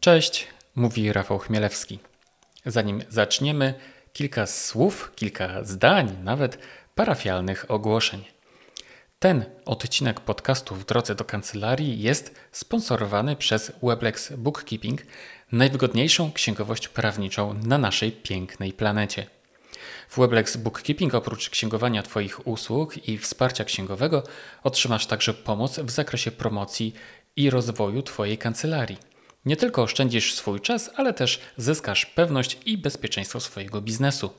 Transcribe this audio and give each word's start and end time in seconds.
Cześć, 0.00 0.46
mówi 0.74 1.12
Rafał 1.12 1.38
Chmielewski. 1.38 1.98
Zanim 2.66 3.02
zaczniemy, 3.08 3.74
kilka 4.12 4.46
słów, 4.46 5.12
kilka 5.16 5.64
zdań, 5.64 6.16
nawet 6.24 6.58
parafialnych 6.94 7.70
ogłoszeń. 7.70 8.24
Ten 9.18 9.44
odcinek 9.64 10.20
podcastu 10.20 10.74
w 10.74 10.84
drodze 10.84 11.14
do 11.14 11.24
kancelarii 11.24 12.02
jest 12.02 12.34
sponsorowany 12.52 13.36
przez 13.36 13.72
Weblex 13.82 14.32
Bookkeeping, 14.32 15.02
najwygodniejszą 15.52 16.32
księgowość 16.32 16.88
prawniczą 16.88 17.54
na 17.54 17.78
naszej 17.78 18.12
pięknej 18.12 18.72
planecie. 18.72 19.26
W 20.08 20.18
Weblex 20.18 20.56
Bookkeeping 20.56 21.14
oprócz 21.14 21.50
księgowania 21.50 22.02
Twoich 22.02 22.46
usług 22.46 23.08
i 23.08 23.18
wsparcia 23.18 23.64
księgowego 23.64 24.22
otrzymasz 24.62 25.06
także 25.06 25.34
pomoc 25.34 25.78
w 25.78 25.90
zakresie 25.90 26.30
promocji 26.30 26.94
i 27.36 27.50
rozwoju 27.50 28.02
Twojej 28.02 28.38
kancelarii. 28.38 29.07
Nie 29.48 29.56
tylko 29.56 29.82
oszczędzisz 29.82 30.34
swój 30.34 30.60
czas, 30.60 30.90
ale 30.96 31.14
też 31.14 31.40
zyskasz 31.56 32.06
pewność 32.06 32.58
i 32.66 32.78
bezpieczeństwo 32.78 33.40
swojego 33.40 33.80
biznesu. 33.80 34.30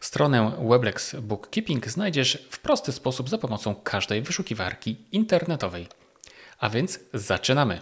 Stronę 0.00 0.52
Weblex 0.68 1.14
Bookkeeping 1.14 1.88
znajdziesz 1.88 2.46
w 2.50 2.58
prosty 2.58 2.92
sposób 2.92 3.28
za 3.28 3.38
pomocą 3.38 3.74
każdej 3.74 4.22
wyszukiwarki 4.22 4.96
internetowej. 5.12 5.86
A 6.58 6.70
więc 6.70 7.00
zaczynamy. 7.14 7.80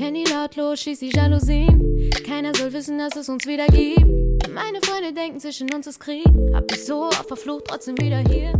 Handy 0.00 0.24
lautlos, 0.30 0.80
schließt 0.80 1.02
die 1.02 1.10
Jalousien. 1.14 2.10
Keiner 2.26 2.56
soll 2.56 2.72
wissen, 2.72 2.98
dass 2.98 3.16
es 3.16 3.28
uns 3.28 3.46
wieder 3.46 3.66
gibt. 3.66 4.29
Meine 4.54 4.80
Freunde 4.80 5.12
denken, 5.12 5.40
zwischen 5.40 5.72
uns 5.74 5.86
ist 5.86 6.00
Krieg. 6.00 6.26
Hab 6.54 6.70
mich 6.70 6.84
so 6.84 7.04
auf 7.04 7.26
der 7.26 7.36
Flucht, 7.36 7.64
trotzdem 7.68 7.96
wieder 7.98 8.18
hier. 8.18 8.52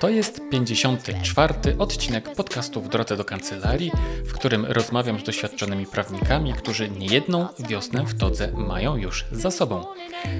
To 0.00 0.08
jest 0.08 0.40
54. 0.50 1.56
odcinek 1.78 2.32
podcastu 2.34 2.80
w 2.80 2.88
drodze 2.88 3.16
do 3.16 3.24
kancelarii, 3.24 3.92
w 4.24 4.32
którym 4.32 4.66
rozmawiam 4.66 5.20
z 5.20 5.24
doświadczonymi 5.24 5.86
prawnikami, 5.86 6.52
którzy 6.52 6.90
niejedną 6.90 7.48
wiosnę 7.58 8.04
w 8.06 8.18
todze 8.18 8.52
mają 8.52 8.96
już 8.96 9.24
za 9.32 9.50
sobą. 9.50 9.84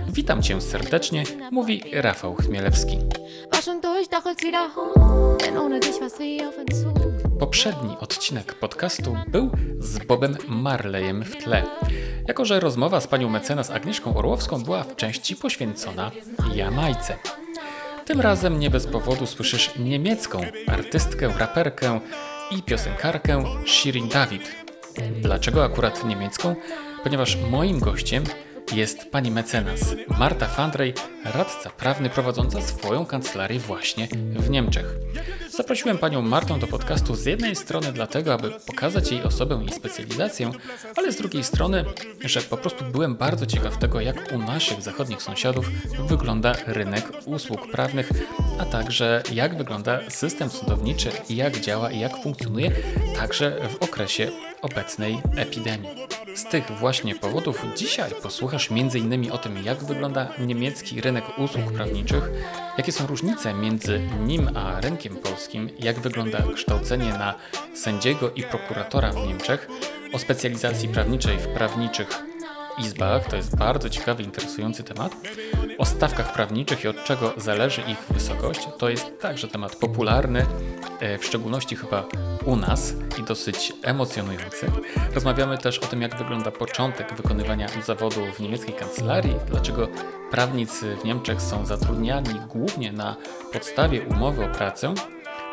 Witam 0.08 0.42
Cię 0.42 0.60
serdecznie, 0.60 1.24
mówi 1.50 1.82
Rafał 1.92 2.34
Chmielewski. 2.34 2.98
War 3.52 3.62
schon 3.62 3.80
durch, 3.80 4.08
doch 4.08 4.26
jetzt 4.26 4.44
wieder 4.44 4.68
hoch. 4.74 5.38
Denn 5.38 5.58
ohne 5.58 5.80
dich 5.80 6.00
war's 6.00 6.18
wie 6.18 6.46
auf 6.46 6.58
Entzug. 6.58 7.31
Poprzedni 7.42 7.96
odcinek 8.00 8.54
podcastu 8.54 9.16
był 9.28 9.50
z 9.78 9.98
Bobem 9.98 10.36
Marleyem 10.48 11.24
w 11.24 11.36
tle. 11.36 11.62
Jako, 12.28 12.44
że 12.44 12.60
rozmowa 12.60 13.00
z 13.00 13.06
panią 13.06 13.28
mecenas 13.28 13.70
Agnieszką 13.70 14.16
Orłowską 14.16 14.62
była 14.62 14.82
w 14.82 14.96
części 14.96 15.36
poświęcona 15.36 16.10
Jamajce. 16.54 17.16
Tym 18.04 18.20
razem 18.20 18.58
nie 18.58 18.70
bez 18.70 18.86
powodu 18.86 19.26
słyszysz 19.26 19.70
niemiecką 19.78 20.40
artystkę, 20.66 21.28
raperkę 21.38 22.00
i 22.50 22.62
piosenkarkę 22.62 23.44
Shirin 23.66 24.08
David. 24.08 24.56
Dlaczego 25.20 25.64
akurat 25.64 26.04
niemiecką? 26.04 26.54
Ponieważ 27.02 27.36
moim 27.50 27.80
gościem 27.80 28.24
jest 28.72 29.10
pani 29.10 29.30
mecenas 29.30 29.94
Marta 30.18 30.46
Fandrej, 30.46 30.94
radca 31.24 31.70
prawny 31.70 32.10
prowadząca 32.10 32.60
swoją 32.60 33.06
kancelarię 33.06 33.58
właśnie 33.58 34.08
w 34.36 34.50
Niemczech. 34.50 34.86
Zaprosiłem 35.52 35.98
panią 35.98 36.22
Martę 36.22 36.58
do 36.58 36.66
podcastu 36.66 37.14
z 37.14 37.26
jednej 37.26 37.56
strony 37.56 37.92
dlatego, 37.92 38.34
aby 38.34 38.50
pokazać 38.66 39.12
jej 39.12 39.22
osobę 39.22 39.64
i 39.66 39.72
specjalizację, 39.72 40.50
ale 40.96 41.12
z 41.12 41.16
drugiej 41.16 41.44
strony, 41.44 41.84
że 42.20 42.40
po 42.40 42.56
prostu 42.56 42.84
byłem 42.84 43.16
bardzo 43.16 43.46
ciekaw 43.46 43.78
tego, 43.78 44.00
jak 44.00 44.32
u 44.32 44.38
naszych 44.38 44.82
zachodnich 44.82 45.22
sąsiadów 45.22 45.68
wygląda 46.08 46.54
rynek 46.66 47.12
usług 47.26 47.70
prawnych, 47.70 48.10
a 48.58 48.64
także 48.64 49.22
jak 49.32 49.58
wygląda 49.58 50.10
system 50.10 50.50
sądowniczy 50.50 51.10
jak 51.30 51.60
działa 51.60 51.90
i 51.90 52.00
jak 52.00 52.22
funkcjonuje 52.22 52.70
także 53.16 53.68
w 53.68 53.82
okresie 53.82 54.30
obecnej 54.62 55.20
epidemii. 55.36 55.90
Z 56.34 56.44
tych 56.44 56.70
właśnie 56.70 57.14
powodów 57.14 57.64
dzisiaj 57.76 58.10
posłuchasz 58.22 58.70
m.in. 58.70 59.32
o 59.32 59.38
tym, 59.38 59.64
jak 59.64 59.84
wygląda 59.84 60.28
niemiecki 60.38 61.00
rynek 61.00 61.24
usług 61.38 61.72
prawniczych, 61.72 62.30
jakie 62.78 62.92
są 62.92 63.06
różnice 63.06 63.54
między 63.54 64.00
nim 64.20 64.56
a 64.56 64.80
rynkiem 64.80 65.16
polskim, 65.16 65.70
jak 65.78 66.00
wygląda 66.00 66.38
kształcenie 66.54 67.08
na 67.12 67.34
sędziego 67.74 68.30
i 68.30 68.42
prokuratora 68.42 69.12
w 69.12 69.26
Niemczech, 69.26 69.68
o 70.12 70.18
specjalizacji 70.18 70.88
prawniczej 70.88 71.38
w 71.38 71.48
prawniczych 71.48 72.31
izbach, 72.86 73.28
to 73.28 73.36
jest 73.36 73.56
bardzo 73.56 73.90
ciekawy, 73.90 74.22
interesujący 74.22 74.84
temat, 74.84 75.16
o 75.78 75.84
stawkach 75.84 76.32
prawniczych 76.32 76.84
i 76.84 76.88
od 76.88 77.04
czego 77.04 77.32
zależy 77.36 77.80
ich 77.80 77.98
wysokość, 78.10 78.60
to 78.78 78.88
jest 78.88 79.20
także 79.20 79.48
temat 79.48 79.76
popularny, 79.76 80.46
e, 81.00 81.18
w 81.18 81.24
szczególności 81.24 81.76
chyba 81.76 82.04
u 82.44 82.56
nas 82.56 82.94
i 83.18 83.22
dosyć 83.22 83.72
emocjonujący. 83.82 84.66
Rozmawiamy 85.14 85.58
też 85.58 85.78
o 85.78 85.86
tym, 85.86 86.02
jak 86.02 86.18
wygląda 86.18 86.50
początek 86.50 87.14
wykonywania 87.14 87.68
zawodu 87.86 88.20
w 88.36 88.40
niemieckiej 88.40 88.74
kancelarii, 88.74 89.36
dlaczego 89.50 89.88
prawnicy 90.30 90.96
w 90.96 91.04
Niemczech 91.04 91.42
są 91.42 91.66
zatrudniani 91.66 92.40
głównie 92.48 92.92
na 92.92 93.16
podstawie 93.52 94.02
umowy 94.02 94.44
o 94.44 94.48
pracę, 94.48 94.94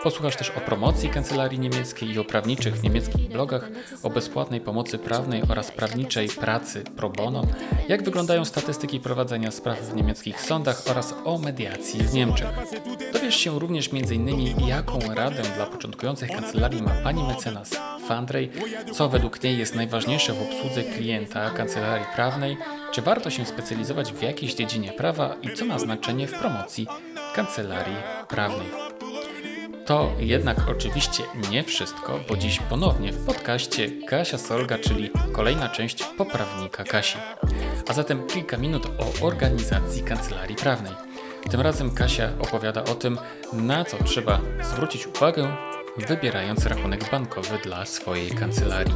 Posłuchasz 0.04 0.36
też 0.36 0.50
o 0.50 0.62
promocji 0.62 1.10
kancelarii 1.10 1.60
niemieckiej 1.60 2.10
i 2.10 2.20
o 2.20 2.24
prawniczych 2.24 2.84
niemieckich 2.84 3.30
blogach, 3.30 3.70
o 4.04 4.10
bezpłatnej 4.10 4.62
pomocy 4.62 4.98
prawnej 4.98 5.44
oraz 5.50 5.72
prawniczej 5.72 6.28
pracy 6.28 6.84
pro 6.84 7.10
bono, 7.10 7.44
jak 7.88 8.04
wyglądają 8.04 8.46
statystyki 8.46 9.00
prowadzenia 9.00 9.52
spraw 9.52 9.82
w 9.82 9.96
niemieckich 9.96 10.42
sądach 10.42 10.82
oraz 10.90 11.14
o 11.26 11.38
mediacji 11.38 12.04
w 12.04 12.14
Niemczech. 12.14 12.48
Dowiesz 13.14 13.36
się 13.36 13.60
również 13.60 13.90
m.in. 13.94 14.68
jaką 14.68 15.00
radę 15.16 15.42
dla 15.56 15.66
początkujących 15.66 16.30
kancelarii 16.30 16.82
ma 16.82 16.92
pani 17.04 17.24
mecenas 17.24 17.70
Fandrej, 18.08 18.52
co 18.94 19.10
według 19.10 19.44
niej 19.44 19.58
jest 19.58 19.76
najważniejsze 19.76 20.34
w 20.34 20.42
obsłudze 20.42 20.84
klienta 20.84 21.50
kancelarii 21.50 22.08
prawnej, 22.16 22.58
czy 22.92 23.02
warto 23.02 23.30
się 23.30 23.46
specjalizować 23.46 24.14
w 24.14 24.22
jakiejś 24.22 24.54
dziedzinie 24.54 24.92
prawa 24.92 25.36
i 25.42 25.54
co 25.54 25.66
ma 25.66 25.80
znaczenie 25.80 26.28
w 26.28 26.40
promocji 26.40 26.88
kancelarii 27.36 27.98
prawnej. 28.28 28.68
To 29.90 30.12
jednak 30.20 30.58
oczywiście 30.70 31.24
nie 31.52 31.64
wszystko, 31.64 32.20
bo 32.30 32.38
dziś 32.38 32.60
ponownie 32.60 33.12
w 33.14 33.26
podcaście 33.26 33.92
Kasia 34.08 34.38
Solga, 34.38 34.78
czyli 34.78 35.12
kolejna 35.32 35.70
część 35.70 36.04
poprawnika 36.04 36.84
Kasi. 36.84 37.18
A 37.88 37.94
zatem 37.94 38.28
kilka 38.28 38.58
minut 38.58 38.86
o 38.86 39.26
organizacji 39.26 40.04
kancelarii 40.04 40.56
prawnej. 40.56 40.94
Tym 41.52 41.62
razem 41.62 41.96
Kasia 41.96 42.30
opowiada 42.40 42.84
o 42.84 42.96
tym, 42.96 43.18
na 43.54 43.86
co 43.86 44.04
trzeba 44.04 44.42
zwrócić 44.62 45.08
uwagę, 45.08 45.56
wybierając 45.98 46.66
rachunek 46.66 47.12
bankowy 47.12 47.58
dla 47.64 47.86
swojej 47.86 48.32
kancelarii. 48.32 48.96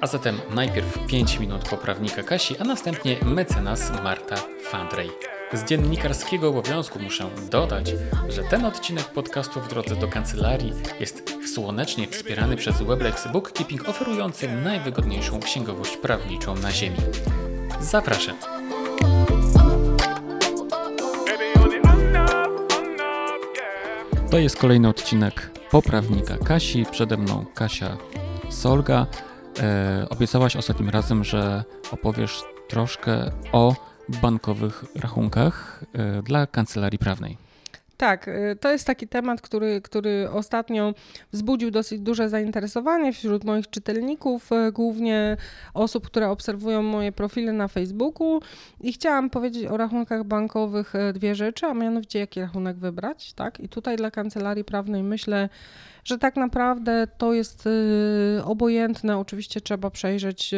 A 0.00 0.06
zatem 0.06 0.40
najpierw 0.54 1.06
5 1.06 1.40
minut 1.40 1.68
poprawnika 1.68 2.22
Kasi, 2.22 2.58
a 2.58 2.64
następnie 2.64 3.16
mecenas 3.22 3.92
Marta 4.02 4.36
Fandrej. 4.62 5.35
Z 5.52 5.64
dziennikarskiego 5.64 6.48
obowiązku 6.48 6.98
muszę 6.98 7.30
dodać, 7.50 7.94
że 8.28 8.42
ten 8.42 8.64
odcinek 8.64 9.04
podcastu 9.04 9.60
w 9.60 9.68
drodze 9.68 9.96
do 9.96 10.08
kancelarii 10.08 10.72
jest 11.00 11.34
słonecznie 11.54 12.08
wspierany 12.08 12.56
przez 12.56 12.82
Weblex 12.82 13.28
Bookkeeping 13.32 13.88
oferujący 13.88 14.48
najwygodniejszą 14.48 15.40
księgowość 15.40 15.96
prawniczą 15.96 16.54
na 16.54 16.72
ziemi. 16.72 16.96
Zapraszam. 17.80 18.36
To 24.30 24.38
jest 24.38 24.56
kolejny 24.56 24.88
odcinek 24.88 25.50
poprawnika 25.70 26.36
Kasi. 26.36 26.86
Przede 26.90 27.16
mną 27.16 27.44
Kasia 27.54 27.96
Solga. 28.50 29.06
E, 29.60 30.06
obiecałaś 30.10 30.56
ostatnim 30.56 30.90
razem, 30.90 31.24
że 31.24 31.64
opowiesz 31.92 32.42
troszkę 32.68 33.30
o 33.52 33.74
bankowych 34.08 34.84
rachunkach 34.94 35.84
e, 35.92 36.22
dla 36.22 36.46
kancelarii 36.46 36.98
prawnej. 36.98 37.46
Tak, 37.96 38.28
y, 38.28 38.56
to 38.60 38.70
jest 38.72 38.86
taki 38.86 39.08
temat, 39.08 39.40
który, 39.40 39.80
który 39.80 40.30
ostatnio 40.30 40.94
wzbudził 41.32 41.70
dosyć 41.70 42.00
duże 42.00 42.28
zainteresowanie 42.28 43.12
wśród 43.12 43.44
moich 43.44 43.70
czytelników, 43.70 44.52
y, 44.52 44.72
głównie 44.72 45.36
osób, 45.74 46.06
które 46.06 46.30
obserwują 46.30 46.82
moje 46.82 47.12
profile 47.12 47.52
na 47.52 47.68
Facebooku. 47.68 48.40
I 48.80 48.92
chciałam 48.92 49.30
powiedzieć 49.30 49.66
o 49.66 49.76
rachunkach 49.76 50.24
bankowych 50.24 50.92
dwie 51.14 51.34
rzeczy, 51.34 51.66
a 51.66 51.74
mianowicie 51.74 52.18
jaki 52.18 52.40
rachunek 52.40 52.76
wybrać. 52.76 53.32
Tak? 53.32 53.60
I 53.60 53.68
tutaj 53.68 53.96
dla 53.96 54.10
kancelarii 54.10 54.64
prawnej 54.64 55.02
myślę, 55.02 55.48
że 56.06 56.18
tak 56.18 56.36
naprawdę 56.36 57.06
to 57.18 57.32
jest 57.32 57.68
obojętne. 58.44 59.18
Oczywiście 59.18 59.60
trzeba 59.60 59.90
przejrzeć 59.90 60.54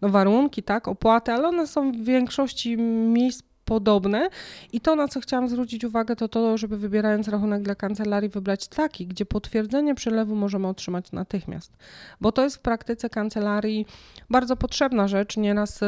no, 0.00 0.08
warunki, 0.08 0.62
tak, 0.62 0.88
opłaty, 0.88 1.32
ale 1.32 1.48
one 1.48 1.66
są 1.66 1.92
w 1.92 1.96
większości 1.96 2.76
miejsc 2.76 3.42
podobne. 3.64 4.28
I 4.72 4.80
to, 4.80 4.96
na 4.96 5.08
co 5.08 5.20
chciałam 5.20 5.48
zwrócić 5.48 5.84
uwagę, 5.84 6.16
to 6.16 6.28
to, 6.28 6.58
żeby 6.58 6.78
wybierając 6.78 7.28
rachunek 7.28 7.62
dla 7.62 7.74
kancelarii, 7.74 8.28
wybrać 8.28 8.68
taki, 8.68 9.06
gdzie 9.06 9.26
potwierdzenie 9.26 9.94
przelewu 9.94 10.34
możemy 10.34 10.68
otrzymać 10.68 11.12
natychmiast. 11.12 11.72
Bo 12.20 12.32
to 12.32 12.42
jest 12.42 12.56
w 12.56 12.60
praktyce 12.60 13.10
kancelarii 13.10 13.86
bardzo 14.30 14.56
potrzebna 14.56 15.08
rzecz. 15.08 15.36
Nieraz 15.36 15.82
y, 15.82 15.86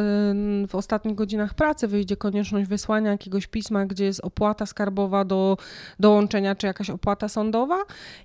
w 0.69 0.75
ostatnich 0.75 1.15
godzinach 1.15 1.55
pracy 1.55 1.89
wyjdzie 1.89 2.17
konieczność 2.17 2.69
wysłania 2.69 3.11
jakiegoś 3.11 3.47
pisma, 3.47 3.87
gdzie 3.87 4.05
jest 4.05 4.21
opłata 4.21 4.67
skarbowa 4.67 5.25
do 5.25 5.57
dołączenia, 6.01 6.55
czy 6.55 6.67
jakaś 6.67 6.91
opłata 6.91 7.29
sądowa. 7.29 7.79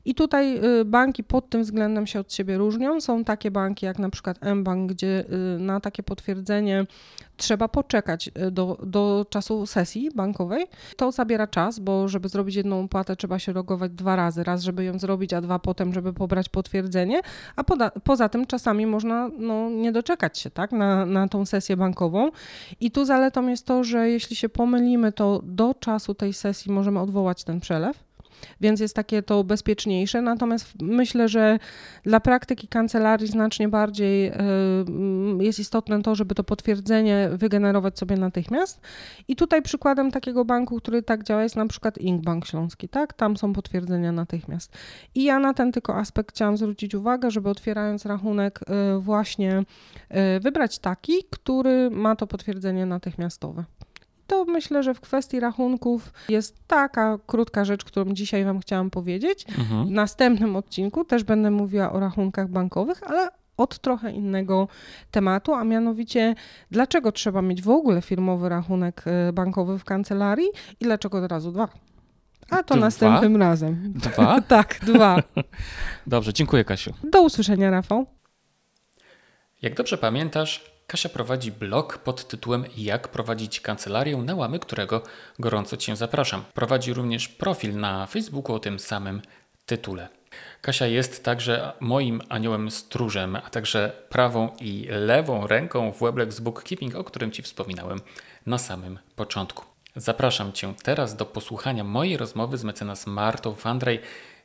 I 0.06 0.16
tutaj 0.16 0.66
y, 0.82 0.86
banki 0.86 1.24
pod 1.24 1.50
tym 1.50 1.64
względem 1.64 2.08
się 2.08 2.20
od 2.20 2.34
siebie 2.34 2.58
różnią. 2.58 3.02
Są 3.02 3.24
takie 3.24 3.52
banki 3.52 3.86
jak 3.86 4.00
na 4.00 4.10
przykład 4.10 4.40
mBank, 4.56 4.92
gdzie 4.92 5.26
y, 5.56 5.60
na 5.60 5.80
takie 5.80 6.04
potwierdzenie 6.04 6.86
trzeba 7.42 7.68
poczekać 7.68 8.32
do, 8.52 8.78
do 8.84 9.26
czasu 9.30 9.66
sesji 9.66 10.10
bankowej. 10.16 10.66
To 10.96 11.12
zabiera 11.12 11.48
czas, 11.48 11.80
bo 11.80 12.08
żeby 12.08 12.30
zrobić 12.30 12.56
jedną 12.56 12.84
opłatę, 12.84 13.16
trzeba 13.16 13.40
się 13.40 13.54
logować 13.54 13.92
dwa 13.92 14.16
razy. 14.16 14.44
Raz, 14.44 14.62
żeby 14.62 14.84
ją 14.84 15.00
zrobić, 15.00 15.34
a 15.34 15.42
dwa 15.42 15.60
potem, 15.60 15.94
żeby 15.94 16.14
pobrać 16.14 16.50
potwierdzenie. 16.50 17.22
A 17.56 17.64
poda, 17.64 17.92
poza 18.04 18.30
tym 18.30 18.46
czasami 18.46 18.86
można 18.86 19.30
no, 19.38 19.70
nie 19.70 19.92
doczekać 19.92 20.40
się 20.40 20.50
tak, 20.50 20.72
na, 20.72 21.06
na 21.06 21.28
tą 21.28 21.46
sesję 21.46 21.78
bankową. 21.78 22.32
I 22.80 22.92
tu 22.92 23.06
zaletą 23.06 23.48
jest 23.48 23.66
to, 23.66 23.84
że 23.84 24.10
jeśli 24.10 24.36
się 24.36 24.50
pomylimy, 24.50 25.12
to 25.12 25.42
do 25.44 25.74
czasu 25.74 26.14
tej 26.14 26.34
sesji 26.34 26.72
możemy 26.72 27.00
odwołać 27.00 27.44
ten 27.44 27.60
przelew 27.60 28.11
więc 28.62 28.80
jest 28.80 28.96
takie 28.96 29.24
to 29.24 29.44
bezpieczniejsze. 29.44 30.22
Natomiast 30.22 30.74
myślę, 30.82 31.30
że 31.30 31.60
dla 32.04 32.20
praktyki 32.20 32.68
kancelarii 32.68 33.28
znacznie 33.28 33.70
bardziej 33.70 34.28
e, 34.28 34.36
jest 35.40 35.60
istotne 35.60 36.02
to, 36.02 36.16
żeby 36.16 36.36
to 36.36 36.44
potwierdzenie 36.44 37.30
wygenerować 37.34 38.00
sobie 38.00 38.18
natychmiast. 38.18 38.82
I 39.28 39.36
tutaj 39.36 39.62
przykładem 39.62 40.12
takiego 40.12 40.46
banku, 40.46 40.78
który 40.78 41.04
tak 41.04 41.24
działa, 41.24 41.44
jest 41.44 41.56
na 41.56 41.68
przykład 41.68 41.98
Inkbank 41.98 42.46
Śląski, 42.46 42.90
tak? 42.90 43.14
Tam 43.14 43.38
są 43.38 43.54
potwierdzenia 43.54 44.12
natychmiast. 44.12 44.78
I 45.16 45.24
ja 45.24 45.40
na 45.40 45.54
ten 45.54 45.72
tylko 45.72 45.96
aspekt 45.96 46.36
chciałam 46.36 46.58
zwrócić 46.58 46.96
uwagę, 46.96 47.32
żeby 47.32 47.50
otwierając 47.50 48.06
rachunek 48.06 48.60
e, 48.68 49.00
właśnie 49.00 49.64
e, 50.10 50.40
wybrać 50.40 50.80
taki, 50.80 51.14
który 51.30 51.90
ma 51.90 52.16
to 52.16 52.28
potwierdzenie 52.28 52.86
natychmiastowe 52.86 53.64
to 54.32 54.46
myślę, 54.46 54.84
że 54.84 54.94
w 54.94 55.02
kwestii 55.02 55.40
rachunków 55.40 56.14
jest 56.30 56.68
taka 56.68 57.18
krótka 57.28 57.66
rzecz, 57.66 57.84
którą 57.84 58.14
dzisiaj 58.14 58.46
Wam 58.46 58.60
chciałam 58.60 58.90
powiedzieć. 58.90 59.46
Mhm. 59.60 59.88
W 59.88 59.92
następnym 59.92 60.56
odcinku 60.56 61.06
też 61.06 61.24
będę 61.24 61.52
mówiła 61.52 61.92
o 61.92 62.00
rachunkach 62.00 62.48
bankowych, 62.50 63.04
ale 63.04 63.30
od 63.58 63.80
trochę 63.80 64.12
innego 64.12 64.68
tematu, 65.12 65.54
a 65.54 65.64
mianowicie 65.64 66.36
dlaczego 66.72 67.12
trzeba 67.12 67.42
mieć 67.42 67.62
w 67.62 67.70
ogóle 67.70 68.02
firmowy 68.02 68.50
rachunek 68.50 69.04
e, 69.06 69.34
bankowy 69.34 69.80
w 69.80 69.84
kancelarii 69.84 70.48
i 70.80 70.86
dlaczego 70.86 71.18
od 71.18 71.32
razu 71.32 71.52
dwa. 71.52 71.68
A 72.50 72.64
to 72.64 72.76
dwa? 72.76 72.86
następnym 72.86 73.38
razem. 73.38 73.94
Dwa? 73.96 74.42
tak, 74.56 74.80
dwa. 74.86 75.18
Dobrze, 76.08 76.34
dziękuję 76.34 76.64
Kasiu. 76.64 76.94
Do 77.04 77.22
usłyszenia, 77.22 77.72
Rafał. 77.72 78.06
Jak 79.62 79.76
dobrze 79.76 79.98
pamiętasz, 79.98 80.71
Kasia 80.92 81.10
prowadzi 81.10 81.52
blog 81.52 81.98
pod 81.98 82.28
tytułem 82.28 82.66
Jak 82.78 83.08
prowadzić 83.08 83.62
kancelarię, 83.62 84.18
na 84.18 84.36
łamy 84.36 84.60
którego 84.60 85.02
gorąco 85.40 85.78
Cię 85.78 85.96
zapraszam. 85.96 86.44
Prowadzi 86.54 86.94
również 86.94 87.28
profil 87.28 87.76
na 87.76 88.06
Facebooku 88.06 88.56
o 88.56 88.60
tym 88.60 88.80
samym 88.80 89.22
tytule. 89.66 90.08
Kasia 90.62 90.88
jest 90.88 91.24
także 91.24 91.74
moim 91.80 92.22
aniołem 92.30 92.72
stróżem, 92.72 93.36
a 93.36 93.50
także 93.50 93.92
prawą 94.10 94.50
i 94.60 94.88
lewą 94.90 95.48
ręką 95.48 95.92
w 95.92 96.00
Weblex 96.00 96.40
Bookkeeping, 96.40 96.96
o 96.96 97.04
którym 97.04 97.32
Ci 97.32 97.42
wspominałem 97.42 98.02
na 98.46 98.58
samym 98.58 99.00
początku. 99.16 99.66
Zapraszam 99.96 100.54
Cię 100.54 100.74
teraz 100.84 101.16
do 101.16 101.26
posłuchania 101.26 101.84
mojej 101.84 102.18
rozmowy 102.18 102.58
z 102.58 102.64
mecenas 102.64 103.08
Martą 103.08 103.56
Fandrej, 103.56 104.00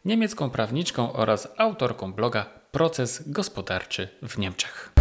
niemiecką 0.04 0.50
prawniczką 0.50 1.12
oraz 1.12 1.48
autorką 1.56 2.12
bloga 2.12 2.46
Proces 2.72 3.22
Gospodarczy 3.26 4.08
w 4.22 4.38
Niemczech. 4.38 4.92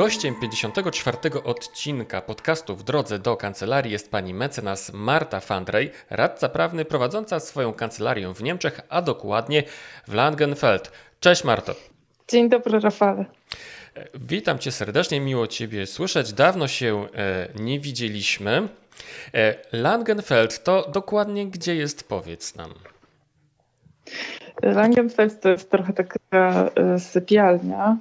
Gościem 0.00 0.34
54 0.40 1.18
odcinka 1.44 2.20
podcastu 2.20 2.76
W 2.76 2.82
drodze 2.82 3.18
do 3.18 3.36
kancelarii 3.36 3.92
jest 3.92 4.10
pani 4.10 4.34
mecenas 4.34 4.92
Marta 4.92 5.40
Fandrej, 5.40 5.90
radca 6.10 6.48
prawny 6.48 6.84
prowadząca 6.84 7.40
swoją 7.40 7.72
kancelarię 7.72 8.34
w 8.34 8.42
Niemczech, 8.42 8.80
a 8.88 9.02
dokładnie 9.02 9.62
w 10.08 10.14
Langenfeld. 10.14 10.92
Cześć 11.20 11.44
Marto. 11.44 11.74
Dzień 12.28 12.48
dobry 12.48 12.80
Rafale. 12.80 13.24
Witam 14.14 14.58
cię 14.58 14.72
serdecznie, 14.72 15.20
miło 15.20 15.46
ciebie 15.46 15.86
słyszeć. 15.86 16.32
Dawno 16.32 16.68
się 16.68 17.06
e, 17.14 17.48
nie 17.60 17.80
widzieliśmy. 17.80 18.68
E, 19.34 19.54
Langenfeld 19.72 20.64
to 20.64 20.90
dokładnie 20.92 21.46
gdzie 21.46 21.74
jest, 21.74 22.08
powiedz 22.08 22.56
nam. 22.56 22.74
Langenfeld 24.62 25.40
to 25.40 25.48
jest 25.48 25.70
trochę 25.70 25.92
taka 25.92 26.70
e, 26.74 26.98
sypialnia 26.98 27.96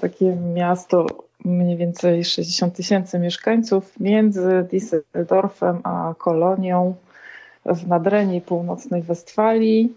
takie 0.00 0.36
miasto 0.54 1.06
mniej 1.44 1.76
więcej 1.76 2.24
60 2.24 2.74
tysięcy 2.74 3.18
mieszkańców 3.18 4.00
między 4.00 4.66
Düsseldorfem 4.72 5.80
a 5.84 6.14
Kolonią 6.18 6.94
w 7.66 7.86
Nadrenii 7.86 8.40
Północnej 8.40 9.02
Westfalii. 9.02 9.92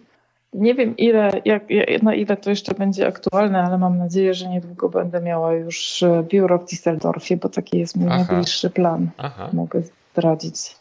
Nie 0.54 0.76
wiem 0.76 0.98
ile, 0.98 1.32
jak, 1.46 1.64
na 2.02 2.16
ile 2.16 2.38
to 2.38 2.50
jeszcze 2.50 2.74
będzie 2.74 3.08
aktualne, 3.08 3.64
ale 3.64 3.78
mam 3.78 3.98
nadzieję, 3.98 4.34
że 4.34 4.50
niedługo 4.50 4.90
będę 4.90 5.22
miała 5.22 5.54
już 5.54 6.04
biuro 6.24 6.60
w 6.60 6.66
Düsseldorfie, 6.66 7.38
bo 7.38 7.50
taki 7.50 7.80
jest 7.80 7.96
mój 7.96 8.10
Aha. 8.12 8.18
najbliższy 8.18 8.70
plan. 8.70 9.10
Aha. 9.18 9.50
Mogę 9.54 9.82
zdradzić. 10.12 10.76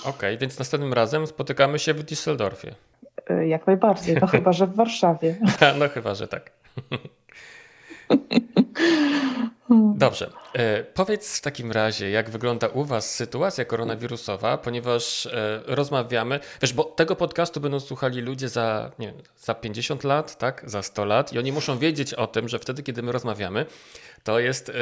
Okej, 0.00 0.10
okay, 0.10 0.38
więc 0.38 0.58
następnym 0.58 0.92
razem 0.92 1.26
spotykamy 1.26 1.78
się 1.78 1.94
w 1.94 2.04
Düsseldorfie. 2.04 2.74
E, 3.30 3.48
jak 3.48 3.66
najbardziej, 3.66 4.16
no 4.20 4.26
chyba, 4.36 4.52
że 4.52 4.66
w 4.66 4.74
Warszawie. 4.74 5.36
no 5.78 5.88
chyba, 5.88 6.14
że 6.14 6.28
tak. 6.28 6.50
Dobrze. 9.96 10.30
E, 10.54 10.84
powiedz 10.84 11.38
w 11.38 11.40
takim 11.40 11.72
razie, 11.72 12.10
jak 12.10 12.30
wygląda 12.30 12.68
u 12.68 12.84
Was 12.84 13.14
sytuacja 13.14 13.64
koronawirusowa, 13.64 14.58
ponieważ 14.58 15.26
e, 15.26 15.60
rozmawiamy, 15.66 16.40
wiesz, 16.62 16.72
bo 16.72 16.84
tego 16.84 17.16
podcastu 17.16 17.60
będą 17.60 17.80
słuchali 17.80 18.20
ludzie 18.20 18.48
za, 18.48 18.90
nie 18.98 19.06
wiem, 19.06 19.16
za 19.36 19.54
50 19.54 20.04
lat, 20.04 20.38
tak, 20.38 20.62
za 20.66 20.82
100 20.82 21.04
lat 21.04 21.32
i 21.32 21.38
oni 21.38 21.52
muszą 21.52 21.78
wiedzieć 21.78 22.14
o 22.14 22.26
tym, 22.26 22.48
że 22.48 22.58
wtedy, 22.58 22.82
kiedy 22.82 23.02
my 23.02 23.12
rozmawiamy, 23.12 23.66
to 24.24 24.38
jest, 24.38 24.68
e, 24.68 24.72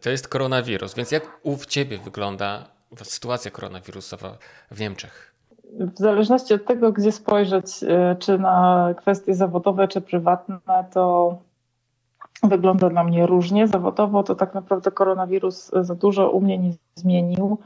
to 0.00 0.10
jest 0.10 0.28
koronawirus. 0.28 0.94
Więc 0.94 1.10
jak 1.10 1.22
u 1.42 1.56
Ciebie 1.68 1.98
wygląda 1.98 2.68
sytuacja 3.02 3.50
koronawirusowa 3.50 4.38
w 4.70 4.80
Niemczech? 4.80 5.32
W 5.94 5.98
zależności 5.98 6.54
od 6.54 6.66
tego, 6.66 6.92
gdzie 6.92 7.12
spojrzeć, 7.12 7.66
czy 8.18 8.38
na 8.38 8.88
kwestie 8.96 9.34
zawodowe, 9.34 9.88
czy 9.88 10.00
prywatne, 10.00 10.58
to 10.92 11.38
wygląda 12.42 12.90
dla 12.90 13.04
mnie 13.04 13.26
różnie. 13.26 13.66
Zawodowo 13.66 14.22
to 14.22 14.34
tak 14.34 14.54
naprawdę 14.54 14.90
koronawirus 14.90 15.70
za 15.80 15.94
dużo 15.94 16.30
u 16.30 16.40
mnie 16.40 16.58
nie 16.58 16.72
zmienił. 16.94 17.58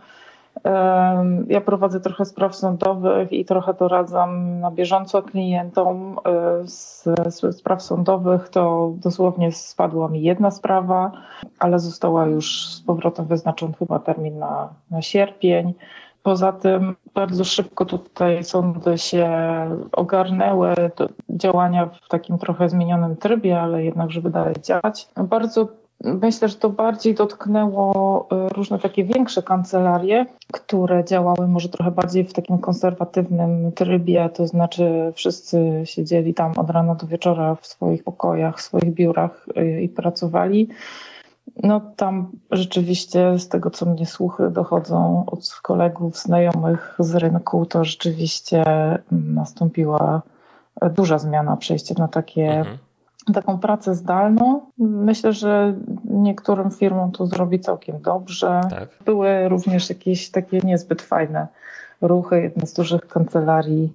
Ja 1.48 1.60
prowadzę 1.60 2.00
trochę 2.00 2.24
spraw 2.24 2.56
sądowych 2.56 3.32
i 3.32 3.44
trochę 3.44 3.74
doradzam 3.74 4.60
na 4.60 4.70
bieżąco 4.70 5.22
klientom. 5.22 6.18
E, 6.24 6.68
z 6.68 7.04
spraw 7.50 7.82
sądowych 7.82 8.48
to 8.48 8.92
dosłownie 8.96 9.52
spadła 9.52 10.08
mi 10.08 10.22
jedna 10.22 10.50
sprawa, 10.50 11.12
ale 11.58 11.78
została 11.78 12.26
już 12.26 12.66
z 12.66 12.80
powrotem 12.80 13.26
wyznaczony 13.26 13.74
chyba 13.78 13.98
termin 13.98 14.38
na, 14.38 14.68
na 14.90 15.02
sierpień. 15.02 15.74
Poza 16.26 16.52
tym 16.52 16.94
bardzo 17.14 17.44
szybko 17.44 17.84
tutaj 17.84 18.44
sądy 18.44 18.98
się 18.98 19.30
ogarnęły, 19.92 20.74
działania 21.30 21.86
w 21.86 22.08
takim 22.08 22.38
trochę 22.38 22.68
zmienionym 22.68 23.16
trybie, 23.16 23.60
ale 23.60 23.84
jednakże 23.84 24.20
wydaje 24.20 24.54
działać. 24.62 25.08
Bardzo 25.16 25.68
Myślę, 26.04 26.48
że 26.48 26.56
to 26.56 26.70
bardziej 26.70 27.14
dotknęło 27.14 28.28
y, 28.46 28.48
różne 28.48 28.78
takie 28.78 29.04
większe 29.04 29.42
kancelarie, 29.42 30.26
które 30.52 31.04
działały 31.04 31.48
może 31.48 31.68
trochę 31.68 31.90
bardziej 31.90 32.24
w 32.24 32.32
takim 32.32 32.58
konserwatywnym 32.58 33.72
trybie, 33.72 34.30
to 34.34 34.46
znaczy 34.46 35.12
wszyscy 35.14 35.82
siedzieli 35.84 36.34
tam 36.34 36.52
od 36.56 36.70
rana 36.70 36.94
do 36.94 37.06
wieczora 37.06 37.54
w 37.54 37.66
swoich 37.66 38.04
pokojach, 38.04 38.58
w 38.58 38.62
swoich 38.62 38.94
biurach 38.94 39.46
y, 39.58 39.82
i 39.82 39.88
pracowali. 39.88 40.68
No 41.62 41.80
tam 41.96 42.30
rzeczywiście 42.50 43.38
z 43.38 43.48
tego, 43.48 43.70
co 43.70 43.86
mnie 43.86 44.06
słuchy 44.06 44.50
dochodzą 44.50 45.24
od 45.26 45.60
kolegów, 45.62 46.18
znajomych 46.18 46.96
z 46.98 47.14
rynku, 47.14 47.66
to 47.66 47.84
rzeczywiście 47.84 48.64
nastąpiła 49.12 50.22
duża 50.82 51.18
zmiana, 51.18 51.56
przejście 51.56 51.94
na 51.98 52.08
takie, 52.08 52.58
mhm. 52.58 52.78
taką 53.34 53.58
pracę 53.58 53.94
zdalną. 53.94 54.60
Myślę, 54.78 55.32
że 55.32 55.74
niektórym 56.04 56.70
firmom 56.70 57.12
to 57.12 57.26
zrobi 57.26 57.60
całkiem 57.60 58.02
dobrze. 58.02 58.60
Tak. 58.70 58.88
Były 59.04 59.48
również 59.48 59.88
jakieś 59.88 60.30
takie 60.30 60.58
niezbyt 60.58 61.02
fajne 61.02 61.46
ruchy. 62.00 62.40
Jedna 62.40 62.66
z 62.66 62.72
dużych 62.72 63.08
kancelarii 63.08 63.92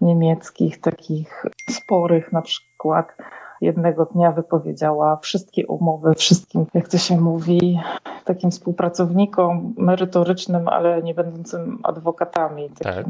niemieckich, 0.00 0.80
takich 0.80 1.44
sporych 1.70 2.32
na 2.32 2.42
przykład, 2.42 3.16
jednego 3.62 4.04
dnia 4.04 4.32
wypowiedziała 4.32 5.16
wszystkie 5.16 5.66
umowy 5.66 6.14
wszystkim, 6.14 6.66
jak 6.74 6.88
to 6.88 6.98
się 6.98 7.20
mówi, 7.20 7.80
takim 8.24 8.50
współpracownikom 8.50 9.74
merytorycznym, 9.78 10.68
ale 10.68 11.02
nie 11.02 11.14
będącym 11.14 11.78
adwokatami. 11.82 12.70
Tak. 12.78 13.06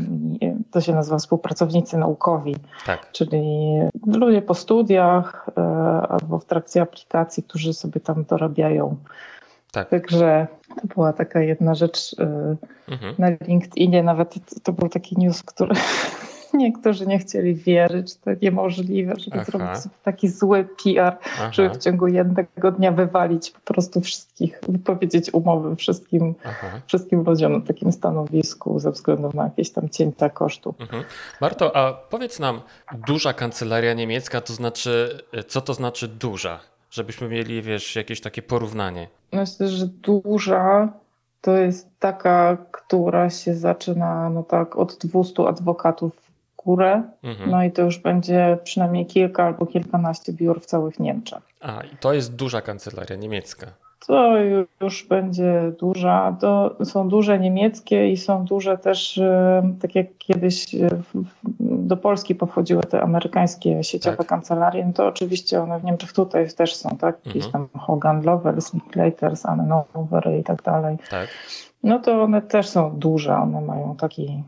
To 0.70 0.80
się 0.80 0.92
nazywa 0.94 1.18
współpracownicy 1.18 1.98
naukowi, 1.98 2.56
Tak. 2.86 3.12
czyli 3.12 3.68
ludzie 4.06 4.42
po 4.42 4.54
studiach 4.54 5.48
e, 5.56 5.62
albo 6.08 6.38
w 6.38 6.44
trakcie 6.44 6.82
aplikacji, 6.82 7.42
którzy 7.42 7.72
sobie 7.74 8.00
tam 8.00 8.24
dorabiają. 8.24 8.96
Tak. 9.72 9.88
Także 9.88 10.46
to 10.80 10.86
była 10.94 11.12
taka 11.12 11.40
jedna 11.40 11.74
rzecz 11.74 12.16
e, 12.20 12.56
Mhm. 12.88 13.14
na 13.18 13.28
LinkedInie, 13.46 14.02
nawet 14.02 14.34
to 14.62 14.72
był 14.72 14.88
taki 14.88 15.18
news, 15.18 15.42
który 15.42 15.74
niektórzy 16.58 17.06
nie 17.06 17.18
chcieli 17.18 17.54
wierzyć, 17.54 18.16
to 18.16 18.30
niemożliwe, 18.42 19.14
żeby 19.18 19.36
Aha. 19.36 19.44
zrobić 19.44 19.78
sobie 19.78 19.94
taki 20.02 20.28
zły 20.28 20.68
PR, 20.84 21.16
żeby 21.50 21.68
Aha. 21.68 21.78
w 21.78 21.82
ciągu 21.82 22.06
jednego 22.06 22.72
dnia 22.72 22.92
wywalić 22.92 23.50
po 23.50 23.60
prostu 23.60 24.00
wszystkich, 24.00 24.60
wypowiedzieć 24.68 25.34
umowy 25.34 25.76
wszystkim, 25.76 26.34
Aha. 26.44 26.66
wszystkim 26.86 27.24
ludziom 27.24 27.52
na 27.52 27.60
takim 27.60 27.92
stanowisku 27.92 28.78
ze 28.78 28.90
względu 28.90 29.30
na 29.34 29.44
jakieś 29.44 29.70
tam 29.70 29.88
cięcia 29.88 30.30
kosztów. 30.30 30.80
Mhm. 30.80 31.04
Marto, 31.40 31.76
a 31.76 31.92
powiedz 31.92 32.38
nam, 32.38 32.60
duża 33.06 33.32
kancelaria 33.32 33.94
niemiecka, 33.94 34.40
to 34.40 34.52
znaczy, 34.52 35.22
co 35.48 35.60
to 35.60 35.74
znaczy 35.74 36.08
duża? 36.08 36.60
Żebyśmy 36.90 37.28
mieli, 37.28 37.62
wiesz, 37.62 37.96
jakieś 37.96 38.20
takie 38.20 38.42
porównanie. 38.42 39.08
Myślę, 39.32 39.68
że 39.68 39.86
duża 39.86 40.92
to 41.40 41.56
jest 41.56 41.88
taka, 41.98 42.56
która 42.70 43.30
się 43.30 43.54
zaczyna 43.54 44.30
no 44.30 44.42
tak 44.42 44.76
od 44.76 44.96
200 44.96 45.48
adwokatów 45.48 46.31
górę, 46.64 47.02
Mhm. 47.22 47.50
no 47.50 47.64
i 47.64 47.70
to 47.70 47.82
już 47.82 47.98
będzie 47.98 48.58
przynajmniej 48.64 49.06
kilka 49.06 49.44
albo 49.44 49.66
kilkanaście 49.66 50.32
biur 50.32 50.60
w 50.60 50.66
całych 50.66 51.00
Niemczech. 51.00 51.42
A, 51.60 51.82
i 51.82 51.96
to 52.00 52.12
jest 52.12 52.34
duża 52.36 52.60
kancelaria 52.60 53.16
niemiecka. 53.16 53.66
To 54.06 54.32
już 54.80 55.04
będzie 55.08 55.72
duża. 55.80 56.36
To 56.40 56.76
są 56.84 57.08
duże 57.08 57.38
niemieckie 57.38 58.10
i 58.10 58.16
są 58.16 58.44
duże 58.44 58.78
też, 58.78 59.18
e, 59.18 59.62
tak 59.82 59.94
jak 59.94 60.06
kiedyś 60.18 60.66
w- 61.12 61.24
do 61.60 61.96
Polski 61.96 62.34
pochodziły 62.34 62.82
te 62.82 63.02
amerykańskie 63.02 63.84
sieciowe 63.84 64.16
Tak. 64.16 64.26
kancelarie, 64.26 64.86
no 64.86 64.92
to 64.92 65.06
oczywiście 65.06 65.62
one 65.62 65.80
w 65.80 65.84
Niemczech 65.84 66.12
tutaj 66.12 66.48
też 66.56 66.74
są, 66.76 66.96
tak? 66.96 67.26
Jakieś 67.26 67.44
Mhm. 67.46 67.68
tam 67.68 67.80
Hogan 67.80 68.22
Lovells, 68.22 68.74
Linklaters, 68.74 69.46
Annenhover 69.46 70.30
i 70.40 70.44
tak 70.44 70.62
dalej. 70.62 70.96
Tak. 71.10 71.28
No 71.82 71.98
to 71.98 72.22
one 72.22 72.42
też 72.42 72.68
są 72.68 72.90
duże, 72.98 73.36
one 73.36 73.60
mają 73.60 73.96
taki, 73.96 74.42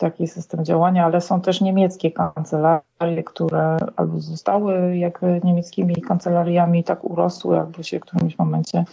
taki 0.00 0.28
system 0.28 0.64
działania, 0.64 1.04
ale 1.04 1.20
są 1.20 1.40
też 1.40 1.60
niemieckie 1.60 2.10
kancelarie, 2.10 3.24
które 3.26 3.76
albo 3.96 4.20
zostały 4.20 4.96
jakby 4.96 5.40
niemieckimi 5.44 5.94
kancelariami, 5.96 6.84
tak 6.84 7.04
urosły, 7.04 7.58
albo 7.58 7.82
się 7.82 7.98
w 7.98 8.02
którymś 8.02 8.38
momencie 8.38 8.84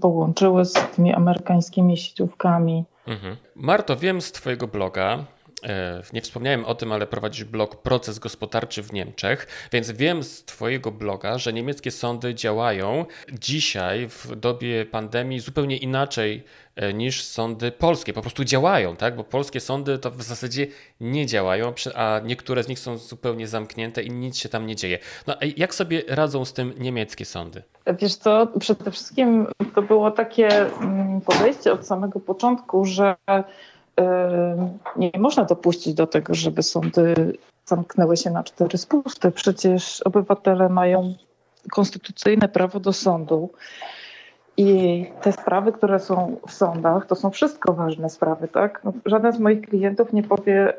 połączyły 0.00 0.64
z 0.64 0.72
tymi 0.96 1.14
amerykańskimi 1.14 1.96
sieciówkami. 1.96 2.84
Mhm. 3.06 3.36
Marto, 3.56 3.96
wiem 3.96 4.20
z 4.20 4.32
Twojego 4.32 4.66
bloga, 4.66 5.24
e, 5.64 6.02
nie 6.12 6.20
wspomniałem 6.20 6.64
o 6.64 6.74
tym, 6.74 6.92
ale 6.92 7.06
prowadzisz 7.06 7.44
blog 7.44 7.82
Proces 7.82 8.18
Gospodarczy 8.18 8.82
w 8.82 8.92
Niemczech, 8.92 9.68
więc 9.72 9.90
wiem 9.90 10.22
z 10.22 10.44
Twojego 10.44 10.92
bloga, 10.92 11.38
że 11.38 11.52
niemieckie 11.52 11.90
sądy 11.90 12.34
działają 12.34 13.04
dzisiaj 13.32 14.08
w 14.08 14.36
dobie 14.36 14.86
pandemii 14.86 15.40
zupełnie 15.40 15.76
inaczej 15.76 16.44
niż 16.94 17.24
sądy 17.24 17.72
polskie. 17.72 18.12
Po 18.12 18.20
prostu 18.20 18.44
działają, 18.44 18.96
tak? 18.96 19.16
Bo 19.16 19.24
polskie 19.24 19.60
sądy 19.60 19.98
to 19.98 20.10
w 20.10 20.22
zasadzie 20.22 20.66
nie 21.00 21.26
działają, 21.26 21.72
a 21.94 22.20
niektóre 22.24 22.62
z 22.62 22.68
nich 22.68 22.78
są 22.78 22.98
zupełnie 22.98 23.48
zamknięte 23.48 24.02
i 24.02 24.10
nic 24.10 24.36
się 24.36 24.48
tam 24.48 24.66
nie 24.66 24.76
dzieje. 24.76 24.98
No 25.26 25.34
a 25.40 25.44
jak 25.56 25.74
sobie 25.74 26.02
radzą 26.08 26.44
z 26.44 26.52
tym 26.52 26.74
niemieckie 26.78 27.24
sądy? 27.24 27.62
Wiesz 28.00 28.14
co, 28.14 28.48
przede 28.60 28.90
wszystkim 28.90 29.46
to 29.74 29.82
było 29.82 30.10
takie 30.10 30.48
mm, 30.48 31.20
podejście 31.20 31.72
od 31.72 31.86
samego 31.86 32.20
początku, 32.20 32.84
że 32.84 33.14
y, 33.30 34.02
nie 34.96 35.10
można 35.18 35.44
dopuścić 35.44 35.94
do 35.94 36.06
tego, 36.06 36.34
żeby 36.34 36.62
sądy 36.62 37.38
zamknęły 37.64 38.16
się 38.16 38.30
na 38.30 38.44
cztery 38.44 38.78
spusty. 38.78 39.30
Przecież 39.30 40.02
obywatele 40.02 40.68
mają 40.68 41.14
konstytucyjne 41.70 42.48
prawo 42.48 42.80
do 42.80 42.92
sądu. 42.92 43.50
I 44.56 45.06
te 45.22 45.32
sprawy, 45.32 45.72
które 45.72 45.98
są 45.98 46.36
w 46.46 46.52
sądach, 46.52 47.06
to 47.06 47.14
są 47.14 47.30
wszystko 47.30 47.72
ważne 47.72 48.10
sprawy, 48.10 48.48
tak? 48.48 48.80
No, 48.84 48.92
żaden 49.06 49.32
z 49.32 49.38
moich 49.38 49.60
klientów 49.60 50.12
nie 50.12 50.22
powie, 50.22 50.72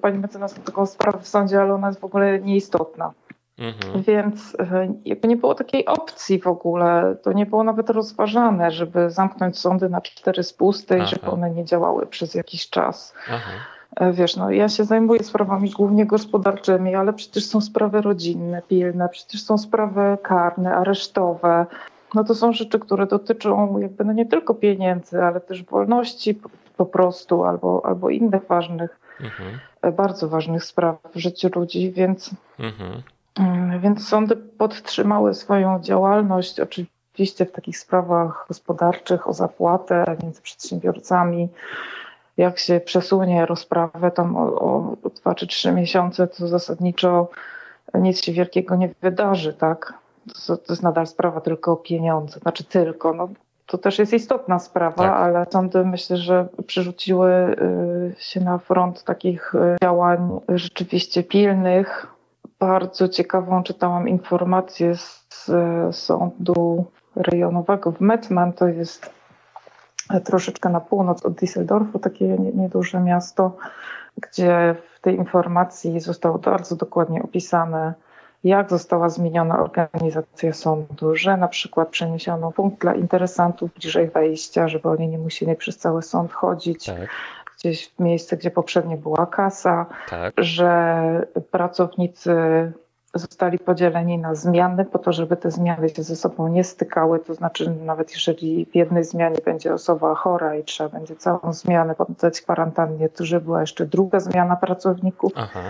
pani 0.00 0.18
mecenas, 0.18 0.54
taką 0.54 0.86
sprawę 0.86 1.18
w 1.18 1.28
sądzie, 1.28 1.60
ale 1.60 1.74
ona 1.74 1.86
jest 1.86 2.00
w 2.00 2.04
ogóle 2.04 2.40
nieistotna. 2.40 3.12
Mhm. 3.58 4.02
Więc 4.02 4.56
e, 4.58 4.94
jakby 5.04 5.28
nie 5.28 5.36
było 5.36 5.54
takiej 5.54 5.86
opcji 5.86 6.40
w 6.40 6.46
ogóle, 6.46 7.16
to 7.22 7.32
nie 7.32 7.46
było 7.46 7.64
nawet 7.64 7.90
rozważane, 7.90 8.70
żeby 8.70 9.10
zamknąć 9.10 9.58
sądy 9.58 9.88
na 9.88 10.00
cztery 10.00 10.42
spusty 10.42 10.94
Aha. 10.94 11.04
i 11.04 11.08
żeby 11.08 11.30
one 11.30 11.50
nie 11.50 11.64
działały 11.64 12.06
przez 12.06 12.34
jakiś 12.34 12.70
czas. 12.70 13.14
Aha. 13.28 13.50
E, 13.96 14.12
Wiesz, 14.12 14.36
no 14.36 14.50
ja 14.50 14.68
się 14.68 14.84
zajmuję 14.84 15.22
sprawami 15.22 15.70
głównie 15.70 16.06
gospodarczymi, 16.06 16.94
ale 16.94 17.12
przecież 17.12 17.46
są 17.46 17.60
sprawy 17.60 18.00
rodzinne, 18.00 18.62
pilne, 18.68 19.08
przecież 19.08 19.42
są 19.42 19.58
sprawy 19.58 20.18
karne, 20.22 20.76
aresztowe. 20.76 21.66
No 22.14 22.24
to 22.24 22.34
są 22.34 22.52
rzeczy, 22.52 22.78
które 22.78 23.06
dotyczą 23.06 23.78
jakby 23.78 24.04
no 24.04 24.12
nie 24.12 24.26
tylko 24.26 24.54
pieniędzy, 24.54 25.22
ale 25.22 25.40
też 25.40 25.62
wolności 25.64 26.40
po, 26.76 26.86
prostu 26.86 27.44
albo, 27.44 27.82
albo 27.84 28.10
innych 28.10 28.46
ważnych, 28.46 29.00
Mhm. 29.20 29.58
e, 29.82 29.92
bardzo 29.92 30.28
ważnych 30.28 30.64
spraw 30.64 30.96
w 31.14 31.18
życiu 31.18 31.48
ludzi, 31.54 31.92
więc 31.92 32.30
Mhm. 32.58 33.02
Mm, 33.38 33.80
Więc 33.80 34.08
sądy 34.08 34.36
podtrzymały 34.36 35.34
swoją 35.34 35.80
działalność, 35.80 36.60
oczywiście 36.60 37.46
w 37.46 37.52
takich 37.52 37.78
sprawach 37.78 38.44
gospodarczych 38.48 39.28
o 39.28 39.32
zapłatę 39.32 40.16
między 40.22 40.42
przedsiębiorcami. 40.42 41.48
Jak 42.36 42.58
się 42.58 42.80
przesunie 42.80 43.46
rozprawę 43.46 44.10
tam 44.10 44.36
o, 44.36 44.40
o 44.40 44.96
2 45.22 45.34
czy 45.34 45.46
3 45.46 45.72
miesiące, 45.72 46.26
to 46.26 46.48
zasadniczo 46.48 47.28
nic 47.94 48.24
się 48.24 48.32
wielkiego 48.32 48.76
nie 48.76 48.90
wydarzy, 49.02 49.54
tak? 49.54 49.94
To, 50.46 50.56
to 50.56 50.72
jest 50.72 50.82
nadal 50.82 51.06
sprawa 51.06 51.40
tylko 51.40 51.72
o 51.72 51.76
pieniądze. 51.76 52.40
Znaczy 52.40 52.64
tylko, 52.64 53.12
no 53.12 53.28
to 53.66 53.78
też 53.78 53.98
jest 53.98 54.12
istotna 54.12 54.58
sprawa, 54.58 54.96
Tak. 55.02 55.12
ale 55.12 55.46
sądy 55.52 55.84
myślę, 55.84 56.16
że 56.16 56.48
przerzuciły 56.66 57.30
y, 57.32 58.14
się 58.18 58.40
na 58.40 58.58
front 58.58 59.04
takich 59.04 59.54
y, 59.54 59.76
działań 59.82 60.40
rzeczywiście 60.48 61.22
pilnych, 61.22 62.06
bardzo 62.58 63.08
ciekawą 63.08 63.62
czytałam 63.62 64.08
informację 64.08 64.96
z 64.96 65.48
e, 65.48 65.92
sądu 65.92 66.84
rejonowego 67.16 67.92
w 67.92 68.00
Mettmann, 68.00 68.52
to 68.52 68.68
jest 68.68 69.10
troszeczkę 70.24 70.68
na 70.68 70.80
północ 70.80 71.26
od 71.26 71.32
Düsseldorfu, 71.32 71.98
takie 71.98 72.24
nie- 72.28 72.52
nieduże 72.52 73.00
miasto, 73.00 73.56
gdzie 74.16 74.76
w 74.96 75.00
tej 75.00 75.16
informacji 75.16 76.00
zostało 76.00 76.38
bardzo 76.38 76.76
dokładnie 76.76 77.22
opisane, 77.22 77.94
jak 78.44 78.70
została 78.70 79.08
zmieniona 79.08 79.62
organizacja 79.62 80.52
sądu, 80.52 81.16
że 81.16 81.36
na 81.36 81.48
przykład 81.48 81.88
przeniesiono 81.88 82.52
punkt 82.52 82.80
dla 82.80 82.94
interesantów 82.94 83.74
bliżej 83.74 84.08
wejścia, 84.10 84.68
żeby 84.68 84.88
oni 84.88 85.08
nie 85.08 85.18
musieli 85.18 85.56
przez 85.56 85.78
cały 85.78 86.02
sąd 86.02 86.32
chodzić, 86.32 86.86
Tak, 86.86 87.08
gdzieś 87.58 87.88
w 87.88 88.00
miejsce, 88.00 88.36
gdzie 88.36 88.50
poprzednio 88.50 88.96
była 88.96 89.26
kasa, 89.26 89.86
tak. 90.08 90.34
że 90.38 91.26
pracownicy 91.50 92.32
zostali 93.14 93.58
podzieleni 93.58 94.18
na 94.18 94.34
zmiany 94.34 94.84
po 94.84 94.98
to, 94.98 95.12
żeby 95.12 95.36
te 95.36 95.50
zmiany 95.50 95.88
się 95.88 96.02
ze 96.02 96.16
sobą 96.16 96.48
nie 96.48 96.64
stykały. 96.64 97.18
To 97.18 97.34
znaczy, 97.34 97.70
nawet 97.84 98.12
jeżeli 98.12 98.66
w 98.66 98.74
jednej 98.74 99.04
zmianie 99.04 99.38
będzie 99.44 99.74
osoba 99.74 100.14
chora 100.14 100.56
i 100.56 100.64
trzeba 100.64 100.88
będzie 100.90 101.16
całą 101.16 101.52
zmianę 101.52 101.94
poddać 101.94 102.40
kwarantannie, 102.40 103.08
to 103.08 103.24
żeby 103.24 103.44
była 103.44 103.60
jeszcze 103.60 103.86
druga 103.86 104.20
zmiana 104.20 104.56
pracowników, 104.56 105.32
Aha. 105.36 105.60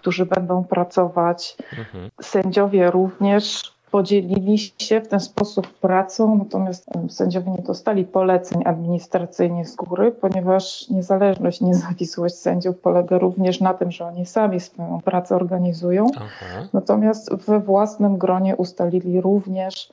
Którzy 0.00 0.26
będą 0.26 0.64
pracować. 0.64 1.56
Mhm. 1.78 2.10
Sędziowie 2.22 2.90
również 2.90 3.72
podzielili 3.90 4.58
się 4.58 5.00
w 5.00 5.08
ten 5.08 5.20
sposób 5.20 5.68
pracą, 5.68 6.38
natomiast 6.38 6.86
sędziowie 7.10 7.50
nie 7.50 7.62
dostali 7.62 8.04
poleceń 8.04 8.62
administracyjnych 8.66 9.68
z 9.68 9.76
góry, 9.76 10.12
ponieważ 10.12 10.88
niezależność, 10.90 11.60
niezawisłość 11.60 12.34
sędziów 12.34 12.78
polega 12.78 13.18
również 13.18 13.60
na 13.60 13.74
tym, 13.74 13.90
że 13.90 14.04
oni 14.04 14.26
sami 14.26 14.60
swoją 14.60 15.00
pracę 15.04 15.36
organizują, 15.36 16.06
Aha. 16.16 16.68
natomiast 16.72 17.34
we 17.34 17.60
własnym 17.60 18.18
gronie 18.18 18.56
ustalili 18.56 19.20
również 19.20 19.92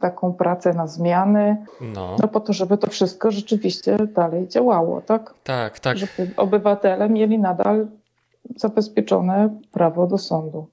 taką 0.00 0.32
pracę 0.32 0.74
na 0.74 0.86
zmiany, 0.86 1.56
No, 1.80 2.16
no 2.22 2.28
po 2.28 2.40
to, 2.40 2.52
żeby 2.52 2.78
to 2.78 2.90
wszystko 2.90 3.30
rzeczywiście 3.30 3.96
dalej 4.06 4.48
działało, 4.48 5.00
tak? 5.00 5.34
tak, 5.44 5.80
tak. 5.80 5.98
Żeby 5.98 6.30
obywatele 6.36 7.08
mieli 7.08 7.38
nadal 7.38 7.86
zabezpieczone 8.56 9.60
prawo 9.72 10.06
do 10.06 10.18
sądu. 10.18 10.68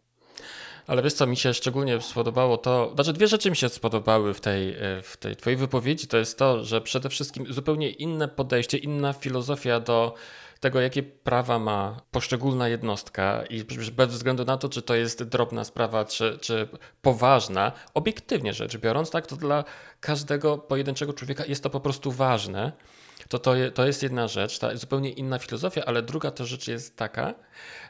Ale 0.88 1.02
wiesz 1.02 1.14
co, 1.14 1.28
mi 1.28 1.38
się 1.38 1.54
szczególnie 1.54 2.02
spodobało 2.02 2.58
to, 2.58 2.92
znaczy 2.96 3.14
dwie 3.14 3.28
rzeczy 3.28 3.50
mi 3.50 3.56
się 3.56 3.70
spodobały 3.70 4.34
w 4.34 4.42
tej, 4.42 4.70
e, 4.70 5.02
w 5.02 5.18
tej 5.18 5.36
twojej 5.36 5.58
wypowiedzi, 5.58 6.08
to 6.08 6.18
jest 6.18 6.38
to, 6.38 6.66
że 6.66 6.82
przede 6.82 7.10
wszystkim 7.10 7.54
zupełnie 7.54 7.90
inne 7.90 8.28
podejście, 8.28 8.78
inna 8.78 9.14
filozofia 9.14 9.80
do 9.80 10.14
tego, 10.60 10.82
jakie 10.82 11.04
prawa 11.04 11.60
ma 11.60 12.02
poszczególna 12.12 12.68
jednostka 12.68 13.44
i 13.50 13.64
bez 13.96 14.10
względu 14.10 14.46
na 14.46 14.58
to, 14.58 14.70
czy 14.70 14.82
to 14.82 14.96
jest 14.96 15.24
drobna 15.24 15.64
sprawa, 15.64 16.06
czy, 16.06 16.38
czy 16.42 16.68
poważna, 17.02 17.72
obiektywnie 17.94 18.54
rzecz 18.54 18.78
biorąc, 18.78 19.10
tak, 19.10 19.28
to 19.28 19.36
dla 19.36 19.64
każdego 20.00 20.58
pojedynczego 20.58 21.14
człowieka 21.14 21.46
jest 21.46 21.64
to 21.64 21.70
po 21.70 21.80
prostu 21.80 22.12
ważne. 22.12 22.72
To, 23.28 23.40
to, 23.40 23.54
to 23.74 23.86
jest 23.88 24.04
jedna 24.04 24.28
rzecz, 24.28 24.60
ta 24.60 24.76
zupełnie 24.76 25.10
inna 25.10 25.40
filozofia, 25.40 25.84
ale 25.86 26.02
druga 26.02 26.32
też 26.32 26.48
rzecz 26.48 26.68
jest 26.68 26.98
taka, 26.98 27.34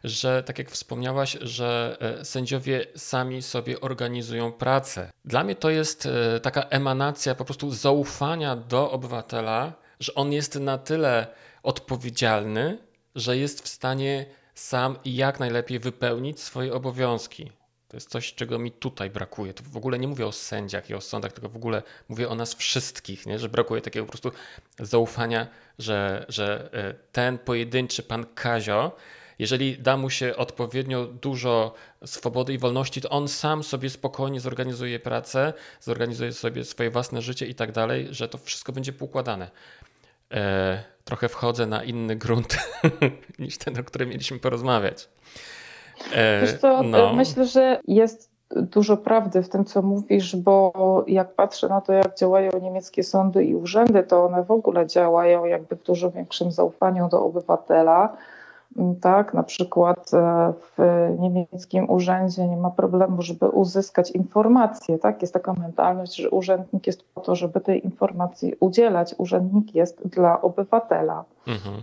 że 0.03 0.43
tak 0.43 0.59
jak 0.59 0.71
wspomniałaś, 0.71 1.37
że 1.41 1.97
e, 2.19 2.25
sędziowie 2.25 2.85
sami 2.95 3.41
sobie 3.41 3.81
organizują 3.81 4.51
pracę. 4.51 5.11
Dla 5.25 5.43
mnie 5.43 5.55
to 5.55 5.69
jest 5.69 6.05
e, 6.05 6.39
taka 6.39 6.61
emanacja 6.61 7.35
po 7.35 7.45
prostu 7.45 7.71
zaufania 7.71 8.55
do 8.55 8.91
obywatela, 8.91 9.73
że 9.99 10.15
on 10.15 10.33
jest 10.33 10.55
na 10.55 10.77
tyle 10.77 11.27
odpowiedzialny, 11.63 12.77
że 13.15 13.37
jest 13.37 13.61
w 13.61 13.67
stanie 13.67 14.25
sam 14.55 14.97
i 15.03 15.15
jak 15.15 15.39
najlepiej 15.39 15.79
wypełnić 15.79 16.39
swoje 16.39 16.73
obowiązki. 16.73 17.51
To 17.89 17.97
jest 17.97 18.09
coś, 18.09 18.33
czego 18.33 18.59
mi 18.59 18.71
tutaj 18.71 19.09
brakuje. 19.09 19.53
To 19.53 19.63
w 19.63 19.77
ogóle 19.77 19.99
nie 19.99 20.07
mówię 20.07 20.27
o 20.27 20.31
sędziach 20.31 20.89
i 20.89 20.93
o 20.93 21.01
sądach, 21.01 21.33
tylko 21.33 21.49
w 21.49 21.55
ogóle 21.55 21.83
mówię 22.09 22.29
o 22.29 22.35
nas 22.35 22.53
wszystkich, 22.53 23.25
nie? 23.25 23.39
że 23.39 23.49
brakuje 23.49 23.81
takiego 23.81 24.05
po 24.05 24.11
prostu 24.11 24.31
zaufania, 24.79 25.47
że, 25.79 26.25
że 26.29 26.69
e, 26.73 26.93
ten 27.11 27.37
pojedynczy 27.37 28.03
pan 28.03 28.25
Kazio, 28.35 28.95
jeżeli 29.39 29.77
da 29.77 29.97
mu 29.97 30.09
się 30.09 30.35
odpowiednio 30.35 31.05
dużo 31.05 31.73
swobody 32.05 32.53
i 32.53 32.57
wolności, 32.57 33.01
to 33.01 33.09
on 33.09 33.27
sam 33.27 33.63
sobie 33.63 33.89
spokojnie 33.89 34.39
zorganizuje 34.39 34.99
pracę, 34.99 35.53
zorganizuje 35.81 36.33
sobie 36.33 36.65
swoje 36.65 36.89
własne 36.89 37.21
życie 37.21 37.45
i 37.45 37.55
tak 37.55 37.71
dalej, 37.71 38.07
że 38.11 38.29
to 38.29 38.37
wszystko 38.37 38.71
będzie 38.71 38.93
poukładane. 38.93 39.51
E, 40.31 40.83
trochę 41.05 41.29
wchodzę 41.29 41.65
na 41.65 41.83
inny 41.83 42.15
grunt 42.15 42.57
niż 43.39 43.57
ten, 43.57 43.79
o 43.79 43.83
którym 43.83 44.09
mieliśmy 44.09 44.39
porozmawiać. 44.39 45.07
E, 46.13 46.41
Wiesz 46.41 46.57
co, 46.57 46.83
no. 46.83 47.13
myślę, 47.13 47.45
że 47.45 47.79
jest 47.87 48.29
dużo 48.55 48.97
prawdy 48.97 49.43
w 49.43 49.49
tym, 49.49 49.65
co 49.65 49.81
mówisz, 49.81 50.35
bo 50.35 51.03
jak 51.07 51.33
patrzę 51.33 51.69
na 51.69 51.81
to, 51.81 51.93
jak 51.93 52.17
działają 52.17 52.51
niemieckie 52.61 53.03
sądy 53.03 53.45
i 53.45 53.55
urzędy, 53.55 54.03
to 54.03 54.25
one 54.25 54.43
w 54.43 54.51
ogóle 54.51 54.87
działają 54.87 55.45
jakby 55.45 55.75
w 55.75 55.83
dużo 55.83 56.11
większym 56.11 56.51
zaufaniu 56.51 57.09
do 57.09 57.25
obywatela 57.25 58.17
tak? 59.01 59.33
Na 59.33 59.43
przykład 59.43 60.13
e, 60.13 60.53
w 60.77 61.07
niemieckim 61.19 61.89
urzędzie 61.89 62.47
nie 62.47 62.57
ma 62.57 62.69
problemu, 62.69 63.21
żeby 63.21 63.49
uzyskać 63.49 64.11
informacje, 64.11 64.99
tak? 64.99 65.21
Jest 65.21 65.33
taka 65.33 65.53
mentalność, 65.53 66.15
że 66.15 66.29
urzędnik 66.29 66.87
jest 66.87 67.13
po 67.13 67.21
to, 67.21 67.35
żeby 67.35 67.61
tej 67.61 67.85
informacji 67.85 68.53
udzielać. 68.59 69.15
Urzędnik 69.17 69.75
jest 69.75 70.07
dla 70.07 70.41
obywatela. 70.41 71.23
Mhm. 71.47 71.81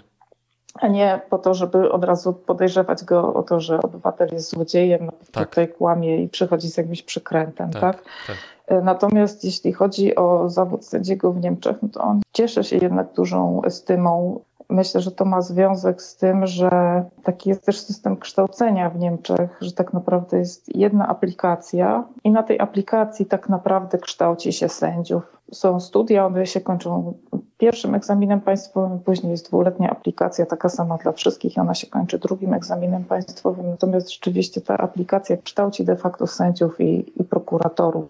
A 0.80 0.88
nie 0.88 1.20
po 1.30 1.38
to, 1.38 1.54
żeby 1.54 1.92
od 1.92 2.04
razu 2.04 2.32
podejrzewać 2.32 3.04
go 3.04 3.34
o 3.34 3.42
to, 3.42 3.60
że 3.60 3.82
obywatel 3.82 4.28
jest 4.32 4.50
złodziejem, 4.50 5.06
no, 5.06 5.12
tak. 5.32 5.48
tutaj 5.48 5.68
kłamie 5.68 6.22
i 6.22 6.28
przychodzi 6.28 6.70
z 6.70 6.76
jakimś 6.76 7.02
przykrętem, 7.02 7.70
tak? 7.70 7.80
tak? 7.80 8.04
tak. 8.26 8.36
E, 8.66 8.80
natomiast 8.80 9.44
jeśli 9.44 9.72
chodzi 9.72 10.16
o 10.16 10.48
zawód 10.48 10.86
sędziego 10.86 11.32
w 11.32 11.40
Niemczech, 11.40 11.76
no 11.82 11.88
to 11.88 12.00
on 12.00 12.20
cieszy 12.32 12.64
się 12.64 12.76
jednak 12.76 13.12
dużą 13.12 13.62
estymą 13.64 14.40
Myślę, 14.70 15.00
że 15.00 15.10
to 15.10 15.24
ma 15.24 15.40
związek 15.40 16.02
z 16.02 16.16
tym, 16.16 16.46
że 16.46 17.04
taki 17.22 17.48
jest 17.48 17.66
też 17.66 17.80
system 17.80 18.16
kształcenia 18.16 18.90
w 18.90 18.98
Niemczech, 18.98 19.58
że 19.60 19.72
tak 19.72 19.92
naprawdę 19.92 20.38
jest 20.38 20.76
jedna 20.76 21.08
aplikacja 21.08 22.04
i 22.24 22.30
na 22.30 22.42
tej 22.42 22.60
aplikacji 22.60 23.26
tak 23.26 23.48
naprawdę 23.48 23.98
kształci 23.98 24.52
się 24.52 24.68
sędziów. 24.68 25.36
Są 25.52 25.80
studia, 25.80 26.26
one 26.26 26.46
się 26.46 26.60
kończą 26.60 27.14
pierwszym 27.58 27.94
egzaminem 27.94 28.40
państwowym, 28.40 28.98
później 28.98 29.30
jest 29.30 29.48
dwuletnia 29.48 29.90
aplikacja, 29.90 30.46
taka 30.46 30.68
sama 30.68 30.96
dla 30.96 31.12
wszystkich, 31.12 31.58
ona 31.58 31.74
się 31.74 31.86
kończy 31.86 32.18
drugim 32.18 32.54
egzaminem 32.54 33.04
państwowym. 33.04 33.70
Natomiast 33.70 34.12
rzeczywiście 34.12 34.60
ta 34.60 34.78
aplikacja 34.78 35.36
kształci 35.36 35.84
de 35.84 35.96
facto 35.96 36.26
sędziów 36.26 36.80
i, 36.80 37.12
i 37.20 37.24
prokuratorów. 37.24 38.04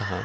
Aha. 0.00 0.16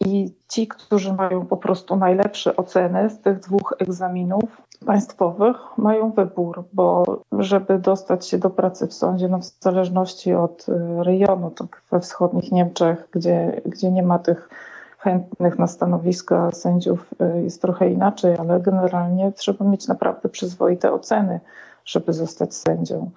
I 0.00 0.34
ci, 0.48 0.68
którzy 0.68 1.12
mają 1.12 1.46
po 1.46 1.56
prostu 1.56 1.96
najlepsze 1.96 2.56
oceny 2.56 3.10
z 3.10 3.20
tych 3.20 3.40
dwóch 3.40 3.74
egzaminów 3.78 4.62
państwowych, 4.86 5.56
mają 5.78 6.10
wybór, 6.10 6.64
bo 6.72 7.04
żeby 7.38 7.78
dostać 7.78 8.26
się 8.26 8.38
do 8.38 8.50
pracy 8.50 8.86
w 8.86 8.94
sądzie, 8.94 9.28
no 9.28 9.38
w 9.38 9.44
zależności 9.44 10.34
od 10.34 10.68
y, 10.68 11.04
rejonu, 11.04 11.50
tak 11.50 11.82
we 11.90 12.00
wschodnich 12.00 12.52
Niemczech, 12.52 13.08
gdzie, 13.12 13.60
gdzie 13.66 13.90
nie 13.90 14.02
ma 14.02 14.18
tych 14.18 14.48
chętnych 14.98 15.58
na 15.58 15.66
stanowiska 15.66 16.50
sędziów, 16.50 17.14
y, 17.36 17.42
jest 17.42 17.62
trochę 17.62 17.90
inaczej, 17.90 18.36
ale 18.38 18.60
generalnie 18.60 19.32
trzeba 19.32 19.64
mieć 19.64 19.88
naprawdę 19.88 20.28
przyzwoite 20.28 20.92
oceny, 20.92 21.40
żeby 21.84 22.12
zostać 22.12 22.54
sędzią. 22.54 23.10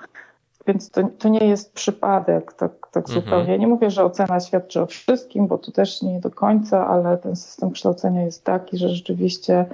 Więc 0.67 0.91
to, 0.91 1.01
to 1.19 1.29
nie 1.29 1.47
jest 1.47 1.73
przypadek 1.73 2.53
tak, 2.53 2.71
tak 2.91 3.09
mhm. 3.09 3.21
zupełnie. 3.21 3.59
Nie 3.59 3.67
mówię, 3.67 3.91
że 3.91 4.03
ocena 4.03 4.39
świadczy 4.39 4.81
o 4.81 4.85
wszystkim, 4.85 5.47
bo 5.47 5.57
to 5.57 5.71
też 5.71 6.01
nie 6.01 6.19
do 6.19 6.31
końca, 6.31 6.87
ale 6.87 7.17
ten 7.17 7.35
system 7.35 7.71
kształcenia 7.71 8.23
jest 8.23 8.43
taki, 8.43 8.77
że 8.77 8.89
rzeczywiście 8.89 9.65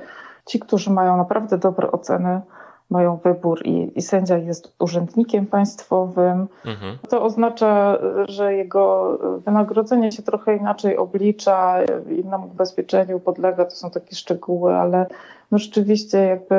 ci, 0.45 0.59
którzy 0.59 0.91
mają 0.91 1.17
naprawdę 1.17 1.57
dobre 1.57 1.91
oceny, 1.91 2.41
mają 2.89 3.17
wybór 3.17 3.65
i, 3.65 3.91
i 3.95 4.01
sędzia 4.01 4.37
jest 4.37 4.75
urzędnikiem 4.79 5.45
państwowym. 5.45 6.47
Mhm. 6.65 6.97
To 7.09 7.23
oznacza, 7.23 7.97
że 8.27 8.53
jego 8.53 9.17
wynagrodzenie 9.45 10.11
się 10.11 10.23
trochę 10.23 10.57
inaczej 10.57 10.97
oblicza, 10.97 11.79
innemu 12.09 12.47
ubezpieczeniu 12.47 13.19
podlega, 13.19 13.65
to 13.65 13.71
są 13.71 13.91
takie 13.91 14.15
szczegóły, 14.15 14.75
ale 14.75 15.05
no 15.51 15.57
rzeczywiście 15.57 16.17
jakby 16.17 16.55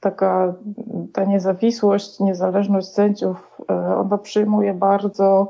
taka 0.00 0.54
ta 1.12 1.24
niezawisłość, 1.24 2.20
niezależność 2.20 2.88
sędziów, 2.88 3.60
e, 3.70 3.96
ona 3.96 4.18
przyjmuje 4.18 4.74
bardzo 4.74 5.48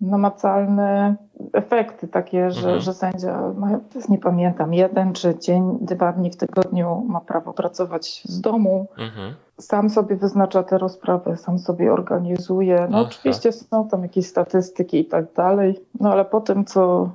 namacalne 0.00 1.16
efekty 1.52 2.08
takie, 2.08 2.50
że, 2.50 2.60
mhm. 2.60 2.80
że 2.80 2.94
sędzia 2.94 3.52
ma, 3.56 3.80
nie 4.08 4.18
pamiętam, 4.18 4.74
jeden 4.74 5.12
czy 5.12 5.38
dzień, 5.38 5.78
dwa 5.80 6.12
dni 6.12 6.30
w 6.30 6.36
tygodniu 6.36 7.04
ma 7.08 7.20
prawo 7.20 7.52
pracować 7.52 8.22
z 8.24 8.40
domu. 8.40 8.86
Mhm. 8.98 9.34
Sam 9.58 9.90
sobie 9.90 10.16
wyznacza 10.16 10.62
te 10.62 10.78
rozprawy, 10.78 11.36
sam 11.36 11.58
sobie 11.58 11.92
organizuje. 11.92 12.76
No 12.90 12.98
Aha. 12.98 13.08
oczywiście 13.08 13.52
są 13.52 13.88
tam 13.88 14.02
jakieś 14.02 14.26
statystyki 14.26 15.00
i 15.00 15.04
tak 15.04 15.32
dalej, 15.32 15.80
no 16.00 16.12
ale 16.12 16.24
po 16.24 16.40
tym, 16.40 16.64
co 16.64 17.10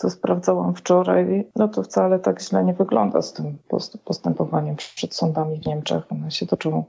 co 0.00 0.10
sprawdzałam 0.10 0.74
wczoraj, 0.74 1.48
no 1.56 1.68
to 1.68 1.82
wcale 1.82 2.18
tak 2.18 2.40
źle 2.42 2.64
nie 2.64 2.74
wygląda 2.74 3.22
z 3.22 3.32
tym 3.32 3.58
postępowaniem 4.04 4.76
przed 4.76 5.14
sądami 5.14 5.60
w 5.60 5.66
Niemczech. 5.66 6.12
One 6.12 6.30
się 6.30 6.46
toczą 6.46 6.84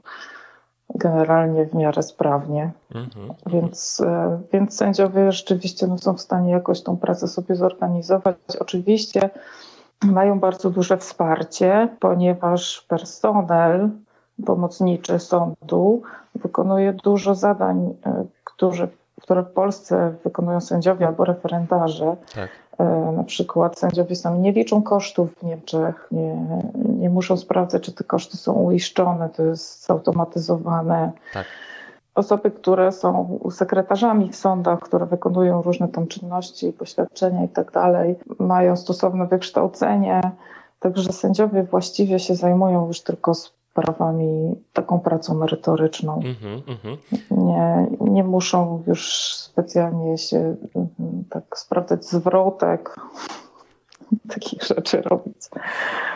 generalnie 0.94 1.66
w 1.66 1.74
miarę 1.74 2.02
sprawnie. 2.02 2.72
Mhm. 2.94 3.34
Więc, 3.46 4.00
e, 4.06 4.40
więc 4.52 4.76
sędziowie 4.76 5.32
rzeczywiście 5.32 5.86
no, 5.86 5.98
są 5.98 6.14
w 6.14 6.20
stanie 6.20 6.50
jakoś 6.50 6.82
tą 6.82 6.96
pracę 6.96 7.28
sobie 7.28 7.54
zorganizować. 7.54 8.36
Oczywiście 8.60 9.30
mają 10.02 10.40
bardzo 10.40 10.70
duże 10.70 10.96
wsparcie, 10.96 11.88
ponieważ 12.00 12.86
personel 12.88 13.90
pomocniczy 14.46 15.18
sądu 15.18 16.02
wykonuje 16.34 16.92
dużo 16.92 17.34
zadań, 17.34 17.94
e, 18.06 18.24
które, 18.44 18.88
które 19.22 19.42
w 19.42 19.52
Polsce 19.52 20.14
wykonują 20.24 20.60
sędziowie 20.60 21.06
albo 21.06 21.24
referendarze. 21.24 22.16
Tak. 22.34 22.61
E, 22.82 23.12
na 23.12 23.24
przykład 23.24 23.78
sędziowie 23.78 24.16
sami 24.16 24.38
nie 24.38 24.52
liczą 24.52 24.82
kosztów 24.82 25.34
w 25.34 25.42
Niemczech, 25.42 26.08
nie, 26.10 26.46
nie 26.74 27.10
muszą 27.10 27.36
sprawdzać, 27.36 27.82
czy 27.82 27.92
te 27.92 28.04
koszty 28.04 28.36
są 28.36 28.52
uiszczone, 28.52 29.28
to 29.28 29.42
jest 29.42 29.86
zautomatyzowane. 29.86 31.12
Tak. 31.34 31.46
Osoby, 32.14 32.50
które 32.50 32.92
są 32.92 33.38
sekretarzami 33.50 34.28
w 34.28 34.36
sądach, 34.36 34.80
które 34.80 35.06
wykonują 35.06 35.62
różne 35.62 35.88
tam 35.88 36.06
czynności, 36.06 36.72
poświadczenia 36.72 37.44
i 37.44 37.48
tak 37.48 37.72
dalej, 37.72 38.18
mają 38.38 38.76
stosowne 38.76 39.26
wykształcenie. 39.26 40.20
Także 40.80 41.12
sędziowie 41.12 41.62
właściwie 41.62 42.18
się 42.18 42.34
zajmują 42.34 42.86
już 42.86 43.00
tylko 43.00 43.32
sprawami, 43.72 44.54
taką 44.72 45.00
pracą 45.00 45.34
merytoryczną. 45.34 46.20
Mm 46.20 46.34
-hmm. 46.34 46.96
Nie, 47.30 47.86
nie 48.00 48.24
muszą 48.24 48.82
już 48.86 49.32
specjalnie 49.34 50.18
się 50.18 50.56
mm, 50.76 51.24
tak 51.30 51.58
sprawdzać 51.58 52.04
zwrotek, 52.04 52.96
takich 54.34 54.62
rzeczy 54.62 55.02
robić. 55.02 55.36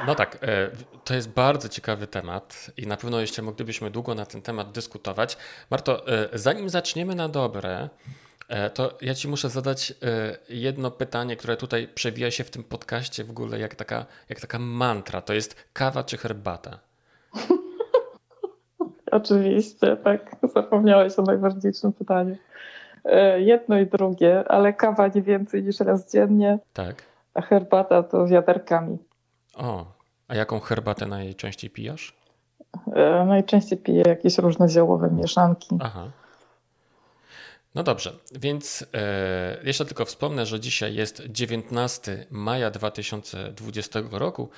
No 0.07 0.15
tak, 0.15 0.39
e, 0.43 0.71
to 1.05 1.15
jest 1.15 1.31
bardzo 1.31 1.69
ciekawy 1.69 2.07
temat 2.07 2.71
i 2.77 2.87
na 2.87 2.97
pewno 2.97 3.21
jeszcze 3.21 3.43
moglibyśmy 3.43 3.91
długo 3.91 4.15
na 4.15 4.27
ten 4.27 4.43
temat 4.43 4.73
dyskutować. 4.73 5.37
Marto, 5.71 6.09
e, 6.09 6.39
zanim 6.39 6.69
zaczniemy 6.69 7.15
na 7.15 7.29
dobre, 7.29 7.89
e, 8.49 8.71
to 8.71 8.99
ja 9.01 9.15
Ci 9.15 9.29
muszę 9.29 9.51
zadać 9.51 9.95
jedno 10.49 10.91
pytanie, 10.91 11.37
które 11.37 11.57
tutaj 11.57 11.89
przewija 11.89 12.31
się 12.31 12.45
w 12.45 12.51
tym 12.51 12.65
podcaście 12.65 13.25
w 13.25 13.31
ogóle 13.31 13.59
jak 13.59 13.75
taka, 13.75 14.07
jak 14.29 14.41
taka 14.41 14.59
mantra. 14.59 15.21
To 15.21 15.35
jest 15.35 15.57
kawa 15.73 16.05
czy 16.05 16.17
herbata? 16.17 16.79
Oczywiście, 19.17 19.97
tak. 19.97 20.37
Zapomniałeś 20.55 21.19
o 21.19 21.23
najważniejszym 21.23 21.93
pytaniu. 21.93 22.37
E, 23.05 23.41
jedno 23.41 23.79
i 23.79 23.87
drugie, 23.87 24.45
ale 24.49 24.73
kawa 24.73 25.09
nie 25.09 25.23
więcej 25.23 25.63
niż 25.63 25.81
raz 25.81 26.13
dziennie. 26.13 26.59
Tak. 26.73 27.03
A 27.35 27.43
herbata 27.43 28.03
to 28.03 28.27
wiaderkami. 28.27 28.99
O, 29.57 29.87
a 30.29 30.35
jaką 30.35 30.61
herbatę 30.61 31.07
najczęściej 31.07 31.71
pijasz? 31.71 32.17
E, 32.93 33.25
najczęściej 33.25 33.79
piję 33.79 34.03
jakieś 34.07 34.39
różne 34.39 34.69
ziołowe 34.69 35.11
mieszanki. 35.11 35.79
Aha. 35.81 36.11
No 37.75 37.83
dobrze, 37.83 38.13
więc 38.33 38.87
e, 38.95 39.57
jeszcze 39.65 39.85
tylko 39.85 40.05
wspomnę, 40.05 40.47
że 40.47 40.61
dzisiaj 40.61 40.95
jest 40.95 41.23
19 41.27 42.27
maja 42.31 42.71
2020 42.71 44.01
roku. 44.13 44.49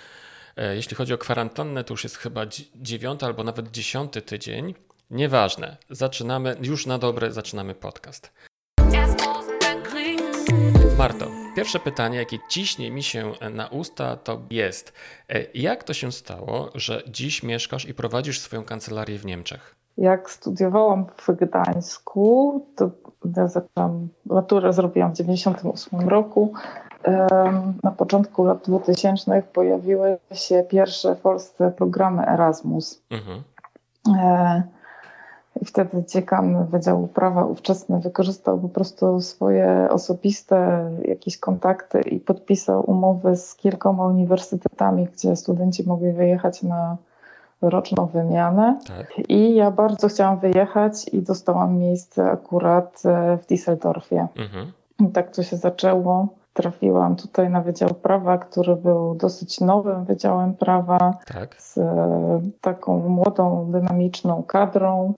E, 0.59 0.77
jeśli 0.77 0.97
chodzi 0.97 1.15
o 1.15 1.19
kwarantannę, 1.19 1.85
to 1.85 1.95
już 1.95 2.05
jest 2.05 2.17
chyba 2.17 2.41
dziewiąty 2.77 3.27
albo 3.27 3.45
nawet 3.45 3.71
dziesiąty 3.71 4.23
tydzień. 4.23 4.75
Nieważne, 5.11 5.77
zaczynamy, 5.91 6.57
już 6.63 6.87
na 6.87 6.99
dobre 6.99 7.33
zaczynamy 7.33 7.75
podcast. 7.75 8.33
Marto, 10.99 11.27
pierwsze 11.57 11.79
pytanie, 11.79 12.19
jakie 12.19 12.39
ciśnie 12.49 12.91
mi 12.91 13.03
się 13.03 13.33
na 13.51 13.67
usta, 13.67 14.17
to 14.17 14.41
jest: 14.51 14.93
e, 15.29 15.45
jak 15.55 15.85
to 15.85 15.95
się 15.95 16.13
stało, 16.13 16.71
że 16.75 17.03
dziś 17.09 17.43
mieszkasz 17.43 17.85
i 17.85 17.95
prowadzisz 17.95 18.41
swoją 18.41 18.65
kancelarię 18.65 19.19
w 19.19 19.27
Niemczech? 19.27 19.75
Jak 19.99 20.31
studiowałam 20.31 21.07
w 21.17 21.31
Gdańsku, 21.33 22.67
to 22.77 22.91
ja 23.37 23.49
zaczęłam, 23.49 24.09
maturę 24.27 24.73
zrobiłam 24.73 25.11
w 25.11 25.17
1998 25.17 26.09
roku. 26.09 26.53
Na 27.83 27.91
początku 27.91 28.45
lat 28.45 28.59
2000 28.65 29.43
pojawiły 29.53 30.19
się 30.33 30.65
pierwsze 30.69 31.15
w 31.15 31.21
Polsce 31.21 31.71
programy 31.71 32.27
Erasmus. 32.27 33.03
Mhm. 33.11 33.43
E, 34.19 34.63
I 35.63 35.65
wtedy 35.65 36.05
dziekan 36.09 36.67
Wydziału 36.67 37.09
Prawa 37.09 37.45
ówczesny 37.45 38.01
wykorzystał 38.01 38.59
po 38.59 38.69
prostu 38.69 39.21
swoje 39.21 39.89
osobiste 39.91 40.91
jakieś 41.05 41.39
kontakty 41.39 42.01
i 42.01 42.21
podpisał 42.21 42.91
umowy 42.91 43.37
z 43.37 43.55
kilkoma 43.55 44.07
uniwersytetami, 44.07 45.07
gdzie 45.07 45.37
studenci 45.37 45.89
mogli 45.89 46.13
wyjechać 46.13 46.63
na 46.63 46.97
roczną 47.63 48.07
wymianę. 48.07 48.79
Tak. 48.89 49.29
I 49.29 49.55
ja 49.55 49.71
bardzo 49.71 50.09
chciałam 50.09 50.39
wyjechać 50.39 51.09
i 51.09 51.23
dostałam 51.23 51.79
miejsce 51.79 52.31
akurat 52.31 53.03
e, 53.05 53.39
w 53.39 53.47
Düsseldorfie. 53.47 54.27
Mhm. 54.37 54.73
I 55.01 55.13
tak 55.13 55.31
to 55.31 55.43
się 55.43 55.57
zaczęło. 55.57 56.38
Trafiłam 56.59 57.17
tutaj 57.17 57.51
na 57.51 57.61
Wydział 57.61 57.89
Prawa, 57.89 58.39
który 58.39 58.77
był 58.77 59.15
dosyć 59.15 59.61
nowym 59.61 60.05
Wydziałem 60.05 60.55
Prawa, 60.55 61.15
tak. 61.35 61.63
z 61.63 61.79
e, 61.79 62.41
taką 62.61 63.09
młodą, 63.09 63.71
dynamiczną 63.73 64.43
kadrą. 64.43 65.15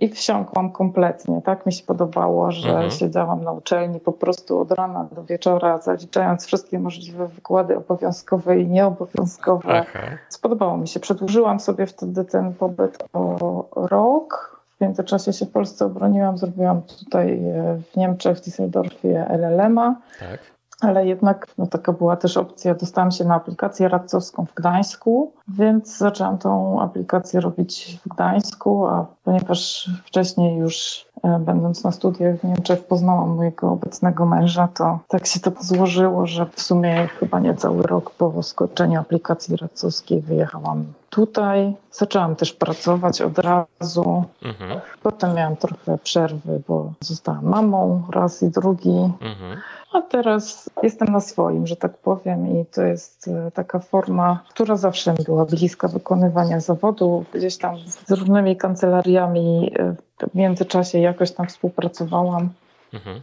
I 0.00 0.08
wsiąkłam 0.08 0.72
kompletnie. 0.72 1.42
Tak 1.42 1.66
mi 1.66 1.72
się 1.72 1.86
podobało, 1.86 2.50
że 2.50 2.68
mhm. 2.68 2.90
siedziałam 2.90 3.44
na 3.44 3.52
uczelni 3.52 4.00
po 4.00 4.12
prostu 4.12 4.60
od 4.60 4.72
rana 4.72 5.08
do 5.12 5.24
wieczora, 5.24 5.78
zaliczając 5.78 6.46
wszystkie 6.46 6.78
możliwe 6.78 7.28
wykłady 7.28 7.76
obowiązkowe 7.76 8.60
i 8.60 8.66
nieobowiązkowe. 8.66 9.68
Aha. 9.68 10.06
Spodobało 10.28 10.76
mi 10.76 10.88
się. 10.88 11.00
Przedłużyłam 11.00 11.60
sobie 11.60 11.86
wtedy 11.86 12.24
ten 12.24 12.54
pobyt 12.54 13.04
o 13.12 13.64
rok. 13.76 14.53
W 14.76 14.80
międzyczasie 14.80 15.32
się 15.32 15.46
w 15.46 15.50
Polsce 15.50 15.86
obroniłam, 15.86 16.38
zrobiłam 16.38 16.82
tutaj 16.82 17.32
e, 17.32 17.78
w 17.92 17.96
Niemczech, 17.96 18.38
w 18.38 18.40
Düsseldorfie 18.40 19.30
LLM-a. 19.30 19.94
Tak 20.20 20.54
ale 20.80 21.06
jednak 21.06 21.46
no, 21.58 21.66
taka 21.66 21.92
była 21.92 22.16
też 22.16 22.36
opcja. 22.36 22.74
Dostałam 22.74 23.10
się 23.10 23.24
na 23.24 23.34
aplikację 23.34 23.88
radcowską 23.88 24.46
w 24.46 24.54
Gdańsku, 24.54 25.32
więc 25.48 25.98
zaczęłam 25.98 26.38
tą 26.38 26.80
aplikację 26.82 27.40
robić 27.40 27.98
w 28.04 28.08
Gdańsku, 28.08 28.86
a 28.86 29.06
ponieważ 29.24 29.90
wcześniej 30.04 30.58
już 30.58 31.06
będąc 31.40 31.84
na 31.84 31.92
studiach 31.92 32.36
w 32.36 32.44
Niemczech 32.44 32.86
poznałam 32.86 33.36
mojego 33.36 33.72
obecnego 33.72 34.26
męża, 34.26 34.68
to 34.74 34.98
tak 35.08 35.26
się 35.26 35.40
to 35.40 35.52
złożyło, 35.60 36.26
że 36.26 36.46
w 36.46 36.60
sumie 36.60 37.06
chyba 37.06 37.40
nie 37.40 37.54
cały 37.54 37.82
rok 37.82 38.10
po 38.10 38.42
skończeniu 38.42 39.00
aplikacji 39.00 39.56
radcowskiej 39.56 40.20
wyjechałam 40.20 40.84
tutaj. 41.10 41.74
Zaczęłam 41.92 42.36
też 42.36 42.52
pracować 42.52 43.20
od 43.22 43.38
razu. 43.38 44.24
Mhm. 44.42 44.80
Potem 45.02 45.34
miałam 45.34 45.56
trochę 45.56 45.98
przerwy, 45.98 46.62
bo 46.68 46.92
zostałam 47.00 47.44
mamą 47.44 48.02
raz 48.12 48.42
i 48.42 48.50
drugi. 48.50 49.10
Mhm. 49.20 49.60
A 49.92 50.02
teraz 50.02 50.70
jestem 50.82 51.08
na 51.08 51.20
swoim, 51.20 51.66
że 51.66 51.76
tak 51.76 51.98
powiem, 51.98 52.60
i 52.60 52.66
to 52.66 52.82
jest 52.82 53.28
e, 53.28 53.50
taka 53.50 53.78
forma, 53.78 54.42
która 54.50 54.76
zawsze 54.76 55.12
mi 55.12 55.24
była 55.24 55.44
bliska 55.44 55.88
wykonywania 55.88 56.60
zawodu. 56.60 57.24
Gdzieś 57.34 57.58
tam 57.58 57.76
z 58.06 58.10
różnymi 58.10 58.56
kancelariami 58.56 59.72
e, 59.78 59.94
w 60.30 60.34
międzyczasie 60.34 60.98
jakoś 60.98 61.32
tam 61.32 61.46
współpracowałam. 61.46 62.50
Mhm 62.92 63.20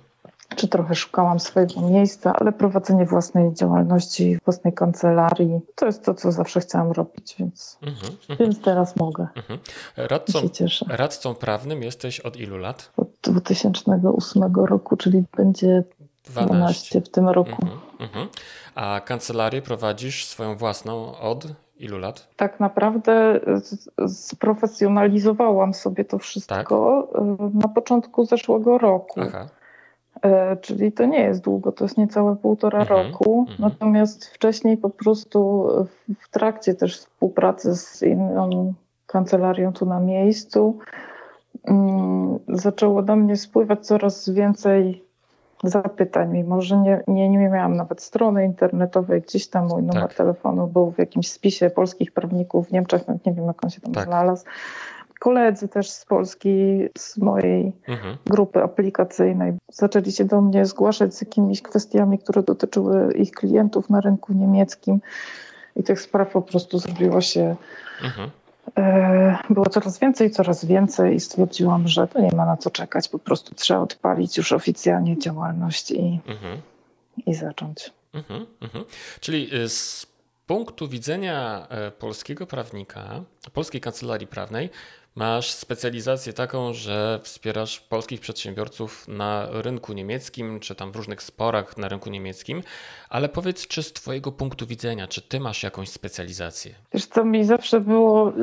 czy 0.55 0.67
trochę 0.67 0.95
szukałam 0.95 1.39
swojego 1.39 1.81
miejsca, 1.81 2.33
ale 2.39 2.51
prowadzenie 2.51 3.05
własnej 3.05 3.53
działalności, 3.53 4.37
własnej 4.45 4.73
kancelarii, 4.73 5.59
to 5.75 5.85
jest 5.85 6.05
to, 6.05 6.13
co 6.13 6.31
zawsze 6.31 6.59
chciałam 6.59 6.91
robić, 6.91 7.35
więc, 7.39 7.77
mhm, 7.81 8.13
mhm. 8.29 8.39
więc 8.39 8.61
teraz 8.61 8.95
mogę. 8.95 9.27
Mhm. 9.35 9.59
Radcą, 9.97 10.39
radcą 10.87 11.35
prawnym 11.35 11.83
jesteś 11.83 12.19
od 12.19 12.37
ilu 12.37 12.57
lat? 12.57 12.91
Od 12.97 13.09
2008 13.21 14.55
roku, 14.55 14.97
czyli 14.97 15.23
będzie 15.37 15.83
12, 16.23 16.53
12 16.53 17.01
w 17.01 17.09
tym 17.09 17.29
roku. 17.29 17.61
Mhm, 17.61 17.79
mhm. 17.99 18.27
A 18.75 19.01
kancelarię 19.05 19.61
prowadzisz 19.61 20.25
swoją 20.25 20.55
własną 20.57 21.17
od 21.17 21.47
ilu 21.81 21.97
lat? 21.97 22.27
Tak 22.35 22.59
naprawdę 22.59 23.39
sprofesjonalizowałam 24.07 25.73
sobie 25.73 26.05
to 26.05 26.17
wszystko 26.19 27.07
tak? 27.13 27.25
na 27.53 27.67
początku 27.67 28.25
zeszłego 28.25 28.77
roku. 28.77 29.21
Aha. 29.21 29.47
E, 30.21 30.57
czyli 30.57 30.91
to 30.91 31.05
nie 31.05 31.19
jest 31.19 31.41
długo, 31.41 31.71
to 31.71 31.85
jest 31.85 31.97
niecałe 31.97 32.35
półtora 32.35 32.79
mhm, 32.79 33.07
roku. 33.07 33.39
Mhm. 33.49 33.57
Natomiast 33.71 34.25
wcześniej 34.25 34.77
po 34.77 34.89
prostu 34.89 35.67
w 36.19 36.29
trakcie 36.29 36.73
też 36.73 36.97
współpracy 36.97 37.75
z 37.75 38.03
inną 38.03 38.73
kancelarią 39.05 39.73
tu 39.73 39.85
na 39.85 39.99
miejscu 39.99 40.79
um, 41.63 42.39
zaczęło 42.47 43.01
do 43.01 43.15
mnie 43.15 43.35
spływać 43.35 43.85
coraz 43.85 44.29
więcej 44.29 45.11
zapytań, 45.63 46.32
mimo 46.32 46.62
że 46.62 46.78
nie, 46.78 47.04
nie, 47.08 47.30
nie 47.30 47.38
miałam 47.38 47.76
nawet 47.76 48.02
strony 48.02 48.45
internetowej, 48.45 49.21
gdzieś 49.21 49.47
tam 49.47 49.67
mój 49.67 49.84
numer 49.84 50.02
tak. 50.02 50.13
telefonu 50.13 50.67
był 50.67 50.91
w 50.91 50.97
jakimś 50.97 51.32
spisie 51.32 51.69
polskich 51.69 52.12
prawników 52.12 52.67
w 52.67 52.71
Niemczech, 52.71 53.02
nie 53.26 53.34
wiem 53.34 53.45
jak 53.45 53.63
on 53.63 53.69
się 53.69 53.82
tam 53.82 53.93
tak. 53.93 54.06
znalazł 54.06 54.45
koledzy 55.21 55.67
też 55.67 55.89
z 55.89 56.06
Polski, 56.06 56.50
z 56.97 57.17
mojej 57.17 57.71
mhm. 57.88 58.17
grupy 58.26 58.63
aplikacyjnej, 58.63 59.54
zaczęli 59.71 60.12
się 60.12 60.26
do 60.26 60.41
mnie 60.41 60.65
zgłaszać 60.65 61.15
z 61.15 61.21
jakimiś 61.21 61.62
kwestiami, 61.62 62.19
które 62.19 62.43
dotyczyły 62.43 63.13
ich 63.13 63.32
klientów 63.32 63.89
na 63.89 64.02
rynku 64.02 64.34
niemieckim. 64.34 65.00
I 65.76 65.84
tych 65.84 66.02
spraw 66.02 66.32
po 66.32 66.41
prostu 66.41 66.80
zrobiło 66.80 67.21
się. 67.21 67.56
Mhm. 68.04 68.30
E, 68.77 69.38
było 69.49 69.69
coraz 69.69 69.99
więcej, 69.99 70.31
coraz 70.31 70.65
więcej, 70.65 71.15
i 71.15 71.19
stwierdziłam, 71.19 71.88
że 71.88 72.07
to 72.07 72.19
nie 72.21 72.31
ma 72.36 72.45
na 72.45 72.57
co 72.57 72.69
czekać. 72.69 73.10
Po 73.10 73.19
prostu 73.19 73.55
trzeba 73.55 73.79
odpalić 73.79 74.38
już 74.38 74.51
oficjalnie 74.51 75.19
działalność 75.19 75.91
i, 75.91 76.19
mhm. 76.27 76.62
i 77.25 77.34
zacząć. 77.34 77.91
Mhm, 78.13 78.45
mhm. 78.62 78.86
Czyli 79.19 79.55
y, 79.55 79.69
z 79.69 80.07
punktu 80.47 80.88
widzenia 80.88 81.67
e, 81.69 81.91
polskiego 81.91 82.47
prawnika, 82.47 83.21
polskiej 83.53 83.81
kancelarii 83.81 84.27
prawnej, 84.27 84.69
Masz 85.15 85.52
specjalizację 85.52 86.34
taką, 86.34 86.74
że 86.74 87.19
wspierasz 87.24 87.80
polskich 87.80 88.19
przedsiębiorców 88.19 89.08
na 89.08 89.47
rynku 89.52 89.93
niemieckim, 89.93 90.60
czy 90.60 90.76
tam 90.76 90.91
w 90.91 90.95
różnych 90.95 91.21
sporach 91.21 91.78
na 91.78 91.88
rynku 91.88 92.10
niemieckim, 92.10 92.62
ale 93.10 93.30
powiedz, 93.30 93.67
czy 93.67 93.84
z 93.84 93.93
Twojego 93.93 94.32
punktu 94.32 94.67
widzenia, 94.67 95.08
czy 95.08 95.21
Ty 95.21 95.39
masz 95.39 95.63
jakąś 95.63 95.89
specjalizację? 95.89 96.76
Wiesz, 96.93 97.08
to 97.08 97.26
mi 97.26 97.45
zawsze 97.45 97.82
było 97.82 98.34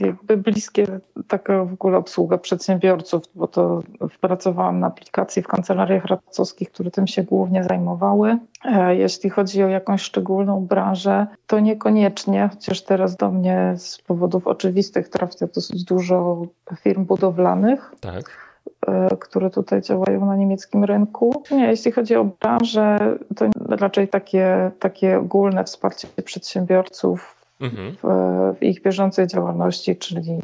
jakby 0.00 0.36
bliskie 0.36 0.86
taka 1.28 1.64
w 1.64 1.72
ogóle 1.72 1.96
obsługa 1.98 2.38
przedsiębiorców, 2.38 3.22
bo 3.34 3.48
to 3.48 3.82
pracowałam 4.20 4.80
na 4.80 4.86
aplikacji 4.86 5.42
w 5.42 5.48
kancelariach 5.48 6.04
radcowskich, 6.04 6.72
które 6.72 6.90
tym 6.90 7.06
się 7.06 7.22
głównie 7.22 7.64
zajmowały. 7.64 8.38
E, 8.64 8.96
jeśli 8.96 9.30
chodzi 9.30 9.62
o 9.62 9.68
jakąś 9.68 10.02
szczególną 10.02 10.66
branżę, 10.66 11.26
to 11.46 11.60
niekoniecznie, 11.60 12.48
chociaż 12.52 12.82
teraz 12.82 13.16
do 13.16 13.30
mnie 13.30 13.74
z 13.76 13.98
powodów 13.98 14.46
oczywistych 14.46 15.08
trafia 15.08 15.46
dosyć 15.54 15.84
dużo 15.92 16.46
firm 16.80 17.04
budowlanych. 17.04 17.92
Tak 18.00 18.24
e, 18.86 19.16
które 19.16 19.50
tutaj 19.50 19.82
działają 19.82 20.26
na 20.26 20.36
niemieckim 20.36 20.84
rynku. 20.84 21.42
Nie, 21.50 21.66
jeśli 21.66 21.92
chodzi 21.92 22.16
o 22.16 22.24
branżę, 22.24 22.98
to 23.36 23.44
raczej 23.68 24.08
takie, 24.08 24.70
takie 24.78 25.18
ogólne 25.18 25.64
wsparcie 25.64 26.08
przedsiębiorców 26.24 27.36
mhm. 27.60 27.96
w, 28.02 28.06
w, 28.58 28.62
ich 28.62 28.82
bieżącej 28.82 29.26
działalności, 29.26 29.96
czyli 29.96 30.42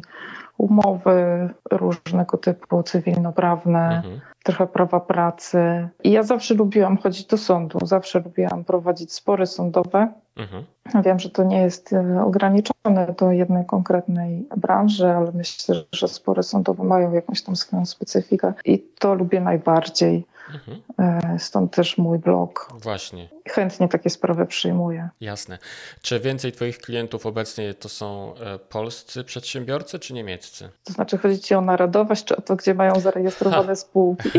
umowy 0.57 1.49
różnego 1.71 2.37
typu 2.37 2.83
cywilnoprawne, 2.83 3.97
mhm. 3.97 4.19
Trochę 4.43 4.67
prawa 4.67 4.99
pracy. 4.99 5.89
I 6.03 6.11
ja 6.11 6.23
zawsze 6.23 6.53
lubiłam 6.53 6.97
chodzić 6.97 7.25
do 7.25 7.37
sądu, 7.37 7.79
zawsze 7.85 8.19
lubiłam 8.19 8.63
prowadzić 8.63 9.13
spory 9.13 9.45
sądowe. 9.45 10.07
Mhm. 10.35 10.63
Wiem, 11.03 11.19
że 11.19 11.29
to 11.29 11.43
nie 11.43 11.61
jest 11.61 11.93
e, 11.93 12.23
ograniczone 12.25 13.15
do 13.17 13.31
jednej 13.31 13.65
konkretnej 13.65 14.47
branży, 14.57 15.07
ale 15.07 15.31
myślę, 15.31 15.75
że 15.91 16.07
spory 16.07 16.43
sądowe 16.43 16.83
mają 16.83 17.13
jakąś 17.13 17.41
tam 17.41 17.55
swoją 17.55 17.85
specyfikę 17.85 18.53
i 18.65 18.79
to 18.99 19.13
lubię 19.13 19.41
najbardziej. 19.41 20.25
Mhm. 20.53 20.81
E, 20.99 21.39
stąd 21.39 21.75
też 21.75 21.97
mój 21.97 22.19
blog. 22.19 22.73
Właśnie. 22.73 23.29
Chętnie 23.49 23.87
takie 23.87 24.09
sprawy 24.09 24.45
przyjmuję. 24.45 25.09
Jasne. 25.21 25.57
Czy 26.01 26.19
więcej 26.19 26.51
Twoich 26.51 26.77
klientów 26.77 27.25
obecnie 27.25 27.73
to 27.73 27.89
są 27.89 28.35
e, 28.35 28.59
polscy 28.59 29.23
przedsiębiorcy 29.23 29.99
czy 29.99 30.13
niemieccy? 30.13 30.69
To 30.83 30.93
znaczy 30.93 31.17
chodzi 31.17 31.39
Ci 31.39 31.55
o 31.55 31.61
narodowość, 31.61 32.23
czy 32.23 32.35
o 32.35 32.41
to, 32.41 32.55
gdzie 32.55 32.73
mają 32.73 32.99
zarejestrowane 32.99 33.75
spółki? 33.75 34.29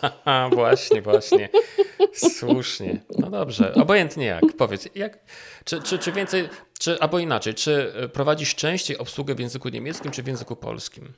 właśnie, 0.54 1.02
właśnie. 1.02 1.48
Słusznie. 2.14 3.00
No 3.18 3.30
dobrze. 3.30 3.74
Obojętnie 3.74 4.26
jak. 4.26 4.44
Powiedz, 4.58 4.88
jak, 4.94 5.18
czy, 5.64 5.82
czy, 5.82 5.98
czy 5.98 6.12
więcej, 6.12 6.48
czy, 6.78 7.00
albo 7.00 7.18
inaczej, 7.18 7.54
czy 7.54 7.92
e, 7.96 8.08
prowadzisz 8.08 8.54
częściej 8.54 8.98
obsługę 8.98 9.34
w 9.34 9.40
języku 9.40 9.68
niemieckim, 9.68 10.10
czy 10.10 10.22
w 10.22 10.26
języku 10.26 10.56
polskim 10.56 11.12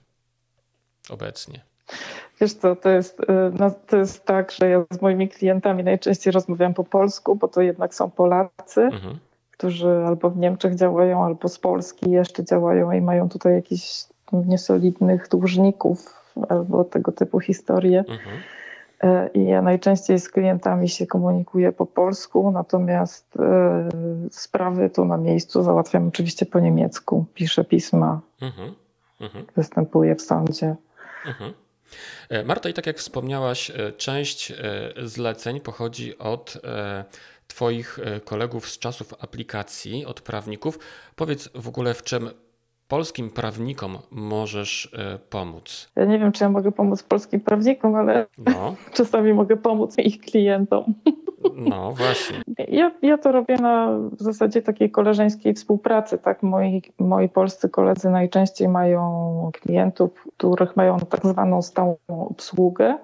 obecnie? 1.09 1.65
Wiesz 2.41 2.55
co, 2.55 2.77
to 2.77 2.89
jest, 2.89 3.21
y, 3.21 3.25
no, 3.59 3.71
to 3.87 3.97
jest 3.97 4.25
tak, 4.25 4.53
że 4.53 4.69
ja 4.69 4.85
z 4.91 5.03
moimi 5.03 5.29
klientami 5.29 5.85
najczęściej 5.85 6.33
rozmawiam 6.33 6.75
po 6.75 6.85
polsku, 6.85 7.37
bo 7.37 7.49
to 7.49 7.61
jednak 7.61 7.95
są 7.95 8.11
Polacy, 8.11 8.81
mhm. 8.81 9.19
którzy 9.51 10.05
albo 10.07 10.31
w 10.31 10.37
Niemczech 10.37 10.75
działają, 10.75 11.25
albo 11.25 11.49
z 11.49 11.59
Polski 11.59 12.11
jeszcze 12.11 12.45
działają 12.45 12.93
i 12.93 13.01
mają 13.01 13.29
tutaj 13.29 13.55
jakichś 13.55 14.05
niesolidnych 14.33 15.29
dłużników 15.29 16.23
albo 16.49 16.85
tego 16.85 17.13
typu 17.13 17.41
historie. 17.41 17.99
Mhm. 17.99 18.37
E, 19.03 19.29
I 19.35 19.47
ja 19.47 19.63
najczęściej 19.63 20.21
z 20.21 20.29
klientami 20.29 20.89
się 20.89 21.07
komunikuję 21.07 21.73
po 21.73 21.87
polsku, 21.87 22.51
natomiast 22.51 23.37
e, 23.37 23.89
sprawy 24.31 24.91
tu 24.91 25.05
na 25.05 25.17
miejscu 25.17 25.63
załatwiam 25.63 26.09
oczywiście 26.09 26.47
po 26.47 26.61
niemiecku. 26.61 27.25
Piszę 27.35 27.65
pisma, 27.65 28.21
mhm. 28.43 28.75
Mhm. 29.21 29.47
występuję 29.57 30.15
w 30.15 30.23
sądzie. 30.23 30.75
Mhm. 31.27 31.53
E, 32.29 32.45
Marta, 32.45 32.69
i 32.69 32.73
tak 32.73 32.87
jak 32.87 32.99
wspomniałaś, 32.99 33.71
e, 33.71 33.93
część 33.93 34.51
e, 34.51 34.57
zleceń 35.03 35.61
pochodzi 35.61 36.19
od 36.19 36.59
Twoich 37.47 37.99
kolegów 38.25 38.69
z 38.69 38.79
czasów 38.79 39.15
aplikacji, 39.21 40.07
od 40.07 40.21
prawników. 40.21 40.79
Powiedz 41.17 41.49
w 41.55 41.69
ogóle, 41.69 41.95
w 41.95 42.03
czym 42.03 42.31
polskim 42.89 43.31
prawnikom 43.31 43.99
możesz 44.11 44.93
pomóc? 45.31 45.89
Ja 45.97 46.05
nie 46.05 46.19
wiem, 46.19 46.33
czy 46.33 46.45
ja 46.45 46.51
mogę 46.51 46.73
pomóc 46.73 47.03
polskim 47.03 47.41
prawnikom, 47.41 47.95
ale 47.95 48.27
no. 48.39 48.75
czasami 48.95 49.35
mogę 49.35 49.57
pomóc 49.57 49.99
ich 49.99 50.21
klientom. 50.21 50.85
No 51.57 51.93
właśnie. 51.93 52.43
Ja, 52.69 52.91
ja 53.03 53.19
to 53.19 53.33
robię 53.33 53.57
na 53.57 53.99
w 54.13 54.23
zasadzie 54.23 54.63
takiej 54.63 54.91
koleżeńskiej 54.91 55.55
współpracy. 55.55 56.19
Tak? 56.19 56.43
Moi, 56.43 56.83
moi 56.99 57.29
polscy 57.29 57.69
koledzy 57.69 58.11
najczęściej 58.11 58.69
mają 58.69 59.51
klientów, 59.53 60.27
których 60.39 60.77
mają 60.77 60.99
tak 60.99 61.27
zwaną 61.27 61.63
stałą 61.63 61.97
obsługę. 62.09 62.99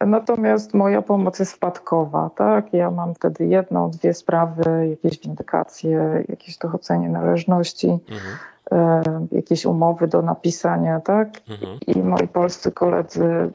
Natomiast 0.00 0.74
moja 0.74 1.02
pomoc 1.02 1.38
jest 1.38 1.52
wpadkowa, 1.52 2.30
tak? 2.36 2.72
Ja 2.72 2.90
mam 2.90 3.14
wtedy 3.14 3.46
jedną, 3.46 3.90
dwie 3.90 4.14
sprawy, 4.14 4.88
jakieś 4.90 5.20
windykacje, 5.20 6.24
jakieś 6.28 6.58
dochodzenie 6.58 7.08
należności, 7.08 7.88
mhm. 7.88 8.36
e, 8.72 9.36
jakieś 9.36 9.66
umowy 9.66 10.08
do 10.08 10.22
napisania, 10.22 11.00
tak? 11.00 11.28
Mhm. 11.48 11.78
I 11.86 12.02
moi 12.02 12.28
polscy 12.28 12.72
koledzy 12.72 13.50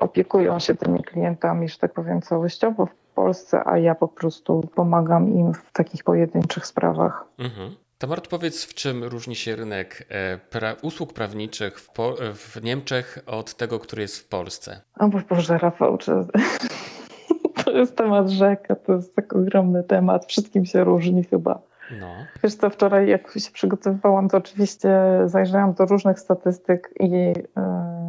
opiekują 0.00 0.58
się 0.58 0.74
tymi 0.74 1.02
klientami, 1.02 1.68
że 1.68 1.78
tak 1.78 1.92
powiem, 1.92 2.22
całościowo 2.22 2.88
Polsce, 3.16 3.62
a 3.64 3.78
ja 3.78 3.94
po 3.94 4.08
prostu 4.08 4.68
pomagam 4.74 5.28
im 5.28 5.54
w 5.54 5.72
takich 5.72 6.04
pojedynczych 6.04 6.66
sprawach. 6.66 7.24
Mhm. 7.38 7.74
Tamart, 7.98 8.28
powiedz, 8.28 8.64
w 8.64 8.74
czym 8.74 9.04
różni 9.04 9.36
się 9.36 9.56
rynek 9.56 10.06
e, 10.08 10.38
pra 10.38 10.74
usług 10.82 11.12
prawniczych 11.12 11.80
w, 11.80 11.88
w, 12.34 12.62
Niemczech 12.62 13.18
od 13.26 13.54
tego, 13.54 13.78
który 13.78 14.02
jest 14.02 14.18
w 14.18 14.28
Polsce? 14.28 14.80
O 14.98 15.08
Boże, 15.08 15.58
Rafał, 15.58 15.98
czy... 15.98 16.12
to 17.64 17.70
jest 17.70 17.96
temat 17.96 18.28
rzeka, 18.28 18.74
to 18.74 18.92
jest 18.92 19.16
tak 19.16 19.32
ogromny 19.32 19.82
temat, 19.82 20.26
wszystkim 20.26 20.64
się 20.64 20.84
różni 20.84 21.24
chyba. 21.24 21.60
No. 22.00 22.14
Wiesz 22.42 22.54
co, 22.54 22.70
wczoraj 22.70 23.08
jak 23.08 23.32
się 23.38 23.50
przygotowywałam, 23.50 24.28
to 24.28 24.36
oczywiście 24.36 24.90
zajrzałam 25.24 25.72
do 25.72 25.86
różnych 25.86 26.20
statystyk 26.20 26.94
i 27.00 27.10
yy, 27.10 27.34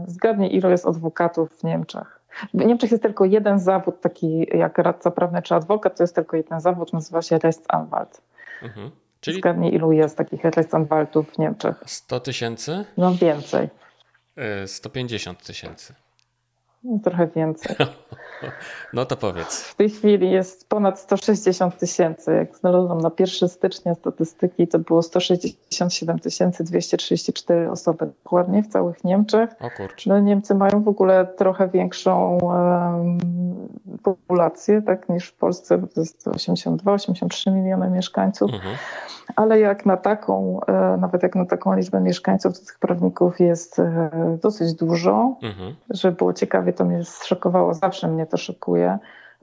zgadnij, 0.07 0.55
ile 0.55 0.71
jest 0.71 0.87
adwokatów 0.87 1.49
w 1.59 1.63
Niemczech. 1.63 2.16
W 2.53 2.65
Niemczech 2.65 2.91
jest 2.91 3.03
tylko 3.03 3.25
jeden 3.25 3.59
zawód, 3.59 4.01
taki 4.01 4.47
jak 4.57 4.77
radca 4.77 5.11
prawny 5.11 5.41
czy 5.41 5.55
adwokat, 5.55 5.97
to 5.97 6.03
jest 6.03 6.15
tylko 6.15 6.37
jeden 6.37 6.61
zawód, 6.61 6.93
nazywa 6.93 7.21
się 7.21 7.37
Rechtsanwalt. 7.37 8.21
Mhm. 8.63 8.91
Czyli... 9.19 9.37
Zgadnij, 9.37 9.73
ilu 9.73 9.91
jest 9.91 10.17
takich 10.17 10.43
Rechtsanwaltów 10.43 11.31
w 11.31 11.37
Niemczech? 11.37 11.83
100 11.85 12.19
tysięcy? 12.19 12.85
No 12.97 13.13
więcej. 13.13 13.69
150 14.65 15.41
e, 15.41 15.45
tysięcy. 15.45 15.93
No, 16.87 16.99
trochę 16.99 17.27
więcej. 17.27 17.75
No 18.93 19.05
to 19.05 19.17
powiedz. 19.17 19.63
W 19.63 19.75
tej 19.75 19.89
chwili 19.89 20.31
jest 20.31 20.69
ponad 20.69 20.99
160 20.99 21.77
tysięcy. 21.77 22.33
Jak 22.33 22.57
znalazłam 22.57 23.01
na 23.01 23.11
1 23.19 23.49
stycznia 23.49 23.95
statystyki, 23.95 24.67
to 24.67 24.79
było 24.79 25.03
167 25.03 26.17
234 26.59 27.71
osoby 27.71 28.05
dokładnie 28.05 28.63
w 28.63 28.67
całych 28.67 29.03
Niemczech. 29.03 29.49
O 29.59 29.69
kurczę. 29.77 30.09
No, 30.09 30.19
Niemcy 30.19 30.55
mają 30.55 30.83
w 30.83 30.87
ogóle 30.87 31.27
trochę 31.37 31.67
większą 31.67 32.37
um, 32.37 33.17
populację 34.15 34.81
tak, 34.81 35.09
niż 35.09 35.27
w 35.27 35.35
Polsce, 35.35 35.77
bo 35.77 35.87
to 35.87 35.99
jest 35.99 36.27
82-83 36.27 37.51
miliony 37.51 37.89
mieszkańców. 37.89 38.53
Mhm. 38.53 38.75
Ale 39.35 39.59
jak 39.59 39.85
na 39.85 39.97
taką, 39.97 40.59
e, 40.67 40.97
nawet 40.97 41.23
jak 41.23 41.35
na 41.35 41.45
taką 41.45 41.75
liczbę 41.75 42.01
mieszkańców, 42.01 42.59
to 42.59 42.65
tych 42.65 42.79
prawników 42.79 43.39
jest 43.39 43.79
e, 43.79 44.09
dosyć 44.41 44.73
dużo. 44.73 45.35
Mhm. 45.43 45.75
Żeby 45.89 46.15
było 46.15 46.33
ciekawie, 46.33 46.73
to 46.73 46.85
mnie 46.85 47.03
zszokowało, 47.03 47.73
zawsze 47.73 48.07
mnie 48.07 48.25
to 48.25 48.37
szokuje. 48.37 48.97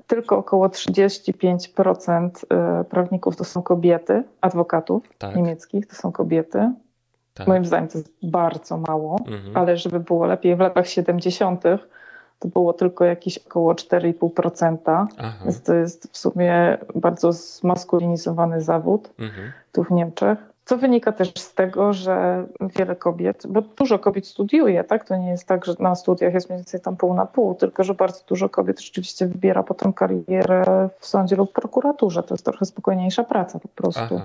Tylko 0.07 0.39
około 0.39 0.69
35% 0.69 2.31
e, 2.51 2.85
prawników 2.85 3.37
to 3.37 3.45
są 3.45 3.63
kobiety, 3.63 4.23
adwokatów 4.41 5.03
tak. 5.19 5.37
niemieckich 5.37 5.87
to 5.87 5.97
są 5.97 6.13
kobiety. 6.13 6.73
Tak. 7.35 7.47
Moim 7.47 7.65
zdaniem 7.65 7.89
to 7.89 7.99
jest 7.99 8.13
bardzo 8.23 8.77
mało, 8.77 9.19
mhm. 9.27 9.57
ale 9.57 9.77
żeby 9.77 10.01
było 10.01 10.27
lepiej, 10.27 10.57
w 10.57 10.61
latach 10.61 10.89
70. 10.89 11.65
to 12.39 12.49
było 12.49 12.73
tylko 12.73 13.05
jakieś 13.05 13.39
około 13.39 13.75
4,5%, 13.75 15.07
więc 15.45 15.63
to 15.63 15.75
jest 15.75 16.13
w 16.13 16.19
sumie 16.19 16.79
bardzo 16.95 17.33
zmaskulinizowany 17.33 18.61
zawód 18.61 19.11
mhm. 19.19 19.53
tu 19.73 19.85
w 19.85 19.91
Niemczech. 19.91 20.39
Co 20.65 20.79
wynika 20.79 21.13
też 21.13 21.33
z 21.39 21.55
tego, 21.55 21.93
że 21.93 22.47
wiele 22.61 22.97
kobiet, 22.97 23.47
bo 23.49 23.63
dużo 23.63 23.99
kobiet 23.99 24.27
studiuje, 24.27 24.85
tak? 24.85 25.05
To 25.05 25.17
nie 25.17 25.31
jest 25.31 25.49
tak, 25.49 25.65
że 25.65 25.75
na 25.79 25.95
studiach 25.95 26.35
jest 26.35 26.49
mniej 26.49 26.59
więcej 26.59 26.81
tam 26.81 26.97
pół 26.97 27.15
na 27.15 27.27
pół, 27.27 27.55
tylko 27.55 27.85
że 27.85 27.95
bardzo 27.95 28.21
dużo 28.29 28.49
kobiet 28.49 28.81
rzeczywiście 28.81 29.27
wybiera 29.27 29.63
potem 29.63 29.93
karierę 29.93 30.89
w 30.99 31.07
sądzie 31.07 31.37
lub 31.37 31.53
prokuraturze. 31.53 32.23
To 32.23 32.35
jest 32.35 32.45
trochę 32.45 32.65
spokojniejsza 32.65 33.25
praca 33.25 33.59
po 33.59 33.69
prostu. 33.69 34.21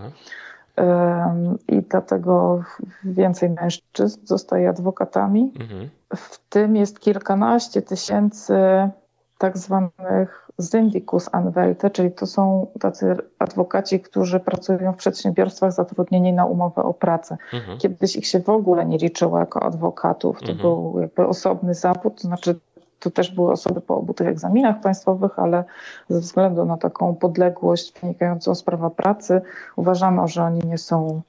I 1.67 1.81
dlatego 1.81 2.63
więcej 3.03 3.49
mężczyzn 3.49 4.19
zostaje 4.23 4.69
adwokatami. 4.69 5.53
Mhm. 5.59 5.89
W 6.15 6.49
tym 6.49 6.75
jest 6.75 6.99
kilkanaście 6.99 7.81
tysięcy 7.81 8.53
tak 9.37 9.57
zwanych 9.57 10.49
Syndikus 10.61 11.29
Anwälte, 11.29 11.91
czyli 11.91 12.11
to 12.11 12.25
są 12.25 12.67
tacy 12.79 13.17
adwokaci, 13.39 13.99
którzy 13.99 14.39
pracują 14.39 14.93
w 14.93 14.97
przedsiębiorstwach 14.97 15.71
zatrudnieni 15.71 16.33
na 16.33 16.45
umowę 16.45 16.83
o 16.83 16.93
pracę. 16.93 17.37
Mhm. 17.53 17.77
Kiedyś 17.77 18.15
ich 18.15 18.27
się 18.27 18.39
w 18.39 18.49
ogóle 18.49 18.85
nie 18.85 18.97
liczyło 18.97 19.39
jako 19.39 19.63
adwokatów. 19.63 20.39
To 20.39 20.51
mhm. 20.51 20.61
był 20.61 20.99
jakby 21.01 21.27
osobny 21.27 21.73
zawód, 21.73 22.21
to 22.21 22.27
znaczy 22.27 22.59
to 22.99 23.11
też 23.11 23.31
były 23.31 23.51
osoby 23.51 23.81
po 23.81 23.97
obu 23.97 24.13
tych 24.13 24.27
egzaminach 24.27 24.81
państwowych, 24.81 25.39
ale 25.39 25.63
ze 26.09 26.19
względu 26.19 26.65
na 26.65 26.77
taką 26.77 27.15
podległość 27.15 27.93
wynikającą 28.01 28.55
z 28.55 28.63
prawa 28.63 28.89
pracy 28.89 29.41
uważano, 29.75 30.27
że 30.27 30.43
oni 30.43 30.61
nie 30.65 30.77
są 30.77 31.21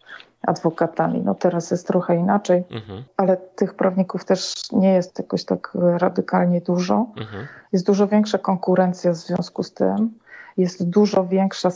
adwokatami. 0.47 1.23
No 1.25 1.35
teraz 1.35 1.71
jest 1.71 1.87
trochę 1.87 2.17
inaczej, 2.17 2.65
mhm. 2.71 3.03
ale 3.17 3.37
tych 3.37 3.75
prawników 3.75 4.25
też 4.25 4.55
nie 4.73 4.93
jest 4.93 5.19
jakoś 5.19 5.45
tak 5.45 5.73
radykalnie 5.75 6.61
dużo. 6.61 7.07
Mhm. 7.17 7.47
Jest 7.73 7.87
dużo 7.87 8.07
większa 8.07 8.39
konkurencja 8.39 9.13
w 9.13 9.17
związku 9.17 9.63
z 9.63 9.75
tym. 9.75 10.19
Jest 10.57 10.91
dużo 10.91 11.27
większa 11.27 11.71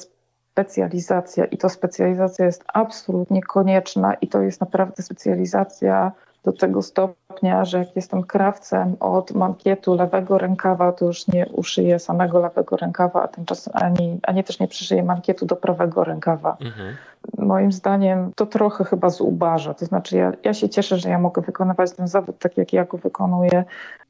specjalizacja 0.54 1.44
i 1.44 1.58
to 1.58 1.68
specjalizacja 1.68 2.46
jest 2.46 2.64
absolutnie 2.74 3.42
konieczna 3.42 4.14
i 4.14 4.28
to 4.28 4.42
jest 4.42 4.60
naprawdę 4.60 5.02
specjalizacja 5.02 6.12
do 6.44 6.52
tego 6.52 6.82
stopnia, 6.82 7.64
że 7.64 7.78
jak 7.78 7.96
jestem 7.96 8.22
krawcem 8.22 8.96
od 9.00 9.32
mankietu 9.32 9.94
lewego 9.94 10.38
rękawa, 10.38 10.92
to 10.92 11.04
już 11.04 11.28
nie 11.28 11.46
uszyję 11.46 11.98
samego 11.98 12.40
lewego 12.40 12.76
rękawa, 12.76 13.22
a 13.22 13.28
tymczasem 13.28 13.72
ani, 13.76 14.18
ani 14.22 14.44
też 14.44 14.60
nie 14.60 14.68
przyszyję 14.68 15.02
mankietu 15.02 15.46
do 15.46 15.56
prawego 15.56 16.04
rękawa. 16.04 16.56
Mhm. 16.60 16.96
Moim 17.38 17.72
zdaniem 17.72 18.32
to 18.36 18.46
trochę 18.46 18.84
chyba 18.84 19.10
zubaża. 19.10 19.74
To 19.74 19.86
znaczy 19.86 20.16
ja, 20.16 20.32
ja 20.44 20.54
się 20.54 20.68
cieszę, 20.68 20.98
że 20.98 21.08
ja 21.08 21.18
mogę 21.18 21.42
wykonywać 21.42 21.92
ten 21.92 22.08
zawód 22.08 22.38
tak, 22.38 22.56
jak 22.56 22.72
ja 22.72 22.84
go 22.84 22.98
wykonuję 22.98 23.64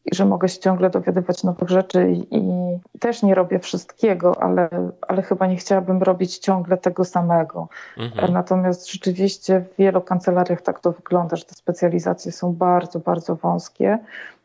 i 0.04 0.14
że 0.14 0.24
mogę 0.24 0.48
się 0.48 0.60
ciągle 0.60 0.90
dowiadywać 0.90 1.44
nowych 1.44 1.68
rzeczy 1.68 2.10
i, 2.10 2.36
i 2.36 2.78
też 3.00 3.22
nie 3.22 3.34
robię 3.34 3.58
wszystkiego, 3.58 4.42
ale, 4.42 4.68
ale 5.08 5.22
chyba 5.22 5.46
nie 5.46 5.56
chciałabym 5.56 6.02
robić 6.02 6.38
ciągle 6.38 6.76
tego 6.76 7.04
samego. 7.04 7.68
Mhm. 7.98 8.32
Natomiast 8.32 8.92
rzeczywiście 8.92 9.60
w 9.60 9.76
wielu 9.78 10.00
kancelariach 10.00 10.62
tak 10.62 10.80
to 10.80 10.92
wygląda, 10.92 11.36
że 11.36 11.44
te 11.44 11.54
specjalizacje 11.54 12.32
są 12.32 12.52
bardzo, 12.52 13.00
bardzo 13.00 13.36
wąskie. 13.36 13.98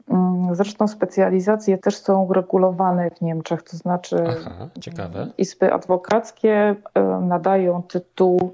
Mm, 0.09 0.55
zresztą 0.55 0.87
specjalizacje 0.87 1.77
też 1.77 1.97
są 1.97 2.23
uregulowane 2.23 3.11
w 3.11 3.21
Niemczech, 3.21 3.63
to 3.63 3.77
znaczy 3.77 4.23
Aha, 4.27 4.67
ciekawe. 4.79 5.27
izby 5.37 5.73
adwokackie 5.73 6.75
nadają 7.21 7.83
tytuł 7.83 8.53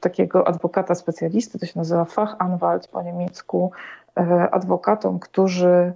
takiego 0.00 0.48
adwokata 0.48 0.94
specjalisty, 0.94 1.58
to 1.58 1.66
się 1.66 1.72
nazywa 1.76 2.04
Fachanwalt 2.04 2.88
po 2.88 3.02
niemiecku, 3.02 3.70
e, 4.16 4.50
adwokatom, 4.50 5.18
którzy 5.18 5.92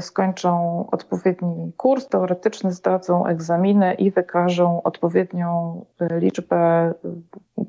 skończą 0.00 0.84
odpowiedni 0.92 1.72
kurs 1.76 2.08
teoretyczny, 2.08 2.72
zdadzą 2.72 3.26
egzaminy 3.26 3.94
i 3.94 4.10
wykażą 4.10 4.82
odpowiednią 4.82 5.84
liczbę 6.00 6.92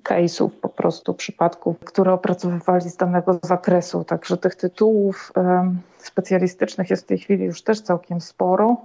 case'ów, 0.03 0.49
po 0.61 0.69
prostu 0.69 1.13
przypadków, 1.13 1.79
które 1.79 2.13
opracowywali 2.13 2.89
z 2.89 2.97
danego 2.97 3.39
zakresu. 3.43 4.03
Także 4.03 4.37
tych 4.37 4.55
tytułów 4.55 5.33
specjalistycznych 5.97 6.89
jest 6.89 7.03
w 7.03 7.07
tej 7.07 7.17
chwili 7.17 7.45
już 7.45 7.63
też 7.63 7.81
całkiem 7.81 8.21
sporo. 8.21 8.77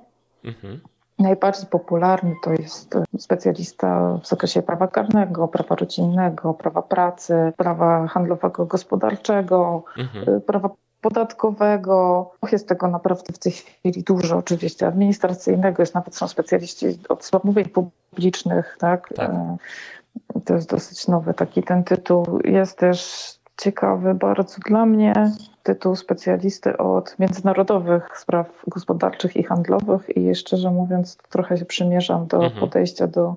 Mhm. 0.45 0.81
Najbardziej 1.19 1.67
popularny 1.67 2.35
to 2.43 2.53
jest 2.53 2.95
specjalista 3.19 4.19
w 4.23 4.27
zakresie 4.27 4.63
prawa 4.63 4.89
karnego, 4.89 5.49
prawa 5.49 5.75
rodzinnego, 5.75 6.55
prawa 6.55 6.83
pracy, 6.83 7.53
prawa 7.57 8.07
handlowego, 8.07 8.67
gospodarczego, 8.67 9.85
mhm. 9.99 10.41
prawa 10.41 10.71
podatkowego. 11.03 12.31
Jest 12.53 12.69
tego 12.69 12.89
naprawdę 12.89 13.33
w 13.33 13.39
tej 13.39 13.53
chwili 13.53 14.03
dużo, 14.03 14.37
oczywiście 14.37 14.87
administracyjnego, 14.87 15.83
jest 15.83 15.95
nawet 15.95 16.17
są 16.17 16.29
specjaliści 16.29 16.87
od 17.09 17.25
zamówień 17.25 17.65
publicznych, 17.65 18.77
tak? 18.81 19.09
tak. 19.17 19.31
E, 19.31 19.57
to 20.45 20.55
jest 20.55 20.71
dosyć 20.71 21.09
nowy 21.09 21.35
taki 21.35 21.63
ten 21.63 21.85
tytuł. 21.85 22.41
Jest 22.45 22.79
też 22.79 23.29
ciekawy 23.61 24.15
bardzo 24.15 24.57
dla 24.67 24.87
mnie 24.87 25.33
tytuł 25.63 25.97
specjalisty 25.97 26.77
od 26.77 27.19
międzynarodowych 27.19 28.19
spraw 28.19 28.47
gospodarczych 28.67 29.37
i 29.37 29.43
handlowych 29.43 30.17
i 30.17 30.35
szczerze 30.35 30.71
mówiąc 30.71 31.17
trochę 31.17 31.59
się 31.59 31.65
przymierzam 31.65 32.27
do 32.27 32.45
mhm. 32.45 32.61
podejścia 32.61 33.07
do 33.07 33.35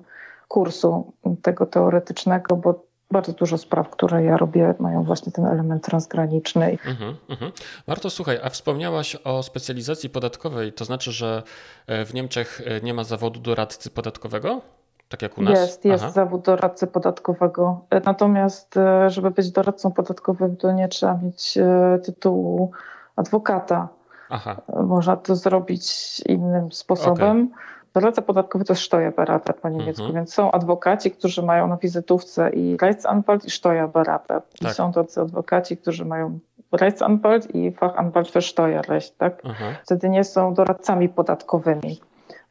kursu 0.48 1.12
tego 1.42 1.66
teoretycznego, 1.66 2.56
bo 2.56 2.82
bardzo 3.10 3.32
dużo 3.32 3.58
spraw, 3.58 3.90
które 3.90 4.24
ja 4.24 4.36
robię, 4.36 4.74
mają 4.78 5.02
właśnie 5.02 5.32
ten 5.32 5.46
element 5.46 5.84
transgraniczny. 5.84 6.78
Mhm, 6.86 7.16
mhm. 7.28 7.52
Warto, 7.86 8.10
słuchaj, 8.10 8.38
a 8.42 8.50
wspomniałaś 8.50 9.16
o 9.24 9.42
specjalizacji 9.42 10.10
podatkowej, 10.10 10.72
to 10.72 10.84
znaczy, 10.84 11.12
że 11.12 11.42
e, 11.86 12.04
w 12.04 12.14
Niemczech 12.14 12.62
e, 12.64 12.80
nie 12.80 12.94
ma 12.94 13.04
zawodu 13.04 13.40
doradcy 13.40 13.90
podatkowego? 13.90 14.60
Tak 15.08 15.22
jak 15.22 15.38
u 15.38 15.42
nas? 15.42 15.58
Jest, 15.58 15.84
jest 15.84 16.04
Aha. 16.04 16.12
zawód 16.12 16.42
doradcy 16.42 16.86
podatkowego. 16.86 17.80
E, 17.90 18.00
natomiast, 18.00 18.74
żeby 19.06 19.30
być 19.30 19.50
doradcą 19.50 19.92
podatkowym, 19.92 20.56
to 20.56 20.72
nie 20.72 20.88
trzeba 20.88 21.18
mieć 21.22 21.58
tytułu 22.04 22.70
adwokata. 23.16 23.88
Aha. 24.30 24.56
Można 24.84 25.16
to 25.16 25.36
zrobić 25.36 26.20
innym 26.20 26.72
sposobem. 26.72 27.50
Okay. 27.52 27.75
Doradca 27.96 28.22
podatkowy 28.22 28.64
to 28.64 28.72
jest 28.72 28.82
Steuerberater 28.82 29.56
po 29.56 29.68
niemiecku, 29.68 30.02
mhm. 30.02 30.14
więc 30.14 30.34
są 30.34 30.52
adwokaci, 30.52 31.10
którzy 31.10 31.42
mają 31.42 31.68
na 31.68 31.76
wizytówce 31.76 32.50
i 32.50 32.76
Rechtsanwalt 32.76 33.44
i 33.44 33.50
Steuerberater. 33.50 34.42
Tak. 34.60 34.72
I 34.72 34.74
są 34.74 34.92
tacy 34.92 35.20
adwokaci, 35.20 35.76
którzy 35.76 36.04
mają 36.04 36.38
Rechtsanwalt 36.72 37.54
i 37.54 37.72
Fachanwalt 37.72 38.30
für 38.30 38.42
Steuerrecht, 38.42 39.18
tak? 39.18 39.44
Mhm. 39.44 39.74
Wtedy 39.84 40.08
nie 40.08 40.24
są 40.24 40.54
doradcami 40.54 41.08
podatkowymi 41.08 42.00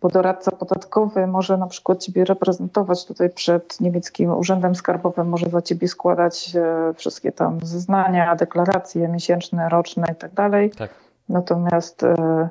bo 0.01 0.09
doradca 0.09 0.51
podatkowy 0.51 1.27
może 1.27 1.57
na 1.57 1.67
przykład 1.67 1.99
ciebie 1.99 2.25
reprezentować 2.25 3.05
tutaj 3.05 3.29
przed 3.29 3.81
niemieckim 3.81 4.31
urzędem 4.31 4.75
skarbowym, 4.75 5.27
może 5.27 5.49
za 5.49 5.61
ciebie 5.61 5.87
składać 5.87 6.55
e, 6.55 6.93
wszystkie 6.93 7.31
tam 7.31 7.59
zeznania, 7.63 8.35
deklaracje 8.35 9.07
miesięczne, 9.07 9.69
roczne 9.69 10.07
i 10.13 10.15
tak 10.15 10.33
dalej. 10.33 10.69
Tak. 10.69 10.89
Natomiast 11.29 12.03
e, 12.03 12.49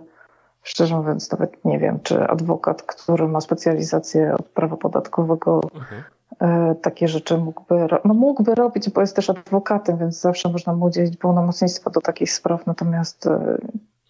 Szczerze 0.65 0.97
mówiąc, 0.97 1.33
nawet 1.33 1.65
nie 1.65 1.79
wiem, 1.79 2.01
czy 2.03 2.25
adwokat, 2.25 2.83
który 2.83 3.29
ma 3.29 3.41
specjalizację 3.41 4.35
od 4.35 4.47
prawa 4.47 4.77
podatkowego, 4.77 5.61
mhm. 5.75 6.03
E, 6.41 6.75
takie 6.75 7.09
rzeczy 7.09 7.39
mógłby, 7.39 7.87
no 8.05 8.15
mógłby 8.15 8.55
robić, 8.55 8.91
bo 8.91 9.01
jest 9.01 9.17
też 9.17 9.31
adwokatem, 9.31 9.99
więc 9.99 10.21
zawsze 10.21 10.49
można 10.49 10.73
mu 10.73 10.87
udzielić 10.87 11.17
pełnomocnictwa 11.17 11.91
do 11.91 12.01
takich 12.01 12.33
spraw. 12.33 12.67
Natomiast 12.67 13.27
e, 13.27 13.59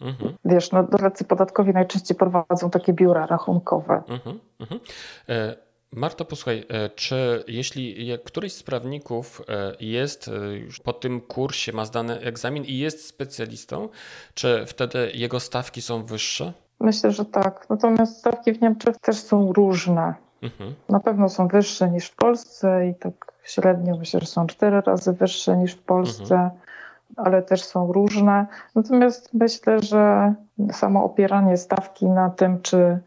mhm. 0.01 0.35
wiesz, 0.45 0.73
no, 0.73 0.83
doradcy 0.83 1.25
podatkowi 1.25 1.73
najczęściej 1.73 2.17
prowadzą 2.17 2.71
takie 2.71 2.93
biura 2.93 3.27
rachunkowe. 3.27 4.03
Mhm. 4.09 4.39
mhm. 4.61 4.81
E 5.29 5.55
Marto, 5.97 6.25
posłuchaj, 6.25 6.65
e, 6.69 6.89
czy 6.89 7.45
jeśli 7.49 8.19
któryś 8.25 8.53
z 8.53 8.63
prawników 8.63 9.43
e, 9.49 9.73
jest 9.81 10.29
e, 10.29 10.57
już 10.57 10.81
po 10.81 10.93
tym 10.93 11.21
kursie, 11.21 11.73
ma 11.73 11.85
zdany 11.85 12.21
egzamin 12.21 12.65
i 12.65 12.79
jest 12.79 13.07
specjalistą, 13.07 13.89
czy 14.35 14.67
wtedy 14.67 15.11
jego 15.15 15.41
stawki 15.41 15.83
są 15.83 16.05
wyższe? 16.05 16.53
Myślę, 16.81 17.11
że 17.11 17.25
tak. 17.25 17.67
Natomiast 17.71 18.19
stawki 18.19 18.53
w 18.53 18.61
Niemczech 18.63 18.97
też 18.97 19.17
są 19.17 19.53
różne. 19.53 20.15
Mhm. 20.43 20.75
Na 20.89 21.01
pewno 21.01 21.29
są 21.29 21.49
wyższe 21.49 21.91
niż 21.91 22.07
w 22.07 22.17
Polsce 22.17 22.89
i 22.89 22.95
tak 22.95 23.33
średnio 23.45 23.97
myślę, 23.97 24.21
że 24.21 24.27
są 24.27 24.47
cztery 24.47 24.81
razy 24.81 25.13
wyższe 25.13 25.57
niż 25.57 25.73
w 25.73 25.83
Polsce. 25.83 26.35
Mhm 26.35 26.51
ale 27.17 27.43
też 27.43 27.65
są 27.65 27.93
różne. 27.93 28.47
Natomiast 28.75 29.35
myślę, 29.35 29.83
że 29.83 30.35
samo 30.73 31.05
opieranie 31.05 31.57
stawki 31.57 32.07
na 32.07 32.31
tym, 32.31 32.63
czy 32.63 32.99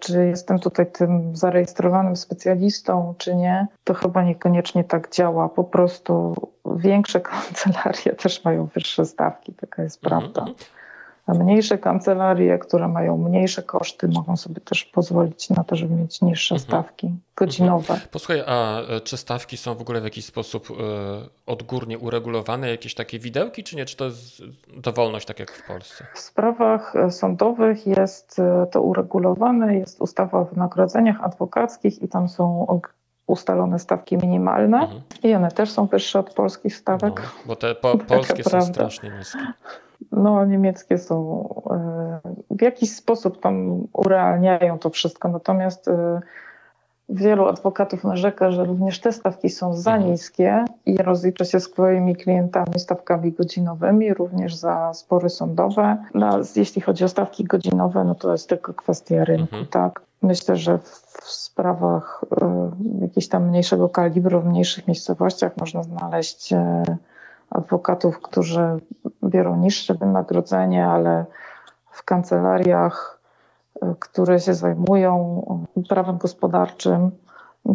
czy 0.00 0.26
jestem 0.26 0.58
tutaj 0.58 0.92
tym 0.92 1.36
zarejestrowanym 1.36 2.16
specjalistą, 2.16 3.14
czy 3.18 3.34
nie, 3.34 3.66
to 3.84 3.94
chyba 3.94 4.22
niekoniecznie 4.22 4.84
tak 4.84 5.10
działa. 5.10 5.48
Po 5.48 5.64
prostu 5.64 6.34
większe 6.76 7.20
kancelarie 7.30 8.16
też 8.16 8.44
mają 8.44 8.66
wyższe 8.66 9.06
stawki, 9.06 9.52
taka 9.54 9.82
jest 9.82 10.04
mhm. 10.04 10.22
prawda. 10.22 10.52
A 10.52 10.77
mniejsze 11.34 11.78
kancelarie, 11.78 12.58
które 12.58 12.88
mają 12.88 13.18
mniejsze 13.18 13.62
koszty, 13.62 14.08
mogą 14.08 14.36
sobie 14.36 14.60
też 14.60 14.84
pozwolić 14.84 15.50
na 15.50 15.64
to, 15.64 15.76
żeby 15.76 15.94
mieć 15.94 16.22
niższe 16.22 16.54
mhm. 16.54 16.68
stawki 16.68 17.10
godzinowe. 17.36 17.94
Mhm. 17.94 18.10
Posłuchaj, 18.10 18.42
a 18.46 18.80
e, 18.80 19.00
czy 19.00 19.16
stawki 19.16 19.56
są 19.56 19.74
w 19.74 19.80
ogóle 19.80 20.00
w 20.00 20.04
jakiś 20.04 20.24
sposób 20.24 20.68
e, 20.70 20.74
odgórnie 21.46 21.98
uregulowane, 21.98 22.70
jakieś 22.70 22.94
takie 22.94 23.18
widełki, 23.18 23.64
czy 23.64 23.76
nie? 23.76 23.84
Czy 23.84 23.96
to 23.96 24.04
jest 24.04 24.42
dowolność, 24.76 25.26
tak 25.26 25.38
jak 25.38 25.50
w 25.50 25.66
Polsce? 25.66 26.06
W 26.14 26.18
sprawach 26.18 26.96
e, 26.96 27.10
sądowych 27.10 27.86
jest 27.86 28.36
to 28.70 28.82
uregulowane, 28.82 29.76
jest 29.76 30.00
ustawa 30.00 30.40
o 30.40 30.44
wynagrodzeniach 30.44 31.24
adwokackich 31.24 32.02
i 32.02 32.08
tam 32.08 32.28
są 32.28 32.66
ustalone 33.28 33.78
stawki 33.78 34.16
minimalne 34.16 34.78
mhm. 34.78 35.00
i 35.22 35.34
one 35.34 35.50
też 35.50 35.70
są 35.70 35.86
wyższe 35.86 36.18
od 36.18 36.34
polskich 36.34 36.76
stawek. 36.76 37.14
No, 37.16 37.28
bo 37.46 37.56
te 37.56 37.74
po, 37.74 37.98
polskie 38.14 38.44
są 38.44 38.62
strasznie 38.62 39.10
niskie. 39.18 39.38
No, 40.12 40.44
niemieckie 40.44 40.98
są 40.98 41.48
w 42.50 42.62
jakiś 42.62 42.96
sposób 42.96 43.40
tam 43.40 43.86
urealniają 43.92 44.78
to 44.78 44.90
wszystko, 44.90 45.28
natomiast 45.28 45.90
wielu 47.08 47.48
adwokatów 47.48 48.04
narzeka, 48.04 48.50
że 48.50 48.64
również 48.64 49.00
te 49.00 49.12
stawki 49.12 49.50
są 49.50 49.74
za 49.74 49.94
mhm. 49.94 50.12
niskie 50.12 50.64
i 50.86 50.96
rozlicza 50.96 51.44
się 51.44 51.60
z 51.60 51.64
swoimi 51.64 52.16
klientami 52.16 52.78
stawkami 52.78 53.32
godzinowymi, 53.32 54.14
również 54.14 54.54
za 54.54 54.94
spory 54.94 55.30
sądowe. 55.30 55.96
No, 56.14 56.40
jeśli 56.56 56.82
chodzi 56.82 57.04
o 57.04 57.08
stawki 57.08 57.44
godzinowe, 57.44 58.04
no 58.04 58.14
to 58.14 58.32
jest 58.32 58.48
tylko 58.48 58.74
kwestia 58.74 59.24
rynku, 59.24 59.56
mhm. 59.56 59.66
tak. 59.66 60.00
Myślę, 60.22 60.56
że 60.56 60.78
w 60.78 61.24
sprawach 61.24 62.24
y, 62.42 63.00
jakiegoś 63.00 63.28
tam 63.28 63.48
mniejszego 63.48 63.88
kalibru, 63.88 64.40
w 64.40 64.46
mniejszych 64.46 64.88
miejscowościach 64.88 65.56
można 65.56 65.82
znaleźć 65.82 66.52
y, 66.52 66.56
adwokatów, 67.50 68.20
którzy 68.20 68.80
biorą 69.24 69.56
niższe 69.56 69.94
wynagrodzenie, 69.94 70.86
ale 70.86 71.24
w 71.90 72.04
kancelariach 72.04 73.18
które 73.98 74.40
się 74.40 74.54
zajmują 74.54 75.42
prawem 75.88 76.18
gospodarczym, 76.18 77.10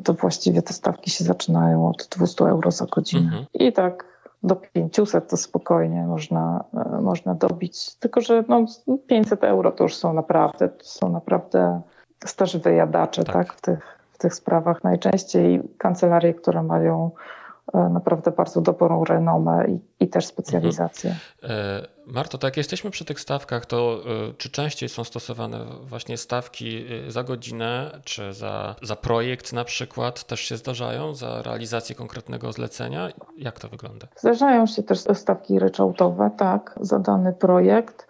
to 0.04 0.14
właściwie 0.14 0.62
te 0.62 0.74
stawki 0.74 1.12
się 1.12 1.24
zaczynają 1.24 1.88
od 1.88 2.08
200 2.18 2.46
euro 2.46 2.72
za 2.72 2.86
godzinę. 2.86 3.24
Mhm. 3.24 3.46
I 3.54 3.74
tak 3.74 4.06
do 4.44 4.56
500 4.56 5.30
to 5.30 5.38
spokojnie 5.38 6.04
można, 6.04 6.64
można 7.02 7.36
dobić. 7.36 7.96
Tylko, 7.96 8.22
że 8.22 8.44
no 8.48 8.66
500 9.08 9.44
euro 9.44 9.72
to 9.72 9.84
już 9.84 9.96
są 9.96 10.14
naprawdę, 10.14 10.70
to 10.70 10.86
są 10.86 11.10
naprawdę 11.10 11.82
starzy 12.26 12.60
wyjadacze 12.60 13.24
tak. 13.24 13.34
tak 13.34 13.54
w, 13.54 13.62
tych, 13.62 14.00
w 14.12 14.18
tych 14.18 14.36
sprawach. 14.36 14.84
Najczęściej 14.84 15.62
kancelarie, 15.78 16.34
które 16.34 16.64
mają 16.64 17.12
e, 17.12 17.42
naprawdę 17.73 18.32
bardzo 18.32 18.62
dobrą 18.62 19.04
renomę 19.04 19.67
i, 19.67 19.80
i 20.04 20.08
też 20.08 20.26
specjalizację. 20.26 21.15
Mhm. 21.43 21.86
Marto, 22.08 22.38
tak 22.38 22.47
jak 22.47 22.58
jesteśmy 22.58 22.89
przy 22.91 23.06
tych 23.06 23.19
stawkach, 23.19 23.65
to 23.65 24.04
czy 24.38 24.49
częściej 24.49 24.89
są 24.89 25.04
stosowane 25.04 25.65
właśnie 25.84 26.17
stawki 26.17 26.86
za 27.08 27.23
godzinę, 27.23 27.99
czy 28.04 28.34
za, 28.34 28.76
za 28.82 28.95
projekt 28.95 29.54
na 29.54 29.63
przykład 29.63 30.23
też 30.23 30.39
się 30.39 30.58
zdarzają, 30.58 31.15
za 31.15 31.41
realizację 31.41 31.95
konkretnego 31.95 32.52
zlecenia? 32.52 33.10
Jak 33.38 33.60
to 33.60 33.67
wygląda? 33.67 34.08
Zdarzają 34.17 34.65
się 34.65 34.84
też 34.84 34.99
stawki 35.13 35.60
ryczałtowe, 35.60 36.32
tak, 36.38 36.76
za 36.82 36.99
dany 36.99 37.34
projekt. 37.34 38.08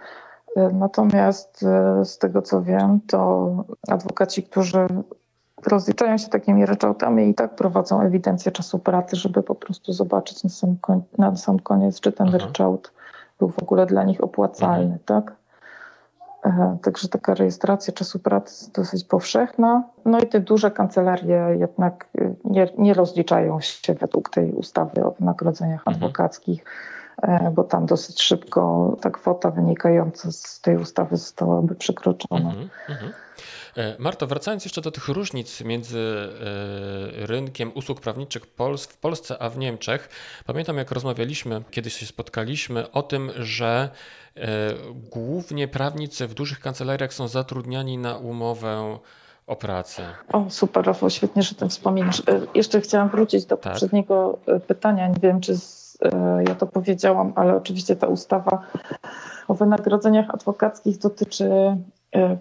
Natomiast 0.73 1.65
z 2.03 2.17
tego 2.17 2.41
co 2.41 2.61
wiem, 2.61 2.99
to 3.07 3.49
adwokaci, 3.87 4.43
którzy 4.43 4.87
rozliczają 5.67 6.17
się 6.17 6.27
takimi 6.27 6.65
ryczałtami 6.65 7.29
i 7.29 7.33
tak 7.33 7.55
prowadzą 7.55 8.01
ewidencję 8.01 8.51
czasu 8.51 8.79
pracy, 8.79 9.15
żeby 9.15 9.43
po 9.43 9.55
prostu 9.55 9.93
zobaczyć 9.93 10.43
na 10.43 10.49
sam, 10.49 10.75
na 11.17 11.35
sam 11.35 11.59
koniec, 11.59 11.99
czy 11.99 12.11
ten 12.11 12.27
Aha. 12.27 12.37
ryczałt 12.37 12.91
był 13.39 13.49
w 13.49 13.63
ogóle 13.63 13.85
dla 13.85 14.03
nich 14.03 14.23
opłacalny, 14.23 14.91
Aha. 14.95 15.03
tak? 15.05 15.35
E, 16.45 16.77
także 16.81 17.07
taka 17.07 17.33
rejestracja 17.33 17.93
czasu 17.93 18.19
pracy 18.19 18.53
jest 18.53 18.75
dosyć 18.75 19.03
powszechna. 19.03 19.83
No 20.05 20.19
i 20.19 20.27
te 20.27 20.39
duże 20.39 20.71
kancelarie 20.71 21.55
jednak 21.59 22.07
nie, 22.45 22.67
nie 22.77 22.93
rozliczają 22.93 23.61
się 23.61 23.93
według 23.93 24.29
tej 24.29 24.51
ustawy 24.51 25.05
o 25.05 25.11
wynagrodzeniach 25.11 25.81
mhm. 25.87 25.95
adwokackich, 25.95 26.65
e, 27.21 27.51
bo 27.51 27.63
tam 27.63 27.85
dosyć 27.85 28.21
szybko 28.21 28.95
ta 29.01 29.09
kwota 29.09 29.51
wynikająca 29.51 30.31
z 30.31 30.61
tej 30.61 30.77
ustawy 30.77 31.17
zostałaby 31.17 31.75
przekroczona. 31.75 32.49
Mhm, 32.49 32.69
mhm. 32.89 33.11
E, 33.11 33.13
Marto, 33.99 34.27
wracając 34.27 34.65
jeszcze 34.65 34.81
do 34.81 34.91
tych 34.91 35.07
różnic 35.07 35.61
między 35.61 35.99
e, 35.99 37.27
rynkiem 37.27 37.71
usług 37.75 38.01
prawniczych 38.01 38.43
w 38.43 38.97
Polsce 38.99 39.41
a 39.41 39.49
w 39.49 39.57
Niemczech, 39.57 40.09
pamiętam 40.45 40.77
jak 40.77 40.91
rozmawialiśmy, 40.91 41.63
kiedyś 41.71 41.93
się 41.93 42.05
spotkaliśmy 42.05 42.91
o 42.91 43.03
tym, 43.03 43.31
że 43.35 43.89
e, 44.35 44.47
głównie 45.11 45.67
prawnicy 45.67 46.27
w 46.27 46.33
dużych 46.33 46.59
kancelariach 46.59 47.13
są 47.13 47.27
zatrudniani 47.27 47.97
na 47.97 48.17
umowę 48.17 48.97
o 49.47 49.55
pracę. 49.55 50.03
O, 50.33 50.45
super, 50.49 50.85
Rafał, 50.85 51.09
świetnie, 51.09 51.43
że 51.43 51.55
tym 51.55 51.69
wspominasz. 51.69 52.23
Jeszcze 52.55 52.81
chciałam 52.81 53.09
wrócić 53.09 53.45
do 53.45 53.57
tak? 53.57 53.73
poprzedniego 53.73 54.39
pytania. 54.67 55.07
Nie 55.07 55.19
wiem, 55.21 55.41
czy 55.41 55.57
z, 55.57 55.97
ja 56.47 56.55
to 56.55 56.67
powiedziałam, 56.67 57.33
ale 57.35 57.55
oczywiście 57.55 57.95
ta 57.95 58.07
ustawa 58.07 58.61
o 59.47 59.53
wynagrodzeniach 59.53 60.29
adwokackich 60.29 60.97
dotyczy 60.97 61.45
E, 61.45 61.77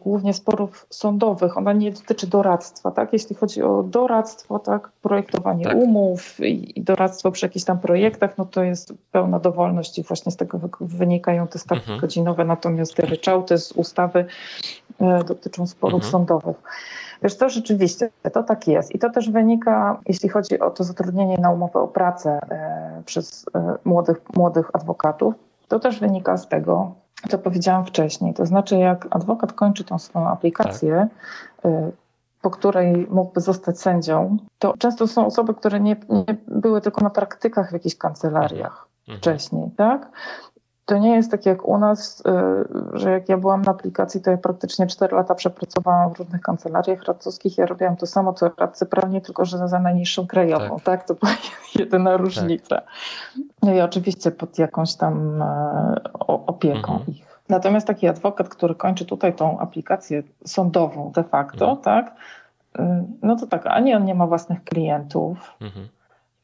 głównie 0.04 0.34
sporów 0.34 0.86
sądowych. 0.90 1.58
Ona 1.58 1.72
nie 1.72 1.92
dotyczy 1.92 2.26
doradztwa, 2.26 2.90
tak? 2.90 3.12
Jeśli 3.12 3.36
chodzi 3.36 3.62
o 3.62 3.82
doradztwo, 3.82 4.58
tak, 4.58 4.90
projektowanie 5.02 5.64
tak. 5.64 5.76
umów 5.76 6.40
i 6.40 6.82
doradztwo 6.82 7.30
przy 7.30 7.46
jakichś 7.46 7.64
tam 7.64 7.78
projektach, 7.78 8.38
no 8.38 8.44
to 8.44 8.62
jest 8.62 8.94
pełna 9.12 9.38
dowolność 9.38 9.98
i 9.98 10.02
właśnie 10.02 10.32
z 10.32 10.36
tego 10.36 10.60
wynikają 10.80 11.46
te 11.46 11.58
stawki 11.58 11.84
mhm. 11.84 12.00
godzinowe, 12.00 12.44
natomiast 12.44 12.94
te 12.94 13.06
ryczałty 13.06 13.58
z 13.58 13.72
ustawy 13.72 14.24
e, 15.00 15.24
dotyczą 15.24 15.66
sporów 15.66 16.04
mhm. 16.04 16.12
sądowych. 16.12 16.56
Wiesz, 17.22 17.36
to 17.36 17.48
rzeczywiście, 17.48 18.10
to 18.32 18.42
tak 18.42 18.68
jest. 18.68 18.94
I 18.94 18.98
to 18.98 19.10
też 19.10 19.30
wynika, 19.30 20.00
jeśli 20.08 20.28
chodzi 20.28 20.60
o 20.60 20.70
to 20.70 20.84
zatrudnienie 20.84 21.38
na 21.38 21.50
umowę 21.50 21.80
o 21.80 21.88
pracę 21.88 22.40
e, 22.50 23.02
przez 23.06 23.46
młodych, 23.84 24.20
młodych 24.34 24.70
adwokatów, 24.72 25.34
to 25.68 25.80
też 25.80 26.00
wynika 26.00 26.36
z 26.36 26.48
tego, 26.48 26.94
co 27.28 27.38
powiedziałam 27.38 27.86
wcześniej. 27.86 28.34
To 28.34 28.46
znaczy, 28.46 28.76
jak 28.76 29.06
adwokat 29.10 29.52
kończy 29.52 29.84
tą 29.84 29.98
swoją 29.98 30.28
aplikację, 30.28 31.08
tak. 31.62 31.72
po 32.42 32.50
której 32.50 33.06
mógłby 33.10 33.40
zostać 33.40 33.80
sędzią, 33.80 34.36
to 34.58 34.74
często 34.78 35.06
są 35.06 35.26
osoby, 35.26 35.54
które 35.54 35.80
nie, 35.80 35.96
nie 36.08 36.36
były 36.48 36.80
tylko 36.80 37.04
na 37.04 37.10
praktykach 37.10 37.70
w 37.70 37.72
jakichś 37.72 37.96
kancelariach 37.96 38.88
mhm. 39.00 39.18
wcześniej, 39.18 39.70
tak? 39.76 40.10
To 40.84 40.98
nie 40.98 41.16
jest 41.16 41.30
tak 41.30 41.46
jak 41.46 41.68
u 41.68 41.78
nas, 41.78 42.20
y, 42.20 42.98
że 42.98 43.10
jak 43.10 43.28
ja 43.28 43.36
byłam 43.36 43.62
na 43.62 43.70
aplikacji, 43.70 44.20
to 44.20 44.30
ja 44.30 44.36
praktycznie 44.36 44.86
4 44.86 45.16
lata 45.16 45.34
przepracowałam 45.34 46.14
w 46.14 46.18
różnych 46.18 46.40
kancelariach 46.40 47.04
radcowskich. 47.04 47.58
Ja 47.58 47.66
robiłam 47.66 47.96
to 47.96 48.06
samo, 48.06 48.32
co 48.32 48.50
radcy 48.58 48.86
prawnie, 48.86 49.20
tylko 49.20 49.44
że 49.44 49.68
za 49.68 49.80
najniższą 49.80 50.26
krajową. 50.26 50.76
Tak, 50.76 50.84
tak? 50.84 51.04
to 51.04 51.14
była 51.14 51.32
jedyna 51.78 52.16
różnica. 52.16 52.76
Tak. 52.76 52.86
No 53.62 53.74
i 53.74 53.80
oczywiście 53.80 54.30
pod 54.30 54.58
jakąś 54.58 54.94
tam 54.94 55.42
e, 55.42 56.00
opieką 56.28 56.92
mhm. 56.92 57.06
ich. 57.06 57.32
Natomiast 57.48 57.86
taki 57.86 58.08
adwokat, 58.08 58.48
który 58.48 58.74
kończy 58.74 59.04
tutaj 59.04 59.34
tą 59.34 59.58
aplikację 59.58 60.22
sądową 60.44 61.12
de 61.14 61.24
facto, 61.24 61.70
mhm. 61.70 61.82
tak, 61.82 62.14
y, 62.78 62.82
no 63.22 63.36
to 63.36 63.46
tak, 63.46 63.66
ani 63.66 63.94
on 63.94 64.04
nie 64.04 64.14
ma 64.14 64.26
własnych 64.26 64.64
klientów, 64.64 65.56
mhm. 65.60 65.88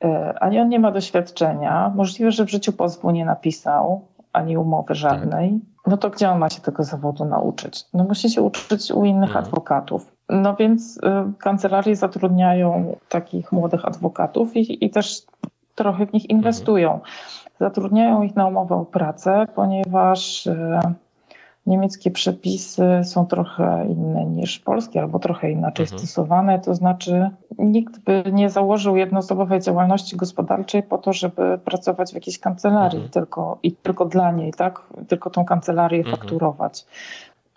Y, 0.05 0.39
ani 0.41 0.61
on 0.61 0.69
nie 0.69 0.81
ma 0.81 0.91
doświadczenia. 0.91 1.93
Możliwe, 1.95 2.31
że 2.31 2.45
w 2.45 2.51
życiu 2.51 2.73
pozwu 2.73 3.11
nie 3.11 3.25
napisał, 3.25 4.05
ani 4.39 4.57
umowy 4.57 4.95
żadnej, 4.95 5.51
tak. 5.51 5.87
no 5.87 5.97
to 5.97 6.11
gdzie 6.11 6.31
on 6.31 6.39
ma 6.39 6.51
się 6.51 6.61
tego 6.61 6.85
zawodu 6.85 7.25
nauczyć? 7.25 7.85
No 7.95 8.05
musi 8.05 8.31
się 8.31 8.43
uczyć 8.43 8.91
u 8.91 9.05
innych 9.05 9.29
mhm. 9.31 9.45
adwokatów. 9.45 10.13
No 10.29 10.57
więc 10.57 10.97
y, 10.97 11.01
kancelarie 11.39 11.97
zatrudniają 11.97 12.97
takich 13.09 13.53
młodych 13.53 13.85
adwokatów 13.85 14.57
i, 14.57 14.85
i 14.85 14.91
też 14.91 15.23
trochę 15.75 16.07
w 16.07 16.13
nich 16.13 16.31
inwestują. 16.31 16.93
Mhm. 16.93 17.11
Zatrudniają 17.61 18.23
ich 18.23 18.37
na 18.37 18.47
umowę 18.47 18.75
o 18.75 18.85
pracę, 18.85 19.47
ponieważ 19.55 20.47
y, 20.47 20.81
niemieckie 21.69 22.11
przepisy 22.11 22.85
są 23.05 23.27
trochę 23.27 23.87
inne 23.89 24.25
niż 24.25 24.59
polskie, 24.59 25.01
albo 25.01 25.19
trochę 25.19 25.51
inaczej 25.51 25.85
mhm. 25.85 25.99
stosowane. 25.99 26.59
To 26.59 26.75
znaczy, 26.75 27.31
nikt 27.59 27.99
by 27.99 28.25
nie 28.33 28.51
założył 28.51 28.97
jednoosobowej 28.97 29.61
działalności 29.61 30.17
gospodarczej 30.17 30.83
po 30.83 30.99
to, 30.99 31.13
żeby 31.13 31.59
pracować 31.65 32.11
w 32.11 32.15
jakiejś 32.15 32.39
kancelarii 32.39 32.97
mhm. 32.97 33.13
tylko 33.13 33.59
i 33.63 33.73
tylko 33.73 34.05
dla 34.05 34.33
niej, 34.33 34.53
tak? 34.53 34.83
Tylko 35.09 35.31
tą 35.31 35.45
kancelarię 35.45 35.99
mhm. 35.99 36.17
fakturować. 36.17 36.87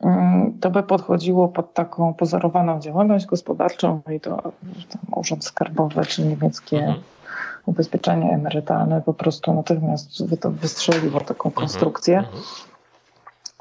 Mm, 0.01 0.57
to 0.59 0.70
by 0.70 0.84
podchodziło 0.84 1.47
pod 1.47 1.74
taką 1.74 2.14
pozorowaną 2.14 2.80
działalność 2.80 3.26
gospodarczą 3.26 4.01
i 4.16 4.20
to 4.20 4.51
urząd 5.16 5.45
skarbowy 5.45 6.05
czy 6.05 6.26
niemieckie 6.26 6.78
mhm. 6.78 6.99
ubezpieczenie 7.66 8.32
emerytalne 8.32 9.01
po 9.01 9.14
prostu 9.14 9.53
natychmiast 9.53 10.24
wystrzeliło 10.45 11.20
taką 11.20 11.49
mhm. 11.49 11.53
konstrukcję. 11.53 12.18
Mhm. 12.18 12.43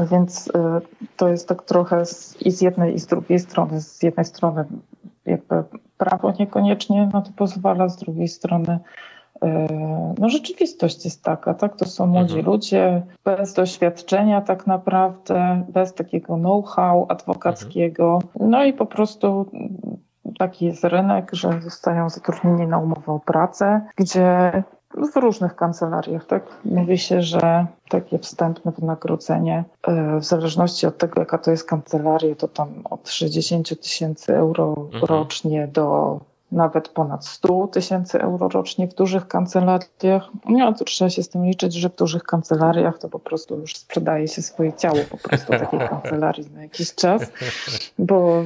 Więc 0.06 0.48
y, 0.48 0.52
to 1.16 1.28
jest 1.28 1.48
tak 1.48 1.62
trochę 1.62 2.06
z, 2.06 2.42
i 2.42 2.50
z 2.50 2.60
jednej 2.60 2.94
i 2.94 2.98
z 2.98 3.06
drugiej 3.06 3.38
strony. 3.38 3.80
Z 3.80 4.02
jednej 4.02 4.24
strony 4.24 4.64
jakby 5.26 5.64
prawo 5.98 6.32
niekoniecznie 6.38 7.10
na 7.12 7.22
to 7.22 7.30
pozwala, 7.36 7.88
z 7.88 7.96
drugiej 7.96 8.28
strony 8.28 8.78
y, 9.44 9.48
no 10.18 10.28
rzeczywistość 10.28 11.04
jest 11.04 11.24
taka, 11.24 11.54
tak? 11.54 11.76
To 11.76 11.84
są 11.84 12.06
młodzi 12.06 12.38
mhm. 12.38 12.46
ludzie 12.46 13.02
bez 13.24 13.54
doświadczenia 13.54 14.40
tak 14.40 14.66
naprawdę, 14.66 15.64
bez 15.68 15.94
takiego 15.94 16.36
know-how 16.36 17.06
adwokackiego. 17.08 18.18
Mhm. 18.22 18.50
No 18.50 18.64
i 18.64 18.72
po 18.72 18.86
prostu 18.86 19.50
taki 20.38 20.66
jest 20.66 20.84
rynek, 20.84 21.30
że 21.32 21.60
zostają 21.62 22.10
zatrudnieni 22.10 22.66
na 22.66 22.78
umowę 22.78 23.12
o 23.12 23.20
pracę, 23.20 23.80
gdzie 23.96 24.62
w 24.94 25.16
różnych 25.16 25.56
kancelariach, 25.56 26.26
tak? 26.26 26.42
Mówi 26.64 26.98
się, 26.98 27.22
że 27.22 27.66
takie 27.88 28.18
wstępne 28.18 28.72
wynagrodzenie, 28.78 29.64
e, 29.82 30.20
w 30.20 30.24
zależności 30.24 30.86
od 30.86 30.98
tego, 30.98 31.20
jaka 31.20 31.38
to 31.38 31.50
jest 31.50 31.64
kancelaria, 31.64 32.34
to 32.34 32.48
tam 32.48 32.68
od 32.90 33.08
60 33.08 33.80
tysięcy 33.80 34.36
euro 34.36 34.74
mhm. 34.78 35.04
rocznie 35.04 35.68
do 35.68 36.20
nawet 36.52 36.88
ponad 36.88 37.26
100 37.26 37.66
tysięcy 37.66 38.20
euro 38.20 38.48
rocznie 38.48 38.88
w 38.88 38.94
dużych 38.94 39.28
kancelariach. 39.28 39.90
No 40.48 40.72
to 40.72 40.84
trzeba 40.84 41.10
się 41.10 41.22
z 41.22 41.28
tym 41.28 41.44
liczyć, 41.44 41.74
że 41.74 41.88
w 41.88 41.96
dużych 41.96 42.22
kancelariach 42.22 42.98
to 42.98 43.08
po 43.08 43.18
prostu 43.18 43.58
już 43.58 43.76
sprzedaje 43.76 44.28
się 44.28 44.42
swoje 44.42 44.72
ciało 44.72 44.98
po 45.10 45.16
prostu 45.28 45.50
takiej 45.52 45.80
kancelarii 45.88 46.50
na 46.50 46.62
jakiś 46.62 46.94
czas, 46.94 47.32
bo 47.98 48.44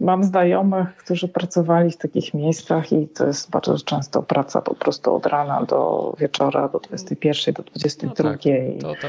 mam 0.00 0.24
znajomych, 0.24 0.96
którzy 0.96 1.28
pracowali 1.28 1.90
w 1.90 1.96
takich 1.96 2.34
miejscach 2.34 2.92
i 2.92 3.08
to 3.08 3.26
jest 3.26 3.50
bardzo 3.50 3.78
często 3.78 4.22
praca 4.22 4.62
po 4.62 4.74
prostu 4.74 5.14
od 5.14 5.26
rana 5.26 5.62
do 5.62 6.12
wieczora, 6.18 6.68
do 6.68 6.78
21, 6.78 7.54
do 7.54 7.62
22. 7.62 8.12
No 8.12 8.30
tak, 8.30 8.42
to, 8.80 8.88
to 8.88 9.08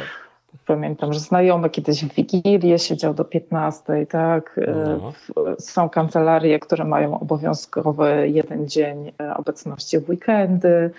Pamiętam, 0.65 1.13
że 1.13 1.19
znajomy 1.19 1.69
kiedyś 1.69 2.05
w 2.05 2.13
Wigilię 2.13 2.79
siedział 2.79 3.13
do 3.13 3.25
15, 3.25 4.05
tak? 4.09 4.59
No. 4.97 5.13
Są 5.59 5.89
kancelarie, 5.89 6.59
które 6.59 6.85
mają 6.85 7.19
obowiązkowy 7.19 8.29
jeden 8.29 8.67
dzień 8.67 9.11
e, 9.21 9.37
obecności 9.37 9.99
w 9.99 10.09
weekendy. 10.09 10.91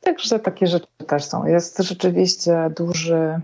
Także 0.00 0.38
takie 0.38 0.66
rzeczy 0.66 0.86
też 1.06 1.24
są. 1.24 1.46
Jest 1.46 1.78
rzeczywiście 1.78 2.70
duży 2.76 3.40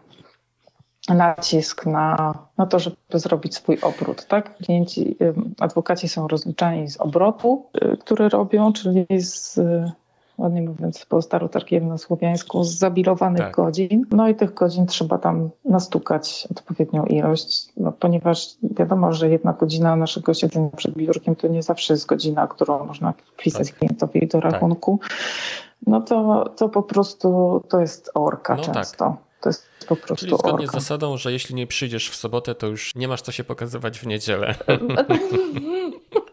nacisk 1.08 1.86
na, 1.86 2.34
na 2.58 2.66
to, 2.66 2.78
żeby 2.78 2.96
zrobić 3.14 3.54
swój 3.54 3.78
obrót. 3.82 4.26
Tak? 4.26 4.56
Klienci, 4.56 5.16
e, 5.20 5.32
adwokaci 5.60 6.08
są 6.08 6.28
rozliczani 6.28 6.88
z 6.88 6.96
obrotu, 6.96 7.66
e, 7.74 7.96
który 7.96 8.28
robią, 8.28 8.72
czyli 8.72 9.06
z 9.20 9.60
ładnie 10.40 10.62
mówiąc 10.62 11.06
po 11.06 11.22
starotarkiemu 11.22 11.88
na 11.88 11.98
słowiańsku, 11.98 12.64
z 12.64 12.78
zabilowanych 12.78 13.40
tak. 13.40 13.56
godzin. 13.56 14.06
No 14.10 14.28
i 14.28 14.34
tych 14.34 14.54
godzin 14.54 14.86
trzeba 14.86 15.18
tam 15.18 15.50
nastukać 15.64 16.48
odpowiednią 16.50 17.04
ilość, 17.04 17.68
no, 17.76 17.92
ponieważ 17.92 18.48
wiadomo, 18.62 19.12
że 19.12 19.30
jedna 19.30 19.52
godzina 19.52 19.96
naszego 19.96 20.34
siedzenia 20.34 20.68
przed 20.76 20.94
biurkiem 20.94 21.36
to 21.36 21.48
nie 21.48 21.62
zawsze 21.62 21.94
jest 21.94 22.06
godzina, 22.06 22.46
którą 22.46 22.86
można 22.86 23.14
wpisać 23.36 23.70
tak. 23.70 23.78
klientowi 23.78 24.26
do 24.26 24.40
rachunku. 24.40 24.98
Tak. 25.02 25.18
no 25.86 26.00
to, 26.00 26.48
to 26.56 26.68
po 26.68 26.82
prostu 26.82 27.60
to 27.68 27.80
jest 27.80 28.10
orka 28.14 28.56
no 28.56 28.62
tak. 28.62 28.74
często. 28.74 29.04
Tak. 29.04 29.30
To 29.40 29.48
jest 29.48 29.66
po 29.88 29.96
prostu 29.96 30.26
Czyli 30.26 30.38
zgodnie 30.38 30.66
orka. 30.66 30.80
z 30.80 30.82
zasadą, 30.82 31.16
że 31.16 31.32
jeśli 31.32 31.54
nie 31.54 31.66
przyjdziesz 31.66 32.10
w 32.10 32.16
sobotę, 32.16 32.54
to 32.54 32.66
już 32.66 32.94
nie 32.94 33.08
masz 33.08 33.22
co 33.22 33.32
się 33.32 33.44
pokazywać 33.44 33.98
w 33.98 34.06
niedzielę. 34.06 34.54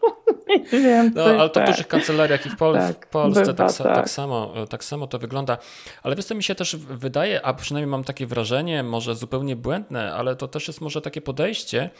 Wiem, 0.72 1.12
no, 1.14 1.24
ale 1.24 1.48
to 1.48 1.54
tak. 1.54 1.64
w 1.68 1.70
dużych 1.70 1.88
kancelariach 1.88 2.46
i 2.46 2.50
w, 2.50 2.56
Pol 2.56 2.74
tak, 2.74 3.06
w 3.06 3.08
Polsce 3.08 3.40
bywa, 3.40 3.54
tak, 3.54 3.76
tak. 3.76 3.94
tak, 3.94 4.10
samo, 4.10 4.54
tak 4.68 4.84
samo 4.84 5.06
to 5.06 5.18
wygląda. 5.18 5.58
Ale 6.02 6.16
wiesz 6.16 6.24
co 6.24 6.34
mi 6.34 6.42
się 6.42 6.54
też 6.54 6.76
wydaje, 6.76 7.46
a 7.46 7.54
przynajmniej 7.54 7.90
mam 7.90 8.04
takie 8.04 8.26
wrażenie, 8.26 8.82
może 8.82 9.14
zupełnie 9.14 9.56
błędne, 9.56 10.14
ale 10.14 10.36
to 10.36 10.48
też 10.48 10.68
jest 10.68 10.80
może 10.80 11.00
takie 11.00 11.20
podejście, 11.20 11.90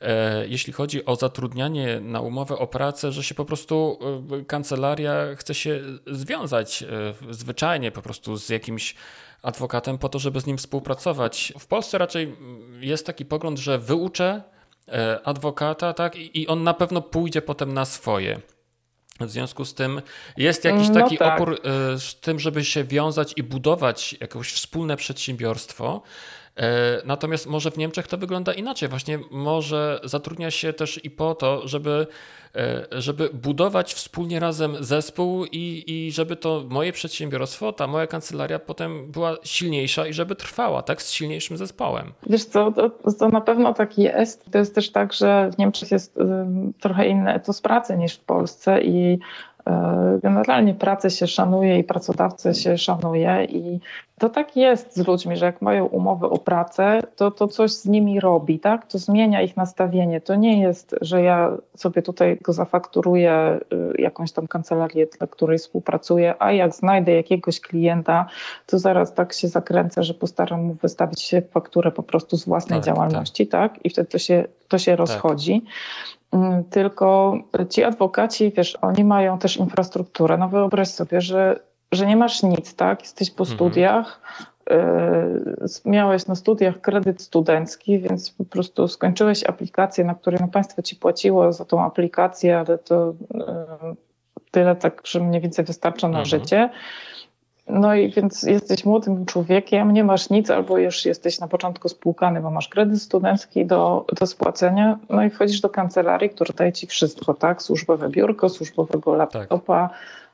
e, 0.00 0.46
jeśli 0.46 0.72
chodzi 0.72 1.04
o 1.04 1.16
zatrudnianie 1.16 2.00
na 2.00 2.20
umowę 2.20 2.58
o 2.58 2.66
pracę, 2.66 3.12
że 3.12 3.22
się 3.22 3.34
po 3.34 3.44
prostu 3.44 3.98
e, 4.40 4.44
kancelaria 4.44 5.14
chce 5.36 5.54
się 5.54 5.80
związać 6.06 6.82
e, 6.82 6.86
zwyczajnie 7.30 7.90
po 7.90 8.02
prostu 8.02 8.36
z 8.36 8.48
jakimś 8.48 8.94
adwokatem 9.42 9.98
po 9.98 10.08
to, 10.08 10.18
żeby 10.18 10.40
z 10.40 10.46
nim 10.46 10.58
współpracować. 10.58 11.52
W 11.58 11.66
Polsce 11.66 11.98
raczej 11.98 12.36
jest 12.80 13.06
taki 13.06 13.24
pogląd, 13.24 13.58
że 13.58 13.78
wyuczę 13.78 14.42
adwokata, 15.24 15.92
tak? 15.92 16.16
I 16.16 16.46
on 16.46 16.64
na 16.64 16.74
pewno 16.74 17.02
pójdzie 17.02 17.42
potem 17.42 17.74
na 17.74 17.84
swoje. 17.84 18.40
W 19.20 19.30
związku 19.30 19.64
z 19.64 19.74
tym 19.74 20.02
jest 20.36 20.64
jakiś 20.64 20.88
no 20.88 20.94
taki 20.94 21.18
tak. 21.18 21.34
opór 21.34 21.60
e, 21.64 21.98
z 21.98 22.20
tym, 22.20 22.38
żeby 22.38 22.64
się 22.64 22.84
wiązać 22.84 23.32
i 23.36 23.42
budować 23.42 24.16
jakieś 24.20 24.52
wspólne 24.52 24.96
przedsiębiorstwo. 24.96 26.02
E, 26.58 27.02
natomiast 27.04 27.46
może 27.46 27.70
w 27.70 27.76
Niemczech 27.76 28.06
to 28.06 28.18
wygląda 28.18 28.52
inaczej. 28.52 28.88
Właśnie 28.88 29.18
może 29.30 30.00
zatrudnia 30.04 30.50
się 30.50 30.72
też 30.72 31.04
i 31.04 31.10
po 31.10 31.34
to, 31.34 31.68
żeby, 31.68 32.06
e, 32.56 32.86
żeby 32.92 33.30
budować 33.32 33.94
wspólnie 33.94 34.40
razem 34.40 34.76
zespół 34.80 35.44
i, 35.44 35.84
i 35.86 36.12
żeby 36.12 36.36
to 36.36 36.64
moje 36.68 36.92
przedsiębiorstwo, 36.92 37.72
ta 37.72 37.86
moja 37.86 38.06
kancelaria 38.06 38.58
potem 38.58 39.10
była 39.12 39.36
silniejsza 39.44 40.06
i 40.06 40.12
żeby 40.12 40.36
trwała, 40.36 40.82
tak, 40.82 41.02
z 41.02 41.10
silniejszym 41.12 41.56
zespołem. 41.56 42.12
Wiesz 42.26 42.44
co, 42.44 42.72
to, 42.72 42.90
to 43.18 43.28
na 43.28 43.40
pewno 43.40 43.74
tak 43.74 43.98
jest. 43.98 44.44
To 44.52 44.58
jest 44.58 44.74
też 44.74 44.92
tak, 44.92 45.12
że 45.12 45.50
w 45.50 45.58
Niemczech 45.58 45.90
jest 45.90 46.18
trochę 46.80 47.08
inny 47.08 47.34
etos 47.34 47.60
pracy 47.60 47.96
niż 47.96 48.14
w 48.14 48.24
Polsce 48.24 48.82
i 48.82 49.18
generalnie 50.22 50.74
pracę 50.74 51.10
się 51.10 51.26
szanuje 51.26 51.78
i 51.78 51.84
pracodawcę 51.84 52.54
się 52.54 52.78
szanuje 52.78 53.44
i 53.44 53.80
to 54.18 54.28
tak 54.28 54.56
jest 54.56 54.96
z 54.96 55.06
ludźmi, 55.06 55.36
że 55.36 55.46
jak 55.46 55.62
mają 55.62 55.86
umowę 55.86 56.26
o 56.30 56.38
pracę, 56.38 57.00
to 57.16 57.30
to 57.30 57.48
coś 57.48 57.72
z 57.72 57.86
nimi 57.86 58.20
robi, 58.20 58.58
tak? 58.58 58.86
To 58.86 58.98
zmienia 58.98 59.42
ich 59.42 59.56
nastawienie. 59.56 60.20
To 60.20 60.34
nie 60.34 60.62
jest, 60.62 60.94
że 61.00 61.22
ja 61.22 61.56
sobie 61.76 62.02
tutaj 62.02 62.38
go 62.42 62.52
zafakturuję 62.52 63.60
y, 63.72 64.02
jakąś 64.02 64.32
tam 64.32 64.46
kancelarię, 64.46 65.06
dla 65.18 65.26
której 65.26 65.58
współpracuję, 65.58 66.34
a 66.38 66.52
jak 66.52 66.74
znajdę 66.74 67.12
jakiegoś 67.12 67.60
klienta, 67.60 68.26
to 68.66 68.78
zaraz 68.78 69.14
tak 69.14 69.32
się 69.32 69.48
zakręcę, 69.48 70.02
że 70.02 70.14
postaram 70.14 70.64
mu 70.64 70.74
wystawić 70.74 71.34
fakturę 71.50 71.90
po 71.90 72.02
prostu 72.02 72.36
z 72.36 72.44
własnej 72.44 72.80
tak, 72.80 72.86
działalności, 72.86 73.46
tak. 73.46 73.72
tak? 73.72 73.84
I 73.84 73.90
wtedy 73.90 74.08
to 74.08 74.18
się, 74.18 74.44
to 74.68 74.78
się 74.78 74.92
tak. 74.92 74.98
rozchodzi. 74.98 75.62
Mm, 76.32 76.64
tylko 76.64 77.38
ci 77.70 77.84
adwokaci, 77.84 78.52
wiesz, 78.56 78.78
oni 78.82 79.04
mają 79.04 79.38
też 79.38 79.56
infrastrukturę. 79.56 80.38
No 80.38 80.48
wyobraź 80.48 80.88
sobie, 80.88 81.20
że, 81.20 81.60
że 81.92 82.06
nie 82.06 82.16
masz 82.16 82.42
nic, 82.42 82.74
tak? 82.74 83.02
Jesteś 83.02 83.30
po 83.30 83.42
mhm. 83.44 83.56
studiach, 83.56 84.20
y, 84.70 84.74
miałeś 85.84 86.26
na 86.26 86.34
studiach 86.34 86.80
kredyt 86.80 87.22
studencki, 87.22 87.98
więc 87.98 88.30
po 88.30 88.44
prostu 88.44 88.88
skończyłeś 88.88 89.44
aplikację, 89.44 90.04
na 90.04 90.14
której 90.14 90.40
no, 90.40 90.48
państwo 90.48 90.82
ci 90.82 90.96
płaciło 90.96 91.52
za 91.52 91.64
tą 91.64 91.84
aplikację, 91.84 92.58
ale 92.58 92.78
to 92.78 93.10
y, 93.10 93.14
tyle 94.50 94.76
tak, 94.76 95.02
że 95.04 95.20
mniej 95.20 95.40
więcej 95.40 95.64
wystarcza 95.64 96.08
na 96.08 96.18
mhm. 96.18 96.26
życie. 96.26 96.70
No 97.68 97.94
i 97.94 98.10
więc 98.10 98.42
jesteś 98.42 98.84
młodym 98.84 99.26
człowiekiem, 99.26 99.92
nie 99.92 100.04
masz 100.04 100.30
nic, 100.30 100.50
albo 100.50 100.78
już 100.78 101.04
jesteś 101.04 101.40
na 101.40 101.48
początku 101.48 101.88
spłukany, 101.88 102.40
bo 102.40 102.50
masz 102.50 102.68
kredyt 102.68 103.02
studencki 103.02 103.66
do, 103.66 104.04
do 104.20 104.26
spłacenia, 104.26 104.98
no 105.10 105.24
i 105.24 105.30
wchodzisz 105.30 105.60
do 105.60 105.68
kancelarii, 105.68 106.30
która 106.30 106.54
daje 106.56 106.72
ci 106.72 106.86
wszystko, 106.86 107.34
tak? 107.34 107.62
Służbowe 107.62 108.08
biurko, 108.08 108.48
służbowego 108.48 109.14
laptopa, 109.14 109.90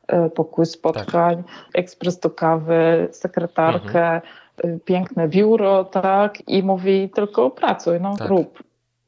tak. 0.06 0.32
pokój 0.34 0.66
spotkań, 0.66 1.36
tak. 1.36 1.46
ekspres 1.74 2.18
do 2.18 2.30
kawy, 2.30 3.08
sekretarkę, 3.12 4.04
mhm. 4.04 4.22
E, 4.64 4.78
piękne 4.78 5.28
biuro, 5.28 5.84
tak? 5.84 6.48
I 6.48 6.62
mówi 6.62 7.10
tylko 7.14 7.50
pracuj, 7.50 8.00
no 8.00 8.16
tak. 8.16 8.28
rób, 8.28 8.62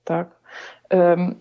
tak? 0.04 0.28
Um, 0.90 1.34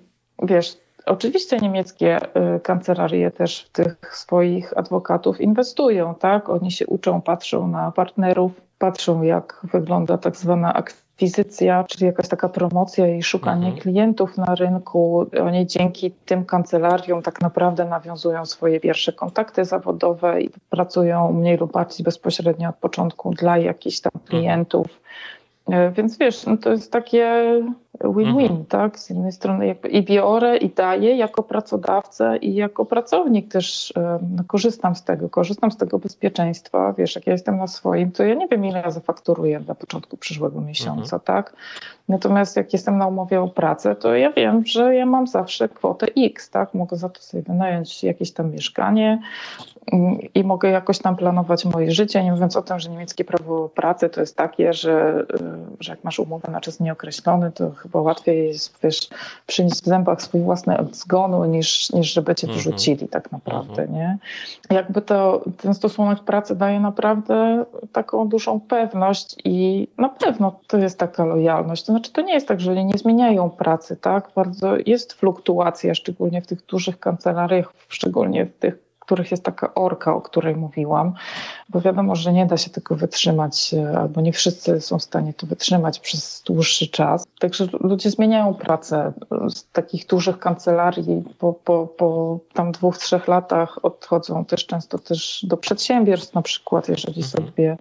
wiesz, 0.44 0.78
Oczywiście 1.06 1.58
niemieckie 1.58 2.20
y, 2.56 2.60
kancelarie 2.60 3.32
też 3.32 3.64
w 3.64 3.70
tych 3.70 4.16
swoich 4.16 4.78
adwokatów 4.78 5.42
inwestują, 5.42 6.16
tak? 6.16 6.50
Oni 6.50 6.72
się 6.72 6.88
uczą, 6.88 7.22
patrzą 7.22 7.68
na 7.68 7.92
partnerów, 7.92 8.52
patrzą 8.80 9.24
jak 9.24 9.62
wygląda 9.64 10.18
tak 10.18 10.36
zwana 10.36 10.74
akwizycja, 10.74 11.84
czyli 11.84 12.06
jakaś 12.06 12.28
taka 12.28 12.50
promocja 12.50 13.16
i 13.16 13.24
szukanie 13.24 13.66
mhm. 13.66 13.82
klientów 13.82 14.38
na 14.38 14.56
rynku. 14.56 15.26
Oni 15.44 15.68
dzięki 15.68 16.12
tym 16.12 16.46
kancelariom 16.46 17.22
tak 17.22 17.42
naprawdę 17.42 17.86
nawiązują 17.86 18.46
swoje 18.46 18.80
pierwsze 18.80 19.14
kontakty 19.14 19.66
zawodowe 19.66 20.42
i 20.42 20.50
pracują 20.70 21.34
mniej 21.34 21.58
lub 21.58 21.72
bardziej 21.72 22.04
bezpośrednio 22.04 22.70
od 22.70 22.76
początku 22.76 23.32
dla 23.32 23.58
jakichś 23.58 24.00
tam 24.00 24.12
mhm. 24.16 24.30
klientów. 24.30 24.88
Mhm. 25.68 25.94
Więc 25.94 26.18
wiesz, 26.18 26.46
no 26.46 26.58
to 26.58 26.72
jest 26.72 26.92
takie 26.92 27.44
win-win, 28.04 28.52
mhm. 28.52 28.66
tak? 28.66 29.00
Z 29.00 29.10
jednej 29.10 29.32
strony 29.32 29.68
jakby 29.68 29.88
i 29.88 30.04
biorę, 30.04 30.58
i 30.58 30.70
daję 30.70 31.16
jako 31.16 31.44
pracodawca 31.44 32.38
i 32.38 32.54
jako 32.54 32.86
pracownik 32.86 33.52
też 33.52 33.94
no, 34.38 34.44
korzystam 34.48 34.96
z 34.96 35.04
tego, 35.04 35.30
korzystam 35.30 35.72
z 35.72 35.78
tego 35.78 36.00
bezpieczeństwa. 36.00 36.94
Wiesz, 36.98 37.16
jak 37.16 37.28
ja 37.28 37.34
jestem 37.34 37.58
na 37.58 37.68
swoim, 37.68 38.12
to 38.12 38.24
ja 38.24 38.36
nie 38.36 38.48
wiem, 38.48 38.66
ile 38.66 38.82
ja 38.82 38.92
zafakturuję 38.92 39.60
na 39.68 39.76
początku 39.76 40.18
przyszłego 40.18 40.62
miesiąca, 40.62 41.16
mhm. 41.16 41.22
tak? 41.22 41.54
Natomiast 42.10 42.56
jak 42.56 42.74
jestem 42.74 42.98
na 42.98 43.08
umowie 43.08 43.42
o 43.42 43.48
pracę, 43.48 43.96
to 43.96 44.16
ja 44.16 44.32
wiem, 44.32 44.66
że 44.66 44.96
ja 44.96 45.06
mam 45.06 45.28
zawsze 45.28 45.70
kwotę 45.70 46.08
X, 46.18 46.50
tak? 46.50 46.74
Mogę 46.74 46.98
za 46.98 47.10
to 47.10 47.22
sobie 47.22 47.44
wynająć 47.44 48.04
jakieś 48.04 48.32
tam 48.32 48.52
mieszkanie 48.52 49.22
mm, 49.92 50.18
i 50.34 50.44
mogę 50.44 50.70
jakoś 50.70 51.00
tam 51.00 51.16
planować 51.16 51.66
moje 51.66 51.92
życie, 51.92 52.24
nie 52.24 52.32
mówiąc 52.32 52.56
o 52.56 52.62
tym, 52.62 52.80
że 52.80 52.90
niemieckie 52.90 53.26
prawo 53.26 53.70
pracy 53.70 54.10
to 54.10 54.22
jest 54.22 54.36
takie, 54.38 54.74
że, 54.74 55.26
y, 55.80 55.84
że 55.84 55.92
jak 55.92 56.04
masz 56.04 56.20
umowę 56.20 56.52
na 56.52 56.62
czas 56.62 56.80
nieokreślony, 56.80 57.52
to 57.52 57.72
chyba 57.86 58.02
łatwiej 58.02 58.48
jest, 58.48 58.80
wiesz, 58.84 59.10
przynieść 59.48 59.82
w 59.82 59.86
zębach 59.86 60.22
swój 60.22 60.42
własny 60.42 60.78
zgonu, 60.92 61.46
niż, 61.46 61.90
niż 61.94 62.14
żeby 62.14 62.36
cię 62.36 62.48
mhm. 62.48 62.64
rzucili 62.64 63.08
tak 63.08 63.32
naprawdę, 63.32 63.84
mhm. 63.84 63.94
nie? 63.94 64.18
Jakby 64.70 65.02
to, 65.02 65.44
ten 65.58 65.74
stosunek 65.74 66.20
pracy 66.20 66.56
daje 66.56 66.80
naprawdę 66.80 67.66
taką 67.92 68.28
dużą 68.28 68.60
pewność 68.60 69.36
i 69.44 69.88
na 69.98 70.10
pewno 70.10 70.60
to 70.68 70.78
jest 70.78 71.00
taka 71.00 71.26
lojalność. 71.26 71.84
To 71.84 71.92
znaczy, 71.92 72.12
to 72.12 72.22
nie 72.22 72.34
jest 72.34 72.48
tak, 72.48 72.60
że 72.60 72.84
nie 72.84 72.98
zmieniają 72.98 73.50
pracy, 73.50 73.98
tak? 73.98 74.30
Bardzo 74.36 74.76
jest 74.86 75.14
fluktuacja, 75.14 75.96
szczególnie 75.96 76.42
w 76.42 76.48
tych 76.48 76.66
dużych 76.66 77.00
kancelariach, 77.00 77.74
szczególnie 77.90 78.46
w 78.46 78.54
tych 78.54 78.85
których 79.06 79.32
jest 79.32 79.44
taka 79.44 79.74
orka, 79.74 80.16
o 80.16 80.22
której 80.22 80.56
mówiłam, 80.56 81.14
bo 81.70 81.82
wiadomo, 81.82 82.16
że 82.16 82.34
nie 82.34 82.46
da 82.46 82.58
się 82.58 82.70
tego 82.70 82.96
wytrzymać, 82.96 83.74
e, 83.74 84.00
albo 84.00 84.22
nie 84.22 84.34
wszyscy 84.34 84.82
są 84.82 85.00
w 85.00 85.04
stanie 85.04 85.34
to 85.34 85.48
wytrzymać 85.48 86.00
przez 86.00 86.44
dłuższy 86.46 86.88
czas. 86.88 87.26
Także 87.40 87.68
ludzie 87.80 88.10
zmieniają 88.10 88.54
pracę 88.54 89.14
z 89.50 89.72
takich 89.72 90.08
dużych 90.08 90.40
kancelarii 90.40 91.24
po, 91.40 91.54
po, 91.54 91.88
po 91.88 92.40
tam 92.54 92.72
dwóch, 92.72 92.98
trzech 92.98 93.28
latach 93.28 93.86
odchodzą 93.86 94.46
też 94.46 94.66
często 94.66 95.00
też 95.00 95.46
do 95.48 95.58
przedsiębiorstw 95.58 96.34
na 96.34 96.42
przykład, 96.42 96.90
jeżeli 96.90 97.22
mhm. 97.24 97.46
sobie 97.46 97.78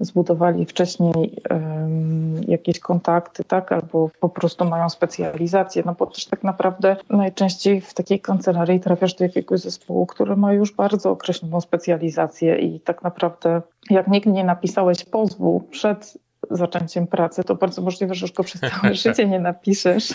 zbudowali 0.00 0.66
wcześniej 0.66 1.36
um, 1.50 2.40
jakieś 2.48 2.80
kontakty, 2.80 3.44
tak, 3.44 3.72
albo 3.72 4.10
po 4.20 4.28
prostu 4.28 4.64
mają 4.64 4.88
specjalizację, 4.88 5.82
no 5.86 5.94
bo 5.98 6.06
też 6.06 6.26
tak 6.26 6.42
naprawdę 6.42 6.96
najczęściej 7.10 7.80
w 7.80 7.94
takiej 7.94 8.20
kancelarii 8.20 8.80
trafiasz 8.80 9.14
do 9.14 9.24
jakiegoś 9.24 9.60
zespołu, 9.60 10.06
który 10.06 10.36
ma 10.36 10.52
już 10.52 10.72
bardzo 10.72 11.10
określoną 11.10 11.60
specjalizację 11.60 12.58
i 12.58 12.80
tak 12.80 13.02
naprawdę 13.02 13.62
jak 13.90 14.08
nigdy 14.08 14.32
nie 14.32 14.44
napisałeś 14.44 15.04
pozwu 15.04 15.60
przed 15.70 16.18
zaczęciem 16.50 17.06
pracy, 17.06 17.44
to 17.44 17.54
bardzo 17.54 17.82
możliwe, 17.82 18.14
że 18.14 18.24
już 18.24 18.32
go 18.32 18.42
przez 18.42 18.60
całe 18.60 18.94
życie 19.04 19.26
nie 19.26 19.40
napiszesz. 19.40 20.14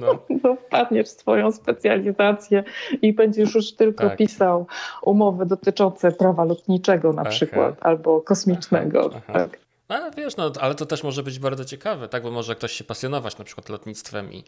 No. 0.00 0.18
no 0.44 0.56
wpadniesz 0.56 1.06
w 1.06 1.10
swoją 1.10 1.52
specjalizację 1.52 2.64
i 3.02 3.12
będziesz 3.12 3.54
już 3.54 3.72
tylko 3.72 4.08
tak. 4.08 4.18
pisał 4.18 4.66
umowy 5.02 5.46
dotyczące 5.46 6.12
prawa 6.12 6.44
lotniczego 6.44 7.12
na 7.12 7.22
aha. 7.22 7.30
przykład 7.30 7.74
albo 7.80 8.20
kosmicznego. 8.20 9.10
Aha, 9.10 9.20
aha. 9.28 9.38
Tak. 9.38 9.58
A 9.88 10.10
wiesz, 10.10 10.36
no, 10.36 10.52
ale 10.60 10.74
to 10.74 10.86
też 10.86 11.04
może 11.04 11.22
być 11.22 11.38
bardzo 11.38 11.64
ciekawe, 11.64 12.08
tak? 12.08 12.22
Bo 12.22 12.30
może 12.30 12.54
ktoś 12.54 12.72
się 12.72 12.84
pasjonować 12.84 13.38
na 13.38 13.44
przykład 13.44 13.68
lotnictwem 13.68 14.32
i, 14.32 14.44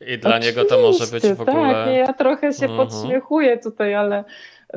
i 0.00 0.18
dla 0.18 0.30
Oczywiście, 0.30 0.60
niego 0.60 0.64
to 0.64 0.82
może 0.82 1.06
być 1.06 1.26
w 1.26 1.40
ogóle. 1.40 1.72
Tak, 1.72 1.94
ja 1.94 2.12
trochę 2.12 2.52
się 2.52 2.66
mhm. 2.66 2.88
podśmiechuję 2.88 3.58
tutaj, 3.58 3.94
ale 3.94 4.24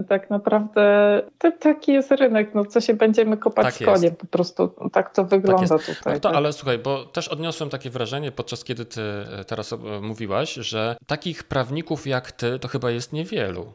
tak 0.09 0.29
naprawdę 0.29 1.21
to 1.37 1.51
taki 1.51 1.93
jest 1.93 2.11
rynek, 2.11 2.55
no 2.55 2.65
co 2.65 2.81
się 2.81 2.93
będziemy 2.93 3.37
kopać 3.37 3.65
tak 3.65 3.73
w 3.73 3.85
konie, 3.85 4.11
po 4.11 4.25
prostu 4.25 4.71
tak 4.91 5.13
to 5.13 5.25
wygląda 5.25 5.77
tak 5.77 5.85
tutaj. 5.85 6.13
No 6.13 6.19
to, 6.19 6.29
tak. 6.29 6.35
Ale 6.37 6.53
słuchaj, 6.53 6.77
bo 6.77 7.05
też 7.05 7.27
odniosłem 7.27 7.69
takie 7.69 7.89
wrażenie 7.89 8.31
podczas 8.31 8.63
kiedy 8.63 8.85
ty 8.85 9.01
teraz 9.47 9.75
mówiłaś, 10.01 10.53
że 10.53 10.95
takich 11.07 11.43
prawników 11.43 12.07
jak 12.07 12.31
ty 12.31 12.59
to 12.59 12.67
chyba 12.67 12.91
jest 12.91 13.13
niewielu. 13.13 13.73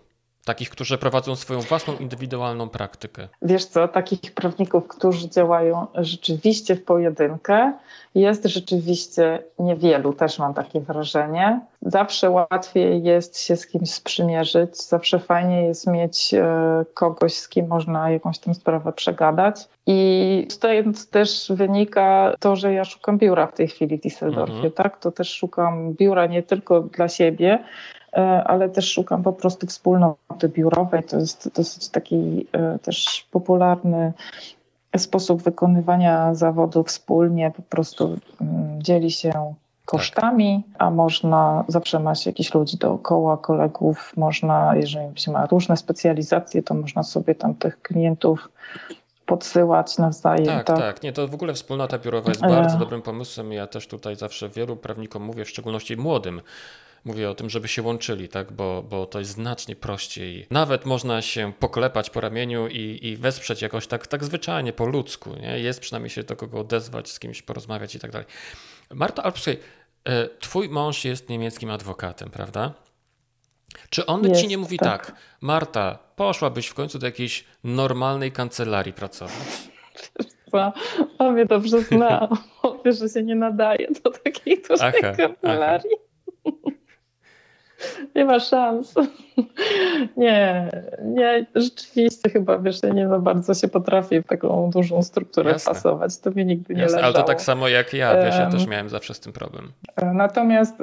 Takich, 0.48 0.70
którzy 0.70 0.98
prowadzą 0.98 1.36
swoją 1.36 1.60
własną 1.60 1.96
indywidualną 1.96 2.68
praktykę. 2.68 3.28
Wiesz 3.42 3.64
co, 3.64 3.88
takich 3.88 4.34
prawników, 4.34 4.88
którzy 4.88 5.28
działają 5.28 5.86
rzeczywiście 5.94 6.76
w 6.76 6.84
pojedynkę, 6.84 7.72
jest 8.14 8.44
rzeczywiście 8.44 9.42
niewielu, 9.58 10.12
też 10.12 10.38
mam 10.38 10.54
takie 10.54 10.80
wrażenie. 10.80 11.60
Zawsze 11.82 12.30
łatwiej 12.30 13.02
jest 13.02 13.40
się 13.40 13.56
z 13.56 13.66
kimś 13.66 13.90
sprzymierzyć, 13.90 14.82
zawsze 14.82 15.18
fajnie 15.18 15.62
jest 15.62 15.86
mieć 15.86 16.34
e, 16.34 16.84
kogoś, 16.94 17.34
z 17.34 17.48
kim 17.48 17.66
można 17.66 18.10
jakąś 18.10 18.38
tam 18.38 18.54
sprawę 18.54 18.92
przegadać. 18.92 19.68
I 19.86 20.46
stąd 20.50 21.10
też 21.10 21.52
wynika 21.54 22.34
to, 22.40 22.56
że 22.56 22.72
ja 22.72 22.84
szukam 22.84 23.18
biura 23.18 23.46
w 23.46 23.54
tej 23.54 23.68
chwili 23.68 23.98
w 23.98 24.00
Düsseldorfie, 24.00 24.54
mhm. 24.54 24.72
tak? 24.72 25.00
To 25.00 25.12
też 25.12 25.34
szukam 25.34 25.92
biura 25.94 26.26
nie 26.26 26.42
tylko 26.42 26.80
dla 26.80 27.08
siebie, 27.08 27.64
ale 28.44 28.68
też 28.68 28.92
szukam 28.92 29.22
po 29.22 29.32
prostu 29.32 29.66
wspólnoty 29.66 30.48
biurowej. 30.48 31.02
To 31.02 31.16
jest 31.16 31.54
dosyć 31.54 31.88
taki 31.88 32.46
e, 32.52 32.78
też 32.78 33.26
popularny 33.30 34.12
sposób 34.96 35.42
wykonywania 35.42 36.34
zawodu 36.34 36.84
wspólnie, 36.84 37.52
po 37.56 37.62
prostu 37.62 38.18
mm, 38.40 38.82
dzieli 38.82 39.10
się 39.10 39.54
kosztami, 39.84 40.62
a 40.78 40.90
można, 40.90 41.64
zawsze 41.68 42.00
ma 42.00 42.14
się 42.14 42.30
jakichś 42.30 42.54
ludzi 42.54 42.76
dookoła, 42.76 43.36
kolegów, 43.36 44.12
można, 44.16 44.76
jeżeli 44.76 45.20
się 45.20 45.32
ma 45.32 45.46
różne 45.46 45.76
specjalizacje, 45.76 46.62
to 46.62 46.74
można 46.74 47.02
sobie 47.02 47.34
tam 47.34 47.54
tych 47.54 47.82
klientów 47.82 48.48
podsyłać 49.26 49.98
nawzajem. 49.98 50.46
Tak, 50.46 50.66
tak, 50.66 50.78
tak. 50.78 51.02
Nie, 51.02 51.12
to 51.12 51.28
w 51.28 51.34
ogóle 51.34 51.54
wspólnota 51.54 51.98
biurowa 51.98 52.28
jest 52.28 52.40
bardzo 52.40 52.76
e... 52.76 52.78
dobrym 52.78 53.02
pomysłem. 53.02 53.52
Ja 53.52 53.66
też 53.66 53.86
tutaj 53.86 54.16
zawsze 54.16 54.48
wielu 54.48 54.76
prawnikom 54.76 55.22
mówię, 55.22 55.44
w 55.44 55.50
szczególności 55.50 55.96
młodym, 55.96 56.40
Mówię 57.04 57.30
o 57.30 57.34
tym, 57.34 57.50
żeby 57.50 57.68
się 57.68 57.82
łączyli, 57.82 58.28
tak? 58.28 58.52
bo, 58.52 58.82
bo 58.82 59.06
to 59.06 59.18
jest 59.18 59.30
znacznie 59.30 59.76
prościej. 59.76 60.46
Nawet 60.50 60.86
można 60.86 61.22
się 61.22 61.52
poklepać 61.58 62.10
po 62.10 62.20
ramieniu 62.20 62.68
i, 62.68 62.98
i 63.02 63.16
wesprzeć 63.16 63.62
jakoś 63.62 63.86
tak, 63.86 64.06
tak 64.06 64.24
zwyczajnie, 64.24 64.72
po 64.72 64.86
ludzku. 64.86 65.30
Nie? 65.40 65.58
Jest 65.58 65.80
przynajmniej 65.80 66.10
się 66.10 66.22
do 66.22 66.36
kogo 66.36 66.60
odezwać, 66.60 67.10
z 67.10 67.18
kimś 67.18 67.42
porozmawiać 67.42 67.94
i 67.94 67.98
tak 67.98 68.10
dalej. 68.10 68.26
Marta, 68.90 69.22
ale 69.22 69.32
słuchaj, 69.36 69.58
e, 70.04 70.28
twój 70.40 70.68
mąż 70.68 71.04
jest 71.04 71.28
niemieckim 71.28 71.70
adwokatem, 71.70 72.30
prawda? 72.30 72.74
Czy 73.90 74.06
on 74.06 74.28
jest, 74.28 74.40
ci 74.40 74.48
nie 74.48 74.58
mówi 74.58 74.78
tak. 74.78 75.06
tak, 75.06 75.16
Marta, 75.40 75.98
poszłabyś 76.16 76.66
w 76.66 76.74
końcu 76.74 76.98
do 76.98 77.06
jakiejś 77.06 77.44
normalnej 77.64 78.32
kancelarii 78.32 78.92
pracować? 78.92 79.32
On 81.18 81.34
mnie 81.34 81.46
dobrze 81.46 81.80
zna. 81.80 82.28
Mówię, 82.64 82.92
że 82.92 83.08
się 83.08 83.22
nie 83.22 83.34
nadaje 83.34 83.88
do 84.04 84.10
takiej 84.10 84.62
dużej 84.68 84.92
kancelarii. 85.02 85.94
Aha. 86.44 86.74
Nie 88.14 88.24
ma 88.24 88.40
szans. 88.40 88.94
Nie, 90.16 90.70
nie, 91.04 91.46
rzeczywiście 91.54 92.30
chyba, 92.30 92.58
wiesz, 92.58 92.82
ja 92.82 92.88
nie 92.88 93.08
za 93.08 93.18
bardzo 93.18 93.54
się 93.54 93.68
potrafię 93.68 94.22
w 94.22 94.26
taką 94.26 94.70
dużą 94.70 95.02
strukturę 95.02 95.50
Jasne. 95.50 95.74
pasować. 95.74 96.18
To 96.18 96.30
mnie 96.30 96.44
nigdy 96.44 96.74
nie 96.74 96.80
Jasne, 96.80 96.96
leżało. 96.96 97.14
Ale 97.14 97.22
to 97.24 97.28
tak 97.28 97.42
samo 97.42 97.68
jak 97.68 97.92
ja, 97.92 98.24
wiesz, 98.24 98.38
ja 98.38 98.50
też 98.50 98.66
miałem 98.66 98.88
zawsze 98.88 99.14
z 99.14 99.20
tym 99.20 99.32
problem. 99.32 99.72
Natomiast 100.14 100.74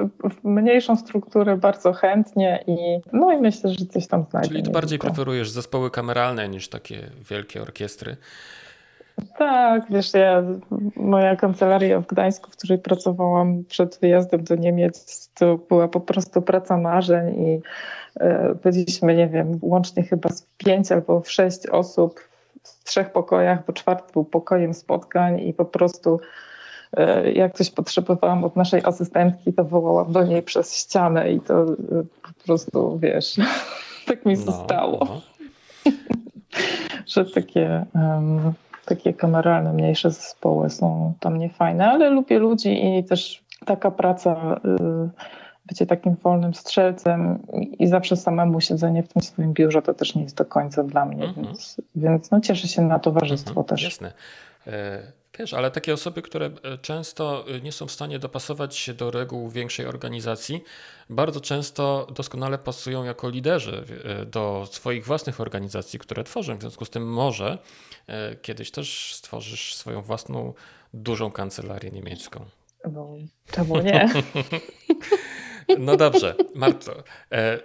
mniejszą 0.43 0.96
strukturę 0.96 1.58
bardzo 1.58 1.93
chętnie 1.93 2.64
i 2.68 2.78
no 3.14 3.32
i 3.32 3.38
myślę, 3.38 3.70
że 3.70 3.86
coś 3.86 4.08
tam 4.08 4.26
znajdę. 4.30 4.50
Czyli 4.50 4.64
ty 4.64 4.72
bardziej 4.72 5.00
preferujesz 5.00 5.50
zespoły 5.50 5.91
kameralne 5.91 6.50
niż 6.50 6.68
takie 6.70 7.10
wielkie 7.30 7.62
orkiestry. 7.62 8.18
Tak, 9.38 9.84
wiesz, 9.89 10.13
ja, 10.13 10.43
moja 10.95 11.36
kancelaria 11.36 12.01
w 12.01 12.07
Gdańsku, 12.07 12.51
w 12.51 12.55
której 12.55 12.78
pracowałam 12.78 13.63
przed 13.63 13.99
wyjazdem 14.01 14.43
do 14.43 14.55
Niemiec, 14.55 15.30
to 15.34 15.57
była 15.57 15.88
po 15.88 15.99
prostu 15.99 16.41
praca 16.41 16.78
marzeń 16.78 17.47
i 17.47 17.61
e, 18.20 18.55
byliśmy, 18.63 19.16
nie 19.16 19.28
wiem, 19.28 19.59
łącznie 19.61 20.03
chyba 20.03 20.30
z 20.30 20.47
pięć 20.57 20.91
albo 20.91 21.22
w 21.22 21.32
sześć 21.32 21.68
osób 21.68 22.20
w 22.63 22.84
trzech 22.84 23.11
pokojach, 23.11 23.66
bo 23.68 23.74
czwarty 23.74 24.13
był 24.13 24.26
pokojem 24.26 24.74
spotkań 24.74 25.39
i 25.39 25.53
po 25.53 25.66
prostu 25.66 26.20
e, 26.97 27.32
jak 27.32 27.53
coś 27.53 27.70
potrzebowałam 27.70 28.43
od 28.43 28.55
naszej 28.55 28.82
asystentki, 28.86 29.53
to 29.53 29.63
wołałam 29.63 30.11
do 30.11 30.24
niej 30.24 30.43
przez 30.43 30.76
ścianę 30.76 31.32
i 31.32 31.39
to 31.39 31.63
e, 31.63 31.66
po 32.22 32.45
prostu, 32.45 32.99
wiesz, 32.99 33.36
tak 34.07 34.26
mi 34.26 34.34
no, 34.34 34.41
zostało. 34.41 35.05
No. 35.05 35.22
że 37.07 37.26
takie... 37.26 37.86
Um, 37.95 38.53
takie 38.86 39.14
kameralne, 39.14 39.74
mniejsze 39.74 40.12
zespoły 40.12 40.70
są 40.70 41.14
tam 41.20 41.38
niefajne, 41.38 41.88
ale 41.88 42.10
lubię 42.10 42.40
ludzi 42.40 42.98
i 42.98 43.04
też 43.04 43.44
taka 43.66 43.92
praca, 43.92 44.60
y, 44.66 45.10
bycie 45.66 45.86
takim 45.86 46.16
wolnym 46.16 46.54
strzelcem 46.54 47.40
i 47.80 47.88
zawsze 47.88 48.18
samemu 48.18 48.62
siedzenie 48.62 49.04
w 49.04 49.08
tym 49.08 49.22
swoim 49.22 49.54
biurze 49.54 49.82
to 49.82 49.94
też 49.94 50.16
nie 50.16 50.24
jest 50.24 50.38
do 50.38 50.46
końca 50.46 50.84
dla 50.84 51.06
mnie, 51.06 51.24
mm 51.24 51.36
-hmm. 51.36 51.46
więc, 51.46 51.82
więc 51.96 52.32
no 52.32 52.42
cieszę 52.42 52.68
się 52.68 52.82
na 52.82 53.00
towarzystwo 53.00 53.52
mm 53.52 53.64
-hmm, 53.64 53.70
też. 53.70 53.84
Jasne. 53.84 54.12
E, 55.36 55.38
wiesz, 55.40 55.54
ale 55.54 55.72
takie 55.72 55.94
osoby, 55.94 56.22
które 56.22 56.46
e, 56.46 56.78
często 56.78 57.46
e, 57.48 57.62
nie 57.62 57.72
są 57.72 57.88
w 57.88 57.92
stanie 57.92 58.20
dopasować 58.20 58.76
się 58.76 58.94
do 58.94 59.12
reguł 59.12 59.50
większej 59.50 59.86
organizacji, 59.86 60.64
bardzo 61.10 61.42
często 61.42 62.08
doskonale 62.16 62.58
pasują 62.58 63.04
jako 63.04 63.30
liderzy 63.30 63.86
do 64.26 64.68
swoich 64.72 65.06
własnych 65.06 65.42
organizacji, 65.42 66.00
które 66.00 66.24
tworzą. 66.24 66.58
W 66.58 66.62
związku 66.62 66.86
z 66.86 66.90
tym 66.90 67.14
może 67.14 67.58
kiedyś 68.42 68.72
też 68.72 69.14
stworzysz 69.16 69.76
swoją 69.76 70.02
własną 70.02 70.54
dużą 70.94 71.32
kancelarię 71.32 71.92
niemiecką. 71.92 72.46
No, 72.92 73.10
czemu 73.52 73.82
nie? 73.82 74.10
no 75.80 75.98
dobrze, 75.98 76.36
Marto. 76.56 77.04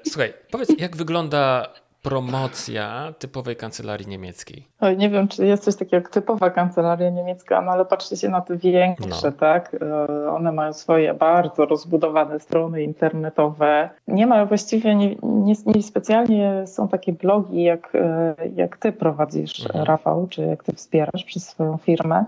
Słuchaj, 0.04 0.34
powiedz, 0.50 0.68
jak 0.78 0.96
wygląda 0.96 1.72
promocja 2.02 3.14
typowej 3.18 3.56
kancelarii 3.56 4.06
niemieckiej? 4.06 4.66
Oj, 4.80 4.96
nie 4.96 5.10
wiem, 5.10 5.28
czy 5.28 5.46
jest 5.46 5.64
coś 5.64 5.76
takiego 5.76 5.96
jak 5.96 6.08
typowa 6.08 6.50
kancelaria 6.50 7.10
niemiecka, 7.10 7.62
no 7.62 7.72
ale 7.72 7.84
patrzcie 7.84 8.16
się 8.16 8.28
na 8.28 8.40
te 8.40 8.56
większe, 8.56 9.26
no. 9.26 9.32
tak? 9.32 9.76
E, 9.82 10.30
one 10.30 10.52
mają 10.52 10.72
swoje 10.72 11.14
bardzo 11.14 11.66
rozbudowane 11.66 12.40
strony 12.40 12.82
internetowe. 12.82 13.90
Nie 14.08 14.26
ma 14.26 14.46
właściwie, 14.46 14.94
nie, 14.94 15.16
nie, 15.22 15.54
nie 15.66 15.82
specjalnie 15.82 16.66
są 16.66 16.88
takie 16.88 17.12
blogi, 17.12 17.62
jak, 17.62 17.94
e, 17.94 18.34
jak 18.54 18.76
ty 18.76 18.92
prowadzisz, 18.92 19.66
mhm. 19.66 19.84
Rafał, 19.84 20.26
czy 20.30 20.42
jak 20.42 20.64
ty 20.64 20.72
wspierasz 20.72 21.24
przez 21.24 21.48
swoją 21.48 21.76
firmę. 21.76 22.24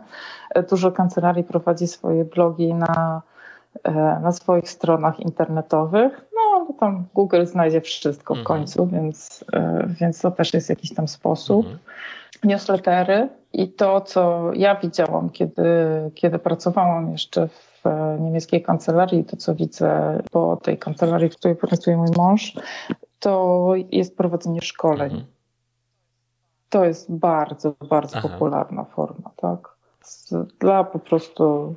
E, 0.54 0.62
dużo 0.62 0.92
kancelarii 0.92 1.44
prowadzi 1.44 1.86
swoje 1.86 2.24
blogi 2.24 2.74
na 2.74 3.22
na 4.22 4.32
swoich 4.32 4.70
stronach 4.70 5.20
internetowych 5.20 6.24
no 6.34 6.51
tam 6.80 7.04
Google 7.14 7.44
znajdzie 7.46 7.80
wszystko 7.80 8.34
w 8.34 8.38
mhm. 8.38 8.58
końcu, 8.58 8.86
więc, 8.86 9.44
e, 9.52 9.86
więc 10.00 10.20
to 10.20 10.30
też 10.30 10.54
jest 10.54 10.68
jakiś 10.68 10.94
tam 10.94 11.08
sposób. 11.08 11.66
Mhm. 11.66 11.78
Newslettery 12.44 13.28
i 13.52 13.68
to, 13.68 14.00
co 14.00 14.50
ja 14.54 14.74
widziałam, 14.76 15.30
kiedy, 15.30 15.64
kiedy 16.14 16.38
pracowałam 16.38 17.12
jeszcze 17.12 17.48
w 17.48 17.86
e, 17.86 18.18
niemieckiej 18.20 18.62
kancelarii, 18.62 19.24
to 19.24 19.36
co 19.36 19.54
widzę 19.54 20.22
po 20.30 20.56
tej 20.56 20.78
kancelarii, 20.78 21.30
w 21.30 21.36
której 21.36 21.56
pracuje 21.56 21.96
mój 21.96 22.10
mąż, 22.16 22.56
to 23.20 23.72
jest 23.90 24.16
prowadzenie 24.16 24.60
szkoleń. 24.60 25.10
Mhm. 25.10 25.24
To 26.68 26.84
jest 26.84 27.12
bardzo, 27.12 27.74
bardzo 27.88 28.18
Aha. 28.18 28.28
popularna 28.28 28.84
forma, 28.84 29.30
tak? 29.36 29.72
Dla 30.60 30.84
po 30.84 30.98
prostu 30.98 31.74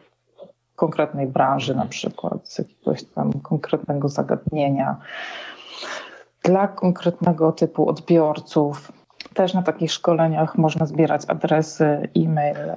konkretnej 0.75 1.27
branży, 1.27 1.75
na 1.75 1.85
przykład 1.85 2.49
z 2.49 2.57
jakiegoś 2.57 3.03
tam 3.03 3.33
konkretnego 3.33 4.09
zagadnienia, 4.09 4.97
dla 6.45 6.67
konkretnego 6.67 7.51
typu 7.51 7.89
odbiorców. 7.89 8.91
Też 9.33 9.53
na 9.53 9.61
takich 9.61 9.91
szkoleniach 9.91 10.57
można 10.57 10.85
zbierać 10.85 11.21
adresy, 11.27 12.09
e-mail, 12.15 12.57
y, 12.57 12.75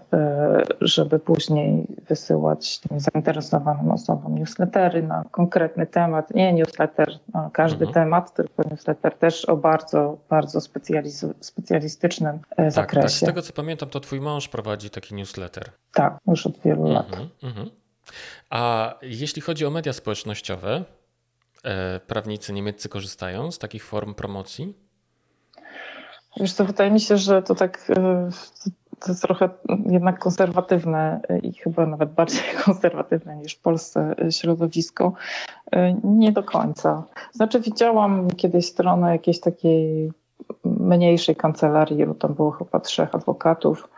żeby 0.81 1.19
później 1.19 1.87
wysyłać 2.09 2.79
tym 2.79 3.01
zainteresowanym 3.01 3.91
osobom 3.91 4.39
newslettery 4.39 5.03
na 5.03 5.25
konkretny 5.31 5.87
temat. 5.87 6.35
Nie 6.35 6.53
newsletter 6.53 7.09
na 7.35 7.51
każdy 7.53 7.87
mhm. 7.87 7.95
temat, 7.95 8.35
tylko 8.35 8.63
newsletter 8.71 9.15
też 9.15 9.45
o 9.45 9.57
bardzo, 9.57 10.19
bardzo 10.29 10.61
specjalistycznym 11.41 12.39
e, 12.51 12.57
tak, 12.57 12.73
zakresie. 12.73 13.09
Tak, 13.09 13.11
z 13.11 13.21
tego 13.21 13.43
co 13.43 13.53
pamiętam, 13.53 13.89
to 13.89 14.01
twój 14.01 14.21
mąż 14.21 14.49
prowadzi 14.49 14.91
taki 14.91 15.15
newsletter. 15.15 15.65
Tak, 15.93 16.19
już 16.29 16.47
od 16.47 16.59
wielu 16.59 16.87
mhm, 16.87 16.95
lat. 16.95 17.31
Mhm. 17.43 17.71
A 18.51 18.95
jeśli 19.03 19.43
chodzi 19.43 19.67
o 19.67 19.71
media 19.71 19.93
społecznościowe, 19.93 20.85
e, 21.65 22.01
prawnicy 22.01 22.53
niemieccy 22.53 22.89
korzystają 22.89 23.53
z 23.53 23.59
takich 23.59 23.85
form 23.85 24.15
promocji? 24.15 24.75
Wiesz 26.41 26.53
co, 26.53 26.65
wydaje 26.65 26.91
mi 26.91 27.01
się, 27.01 27.17
że 27.17 27.43
to 27.43 27.55
tak 27.55 27.91
e, 27.91 28.29
to 29.01 29.13
jest 29.13 29.23
trochę 29.23 29.49
jednak 29.91 30.19
konserwatywne 30.19 31.21
i 31.43 31.53
chyba 31.53 31.87
nawet 31.87 32.13
bardziej 32.13 32.43
konserwatywne 32.65 33.37
niż 33.37 33.55
w 33.55 33.61
Polsce 33.61 34.15
środowisko. 34.31 35.13
E, 35.73 35.95
nie 36.05 36.33
do 36.33 36.43
końca. 36.43 37.05
Znaczy 37.33 37.61
widziałam 37.61 38.31
kiedyś 38.31 38.67
stronę 38.67 39.13
jakiejś 39.13 39.41
takiej 39.41 40.13
mniejszej 40.65 41.37
kancelarii, 41.37 42.07
bo 42.07 42.15
tam 42.15 42.35
było 42.35 42.51
chyba 42.51 42.81
trzech 42.81 43.15
adwokatów, 43.15 43.89
E, 43.93 43.98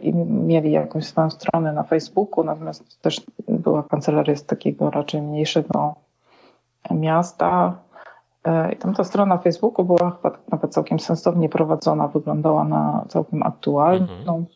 i 0.00 0.14
mieli 0.14 0.72
jakąś 0.72 1.06
swoją 1.06 1.30
stronę 1.30 1.72
na 1.72 1.82
Facebooku, 1.82 2.44
natomiast 2.44 3.02
też 3.02 3.20
była 3.48 3.82
kancelaria 3.82 4.36
z 4.36 4.44
takiego 4.44 4.90
raczej 4.90 5.22
mniejszego 5.22 5.94
miasta. 6.90 7.74
I 8.72 8.76
tam 8.76 8.94
ta 8.94 9.04
strona 9.04 9.38
Facebooku 9.38 9.84
była 9.84 10.10
chyba 10.10 10.38
nawet 10.52 10.72
całkiem 10.72 11.00
sensownie 11.00 11.48
prowadzona, 11.48 12.08
wyglądała 12.08 12.64
na 12.64 13.04
całkiem 13.08 13.42
aktualną, 13.42 14.06
mhm. 14.06 14.46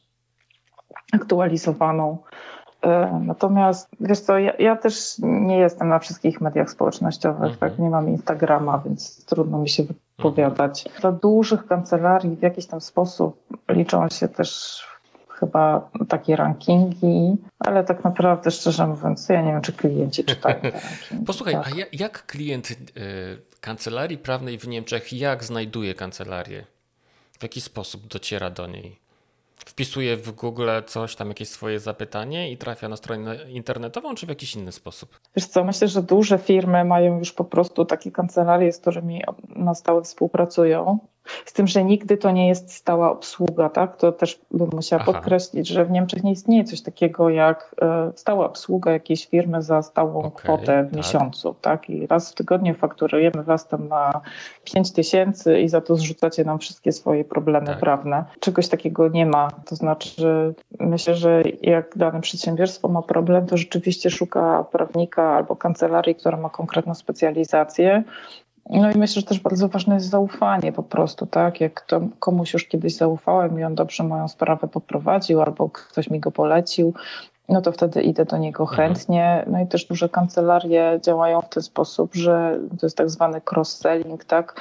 aktualizowaną. 1.13 2.19
E, 2.85 3.20
natomiast 3.26 3.89
wiesz 4.01 4.20
co, 4.20 4.39
ja, 4.39 4.53
ja, 4.59 4.76
też 4.76 5.16
nie 5.22 5.59
jestem 5.59 5.89
na 5.89 5.99
wszystkich 5.99 6.41
mediach 6.41 6.70
społecznościowych, 6.70 7.53
mhm. 7.53 7.57
tak? 7.59 7.78
Nie 7.78 7.91
mam 7.91 8.09
Instagrama, 8.09 8.82
więc 8.85 9.24
trudno 9.24 9.59
mi 9.59 9.68
się 9.68 9.82
wypowiadać. 9.82 10.85
Dla 11.01 11.12
dużych 11.12 11.66
kancelarii 11.66 12.37
w 12.37 12.43
jakiś 12.43 12.66
tam 12.66 12.80
sposób 12.80 13.47
liczą 13.68 14.09
się 14.09 14.28
też 14.28 14.80
chyba 15.28 15.91
takie 16.09 16.37
rankingi, 16.37 17.37
ale 17.59 17.85
tak 17.85 18.05
naprawdę 18.05 18.51
szczerze 18.51 18.87
mówiąc, 18.87 19.28
ja 19.28 19.43
nie 19.43 19.53
wiem, 19.53 19.62
czy 19.62 19.72
klienci 19.72 20.24
czytają 20.24 20.61
te 20.61 20.70
rankingi. 20.80 21.24
Posłuchaj, 21.26 21.55
tak. 21.55 21.66
a 21.66 21.87
jak 21.93 22.26
klient 22.26 22.70
y, 22.70 22.76
kancelarii 23.61 24.18
prawnej 24.18 24.59
w 24.59 24.68
Niemczech, 24.68 25.12
jak 25.12 25.45
znajduje 25.45 25.95
kancelarię? 25.95 26.64
W 27.39 27.43
jaki 27.43 27.61
sposób 27.61 28.07
dociera 28.07 28.51
do 28.51 28.66
niej? 28.66 29.04
Wpisuje 29.67 30.17
w 30.17 30.33
Google 30.33 30.69
coś 30.87 31.17
tam, 31.17 31.29
jakieś 31.29 31.49
swoje 31.49 31.81
zapytanie 31.81 32.53
i 32.53 32.57
trafia 32.57 32.89
na 32.89 32.97
stronę 32.97 33.37
internetową, 33.51 34.15
czy 34.15 34.27
w 34.27 34.29
jakiś 34.29 34.55
inny 34.57 34.73
sposób? 34.73 35.21
Wiesz 35.37 35.47
co, 35.47 35.65
myślę, 35.65 35.89
że 35.89 36.03
duże 36.03 36.39
firmy 36.39 36.85
mają 36.85 37.19
już 37.19 37.33
po 37.33 37.45
prostu 37.45 37.85
takie 37.85 38.11
kancelarie, 38.11 38.73
z 38.73 38.79
którymi 38.79 39.23
na 39.49 39.75
stałe 39.75 40.03
współpracują 40.03 40.99
z 41.45 41.53
tym, 41.53 41.66
że 41.66 41.85
nigdy 41.85 42.16
to 42.16 42.31
nie 42.31 42.49
jest 42.49 42.72
stała 42.72 43.11
obsługa, 43.11 43.68
tak? 43.68 43.97
To 43.97 44.12
też 44.12 44.41
bym 44.51 44.68
musiała 44.72 45.03
Aha. 45.03 45.12
podkreślić, 45.12 45.68
że 45.68 45.85
w 45.85 45.91
Niemczech 45.91 46.25
nie 46.25 46.33
istnieje 46.33 46.64
coś 46.64 46.81
takiego 46.81 47.31
jak 47.31 47.75
e, 47.83 48.12
stała 48.16 48.47
obsługa 48.47 48.93
jakiejś 48.93 49.27
firmy 49.27 49.62
za 49.62 49.83
stałą 49.83 50.18
okay, 50.18 50.31
kwotę 50.31 50.83
w 50.83 50.87
tak. 50.87 50.97
miesiącu, 50.97 51.55
tak? 51.61 51.91
I 51.91 52.07
raz 52.07 52.31
w 52.31 52.35
tygodniu 52.35 52.75
fakturujemy 52.75 53.43
was 53.43 53.68
tam 53.68 53.89
na 53.89 54.20
5 54.64 54.93
tysięcy 54.93 55.61
i 55.61 55.68
za 55.68 55.81
to 55.81 55.97
zrzucacie 55.97 56.45
nam 56.45 56.59
wszystkie 56.59 56.93
swoje 56.93 57.25
problemy 57.25 57.66
tak. 57.66 57.81
prawne. 57.81 58.25
Czegoś 58.41 58.68
takiego 58.68 59.09
nie 59.09 59.27
ma. 59.27 59.51
To 59.66 59.77
znaczy, 59.77 60.55
myślę, 60.81 61.14
że 61.14 61.43
jak 61.62 61.99
dane 61.99 62.20
przedsiębiorstwo 62.20 62.89
ma 62.89 63.03
problem, 63.03 63.47
to 63.47 63.57
rzeczywiście 63.57 64.11
szuka 64.11 64.64
prawnika 64.72 65.22
albo 65.22 65.57
kancelarii, 65.57 66.14
która 66.14 66.37
ma 66.37 66.51
konkretną 66.51 66.95
specjalizację 66.95 68.05
no 68.71 68.91
i 68.91 68.99
myślę, 68.99 69.21
że 69.21 69.27
też 69.27 69.41
bardzo 69.41 69.69
ważne 69.69 69.95
jest 69.95 70.09
zaufanie 70.09 70.73
po 70.73 70.83
prostu, 70.83 71.27
tak? 71.27 71.61
Jak 71.61 71.81
to 71.81 72.01
komuś 72.19 72.53
już 72.53 72.65
kiedyś 72.65 72.97
zaufałem 72.97 73.61
i 73.61 73.65
on 73.65 73.75
dobrze 73.75 74.05
moją 74.05 74.29
sprawę 74.29 74.69
poprowadził 74.69 75.43
albo 75.43 75.69
ktoś 75.71 76.11
mi 76.11 76.21
go 76.21 76.31
polecił, 76.31 76.95
no 77.49 77.62
to 77.62 77.73
wtedy 77.73 78.03
idę 78.03 78.25
do 78.25 78.37
niego 78.37 78.62
mhm. 78.62 78.77
chętnie. 78.77 79.45
No 79.47 79.61
i 79.61 79.67
też 79.67 79.85
duże 79.85 80.09
kancelarie 80.09 81.01
działają 81.03 81.41
w 81.41 81.49
ten 81.49 81.62
sposób, 81.62 82.15
że 82.15 82.59
to 82.81 82.87
jest 82.87 82.97
tak 82.97 83.11
zwany 83.11 83.41
cross-selling, 83.41 84.25
tak? 84.25 84.61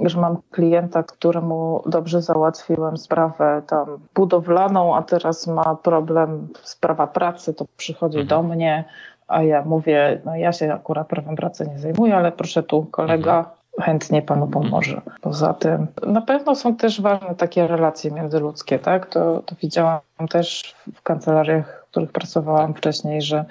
że 0.00 0.20
mam 0.20 0.36
klienta, 0.50 1.02
któremu 1.02 1.82
dobrze 1.86 2.22
załatwiłem 2.22 2.96
sprawę 2.96 3.62
tam 3.66 3.86
budowlaną, 4.14 4.96
a 4.96 5.02
teraz 5.02 5.46
ma 5.46 5.74
problem, 5.74 6.48
sprawa 6.62 7.06
pracy, 7.06 7.54
to 7.54 7.64
przychodzi 7.76 8.18
mhm. 8.18 8.28
do 8.28 8.54
mnie, 8.54 8.84
a 9.28 9.42
ja 9.42 9.62
mówię, 9.62 10.20
no 10.24 10.36
ja 10.36 10.52
się 10.52 10.72
akurat 10.72 11.08
prawem 11.08 11.36
pracy 11.36 11.68
nie 11.72 11.78
zajmuję, 11.78 12.16
ale 12.16 12.32
proszę 12.32 12.62
tu 12.62 12.86
kolega 12.90 13.38
mhm. 13.38 13.54
chętnie 13.80 14.22
panu 14.22 14.46
pomoże. 14.46 15.00
Poza 15.20 15.54
tym 15.54 15.86
na 16.06 16.20
pewno 16.20 16.54
są 16.54 16.76
też 16.76 17.00
ważne 17.00 17.34
takie 17.34 17.66
relacje 17.66 18.10
międzyludzkie, 18.10 18.78
tak? 18.78 19.06
To, 19.06 19.42
to 19.46 19.54
widziałam 19.62 20.00
też 20.30 20.74
w 20.94 21.02
kancelariach, 21.02 21.84
w 21.86 21.90
których 21.90 22.12
pracowałam 22.12 22.72
tak. 22.72 22.78
wcześniej, 22.78 23.22
że 23.22 23.44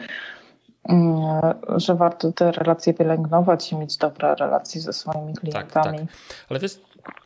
mm, 0.90 1.42
że 1.76 1.96
warto 1.96 2.32
te 2.32 2.52
relacje 2.52 2.94
pielęgnować 2.94 3.72
i 3.72 3.76
mieć 3.76 3.98
dobre 3.98 4.36
relacje 4.36 4.82
ze 4.82 4.94
swoimi 4.94 5.34
klientami. 5.34 5.98
Tak, 5.98 6.08
tak. 6.08 6.48
Ale 6.50 6.60
wiesz, 6.60 6.80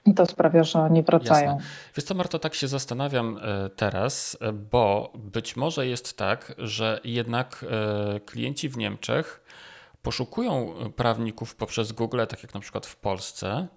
i 0.05 0.13
to 0.13 0.25
sprawia, 0.25 0.63
że 0.63 0.79
oni 0.79 1.03
wracają. 1.03 1.51
Jasne. 1.51 1.69
Wiesz 1.95 2.05
co, 2.05 2.15
Marto, 2.15 2.39
tak 2.39 2.55
się 2.55 2.67
zastanawiam 2.67 3.39
e, 3.41 3.69
teraz, 3.69 4.37
e, 4.41 4.53
bo 4.53 5.13
być 5.15 5.55
może 5.55 5.87
jest 5.87 6.17
tak, 6.17 6.55
że 6.57 6.99
jednak 7.03 7.65
e, 7.69 8.19
klienci 8.19 8.69
w 8.69 8.77
Niemczech 8.77 9.43
poszukują 10.01 10.75
prawników 10.95 11.55
poprzez 11.55 11.91
Google, 11.91 12.21
tak 12.29 12.43
jak 12.43 12.53
na 12.53 12.59
przykład 12.59 12.85
w 12.85 12.95
Polsce, 12.95 13.67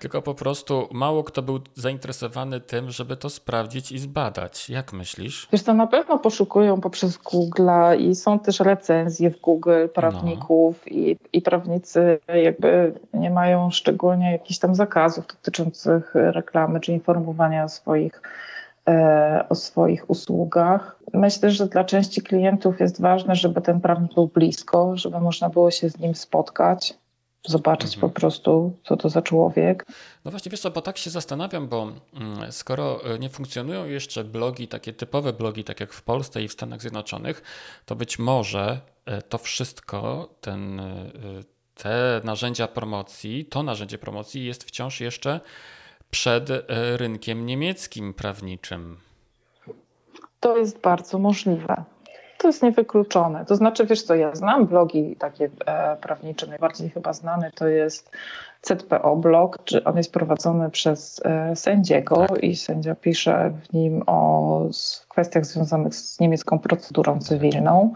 tylko 0.00 0.22
po 0.22 0.34
prostu 0.34 0.88
mało 0.92 1.24
kto 1.24 1.42
był 1.42 1.60
zainteresowany 1.74 2.60
tym, 2.60 2.90
żeby 2.90 3.16
to 3.16 3.30
sprawdzić 3.30 3.92
i 3.92 3.98
zbadać. 3.98 4.70
Jak 4.70 4.92
myślisz? 4.92 5.48
Wiesz, 5.52 5.62
to 5.62 5.74
na 5.74 5.86
pewno 5.86 6.18
poszukują 6.18 6.80
poprzez 6.80 7.16
Google 7.16 7.70
i 7.98 8.14
są 8.14 8.38
też 8.38 8.60
recenzje 8.60 9.30
w 9.30 9.40
Google 9.40 9.88
prawników 9.94 10.80
no. 10.86 10.96
i, 10.96 11.16
i 11.32 11.42
prawnicy 11.42 12.18
jakby 12.34 12.92
nie 13.14 13.30
mają 13.30 13.70
szczególnie 13.70 14.32
jakichś 14.32 14.58
tam 14.58 14.74
zakazów 14.74 15.26
dotyczących 15.26 16.14
reklamy 16.14 16.80
czy 16.80 16.92
informowania 16.92 17.64
o 17.64 17.68
swoich 17.68 18.22
e, 18.88 19.44
o 19.48 19.54
swoich 19.54 20.10
usługach. 20.10 20.96
Myślę, 21.12 21.50
że 21.50 21.66
dla 21.66 21.84
części 21.84 22.22
klientów 22.22 22.80
jest 22.80 23.00
ważne, 23.00 23.34
żeby 23.34 23.60
ten 23.60 23.80
prawnik 23.80 24.14
był 24.14 24.26
blisko, 24.26 24.96
żeby 24.96 25.20
można 25.20 25.48
było 25.48 25.70
się 25.70 25.88
z 25.88 25.98
nim 25.98 26.14
spotkać, 26.14 26.94
zobaczyć 27.46 27.94
mhm. 27.94 28.12
po 28.12 28.20
prostu, 28.20 28.76
co 28.84 28.96
to 28.96 29.08
za 29.08 29.22
człowiek. 29.22 29.86
No 30.24 30.30
właśnie, 30.30 30.50
wiesz 30.50 30.60
co, 30.60 30.70
bo 30.70 30.82
tak 30.82 30.98
się 30.98 31.10
zastanawiam, 31.10 31.68
bo 31.68 31.92
mm, 32.14 32.52
skoro 32.52 33.04
e, 33.04 33.18
nie 33.18 33.28
funkcjonują 33.28 33.86
jeszcze 33.86 34.24
blogi, 34.24 34.68
takie 34.68 34.92
typowe 34.92 35.32
blogi, 35.32 35.64
tak 35.64 35.80
jak 35.80 35.92
w 35.92 36.02
Polsce 36.02 36.42
i 36.42 36.48
w 36.48 36.52
Stanach 36.52 36.80
Zjednoczonych, 36.80 37.42
to 37.86 37.96
być 37.96 38.18
może 38.18 38.80
e, 39.06 39.22
to 39.22 39.38
wszystko, 39.38 40.28
ten, 40.40 40.80
e, 40.80 41.10
te 41.74 42.20
narzędzia 42.24 42.68
promocji, 42.68 43.44
to 43.44 43.62
narzędzie 43.62 43.98
promocji 43.98 44.44
jest 44.44 44.64
wciąż 44.64 45.00
jeszcze 45.00 45.40
przed 46.10 46.48
rynkiem 46.96 47.46
niemieckim 47.46 48.14
prawniczym. 48.14 48.96
To 50.40 50.56
jest 50.56 50.80
bardzo 50.80 51.18
możliwe. 51.18 51.84
To 52.40 52.46
jest 52.46 52.62
niewykluczone. 52.62 53.44
To 53.44 53.56
znaczy, 53.56 53.86
wiesz 53.86 54.02
co, 54.02 54.14
ja 54.14 54.34
znam 54.34 54.66
blogi 54.66 55.16
takie 55.16 55.50
e, 55.66 55.96
prawnicze, 55.96 56.46
najbardziej 56.46 56.90
chyba 56.90 57.12
znany 57.12 57.50
to 57.54 57.68
jest 57.68 58.10
ZPO 58.62 59.16
blog, 59.16 59.58
czy 59.64 59.84
on 59.84 59.96
jest 59.96 60.12
prowadzony 60.12 60.70
przez 60.70 61.20
e, 61.24 61.56
sędziego 61.56 62.26
tak. 62.26 62.42
i 62.42 62.56
sędzia 62.56 62.94
pisze 62.94 63.52
w 63.64 63.72
nim 63.72 64.02
o 64.06 64.62
kwestiach 65.08 65.46
związanych 65.46 65.94
z 65.94 66.20
niemiecką 66.20 66.58
procedurą 66.58 67.18
cywilną. 67.18 67.92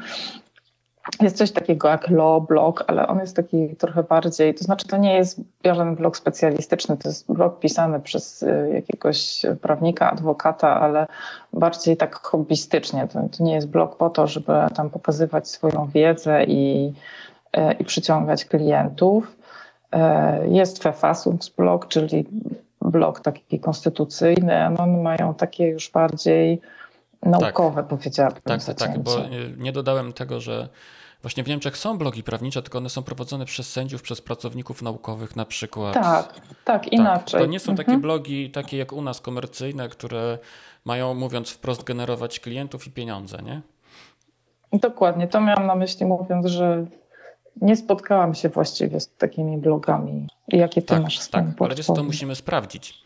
Jest 1.21 1.37
coś 1.37 1.53
takiego 1.53 1.89
jak 1.89 2.11
law 2.11 2.47
blog, 2.47 2.85
ale 2.87 3.07
on 3.07 3.19
jest 3.19 3.37
taki 3.37 3.77
trochę 3.77 4.03
bardziej, 4.03 4.55
to 4.55 4.65
znaczy 4.65 4.87
to 4.87 4.97
nie 4.97 5.15
jest 5.15 5.41
żaden 5.65 5.95
blog 5.95 6.17
specjalistyczny, 6.17 6.97
to 6.97 7.09
jest 7.09 7.33
blog 7.33 7.59
pisany 7.59 8.01
przez 8.01 8.43
y, 8.43 8.71
jakiegoś 8.75 9.43
prawnika, 9.63 10.11
adwokata, 10.11 10.81
ale 10.81 11.07
bardziej 11.53 11.97
tak 11.97 12.15
hobbystycznie. 12.15 13.09
To, 13.09 13.29
to 13.39 13.45
nie 13.45 13.55
jest 13.55 13.69
blog 13.69 13.97
po 13.97 14.11
to, 14.11 14.27
żeby 14.27 14.53
tam 14.75 14.91
pokazywać 14.91 15.49
swoją 15.49 15.89
wiedzę 15.95 16.45
i, 16.45 16.93
y, 17.57 17.73
i 17.79 17.85
przyciągać 17.85 18.45
klientów. 18.45 19.37
Y, 19.95 19.99
jest 20.49 20.83
Fefasungs 20.83 21.49
blog, 21.49 21.89
czyli 21.89 22.25
blog 22.81 23.21
taki 23.21 23.61
konstytucyjny, 23.61 24.67
one 24.67 25.03
mają 25.03 25.35
takie 25.35 25.67
już 25.69 25.91
bardziej 25.91 26.61
naukowe, 27.25 27.77
tak. 27.77 27.87
powiedziałabym. 27.87 28.43
Tak, 28.45 28.65
tak, 28.65 28.79
tak, 28.79 28.99
bo 28.99 29.17
nie 29.57 29.73
dodałem 29.73 30.13
tego, 30.13 30.41
że 30.41 30.69
właśnie 31.23 31.45
w 31.45 31.49
Niemczech 31.49 31.77
są 31.77 31.99
blogi 31.99 32.23
prawnicze, 32.23 32.63
tylko 32.63 32.79
one 32.79 32.91
są 32.91 33.03
prowadzone 33.03 33.45
przez 33.45 33.73
sędziów, 33.73 34.03
przez 34.03 34.21
pracowników 34.21 34.83
naukowych 34.83 35.37
na 35.37 35.45
przykład. 35.45 35.95
Tak, 35.95 36.35
tak, 36.65 36.93
inaczej. 36.93 37.41
To 37.41 37.47
nie 37.47 37.61
są 37.61 37.75
takie 37.75 37.83
mhm. 37.83 38.01
blogi, 38.01 38.51
takie 38.51 38.77
jak 38.77 38.93
u 38.93 39.03
nas, 39.03 39.21
komercyjne, 39.21 39.89
które 39.89 40.39
mają, 40.85 41.15
mówiąc 41.15 41.51
wprost, 41.51 41.85
generować 41.85 42.41
klientów 42.41 42.87
i 42.87 42.91
pieniądze, 42.91 43.39
nie? 43.43 43.61
Dokładnie, 44.73 45.29
to 45.29 45.41
miałam 45.41 45.67
na 45.67 45.75
myśli 45.75 46.07
mówiąc, 46.07 46.47
że 46.47 46.87
nie 47.61 47.77
spotkałam 47.77 48.35
się 48.35 48.49
właściwie 48.49 49.01
z 49.01 49.15
takimi 49.17 49.59
blogami. 49.59 50.29
Jakie 50.49 50.83
ty 50.83 50.89
tak, 50.89 51.03
masz 51.03 51.29
Tak, 51.29 51.45
ale 51.61 51.75
wiesz, 51.75 51.87
to 51.87 52.05
musimy 52.05 52.35
sprawdzić 52.35 53.05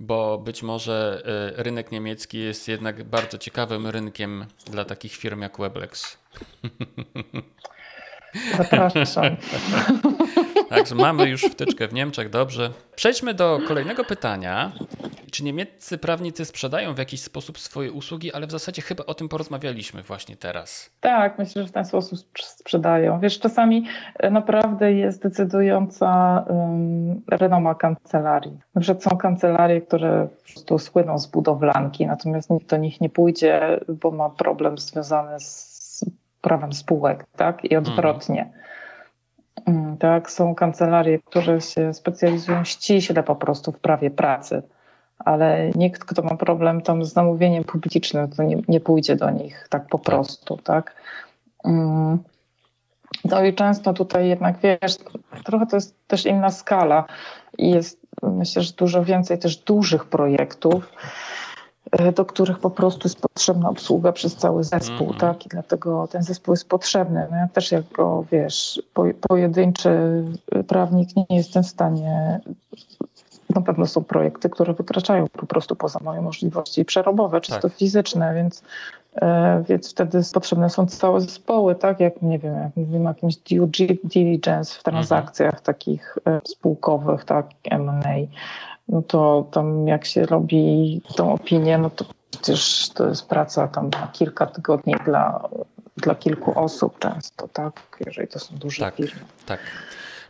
bo 0.00 0.38
być 0.38 0.62
może 0.62 1.22
e, 1.58 1.62
rynek 1.62 1.92
niemiecki 1.92 2.38
jest 2.38 2.68
jednak 2.68 3.04
bardzo 3.04 3.38
ciekawym 3.38 3.86
rynkiem 3.86 4.46
dla 4.66 4.84
takich 4.84 5.12
firm 5.12 5.42
jak 5.42 5.58
Weblex. 5.58 6.18
Zapraszam. 8.58 9.36
Także 10.70 10.94
mamy 10.94 11.28
już 11.28 11.42
wtyczkę 11.42 11.88
w 11.88 11.92
Niemczech, 11.92 12.30
dobrze. 12.30 12.70
Przejdźmy 12.96 13.34
do 13.34 13.60
kolejnego 13.68 14.04
pytania. 14.04 14.72
Czy 15.30 15.44
niemieccy 15.44 15.98
prawnicy 15.98 16.44
sprzedają 16.44 16.94
w 16.94 16.98
jakiś 16.98 17.22
sposób 17.22 17.58
swoje 17.58 17.92
usługi, 17.92 18.32
ale 18.32 18.46
w 18.46 18.50
zasadzie 18.50 18.82
chyba 18.82 19.04
o 19.06 19.14
tym 19.14 19.28
porozmawialiśmy 19.28 20.02
właśnie 20.02 20.36
teraz. 20.36 20.90
Tak, 21.00 21.38
myślę, 21.38 21.62
że 21.62 21.68
w 21.68 21.72
ten 21.72 21.84
sposób 21.84 22.18
sprzedają. 22.38 23.20
Wiesz, 23.20 23.38
czasami 23.38 23.86
e, 24.18 24.30
naprawdę 24.30 24.92
jest 24.92 25.22
decydująca 25.22 26.44
um, 26.48 27.22
renoma 27.30 27.74
kancelarii. 27.74 28.58
Na 28.74 28.80
przykład 28.80 29.04
są 29.04 29.16
kancelarie, 29.16 29.80
które 29.80 30.28
po 30.28 30.52
prostu 30.52 30.78
słyną 30.78 31.18
z 31.18 31.26
budowlanki, 31.26 32.06
natomiast 32.06 32.50
nikt 32.50 32.66
do 32.66 32.76
nich 32.76 33.00
nie 33.00 33.08
pójdzie, 33.08 33.80
bo 33.88 34.10
ma 34.10 34.30
problem 34.30 34.78
związany 34.78 35.40
z 35.40 36.04
prawem 36.40 36.72
spółek, 36.72 37.24
tak? 37.36 37.64
I 37.64 37.76
odwrotnie. 37.76 38.42
Mm, 38.42 38.60
tak, 39.98 40.30
są 40.30 40.54
kancelarie, 40.54 41.18
które 41.18 41.60
się 41.60 41.94
specjalizują 41.94 42.64
ściśle 42.64 43.22
po 43.22 43.36
prostu 43.36 43.72
w 43.72 43.78
prawie 43.78 44.10
pracy, 44.10 44.62
ale 45.18 45.70
nikt, 45.74 46.04
kto 46.04 46.22
ma 46.22 46.36
problem 46.36 46.80
tam 46.82 47.04
z 47.04 47.12
zamówieniem 47.12 47.64
publicznym, 47.64 48.28
to 48.28 48.42
nie, 48.42 48.62
nie 48.68 48.80
pójdzie 48.80 49.16
do 49.16 49.30
nich 49.30 49.66
tak 49.70 49.86
po 49.86 49.98
tak. 49.98 50.04
prostu, 50.04 50.56
tak. 50.56 50.96
Mm. 51.64 52.18
No 53.24 53.44
i 53.44 53.54
często 53.54 53.92
tutaj 53.92 54.28
jednak, 54.28 54.56
wiesz, 54.58 54.96
trochę 55.44 55.66
to 55.66 55.76
jest 55.76 56.06
też 56.06 56.26
inna 56.26 56.50
skala 56.50 57.04
i 57.58 57.70
jest 57.70 58.00
myślę, 58.22 58.62
że 58.62 58.72
dużo 58.72 59.04
więcej 59.04 59.38
też 59.38 59.56
dużych 59.56 60.04
projektów, 60.04 60.92
do 62.14 62.24
których 62.24 62.58
po 62.58 62.70
prostu 62.70 63.08
jest 63.08 63.20
potrzebna 63.20 63.68
obsługa 63.68 64.12
przez 64.12 64.36
cały 64.36 64.64
zespół, 64.64 65.06
mm 65.06 65.12
-hmm. 65.16 65.20
tak? 65.20 65.46
I 65.46 65.48
dlatego 65.48 66.08
ten 66.10 66.22
zespół 66.22 66.52
jest 66.52 66.68
potrzebny. 66.68 67.26
No 67.30 67.36
ja 67.36 67.48
też 67.48 67.72
jako, 67.72 68.24
wiesz, 68.32 68.82
po, 68.94 69.04
pojedynczy 69.28 70.24
prawnik 70.68 71.08
nie 71.16 71.36
jestem 71.36 71.62
w 71.62 71.66
stanie 71.66 72.40
na 73.54 73.60
pewno 73.60 73.86
są 73.86 74.04
projekty, 74.04 74.50
które 74.50 74.74
wykraczają 74.74 75.26
po 75.28 75.46
prostu 75.46 75.76
poza 75.76 75.98
moje 76.02 76.20
możliwości 76.20 76.84
przerobowe, 76.84 77.40
czysto 77.40 77.68
tak. 77.68 77.78
fizyczne, 77.78 78.34
więc, 78.34 78.62
e, 79.14 79.64
więc 79.68 79.90
wtedy 79.90 80.20
potrzebne 80.34 80.70
są 80.70 80.86
całe 80.86 81.20
zespoły, 81.20 81.74
tak 81.74 82.00
jak, 82.00 82.22
nie 82.22 82.38
wiem, 82.38 82.54
jak 82.54 82.76
mówimy 82.76 83.04
o 83.04 83.08
jakimś 83.08 83.36
due 83.36 83.66
diligence 84.04 84.78
w 84.78 84.82
transakcjach 84.82 85.54
mhm. 85.54 85.64
takich 85.64 86.18
e, 86.26 86.40
spółkowych, 86.44 87.24
tak, 87.24 87.46
M&A, 87.64 88.14
no 88.90 89.02
to 89.02 89.46
tam 89.50 89.88
jak 89.88 90.04
się 90.04 90.26
robi 90.26 91.00
tą 91.16 91.32
opinię, 91.32 91.78
no 91.78 91.90
to 91.90 92.04
przecież 92.30 92.88
to 92.88 93.08
jest 93.08 93.28
praca 93.28 93.68
tam 93.68 93.90
na 93.90 94.08
kilka 94.12 94.46
tygodni 94.46 94.94
dla, 95.04 95.48
dla 95.96 96.14
kilku 96.14 96.58
osób 96.58 96.98
często, 96.98 97.48
tak, 97.48 97.96
jeżeli 98.06 98.28
to 98.28 98.38
są 98.38 98.56
duże 98.56 98.84
tak, 98.84 98.94
firmy. 98.94 99.20
Tak. 99.46 99.60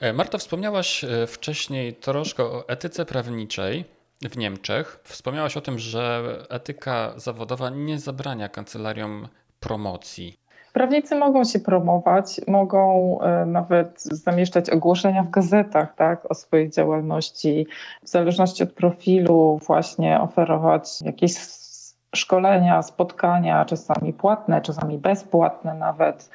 E, 0.01 0.13
Marta, 0.13 0.39
wspomniałaś 0.39 1.05
e, 1.05 1.27
wcześniej 1.27 1.95
troszkę 1.95 2.43
o 2.45 2.69
etyce 2.69 3.07
prawniczej 3.07 3.85
w 4.23 4.37
Niemczech. 4.37 5.01
Wspomniałaś 5.05 5.57
o 5.57 5.61
tym, 5.61 5.79
że 5.79 6.23
etyka 6.49 7.13
zawodowa 7.17 7.71
nie 7.71 7.99
zabrania 7.99 8.49
kancelariom 8.49 9.29
promocji. 9.61 10.40
Prawnicy 10.73 11.15
mogą 11.15 11.45
się 11.45 11.59
promować, 11.59 12.41
mogą 12.49 13.19
e, 13.21 13.47
nawet 13.47 14.03
zamieszczać 14.03 14.71
ogłoszenia 14.71 15.23
w 15.23 15.31
gazetach 15.31 15.95
tak, 15.95 16.31
o 16.31 16.35
swojej 16.35 16.71
działalności, 16.71 17.67
w 18.03 18.09
zależności 18.09 18.63
od 18.63 18.73
profilu, 18.73 19.61
właśnie 19.67 20.21
oferować 20.21 21.03
jakieś 21.03 21.33
szkolenia, 22.17 22.83
spotkania, 22.83 23.65
czasami 23.65 24.13
płatne, 24.13 24.61
czasami 24.61 24.99
bezpłatne 24.99 25.75
nawet 25.75 26.31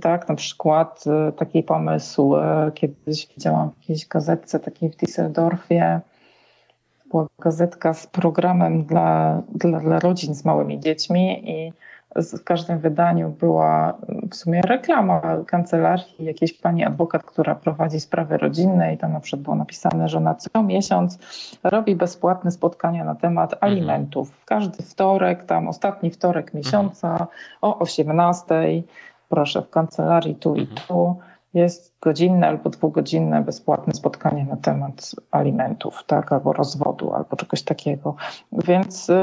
tak, 0.00 0.28
na 0.28 0.34
przykład 0.34 1.04
e, 1.06 1.32
taki 1.32 1.62
pomysł, 1.62 2.36
e, 2.36 2.70
kiedyś 2.74 3.28
widziałam 3.34 3.70
w 3.70 3.76
jakiejś 3.76 4.08
gazetce 4.08 4.60
takiej 4.60 4.90
w 4.90 4.96
Düsseldorfie, 4.96 6.00
była 7.10 7.26
gazetka 7.38 7.94
z 7.94 8.06
programem 8.06 8.84
dla, 8.84 9.42
dla, 9.54 9.80
dla 9.80 9.98
rodzin 9.98 10.34
z 10.34 10.44
małymi 10.44 10.80
dziećmi 10.80 11.50
i 11.50 11.72
w 12.16 12.44
każdym 12.44 12.78
wydaniu 12.78 13.30
była 13.30 13.98
w 14.30 14.34
sumie 14.34 14.62
reklama 14.62 15.22
kancelarii 15.46 16.24
jakiejś 16.24 16.52
pani 16.52 16.84
adwokat, 16.84 17.22
która 17.22 17.54
prowadzi 17.54 18.00
sprawy 18.00 18.38
rodzinne 18.38 18.94
i 18.94 18.98
tam 18.98 19.12
na 19.12 19.20
przykład 19.20 19.42
było 19.42 19.56
napisane, 19.56 20.08
że 20.08 20.20
na 20.20 20.34
co 20.34 20.62
miesiąc 20.62 21.18
robi 21.62 21.96
bezpłatne 21.96 22.50
spotkania 22.50 23.04
na 23.04 23.14
temat 23.14 23.52
mhm. 23.52 23.72
alimentów. 23.72 24.44
Każdy 24.44 24.82
wtorek, 24.82 25.44
tam 25.44 25.68
ostatni 25.68 26.10
wtorek 26.10 26.54
miesiąca 26.54 27.10
mhm. 27.12 27.28
o 27.62 27.78
18 27.78 28.54
proszę, 29.28 29.62
w 29.62 29.70
kancelarii 29.70 30.34
tu 30.34 30.50
mhm. 30.50 30.68
i 30.68 30.80
tu 30.80 31.16
jest 31.54 31.96
godzinne 32.00 32.48
albo 32.48 32.70
dwugodzinne 32.70 33.42
bezpłatne 33.42 33.94
spotkanie 33.94 34.44
na 34.44 34.56
temat 34.56 35.14
alimentów, 35.30 36.04
tak, 36.06 36.32
albo 36.32 36.52
rozwodu, 36.52 37.12
albo 37.14 37.36
czegoś 37.36 37.62
takiego. 37.62 38.16
Więc 38.52 39.10
y, 39.10 39.14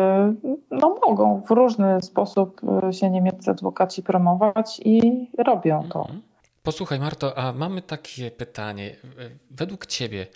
no, 0.71 0.99
mogą 1.07 1.41
w 1.41 1.51
różny 1.51 2.01
sposób 2.01 2.61
y, 2.89 2.93
się 2.93 3.09
niemieccy 3.09 3.51
adwokaci 3.51 4.03
promować 4.03 4.82
i 4.86 5.27
robią 5.38 5.84
to. 5.89 5.99
Mhm. 5.99 6.21
Posłuchaj, 6.63 6.99
Marto, 6.99 7.38
a 7.38 7.53
mamy 7.53 7.82
takie 7.82 8.32
pytanie. 8.32 8.95
Według 9.51 9.86
Ciebie, 9.86 10.27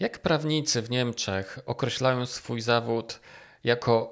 jak 0.00 0.18
prawnicy 0.18 0.82
w 0.82 0.90
Niemczech 0.90 1.58
określają 1.66 2.26
swój 2.26 2.60
zawód 2.60 3.20
jako 3.64 4.10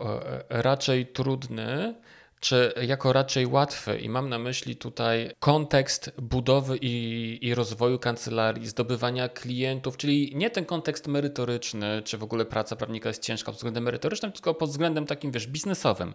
e, 0.50 0.62
raczej 0.62 1.06
trudny, 1.06 1.94
czy 2.40 2.72
jako 2.82 3.12
raczej 3.12 3.46
łatwy 3.46 3.98
i 3.98 4.08
mam 4.08 4.28
na 4.28 4.38
myśli 4.38 4.76
tutaj 4.76 5.30
kontekst 5.40 6.20
budowy 6.20 6.76
i, 6.80 7.38
i 7.42 7.54
rozwoju 7.54 7.98
kancelarii, 7.98 8.66
zdobywania 8.66 9.28
klientów, 9.28 9.96
czyli 9.96 10.32
nie 10.34 10.50
ten 10.50 10.64
kontekst 10.64 11.08
merytoryczny, 11.08 12.02
czy 12.04 12.18
w 12.18 12.22
ogóle 12.22 12.44
praca 12.44 12.76
prawnika 12.76 13.08
jest 13.08 13.22
ciężka 13.22 13.46
pod 13.46 13.54
względem 13.54 13.84
merytorycznym, 13.84 14.32
tylko 14.32 14.54
pod 14.54 14.70
względem 14.70 15.06
takim, 15.06 15.30
wiesz, 15.30 15.46
biznesowym. 15.46 16.14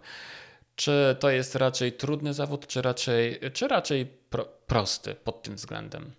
Czy 0.76 1.15
to 1.19 1.30
jest 1.30 1.55
raczej 1.55 1.93
trudny 1.93 2.34
zawód, 2.34 2.67
czy 2.67 2.82
raczej, 2.82 3.39
czy 3.53 3.67
raczej 3.67 4.05
pro, 4.05 4.45
prosty 4.67 5.15
pod 5.15 5.43
tym 5.43 5.55
względem? 5.55 6.11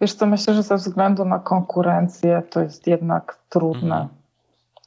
Wiesz 0.00 0.14
co, 0.14 0.26
myślę, 0.26 0.54
że 0.54 0.62
ze 0.62 0.76
względu 0.76 1.24
na 1.24 1.38
konkurencję 1.38 2.42
to 2.50 2.60
jest 2.60 2.86
jednak 2.86 3.38
trudne. 3.48 3.94
Mhm. 3.94 4.08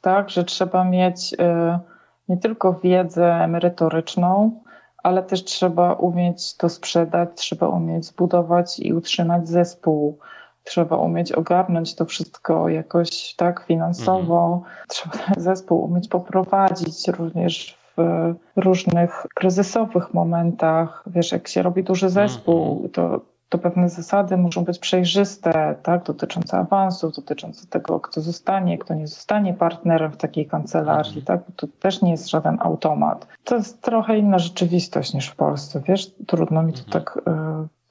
Tak, 0.00 0.30
że 0.30 0.44
trzeba 0.44 0.84
mieć... 0.84 1.32
Y 1.32 1.95
nie 2.28 2.36
tylko 2.36 2.72
wiedzę 2.72 3.48
merytoryczną, 3.48 4.60
ale 5.02 5.22
też 5.22 5.44
trzeba 5.44 5.92
umieć 5.92 6.56
to 6.56 6.68
sprzedać, 6.68 7.28
trzeba 7.34 7.68
umieć 7.68 8.04
zbudować 8.04 8.78
i 8.78 8.92
utrzymać 8.92 9.48
zespół. 9.48 10.18
Trzeba 10.64 10.96
umieć 10.96 11.32
ogarnąć 11.32 11.94
to 11.94 12.04
wszystko 12.04 12.68
jakoś 12.68 13.34
tak 13.34 13.64
finansowo. 13.68 14.54
Mhm. 14.54 14.86
Trzeba 14.88 15.16
ten 15.16 15.42
zespół 15.42 15.84
umieć 15.84 16.08
poprowadzić 16.08 17.08
również 17.08 17.78
w 17.96 18.34
różnych 18.56 19.26
kryzysowych 19.34 20.14
momentach. 20.14 21.04
Wiesz, 21.06 21.32
jak 21.32 21.48
się 21.48 21.62
robi 21.62 21.84
duży 21.84 22.08
zespół, 22.08 22.72
mhm. 22.72 22.90
to 22.90 23.20
to 23.48 23.58
pewne 23.58 23.88
zasady 23.88 24.36
muszą 24.36 24.64
być 24.64 24.78
przejrzyste, 24.78 25.76
tak, 25.82 26.04
dotyczące 26.04 26.58
awansów, 26.58 27.16
dotyczące 27.16 27.66
tego, 27.66 28.00
kto 28.00 28.20
zostanie, 28.20 28.78
kto 28.78 28.94
nie 28.94 29.06
zostanie 29.06 29.54
partnerem 29.54 30.12
w 30.12 30.16
takiej 30.16 30.46
kancelarii, 30.46 31.22
tak, 31.22 31.40
to 31.56 31.66
też 31.80 32.02
nie 32.02 32.10
jest 32.10 32.30
żaden 32.30 32.58
automat. 32.60 33.26
To 33.44 33.56
jest 33.56 33.82
trochę 33.82 34.18
inna 34.18 34.38
rzeczywistość 34.38 35.14
niż 35.14 35.28
w 35.28 35.36
Polsce, 35.36 35.82
wiesz, 35.88 36.10
trudno 36.26 36.62
mi 36.62 36.72
to 36.72 36.78
mhm. 36.78 36.92
tak 36.92 37.16
y, 37.16 37.20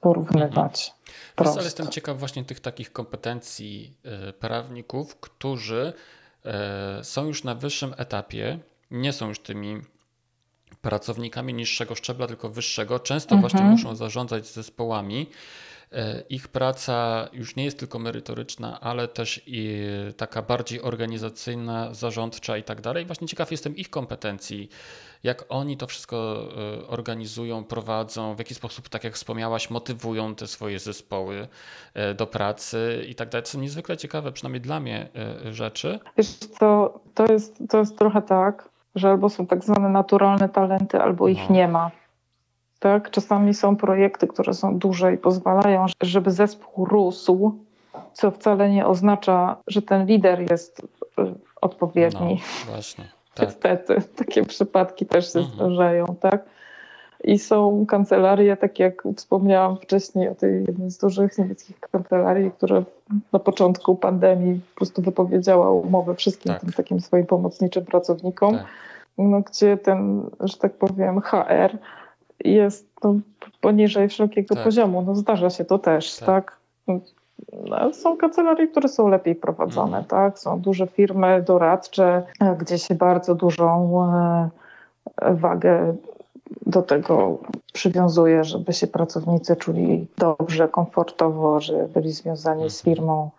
porównywać. 0.00 0.94
Mhm. 1.38 1.56
ale 1.56 1.64
jestem 1.64 1.88
ciekaw 1.88 2.18
właśnie 2.18 2.44
tych 2.44 2.60
takich 2.60 2.92
kompetencji 2.92 3.96
y, 4.28 4.32
prawników, 4.32 5.16
którzy 5.20 5.92
y, 7.00 7.04
są 7.04 7.24
już 7.26 7.44
na 7.44 7.54
wyższym 7.54 7.94
etapie, 7.96 8.58
nie 8.90 9.12
są 9.12 9.28
już 9.28 9.40
tymi 9.40 9.80
pracownikami 10.86 11.54
niższego 11.54 11.94
szczebla, 11.94 12.26
tylko 12.26 12.48
wyższego, 12.48 12.98
często 12.98 13.34
mhm. 13.34 13.40
właśnie 13.40 13.70
muszą 13.70 13.96
zarządzać 13.96 14.46
zespołami. 14.46 15.26
E, 15.92 16.22
ich 16.28 16.48
praca 16.48 17.28
już 17.32 17.56
nie 17.56 17.64
jest 17.64 17.78
tylko 17.78 17.98
merytoryczna, 17.98 18.80
ale 18.80 19.08
też 19.08 19.42
i 19.46 19.80
taka 20.16 20.42
bardziej 20.42 20.82
organizacyjna, 20.82 21.94
zarządcza 21.94 22.56
i 22.56 22.62
tak 22.62 22.80
dalej. 22.80 23.06
Właśnie 23.06 23.28
ciekaw 23.28 23.50
jestem 23.50 23.76
ich 23.76 23.90
kompetencji, 23.90 24.68
jak 25.22 25.44
oni 25.48 25.76
to 25.76 25.86
wszystko 25.86 26.48
e, 26.82 26.86
organizują, 26.86 27.64
prowadzą, 27.64 28.34
w 28.34 28.38
jaki 28.38 28.54
sposób, 28.54 28.88
tak 28.88 29.04
jak 29.04 29.14
wspomniałaś, 29.14 29.70
motywują 29.70 30.34
te 30.34 30.46
swoje 30.46 30.78
zespoły 30.78 31.48
e, 31.94 32.14
do 32.14 32.26
pracy 32.26 33.06
i 33.08 33.14
tak 33.14 33.28
dalej. 33.28 33.44
To 33.44 33.50
są 33.50 33.60
niezwykle 33.60 33.96
ciekawe, 33.96 34.32
przynajmniej 34.32 34.60
dla 34.60 34.80
mnie, 34.80 35.08
rzeczy. 35.50 35.98
Wiesz 36.16 36.34
co, 36.34 37.00
to 37.14 37.32
jest, 37.32 37.54
to 37.68 37.78
jest 37.78 37.98
trochę 37.98 38.22
tak, 38.22 38.75
że 38.96 39.08
albo 39.08 39.28
są 39.28 39.46
tak 39.46 39.64
zwane 39.64 39.88
naturalne 39.88 40.48
talenty, 40.48 41.00
albo 41.00 41.28
ich 41.28 41.48
no. 41.48 41.54
nie 41.54 41.68
ma. 41.68 41.90
Tak? 42.78 43.10
Czasami 43.10 43.54
są 43.54 43.76
projekty, 43.76 44.26
które 44.26 44.54
są 44.54 44.78
duże 44.78 45.14
i 45.14 45.18
pozwalają, 45.18 45.86
żeby 46.02 46.30
zespół 46.30 46.84
rósł, 46.84 47.58
co 48.12 48.30
wcale 48.30 48.70
nie 48.70 48.86
oznacza, 48.86 49.56
że 49.66 49.82
ten 49.82 50.06
lider 50.06 50.50
jest 50.50 50.80
y, 50.80 51.34
odpowiedni. 51.60 52.42
No, 52.66 52.72
właśnie. 52.72 53.04
Tak. 53.34 53.46
Niestety, 53.46 54.02
takie 54.16 54.44
przypadki 54.44 55.06
też 55.06 55.32
się 55.32 55.38
mhm. 55.38 55.56
zdarzają, 55.56 56.16
tak? 56.20 56.44
I 57.24 57.38
są 57.38 57.86
kancelarie, 57.86 58.56
tak 58.56 58.78
jak 58.78 59.02
wspomniałam 59.16 59.76
wcześniej 59.76 60.28
o 60.28 60.34
tej 60.34 60.64
jednej 60.64 60.90
z 60.90 60.98
dużych 60.98 61.38
niemieckich 61.38 61.80
kancelarii, 61.80 62.50
która 62.50 62.82
na 63.32 63.38
początku 63.38 63.96
pandemii 63.96 64.60
po 64.74 64.76
prostu 64.76 65.02
wypowiedziała 65.02 65.70
umowę 65.70 66.14
wszystkim 66.14 66.52
tak. 66.52 66.60
tym 66.60 66.72
takim 66.72 67.00
swoim 67.00 67.26
pomocniczym 67.26 67.84
pracownikom, 67.84 68.54
tak. 68.54 68.66
no, 69.18 69.40
gdzie 69.40 69.76
ten, 69.76 70.30
że 70.40 70.56
tak 70.58 70.72
powiem, 70.72 71.20
HR 71.20 71.78
jest 72.44 72.88
no, 73.04 73.14
poniżej 73.60 74.08
wszelkiego 74.08 74.54
tak. 74.54 74.64
poziomu. 74.64 75.02
No, 75.02 75.14
zdarza 75.14 75.50
się 75.50 75.64
to 75.64 75.78
też, 75.78 76.16
tak? 76.16 76.26
tak? 76.26 76.56
No, 77.68 77.92
są 77.92 78.16
kancelarie, 78.16 78.68
które 78.68 78.88
są 78.88 79.08
lepiej 79.08 79.34
prowadzone, 79.34 79.98
mhm. 79.98 80.04
tak? 80.04 80.38
Są 80.38 80.60
duże 80.60 80.86
firmy 80.86 81.42
doradcze, 81.42 82.22
gdzie 82.58 82.78
się 82.78 82.94
bardzo 82.94 83.34
dużą 83.34 84.00
e, 85.22 85.34
wagę 85.34 85.94
do 86.66 86.82
tego 86.82 87.38
przywiązuje, 87.72 88.44
żeby 88.44 88.72
się 88.72 88.86
pracownicy 88.86 89.56
czuli 89.56 90.06
dobrze, 90.18 90.68
komfortowo, 90.68 91.60
że 91.60 91.88
byli 91.94 92.12
związani 92.12 92.70
z 92.70 92.78
mhm. 92.78 92.96
firmą 92.96 93.30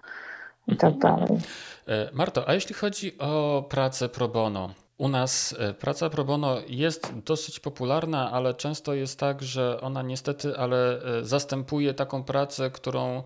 i 0.68 0.78
tak 0.78 0.94
mhm. 0.94 1.16
dalej. 1.16 1.40
E, 1.88 2.10
Marto, 2.14 2.50
a 2.50 2.54
jeśli 2.54 2.76
chodzi 2.76 3.18
o 3.20 3.64
pracę 3.70 4.10
pro 4.10 4.28
bono, 4.28 4.70
u 4.98 5.08
nas 5.10 5.56
e, 5.60 5.74
praca 5.74 6.10
pro 6.10 6.24
bono 6.24 6.56
jest 6.68 7.14
dosyć 7.26 7.60
popularna, 7.60 8.32
ale 8.32 8.54
często 8.54 8.94
jest 8.94 9.20
tak, 9.20 9.42
że 9.42 9.82
ona 9.82 10.02
niestety 10.02 10.58
ale 10.58 11.02
e, 11.02 11.26
zastępuje 11.26 11.94
taką 11.94 12.24
pracę, 12.24 12.72
którą 12.72 13.24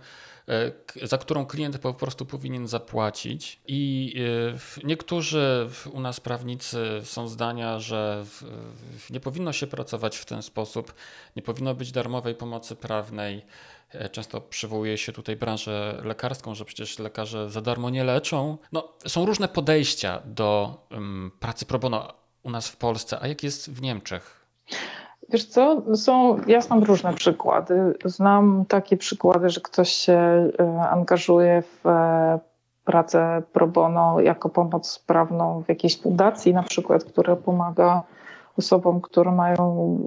za 1.03 1.17
którą 1.17 1.45
klient 1.45 1.77
po 1.77 1.93
prostu 1.93 2.25
powinien 2.25 2.67
zapłacić. 2.67 3.61
I 3.67 4.13
e, 4.83 4.87
niektórzy 4.87 5.69
u 5.91 5.99
nas 5.99 6.19
prawnicy 6.19 7.01
są 7.03 7.27
zdania, 7.27 7.79
że 7.79 8.25
nie 9.09 9.19
powinno 9.19 9.53
się 9.53 9.67
pracować 9.67 10.17
w 10.17 10.25
ten 10.25 10.41
sposób, 10.41 10.93
nie 11.35 11.41
powinno 11.41 11.75
być 11.75 11.91
darmowej 11.91 12.35
pomocy 12.35 12.75
prawnej. 12.75 13.45
E, 13.89 14.09
często 14.09 14.41
przywołuje 14.41 14.97
się 14.97 15.11
tutaj 15.11 15.35
branżę 15.35 16.01
lekarską, 16.03 16.55
że 16.55 16.65
przecież 16.65 16.99
lekarze 16.99 17.49
za 17.49 17.61
darmo 17.61 17.89
nie 17.89 18.03
leczą. 18.03 18.57
No, 18.71 18.93
są 19.07 19.25
różne 19.25 19.47
podejścia 19.47 20.21
do 20.25 20.77
um, 20.91 21.31
pracy 21.39 21.65
pro 21.65 21.79
bono 21.79 22.13
u 22.43 22.49
nas 22.49 22.69
w 22.69 22.77
Polsce, 22.77 23.17
a 23.21 23.27
jak 23.27 23.43
jest 23.43 23.71
w 23.71 23.81
Niemczech? 23.81 24.45
Wiesz 25.31 25.45
co, 25.45 25.81
są, 25.95 26.37
ja 26.47 26.61
znam 26.61 26.83
różne 26.83 27.13
przykłady. 27.13 27.93
Znam 28.05 28.65
takie 28.67 28.97
przykłady, 28.97 29.49
że 29.49 29.61
ktoś 29.61 29.89
się 29.89 30.13
e, 30.13 30.49
angażuje 30.89 31.61
w 31.61 31.87
e, 31.87 32.39
pracę 32.85 33.41
pro 33.53 33.67
bono 33.67 34.19
jako 34.19 34.49
pomoc 34.49 34.99
prawną 34.99 35.63
w 35.63 35.69
jakiejś 35.69 36.01
fundacji 36.01 36.53
na 36.53 36.63
przykład, 36.63 37.03
która 37.03 37.35
pomaga 37.35 38.03
osobom, 38.57 39.01
które 39.01 39.31
mają 39.31 39.97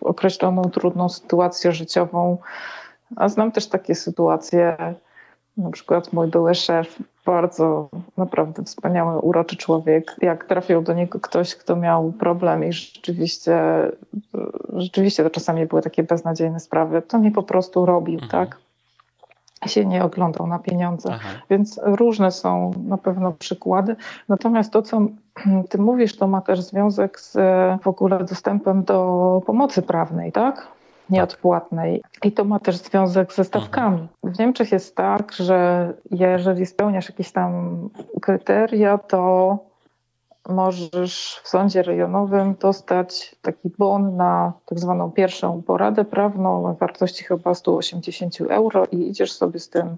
określoną 0.00 0.62
trudną 0.62 1.08
sytuację 1.08 1.72
życiową. 1.72 2.38
A 3.16 3.28
znam 3.28 3.52
też 3.52 3.66
takie 3.68 3.94
sytuacje, 3.94 4.76
na 5.56 5.70
przykład 5.70 6.12
mój 6.12 6.28
były 6.28 6.54
szef, 6.54 6.98
bardzo 7.26 7.88
naprawdę 8.16 8.64
wspaniały, 8.64 9.18
uroczy 9.18 9.56
człowiek. 9.56 10.16
Jak 10.22 10.44
trafił 10.44 10.82
do 10.82 10.92
niego 10.92 11.20
ktoś, 11.20 11.54
kto 11.54 11.76
miał 11.76 12.12
problem 12.12 12.64
i 12.64 12.72
rzeczywiście, 12.72 13.58
rzeczywiście 14.72 15.22
to 15.22 15.30
czasami 15.30 15.66
były 15.66 15.82
takie 15.82 16.02
beznadziejne 16.02 16.60
sprawy, 16.60 17.02
to 17.02 17.18
mi 17.18 17.30
po 17.30 17.42
prostu 17.42 17.86
robił, 17.86 18.14
mhm. 18.14 18.30
tak? 18.30 18.58
się 19.66 19.84
nie 19.84 20.04
oglądał 20.04 20.46
na 20.46 20.58
pieniądze. 20.58 21.08
Aha. 21.12 21.28
Więc 21.50 21.80
różne 21.82 22.30
są 22.30 22.70
na 22.86 22.98
pewno 22.98 23.32
przykłady. 23.32 23.96
Natomiast 24.28 24.72
to, 24.72 24.82
co 24.82 25.00
ty 25.68 25.78
mówisz, 25.78 26.16
to 26.16 26.26
ma 26.26 26.40
też 26.40 26.60
związek 26.60 27.20
z 27.20 27.32
w 27.82 27.88
ogóle 27.88 28.24
dostępem 28.24 28.84
do 28.84 29.42
pomocy 29.46 29.82
prawnej, 29.82 30.32
tak? 30.32 30.68
Nieodpłatnej. 31.10 32.02
I 32.24 32.32
to 32.32 32.44
ma 32.44 32.58
też 32.58 32.76
związek 32.76 33.32
ze 33.32 33.44
stawkami. 33.44 34.08
W 34.24 34.38
Niemczech 34.38 34.72
jest 34.72 34.96
tak, 34.96 35.32
że 35.32 35.92
jeżeli 36.10 36.66
spełniasz 36.66 37.08
jakieś 37.08 37.32
tam 37.32 37.80
kryteria, 38.20 38.98
to 38.98 39.58
możesz 40.48 41.40
w 41.44 41.48
sądzie 41.48 41.82
rejonowym 41.82 42.54
dostać 42.60 43.36
taki 43.42 43.70
bon 43.78 44.16
na 44.16 44.52
tak 44.66 44.78
zwaną 44.78 45.10
pierwszą 45.10 45.62
poradę 45.62 46.04
prawną 46.04 46.74
w 46.74 46.78
wartości 46.78 47.24
chyba 47.24 47.54
180 47.54 48.40
euro 48.40 48.86
i 48.92 49.08
idziesz 49.08 49.32
sobie 49.32 49.58
z 49.58 49.70
tym 49.70 49.96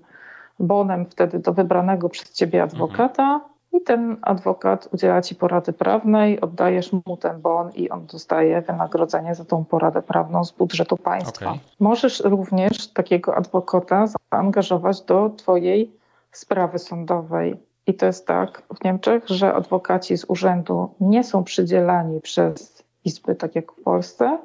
bonem 0.58 1.06
wtedy 1.06 1.38
do 1.38 1.52
wybranego 1.52 2.08
przez 2.08 2.32
ciebie 2.32 2.62
adwokata 2.62 3.40
i 3.72 3.80
ten 3.80 4.16
adwokat 4.22 4.88
udziela 4.92 5.22
ci 5.22 5.34
porady 5.34 5.72
prawnej, 5.72 6.40
oddajesz 6.40 6.92
mu 6.92 7.16
ten 7.16 7.40
bon 7.40 7.70
i 7.74 7.90
on 7.90 8.06
dostaje 8.06 8.62
wynagrodzenie 8.62 9.34
za 9.34 9.44
tą 9.44 9.64
poradę 9.64 10.02
prawną 10.02 10.44
z 10.44 10.52
budżetu 10.52 10.96
państwa. 10.96 11.50
Okay. 11.50 11.60
Możesz 11.80 12.20
również 12.20 12.92
takiego 12.92 13.36
adwokata 13.36 14.04
zaangażować 14.06 15.00
do 15.00 15.30
twojej 15.30 15.92
sprawy 16.32 16.78
sądowej. 16.78 17.56
I 17.86 17.94
to 17.94 18.06
jest 18.06 18.26
tak 18.26 18.62
w 18.80 18.84
Niemczech, 18.84 19.28
że 19.28 19.54
adwokaci 19.54 20.18
z 20.18 20.24
urzędu 20.28 20.94
nie 21.00 21.24
są 21.24 21.44
przydzielani 21.44 22.20
przez 22.20 22.84
izby, 23.04 23.34
tak 23.34 23.54
jak 23.54 23.72
w 23.72 23.82
Polsce, 23.82 24.38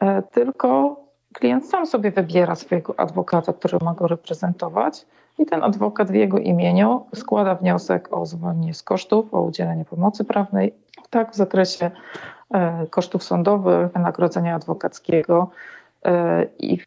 e, 0.00 0.22
tylko 0.22 1.00
klient 1.32 1.66
sam 1.66 1.86
sobie 1.86 2.10
wybiera 2.10 2.54
swojego 2.54 3.00
adwokata, 3.00 3.52
który 3.52 3.78
ma 3.82 3.94
go 3.94 4.06
reprezentować 4.06 5.06
i 5.38 5.46
ten 5.46 5.62
adwokat 5.62 6.10
w 6.10 6.14
jego 6.14 6.38
imieniu 6.38 7.06
składa 7.14 7.54
wniosek 7.54 8.08
o 8.12 8.26
zwolnienie 8.26 8.74
z 8.74 8.82
kosztów, 8.82 9.34
o 9.34 9.40
udzielenie 9.40 9.84
pomocy 9.84 10.24
prawnej, 10.24 10.74
tak 11.10 11.32
w 11.32 11.36
zakresie 11.36 11.90
e, 12.54 12.86
kosztów 12.86 13.22
sądowych, 13.22 13.92
wynagrodzenia 13.92 14.54
adwokackiego 14.54 15.50
e, 16.04 16.46
i 16.58 16.78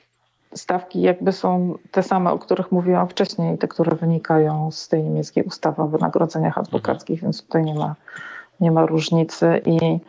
stawki 0.54 1.02
jakby 1.02 1.32
są 1.32 1.74
te 1.92 2.04
same, 2.04 2.32
o 2.32 2.40
których 2.40 2.72
mówiłam 2.72 3.08
wcześniej, 3.08 3.58
te, 3.58 3.68
które 3.68 3.96
wynikają 3.96 4.72
z 4.72 4.88
tej 4.88 5.04
niemieckiej 5.04 5.44
ustawy 5.44 5.82
o 5.82 5.88
wynagrodzeniach 5.88 6.58
adwokackich, 6.58 7.18
mhm. 7.18 7.26
więc 7.26 7.44
tutaj 7.44 7.64
nie 7.64 7.76
ma, 7.76 7.96
nie 8.60 8.72
ma 8.72 8.86
różnicy 8.86 9.62
i 9.66 10.00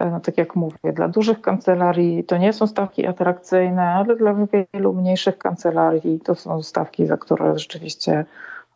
no 0.00 0.20
tak 0.20 0.38
jak 0.38 0.56
mówię, 0.56 0.92
dla 0.92 1.08
dużych 1.08 1.40
kancelarii 1.40 2.24
to 2.24 2.36
nie 2.36 2.52
są 2.52 2.66
stawki 2.66 3.06
atrakcyjne, 3.06 3.82
ale 3.82 4.16
dla 4.16 4.34
wielu 4.72 4.92
mniejszych 4.92 5.38
kancelarii 5.38 6.20
to 6.20 6.34
są 6.34 6.62
stawki, 6.62 7.06
za 7.06 7.16
które 7.16 7.58
rzeczywiście 7.58 8.24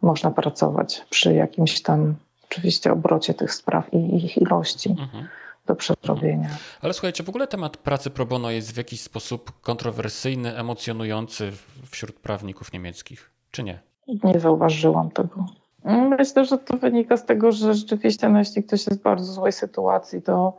można 0.02 0.30
pracować 0.30 1.06
przy 1.10 1.34
jakimś 1.34 1.82
tam 1.82 2.14
oczywiście 2.50 2.92
obrocie 2.92 3.34
tych 3.34 3.54
spraw 3.54 3.94
i 3.94 4.16
ich 4.16 4.36
ilości. 4.36 4.90
Mhm 4.90 5.28
do 5.68 5.76
przerobienia. 5.76 6.48
Mhm. 6.48 6.58
Ale 6.82 6.92
słuchajcie, 6.92 7.24
w 7.24 7.28
ogóle 7.28 7.46
temat 7.46 7.76
pracy 7.76 8.10
pro 8.10 8.26
bono 8.26 8.50
jest 8.50 8.74
w 8.74 8.76
jakiś 8.76 9.00
sposób 9.00 9.52
kontrowersyjny, 9.60 10.56
emocjonujący 10.56 11.52
wśród 11.90 12.16
prawników 12.16 12.72
niemieckich, 12.72 13.30
czy 13.50 13.62
nie? 13.62 13.78
Nie 14.24 14.40
zauważyłam 14.40 15.10
tego. 15.10 15.46
Myślę, 15.84 16.44
że 16.44 16.58
to 16.58 16.76
wynika 16.76 17.16
z 17.16 17.24
tego, 17.24 17.52
że 17.52 17.74
rzeczywiście, 17.74 18.28
no, 18.28 18.38
jeśli 18.38 18.62
ktoś 18.62 18.86
jest 18.86 19.00
w 19.00 19.02
bardzo 19.02 19.32
złej 19.32 19.52
sytuacji, 19.52 20.22
to 20.22 20.56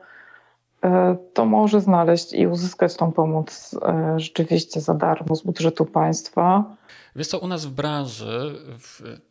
to 1.34 1.46
może 1.46 1.82
znaleźć 1.82 2.34
i 2.34 2.48
uzyskać 2.48 2.96
tą 2.96 3.12
pomoc 3.12 3.76
e, 3.82 4.14
rzeczywiście 4.20 4.82
za 4.82 4.94
darmo 4.94 5.36
z 5.36 5.44
budżetu 5.44 5.86
państwa. 5.86 6.76
Wiesz 7.16 7.28
co, 7.28 7.40
u 7.40 7.48
nas 7.48 7.66
w 7.66 7.72
branży 7.72 8.56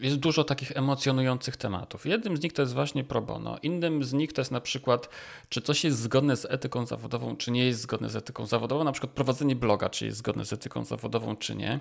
jest 0.01 0.17
dużo 0.17 0.45
takich 0.45 0.77
emocjonujących 0.77 1.57
tematów. 1.57 2.07
Jednym 2.07 2.37
z 2.37 2.43
nich 2.43 2.53
to 2.53 2.63
jest 2.63 2.75
właśnie 2.75 3.05
pro 3.05 3.23
bono. 3.23 3.59
Innym 3.63 4.05
z 4.05 4.13
nich 4.13 4.33
to 4.33 4.41
jest 4.41 4.51
na 4.51 4.61
przykład, 4.61 5.09
czy 5.49 5.63
coś 5.63 5.85
jest 5.85 5.99
zgodne 5.99 6.37
z 6.37 6.45
etyką 6.45 6.87
zawodową, 6.87 7.37
czy 7.37 7.51
nie 7.51 7.67
jest 7.67 7.81
zgodne 7.81 8.09
z 8.09 8.17
etyką 8.17 8.47
zawodową. 8.47 8.85
Na 8.85 8.93
przykład 8.93 9.13
prowadzenie 9.13 9.57
bloga, 9.57 9.89
czy 9.89 10.07
jest 10.07 10.19
zgodne 10.19 10.45
z 10.45 10.53
etyką 10.53 10.85
zawodową, 10.85 11.37
czy 11.37 11.55
nie. 11.55 11.81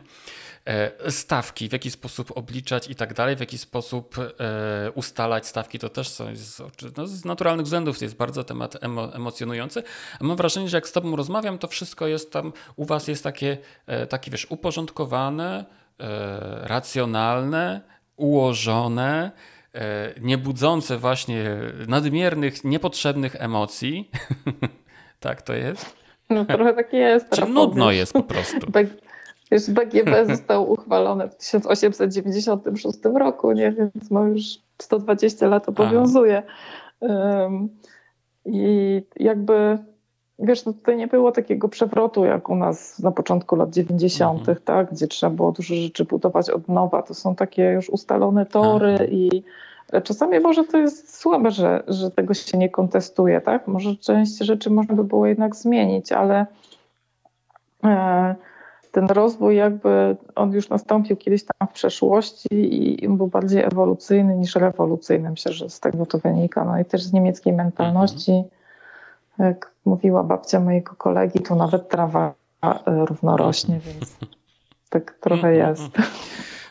E, 0.66 1.12
stawki, 1.12 1.70
w 1.70 1.74
jaki 1.74 1.92
sposób 1.92 2.38
obliczać 2.38 2.90
i 2.90 2.96
tak 2.96 3.14
dalej, 3.14 3.36
w 3.36 3.40
jaki 3.40 3.58
sposób 3.58 4.18
e, 4.18 4.92
ustalać 4.92 5.48
stawki, 5.48 5.80
to 5.80 5.90
też 5.90 6.10
są 6.10 6.36
z, 6.36 6.62
no, 6.98 7.08
z 7.08 7.26
naturalnych 7.26 7.64
względów. 7.66 8.02
Jest 8.02 8.16
bardzo 8.16 8.44
temat 8.44 8.84
emo, 8.84 9.16
emocjonujący. 9.16 9.84
Mam 10.22 10.38
wrażenie, 10.38 10.70
że 10.70 10.78
jak 10.78 10.88
z 10.88 10.92
Tobą 10.92 11.16
rozmawiam, 11.16 11.58
to 11.58 11.68
wszystko 11.68 12.08
jest 12.08 12.32
tam, 12.32 12.54
u 12.76 12.86
Was 12.86 13.08
jest 13.08 13.24
takie, 13.24 13.58
e, 13.86 14.08
takie 14.08 14.32
wiesz, 14.32 14.48
uporządkowane, 14.50 15.66
racjonalne, 16.62 17.82
ułożone, 18.16 19.32
e, 19.74 20.14
nie 20.22 20.38
budzące 20.38 20.98
właśnie 20.98 21.60
nadmiernych, 21.88 22.64
niepotrzebnych 22.64 23.36
emocji. 23.36 24.12
tak 25.20 25.42
to 25.42 25.54
jest? 25.54 25.96
No 26.30 26.46
trochę 26.46 26.74
tak 26.74 26.94
jest. 26.94 27.30
Czy 27.30 27.46
nudno 27.46 27.92
jest 27.92 28.14
po 28.14 28.24
prostu? 28.24 28.72
Wiesz, 29.52 29.72
BGB 29.72 30.26
został 30.36 30.72
uchwalony 30.72 31.30
w 31.30 31.36
1896 31.36 32.98
roku, 33.16 33.52
nie? 33.52 33.72
więc 33.72 34.12
ma 34.12 34.22
już 34.22 34.44
120 34.82 35.48
lat 35.48 35.70
obowiązuje. 35.70 36.44
Um, 37.00 37.70
I 38.46 39.02
jakby 39.16 39.78
Wiesz, 40.40 40.66
no 40.66 40.74
tutaj 40.74 40.98
nie 40.98 41.08
było 41.08 41.32
takiego 41.32 41.70
przewrotu 41.70 42.26
jak 42.26 42.50
u 42.50 42.56
nas 42.56 43.00
na 43.00 43.12
początku 43.12 43.56
lat 43.56 43.70
90., 43.70 44.40
mhm. 44.40 44.58
tak, 44.66 44.92
gdzie 44.92 45.08
trzeba 45.08 45.36
było 45.36 45.52
dużo 45.52 45.76
rzeczy 45.76 46.06
budować 46.06 46.50
od 46.50 46.68
nowa. 46.68 47.02
To 47.02 47.14
są 47.14 47.36
takie 47.36 47.64
już 47.64 47.90
ustalone 47.90 48.46
tory 48.46 48.92
mhm. 48.92 49.12
i 49.12 49.44
czasami 50.04 50.40
może 50.40 50.64
to 50.64 50.78
jest 50.78 51.20
słabe, 51.20 51.52
że, 51.52 51.84
że 51.88 52.12
tego 52.12 52.34
się 52.34 52.58
nie 52.58 52.70
kontestuje, 52.70 53.42
tak? 53.42 53.68
Może 53.68 53.96
część 53.96 54.38
rzeczy 54.38 54.70
można 54.70 54.96
by 54.96 55.04
było 55.04 55.28
jednak 55.28 55.56
zmienić, 55.56 56.12
ale 56.12 56.46
e, 57.84 58.36
ten 58.92 59.06
rozwój 59.06 59.56
jakby 59.56 60.16
on 60.36 60.52
już 60.52 60.70
nastąpił 60.70 61.18
kiedyś 61.18 61.44
tam 61.44 61.68
w 61.68 61.74
przeszłości 61.74 62.48
i 63.04 63.10
był 63.10 63.28
bardziej 63.28 63.64
ewolucyjny 63.64 64.36
niż 64.36 64.56
rewolucyjny. 64.56 65.30
Myślę, 65.30 65.54
że 65.54 65.70
z 65.70 65.80
tego 65.80 66.06
to 66.06 66.18
wynika. 66.18 66.66
No 66.66 66.80
i 66.80 66.86
też 66.86 67.04
z 67.04 67.14
niemieckiej 67.14 67.54
mentalności. 67.54 68.32
Mhm 68.32 68.57
jak 69.40 69.72
mówiła 69.86 70.24
babcia 70.24 70.60
mojego 70.60 70.96
kolegi, 70.96 71.40
tu 71.40 71.56
nawet 71.56 71.90
trawa 71.90 72.34
e, 72.62 72.82
równo 72.86 73.38
rośnie, 73.38 73.80
więc 73.80 74.18
tak 74.90 75.18
trochę 75.22 75.56
jest. 75.56 75.84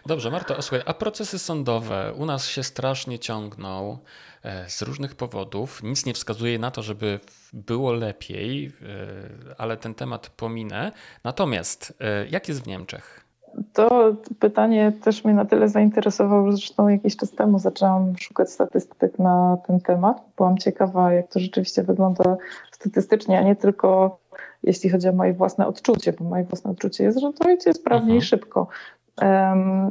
Dobrze, 0.07 0.31
Marto, 0.31 0.63
słuchaj, 0.63 0.83
a 0.87 0.95
procesy 0.95 1.39
sądowe 1.39 2.13
u 2.17 2.27
nas 2.27 2.47
się 2.47 2.63
strasznie 2.63 3.19
ciągną 3.19 3.99
e, 4.43 4.71
z 4.71 4.83
różnych 4.83 5.15
powodów. 5.15 5.83
Nic 5.83 6.07
nie 6.07 6.15
wskazuje 6.15 6.59
na 6.59 6.71
to, 6.71 6.83
żeby 6.83 7.21
było 7.53 7.93
lepiej, 7.93 8.67
e, 8.67 9.55
ale 9.59 9.77
ten 9.77 9.95
temat 9.95 10.29
pominę. 10.29 10.93
Natomiast 11.25 11.99
jak 12.31 12.49
jest 12.49 12.63
w 12.63 12.67
Niemczech? 12.67 13.26
To 13.73 14.15
pytanie 14.39 14.93
też 15.03 15.25
mnie 15.25 15.35
na 15.35 15.45
tyle 15.45 15.69
zainteresowało, 15.69 16.51
że 16.51 16.57
zresztą 16.57 16.89
jakiś 16.89 17.17
czas 17.17 17.31
temu 17.31 17.59
zaczęłam 17.59 18.17
szukać 18.19 18.51
statystyk 18.51 19.19
na 19.19 19.57
ten 19.67 19.81
temat. 19.81 20.23
Byłam 20.37 20.59
ciekawa, 20.59 21.13
jak 21.13 21.29
to 21.29 21.41
rzeczywiście 21.41 21.83
wygląda 21.83 22.37
statystycznie, 22.73 23.39
a 23.39 23.43
nie 23.43 23.57
tylko 23.57 24.19
jeśli 24.63 24.91
chodzi 24.91 25.09
o 25.09 25.13
moje 25.13 25.33
własne 25.33 25.67
odczucie, 25.67 26.13
bo 26.13 26.25
moje 26.25 26.45
własne 26.45 26.71
odczucie 26.71 27.05
jest, 27.05 27.19
że 27.19 27.33
to 27.33 27.51
idzie 27.51 27.75
sprawnie 27.75 28.03
mhm. 28.03 28.19
i 28.19 28.23
szybko. 28.23 28.69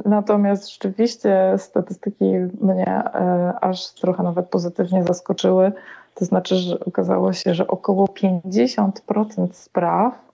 Natomiast 0.04 0.72
rzeczywiście 0.72 1.54
statystyki 1.58 2.24
mnie 2.60 2.86
e, 2.86 3.54
aż 3.60 3.92
trochę 3.92 4.22
nawet 4.22 4.48
pozytywnie 4.48 5.04
zaskoczyły. 5.04 5.72
To 6.14 6.24
znaczy, 6.24 6.56
że 6.56 6.80
okazało 6.80 7.32
się, 7.32 7.54
że 7.54 7.66
około 7.66 8.06
50% 8.06 9.48
spraw 9.52 10.25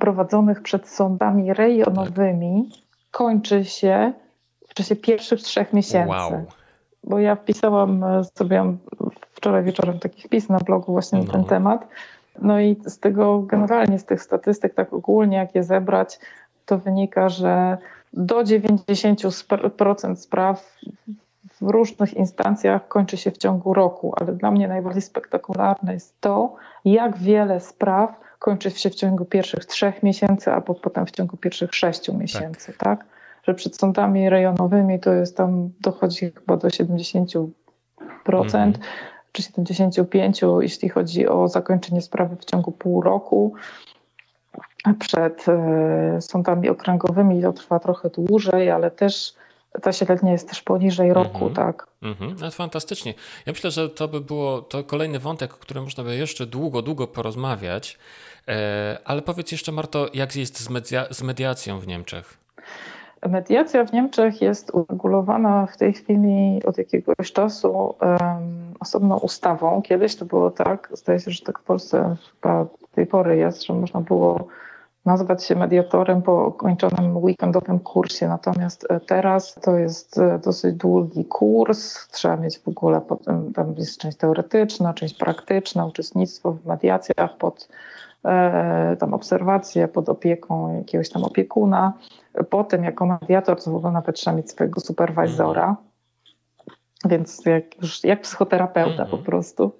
prowadzonych 0.00 0.62
przed 0.62 0.88
sądami 0.88 1.52
rejonowymi 1.52 2.70
kończy 3.10 3.64
się 3.64 4.12
w 4.68 4.74
czasie 4.74 4.96
pierwszych 4.96 5.40
trzech 5.40 5.72
miesięcy. 5.72 6.08
Wow. 6.08 6.44
Bo 7.04 7.18
ja 7.18 7.36
wpisałam, 7.36 8.04
zrobiłam 8.36 8.78
wczoraj 9.32 9.64
wieczorem 9.64 9.98
taki 9.98 10.22
wpis 10.22 10.48
na 10.48 10.58
blogu 10.58 10.92
właśnie 10.92 11.18
no. 11.18 11.24
na 11.24 11.32
ten 11.32 11.40
no. 11.40 11.46
temat. 11.46 11.88
No 12.42 12.60
i 12.60 12.76
z 12.86 12.98
tego 12.98 13.42
generalnie, 13.42 13.98
z 13.98 14.04
tych 14.04 14.22
statystyk, 14.22 14.74
tak 14.74 14.92
ogólnie, 14.92 15.36
jak 15.36 15.54
je 15.54 15.62
zebrać, 15.62 16.18
to 16.66 16.78
wynika, 16.78 17.28
że 17.28 17.78
do 18.12 18.42
90% 18.42 20.16
spraw 20.16 20.76
w 21.60 21.68
różnych 21.68 22.14
instancjach 22.14 22.88
kończy 22.88 23.16
się 23.16 23.30
w 23.30 23.38
ciągu 23.38 23.74
roku, 23.74 24.14
ale 24.20 24.32
dla 24.32 24.50
mnie 24.50 24.68
najbardziej 24.68 25.02
spektakularne 25.02 25.94
jest 25.94 26.20
to, 26.20 26.54
jak 26.84 27.16
wiele 27.16 27.60
spraw 27.60 28.20
kończy 28.44 28.70
się 28.70 28.90
w 28.90 28.94
ciągu 28.94 29.24
pierwszych 29.24 29.64
trzech 29.64 30.02
miesięcy 30.02 30.52
albo 30.52 30.74
potem 30.74 31.06
w 31.06 31.10
ciągu 31.10 31.36
pierwszych 31.36 31.74
sześciu 31.74 32.14
miesięcy, 32.14 32.66
tak? 32.66 32.78
tak? 32.78 33.06
Że 33.42 33.54
przed 33.54 33.76
sądami 33.76 34.30
rejonowymi 34.30 35.00
to 35.00 35.12
jest 35.12 35.36
tam, 35.36 35.70
dochodzi 35.80 36.32
chyba 36.32 36.56
do 36.56 36.68
70% 36.68 37.48
mhm. 38.26 38.72
czy 39.32 39.42
75%, 39.42 40.62
jeśli 40.62 40.88
chodzi 40.88 41.28
o 41.28 41.48
zakończenie 41.48 42.02
sprawy 42.02 42.36
w 42.36 42.44
ciągu 42.44 42.72
pół 42.72 43.02
roku. 43.02 43.54
Przed 44.98 45.46
e, 45.48 46.20
sądami 46.20 46.68
okręgowymi 46.68 47.42
to 47.42 47.52
trwa 47.52 47.78
trochę 47.78 48.10
dłużej, 48.10 48.70
ale 48.70 48.90
też 48.90 49.34
ta 49.82 49.92
średnia 49.92 50.32
jest 50.32 50.48
też 50.48 50.62
poniżej 50.62 51.12
roku, 51.12 51.38
mm 51.38 51.52
-hmm. 51.52 51.56
tak? 51.56 51.86
Mm 52.02 52.14
-hmm. 52.14 52.40
No, 52.40 52.50
fantastycznie. 52.50 53.14
Ja 53.46 53.52
myślę, 53.52 53.70
że 53.70 53.88
to 53.88 54.08
by 54.08 54.20
było 54.20 54.62
to 54.62 54.84
kolejny 54.84 55.18
wątek, 55.18 55.54
o 55.54 55.56
którym 55.56 55.84
można 55.84 56.04
by 56.04 56.16
jeszcze 56.16 56.46
długo, 56.46 56.82
długo 56.82 57.06
porozmawiać. 57.06 57.98
E, 58.48 58.98
ale 59.04 59.22
powiedz 59.22 59.52
jeszcze, 59.52 59.72
Marto, 59.72 60.06
jak 60.14 60.36
jest 60.36 60.60
z, 60.60 60.70
media 60.70 61.04
z 61.10 61.22
mediacją 61.22 61.78
w 61.78 61.86
Niemczech? 61.86 62.38
Mediacja 63.28 63.84
w 63.84 63.92
Niemczech 63.92 64.42
jest 64.42 64.70
uregulowana 64.74 65.66
w 65.66 65.76
tej 65.76 65.92
chwili 65.92 66.62
od 66.66 66.78
jakiegoś 66.78 67.32
czasu 67.32 67.94
um, 68.00 68.74
osobną 68.80 69.18
ustawą. 69.18 69.82
Kiedyś 69.82 70.16
to 70.16 70.24
było 70.24 70.50
tak, 70.50 70.88
zdaje 70.92 71.20
się, 71.20 71.30
że 71.30 71.44
tak 71.44 71.58
w 71.58 71.62
Polsce 71.62 72.16
chyba 72.32 72.66
tej 72.94 73.06
pory 73.06 73.36
jest, 73.36 73.66
że 73.66 73.74
można 73.74 74.00
było 74.00 74.48
nazwać 75.04 75.44
się 75.44 75.56
mediatorem 75.56 76.22
po 76.22 76.52
kończonym 76.52 77.16
weekendowym 77.16 77.78
kursie. 77.78 78.28
Natomiast 78.28 78.86
e, 78.90 79.00
teraz 79.00 79.54
to 79.54 79.76
jest 79.76 80.18
e, 80.18 80.38
dosyć 80.38 80.74
długi 80.74 81.24
kurs. 81.24 82.08
Trzeba 82.08 82.36
mieć 82.36 82.58
w 82.58 82.68
ogóle, 82.68 83.00
potem 83.00 83.52
tam 83.52 83.74
jest 83.76 83.98
część 83.98 84.16
teoretyczna, 84.16 84.94
część 84.94 85.14
praktyczna, 85.14 85.86
uczestnictwo 85.86 86.52
w 86.52 86.66
mediacjach 86.66 87.36
pod 87.38 87.68
tam 88.98 89.14
obserwacje 89.14 89.88
pod 89.88 90.08
opieką 90.08 90.76
jakiegoś 90.76 91.10
tam 91.10 91.24
opiekuna. 91.24 91.92
Potem 92.50 92.84
jako 92.84 93.06
mediator 93.06 93.62
to 93.62 93.70
w 93.70 93.74
ogóle 93.74 93.92
nawet 93.92 94.16
trzeba 94.16 94.36
mieć 94.36 94.50
swojego 94.50 94.80
superwizora. 94.80 95.76
Więc 97.04 97.46
jak, 97.46 97.82
już, 97.82 98.04
jak 98.04 98.20
psychoterapeuta 98.20 99.06
po 99.06 99.18
prostu. 99.18 99.72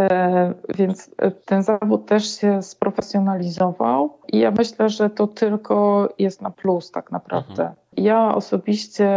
E, 0.00 0.54
więc 0.76 1.10
e, 1.18 1.30
ten 1.30 1.62
zawód 1.62 2.06
też 2.06 2.40
się 2.40 2.62
sprofesjonalizował 2.62 4.18
i 4.32 4.38
ja 4.38 4.50
myślę, 4.50 4.88
że 4.88 5.10
to 5.10 5.26
tylko 5.26 6.08
jest 6.18 6.42
na 6.42 6.50
plus 6.50 6.90
tak 6.90 7.12
naprawdę. 7.12 7.62
Mhm. 7.62 7.74
Ja 7.96 8.34
osobiście 8.34 9.10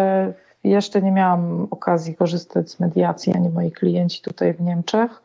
jeszcze 0.63 1.01
nie 1.01 1.11
miałam 1.11 1.67
okazji 1.71 2.15
korzystać 2.15 2.69
z 2.71 2.79
mediacji, 2.79 3.33
ani 3.33 3.49
moi 3.49 3.71
klienci 3.71 4.21
tutaj 4.21 4.53
w 4.53 4.61
Niemczech. 4.61 5.21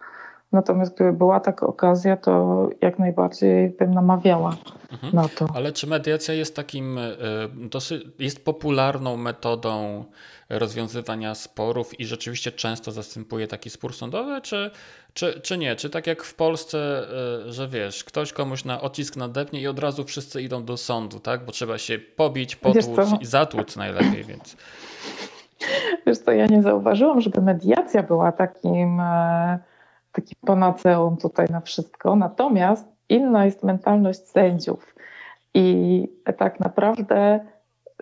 Natomiast 0.52 0.94
gdyby 0.94 1.12
była 1.12 1.40
taka 1.40 1.66
okazja, 1.66 2.16
to 2.16 2.68
jak 2.80 2.98
najbardziej 2.98 3.70
bym 3.70 3.94
namawiała 3.94 4.56
mhm. 4.92 5.14
na 5.14 5.28
to. 5.28 5.46
Ale 5.54 5.72
czy 5.72 5.86
mediacja 5.86 6.34
jest 6.34 6.56
takim, 6.56 6.98
e, 6.98 7.12
dosyć, 7.54 8.04
jest 8.18 8.44
popularną 8.44 9.16
metodą 9.16 10.04
rozwiązywania 10.50 11.34
sporów 11.34 12.00
i 12.00 12.06
rzeczywiście 12.06 12.52
często 12.52 12.92
zastępuje 12.92 13.46
taki 13.48 13.70
spór 13.70 13.94
sądowy, 13.94 14.40
czy, 14.40 14.70
czy, 15.14 15.40
czy 15.40 15.58
nie? 15.58 15.76
Czy 15.76 15.90
tak 15.90 16.06
jak 16.06 16.22
w 16.22 16.34
Polsce, 16.34 16.78
e, 17.48 17.52
że 17.52 17.68
wiesz, 17.68 18.04
ktoś 18.04 18.32
komuś 18.32 18.64
na 18.64 18.80
odcisk 18.80 19.16
nadepnie 19.16 19.60
i 19.60 19.66
od 19.66 19.78
razu 19.78 20.04
wszyscy 20.04 20.42
idą 20.42 20.64
do 20.64 20.76
sądu, 20.76 21.20
tak? 21.20 21.44
Bo 21.44 21.52
trzeba 21.52 21.78
się 21.78 21.98
pobić, 21.98 22.56
potłuc 22.56 23.20
i 23.20 23.26
zatłuc 23.26 23.76
najlepiej, 23.76 24.24
więc... 24.24 24.56
Wiesz 26.06 26.18
co, 26.18 26.32
ja 26.32 26.46
nie 26.46 26.62
zauważyłam, 26.62 27.20
żeby 27.20 27.42
mediacja 27.42 28.02
była 28.02 28.32
takim, 28.32 29.00
takim 30.16 30.38
panaceum 30.46 31.16
tutaj 31.16 31.46
na 31.50 31.60
wszystko, 31.60 32.16
natomiast 32.16 32.86
inna 33.08 33.44
jest 33.44 33.62
mentalność 33.62 34.20
sędziów 34.28 34.94
i 35.54 36.08
tak 36.38 36.60
naprawdę 36.60 37.40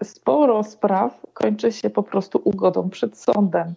sporo 0.03 0.63
spraw 0.63 1.27
kończy 1.35 1.73
się 1.73 1.91
po 1.91 2.03
prostu 2.03 2.41
ugodą 2.45 2.91
przed 2.91 3.19
sądem. 3.19 3.75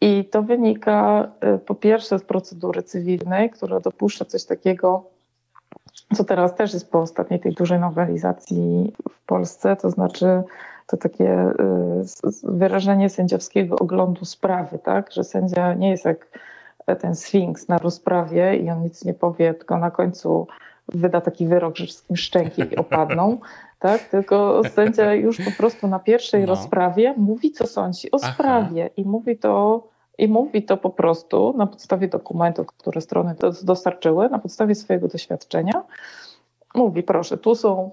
I 0.00 0.24
to 0.24 0.42
wynika 0.42 1.28
y, 1.54 1.58
po 1.58 1.74
pierwsze 1.74 2.18
z 2.18 2.22
procedury 2.22 2.82
cywilnej, 2.82 3.50
która 3.50 3.80
dopuszcza 3.80 4.24
coś 4.24 4.44
takiego, 4.44 5.04
co 6.14 6.24
teraz 6.24 6.54
też 6.54 6.74
jest 6.74 6.90
po 6.90 7.00
ostatniej 7.00 7.40
tej 7.40 7.52
dużej 7.52 7.80
nowelizacji 7.80 8.92
w 9.10 9.26
Polsce, 9.26 9.76
to 9.76 9.90
znaczy 9.90 10.42
to 10.86 10.96
takie 10.96 11.50
y, 11.50 12.30
wyrażenie 12.42 13.10
sędziowskiego 13.10 13.76
oglądu 13.76 14.24
sprawy, 14.24 14.78
tak? 14.78 15.12
że 15.12 15.24
sędzia 15.24 15.74
nie 15.74 15.90
jest 15.90 16.04
jak 16.04 16.38
ten 16.96 17.16
sfinks 17.16 17.68
na 17.68 17.78
rozprawie 17.78 18.56
i 18.56 18.70
on 18.70 18.82
nic 18.82 19.04
nie 19.04 19.14
powie, 19.14 19.54
tylko 19.54 19.78
na 19.78 19.90
końcu 19.90 20.46
wyda 20.88 21.20
taki 21.20 21.46
wyrok, 21.46 21.76
że 21.76 21.86
wszystkim 21.86 22.16
szczęki 22.16 22.76
opadną, 22.76 23.38
tak? 23.78 24.00
Tylko 24.08 24.62
sędzia 24.74 25.14
już 25.14 25.36
po 25.44 25.50
prostu 25.50 25.88
na 25.88 25.98
pierwszej 25.98 26.40
no. 26.40 26.46
rozprawie 26.46 27.14
mówi, 27.16 27.50
co 27.50 27.66
sądzi 27.66 28.10
o 28.10 28.18
Aha. 28.22 28.32
sprawie 28.34 28.90
i 28.96 29.04
mówi 29.04 29.38
to 29.38 29.82
i 30.18 30.28
mówi 30.28 30.62
to 30.62 30.76
po 30.76 30.90
prostu 30.90 31.54
na 31.56 31.66
podstawie 31.66 32.08
dokumentów, 32.08 32.66
które 32.66 33.00
strony 33.00 33.34
dostarczyły, 33.62 34.28
na 34.28 34.38
podstawie 34.38 34.74
swojego 34.74 35.08
doświadczenia. 35.08 35.82
Mówi, 36.74 37.02
proszę, 37.02 37.38
tu 37.38 37.54
są, 37.54 37.90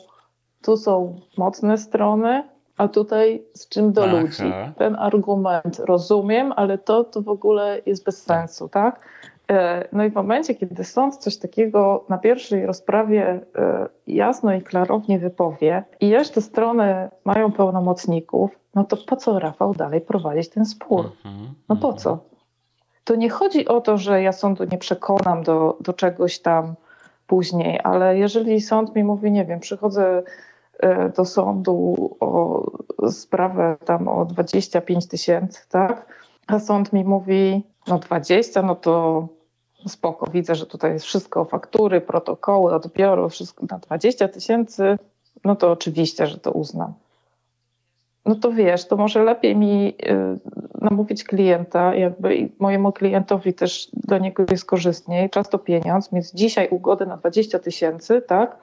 tu 0.61 0.77
są 0.77 1.19
mocne 1.37 1.77
strony, 1.77 2.43
a 2.77 2.87
tutaj 2.87 3.43
z 3.53 3.69
czym 3.69 3.93
do 3.93 4.03
Aha. 4.03 4.19
ludzi. 4.19 4.53
Ten 4.77 4.95
argument 4.95 5.79
rozumiem, 5.79 6.53
ale 6.55 6.77
to, 6.77 7.03
to 7.03 7.21
w 7.21 7.29
ogóle 7.29 7.81
jest 7.85 8.05
bez 8.05 8.25
tak. 8.25 8.37
sensu, 8.37 8.69
tak? 8.69 8.99
E, 9.51 9.87
no 9.91 10.03
i 10.03 10.09
w 10.09 10.15
momencie, 10.15 10.55
kiedy 10.55 10.83
sąd 10.83 11.17
coś 11.17 11.37
takiego 11.37 12.05
na 12.09 12.17
pierwszej 12.17 12.65
rozprawie 12.65 13.41
e, 13.55 13.87
jasno 14.07 14.53
i 14.53 14.61
klarownie 14.61 15.19
wypowie 15.19 15.83
i 15.99 16.09
jeszcze 16.09 16.41
strony 16.41 17.09
mają 17.25 17.51
pełnomocników, 17.51 18.59
no 18.75 18.83
to 18.83 18.97
po 18.97 19.15
co 19.15 19.39
Rafał 19.39 19.73
dalej 19.73 20.01
prowadzić 20.01 20.49
ten 20.49 20.65
spór? 20.65 21.05
Mhm, 21.25 21.53
no 21.69 21.75
po 21.75 21.87
mhm. 21.87 21.97
co? 21.97 22.17
To 23.03 23.15
nie 23.15 23.29
chodzi 23.29 23.67
o 23.67 23.81
to, 23.81 23.97
że 23.97 24.21
ja 24.21 24.31
sądu 24.31 24.63
nie 24.63 24.77
przekonam 24.77 25.43
do, 25.43 25.77
do 25.81 25.93
czegoś 25.93 26.39
tam 26.39 26.75
później, 27.27 27.79
ale 27.83 28.17
jeżeli 28.17 28.61
sąd 28.61 28.95
mi 28.95 29.03
mówi, 29.03 29.31
nie 29.31 29.45
wiem, 29.45 29.59
przychodzę 29.59 30.23
do 31.17 31.25
sądu 31.25 31.95
o 32.19 32.61
sprawę 33.11 33.77
tam 33.85 34.07
o 34.07 34.25
25 34.25 35.07
tysięcy, 35.07 35.69
tak? 35.69 36.05
A 36.47 36.59
sąd 36.59 36.93
mi 36.93 37.03
mówi, 37.03 37.63
no 37.87 37.99
20, 37.99 38.61
no 38.61 38.75
to 38.75 39.27
spoko, 39.87 40.31
widzę, 40.31 40.55
że 40.55 40.65
tutaj 40.65 40.93
jest 40.93 41.05
wszystko, 41.05 41.45
faktury, 41.45 42.01
protokoły, 42.01 42.73
odbioru, 42.73 43.29
wszystko 43.29 43.65
na 43.71 43.77
20 43.77 44.27
tysięcy, 44.27 44.97
no 45.43 45.55
to 45.55 45.71
oczywiście, 45.71 46.27
że 46.27 46.37
to 46.37 46.51
uznam. 46.51 46.93
No 48.25 48.35
to 48.35 48.51
wiesz, 48.51 48.87
to 48.87 48.95
może 48.95 49.23
lepiej 49.23 49.55
mi 49.55 49.87
y, 49.87 50.39
namówić 50.81 51.23
klienta, 51.23 51.95
jakby 51.95 52.49
mojemu 52.59 52.91
klientowi 52.91 53.53
też 53.53 53.89
dla 53.93 54.17
niego 54.17 54.43
jest 54.51 54.65
korzystniej, 54.65 55.29
czas 55.29 55.49
to 55.49 55.59
pieniądz, 55.59 56.09
więc 56.13 56.33
dzisiaj 56.33 56.67
ugodę 56.71 57.05
na 57.05 57.17
20 57.17 57.59
tysięcy, 57.59 58.21
tak? 58.21 58.57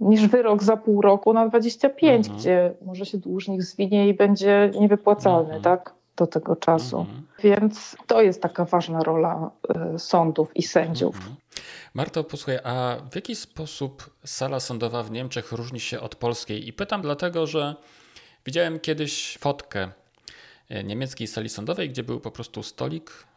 Niż 0.00 0.26
wyrok 0.26 0.62
za 0.62 0.76
pół 0.76 1.00
roku 1.02 1.32
na 1.32 1.48
25, 1.48 2.26
Mhm. 2.26 2.38
gdzie 2.38 2.74
może 2.82 3.06
się 3.06 3.18
dłużnik 3.18 3.62
zwinie 3.62 4.08
i 4.08 4.14
będzie 4.14 4.70
niewypłacalny, 4.80 5.54
Mhm. 5.54 5.62
tak? 5.62 5.94
Do 6.16 6.26
tego 6.26 6.56
czasu. 6.56 6.98
Mhm. 7.00 7.26
Więc 7.42 7.96
to 8.06 8.22
jest 8.22 8.42
taka 8.42 8.64
ważna 8.64 9.02
rola 9.02 9.50
y, 9.94 9.98
sądów 9.98 10.56
i 10.56 10.62
sędziów. 10.62 11.16
Mhm. 11.16 11.36
Marto, 11.94 12.24
posłuchaj, 12.24 12.58
a 12.64 12.96
w 13.10 13.14
jaki 13.14 13.36
sposób 13.36 14.10
sala 14.24 14.60
sądowa 14.60 15.02
w 15.02 15.10
Niemczech 15.10 15.52
różni 15.52 15.80
się 15.80 16.00
od 16.00 16.14
polskiej? 16.14 16.68
I 16.68 16.72
pytam 16.72 17.02
dlatego, 17.02 17.46
że 17.46 17.74
widziałem 18.46 18.80
kiedyś 18.80 19.38
fotkę 19.40 19.88
e, 20.68 20.84
niemieckiej 20.84 21.26
sali 21.26 21.48
sądowej, 21.48 21.90
gdzie 21.90 22.02
był 22.02 22.20
po 22.20 22.30
prostu 22.30 22.62
stolik 22.62 23.10
e, 23.10 23.35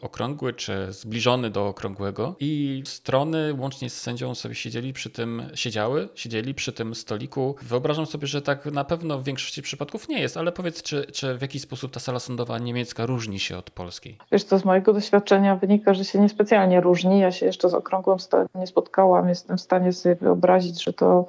okrągły 0.00 0.52
czy 0.52 0.92
zbliżony 0.92 1.50
do 1.50 1.66
okrągłego 1.66 2.34
i 2.40 2.82
strony 2.86 3.54
łącznie 3.58 3.90
z 3.90 4.00
sędzią 4.00 4.34
sobie 4.34 4.54
siedzieli 4.54 4.92
przy 4.92 5.10
tym, 5.10 5.42
siedziały, 5.54 6.08
siedzieli 6.14 6.54
przy 6.54 6.72
tym 6.72 6.94
stoliku. 6.94 7.56
Wyobrażam 7.62 8.06
sobie, 8.06 8.26
że 8.26 8.42
tak 8.42 8.66
na 8.66 8.84
pewno 8.84 9.18
w 9.18 9.24
większości 9.24 9.62
przypadków 9.62 10.08
nie 10.08 10.20
jest, 10.20 10.36
ale 10.36 10.52
powiedz, 10.52 10.82
czy, 10.82 11.06
czy 11.12 11.38
w 11.38 11.42
jaki 11.42 11.60
sposób 11.60 11.92
ta 11.92 12.00
sala 12.00 12.18
sądowa 12.18 12.58
niemiecka 12.58 13.06
różni 13.06 13.38
się 13.38 13.58
od 13.58 13.70
polskiej? 13.70 14.18
Wiesz, 14.32 14.44
to 14.44 14.58
z 14.58 14.64
mojego 14.64 14.92
doświadczenia 14.92 15.56
wynika, 15.56 15.94
że 15.94 16.04
się 16.04 16.20
niespecjalnie 16.20 16.80
różni. 16.80 17.18
Ja 17.18 17.32
się 17.32 17.46
jeszcze 17.46 17.68
z 17.68 17.74
okrągłym 17.74 18.20
stołem 18.20 18.48
nie 18.54 18.66
spotkałam. 18.66 19.28
Jestem 19.28 19.56
w 19.56 19.60
stanie 19.60 19.92
sobie 19.92 20.14
wyobrazić, 20.14 20.84
że 20.84 20.92
to 20.92 21.26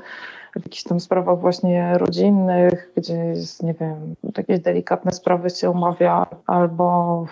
w 0.55 0.65
jakichś 0.65 0.83
tam 0.83 0.99
sprawach 0.99 1.39
właśnie 1.39 1.97
rodzinnych, 1.97 2.91
gdzie 2.97 3.13
jest, 3.13 3.63
nie 3.63 3.73
wiem, 3.73 4.15
jakieś 4.37 4.59
delikatne 4.59 5.11
sprawy 5.11 5.49
się 5.49 5.69
omawia, 5.69 6.27
albo 6.47 7.25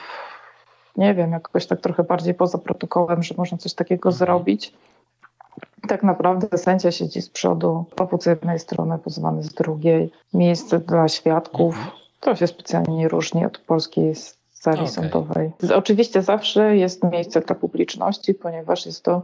nie 0.98 1.14
wiem, 1.14 1.32
jakoś 1.32 1.66
tak 1.66 1.82
trochę 1.82 2.04
bardziej 2.04 2.34
poza 2.34 2.58
protokołem, 2.58 3.24
że 3.24 3.36
można 3.38 3.58
coś 3.58 3.74
takiego 3.74 4.12
zrobić. 4.12 4.74
Tak 5.88 6.04
naprawdę 6.04 6.58
sędzia 6.58 6.92
siedzi 6.92 7.22
z 7.22 7.30
przodu, 7.30 7.86
powód 7.96 8.24
z 8.24 8.26
jednej 8.26 8.60
strony, 8.60 8.98
pozwany 8.98 9.44
z 9.44 9.54
drugiej, 9.54 10.12
miejsce 10.34 10.80
dla 10.80 11.08
świadków. 11.08 11.78
To 12.20 12.36
się 12.36 12.48
specjalnie 12.48 12.96
nie 12.96 13.08
różni 13.08 13.46
od 13.46 13.58
polskiej 13.58 14.14
sali 14.52 14.80
Okej. 14.80 14.88
sądowej. 14.88 15.52
Oczywiście 15.76 16.22
zawsze 16.22 16.78
jest 16.78 17.04
miejsce 17.04 17.42
dla 17.42 17.56
publiczności, 17.56 18.34
ponieważ 18.34 18.86
jest 18.86 19.04
to 19.04 19.22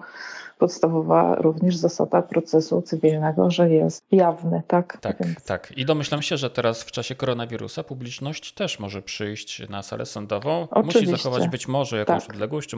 podstawowa 0.62 1.36
również 1.36 1.76
zasada 1.76 2.22
procesu 2.22 2.82
cywilnego, 2.82 3.52
że 3.52 3.70
jest 3.70 4.04
jawny, 4.12 4.62
tak? 4.68 4.98
Tak, 5.02 5.18
Więc 5.20 5.46
tak. 5.46 5.74
I 5.78 5.86
domyślam 5.86 6.22
się, 6.22 6.38
że 6.38 6.50
teraz 6.50 6.84
w 6.84 6.92
czasie 6.92 7.16
koronawirusa 7.16 7.84
publiczność 7.84 8.54
też 8.54 8.80
może 8.80 9.02
przyjść 9.02 9.70
na 9.70 9.84
salę 9.84 10.06
sądową. 10.06 10.68
Musi 10.76 10.90
Oczywiście. 10.90 11.18
zachować 11.18 11.48
być 11.48 11.68
może 11.68 11.98
jakąś 11.98 12.26
Tak. 12.26 12.36
odległość, 12.36 12.76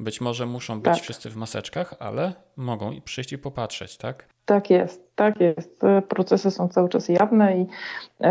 być 0.00 0.20
może 0.20 0.46
muszą 0.46 0.80
być 0.80 0.94
Tak. 0.94 1.02
wszyscy 1.02 1.30
w 1.30 1.36
maseczkach, 1.36 1.94
ale 1.98 2.32
mogą 2.56 2.90
i 2.90 3.00
przyjść 3.02 3.32
i 3.32 3.38
popatrzeć, 3.38 3.96
tak? 3.96 4.24
Tak 4.46 4.70
jest, 4.70 5.16
tak 5.16 5.40
jest. 5.40 5.80
Te 5.80 6.02
Procesy 6.02 6.50
są 6.50 6.68
cały 6.68 6.88
czas 6.88 7.08
jawne 7.08 7.56
i 7.58 7.66
e, 8.20 8.30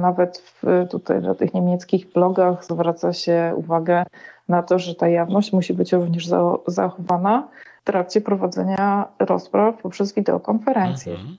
nawet 0.00 0.38
w, 0.38 0.86
tutaj 0.90 1.20
na 1.20 1.34
tych 1.34 1.54
niemieckich 1.54 2.12
blogach 2.12 2.64
zwraca 2.64 3.12
się 3.12 3.52
uwagę 3.56 4.04
na 4.48 4.62
to, 4.62 4.78
że 4.78 4.94
ta 4.94 5.08
jawność 5.08 5.52
musi 5.52 5.74
być 5.74 5.92
również 5.92 6.26
za, 6.26 6.40
zachowana 6.66 7.48
trakcie 7.86 8.20
prowadzenia 8.20 9.08
rozpraw 9.18 9.82
poprzez 9.82 10.14
wideokonferencję. 10.14 11.12
Mhm. 11.12 11.36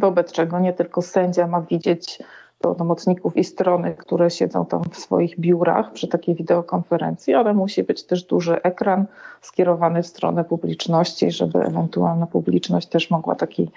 Wobec 0.00 0.32
czego 0.32 0.58
nie 0.58 0.72
tylko 0.72 1.02
sędzia 1.02 1.46
ma 1.46 1.60
widzieć 1.60 2.18
pełnomocników 2.60 3.36
i 3.36 3.44
strony, 3.44 3.94
które 3.94 4.30
siedzą 4.30 4.66
tam 4.66 4.82
w 4.90 4.98
swoich 4.98 5.40
biurach 5.40 5.92
przy 5.92 6.08
takiej 6.08 6.34
wideokonferencji, 6.34 7.34
ale 7.34 7.54
musi 7.54 7.82
być 7.82 8.02
też 8.02 8.24
duży 8.24 8.62
ekran 8.62 9.06
skierowany 9.40 10.02
w 10.02 10.06
stronę 10.06 10.44
publiczności, 10.44 11.30
żeby 11.30 11.58
ewentualna 11.58 12.26
publiczność 12.26 12.88
też 12.88 13.10
mogła 13.10 13.34
taki 13.34 13.70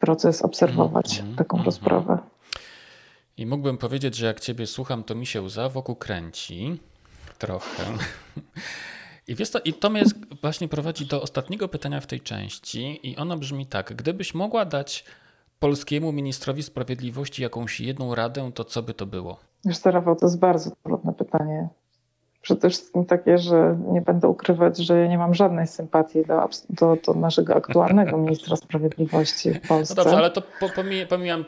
proces 0.00 0.42
obserwować, 0.42 1.18
Mhm, 1.18 1.36
taką 1.36 1.56
mhm. 1.56 1.66
rozprawę. 1.66 2.18
I 3.36 3.46
mógłbym 3.46 3.78
powiedzieć, 3.78 4.16
że 4.16 4.26
jak 4.26 4.40
ciebie 4.40 4.66
słucham, 4.66 5.04
to 5.04 5.14
mi 5.14 5.26
się 5.26 5.42
łza 5.42 5.68
wokół 5.68 5.96
kręci. 5.96 6.80
Trochę. 7.38 7.82
I 9.28 9.34
wiesz 9.34 9.50
to, 9.50 9.60
i 9.60 9.72
to 9.72 9.90
mnie 9.90 10.02
właśnie 10.42 10.68
prowadzi 10.68 11.06
do 11.06 11.22
ostatniego 11.22 11.68
pytania 11.68 12.00
w 12.00 12.06
tej 12.06 12.20
części 12.20 13.00
i 13.10 13.16
ono 13.16 13.36
brzmi 13.36 13.66
tak. 13.66 13.94
Gdybyś 13.94 14.34
mogła 14.34 14.64
dać 14.64 15.04
polskiemu 15.58 16.12
ministrowi 16.12 16.62
sprawiedliwości 16.62 17.42
jakąś 17.42 17.80
jedną 17.80 18.14
radę, 18.14 18.50
to 18.54 18.64
co 18.64 18.82
by 18.82 18.94
to 18.94 19.06
było? 19.06 19.38
Wiesz 19.64 19.84
Rafał, 19.84 20.16
to 20.16 20.26
jest 20.26 20.38
bardzo 20.38 20.70
trudne 20.82 21.12
pytanie. 21.12 21.68
Przede 22.44 22.70
wszystkim 22.70 23.04
takie, 23.04 23.38
że 23.38 23.76
nie 23.92 24.00
będę 24.00 24.28
ukrywać, 24.28 24.76
że 24.78 24.98
ja 25.00 25.06
nie 25.06 25.18
mam 25.18 25.34
żadnej 25.34 25.66
sympatii 25.66 26.24
do, 26.26 26.48
do, 26.70 26.96
do 27.06 27.14
naszego 27.20 27.54
aktualnego 27.56 28.16
ministra 28.24 28.56
sprawiedliwości 28.56 29.50
w 29.50 29.54
No 29.54 29.60
Polsce. 29.68 29.94
dobrze, 29.94 30.16
ale 30.16 30.30
to 30.30 30.42
po, 30.60 30.68
pomij, 30.68 31.06
pomijam, 31.06 31.44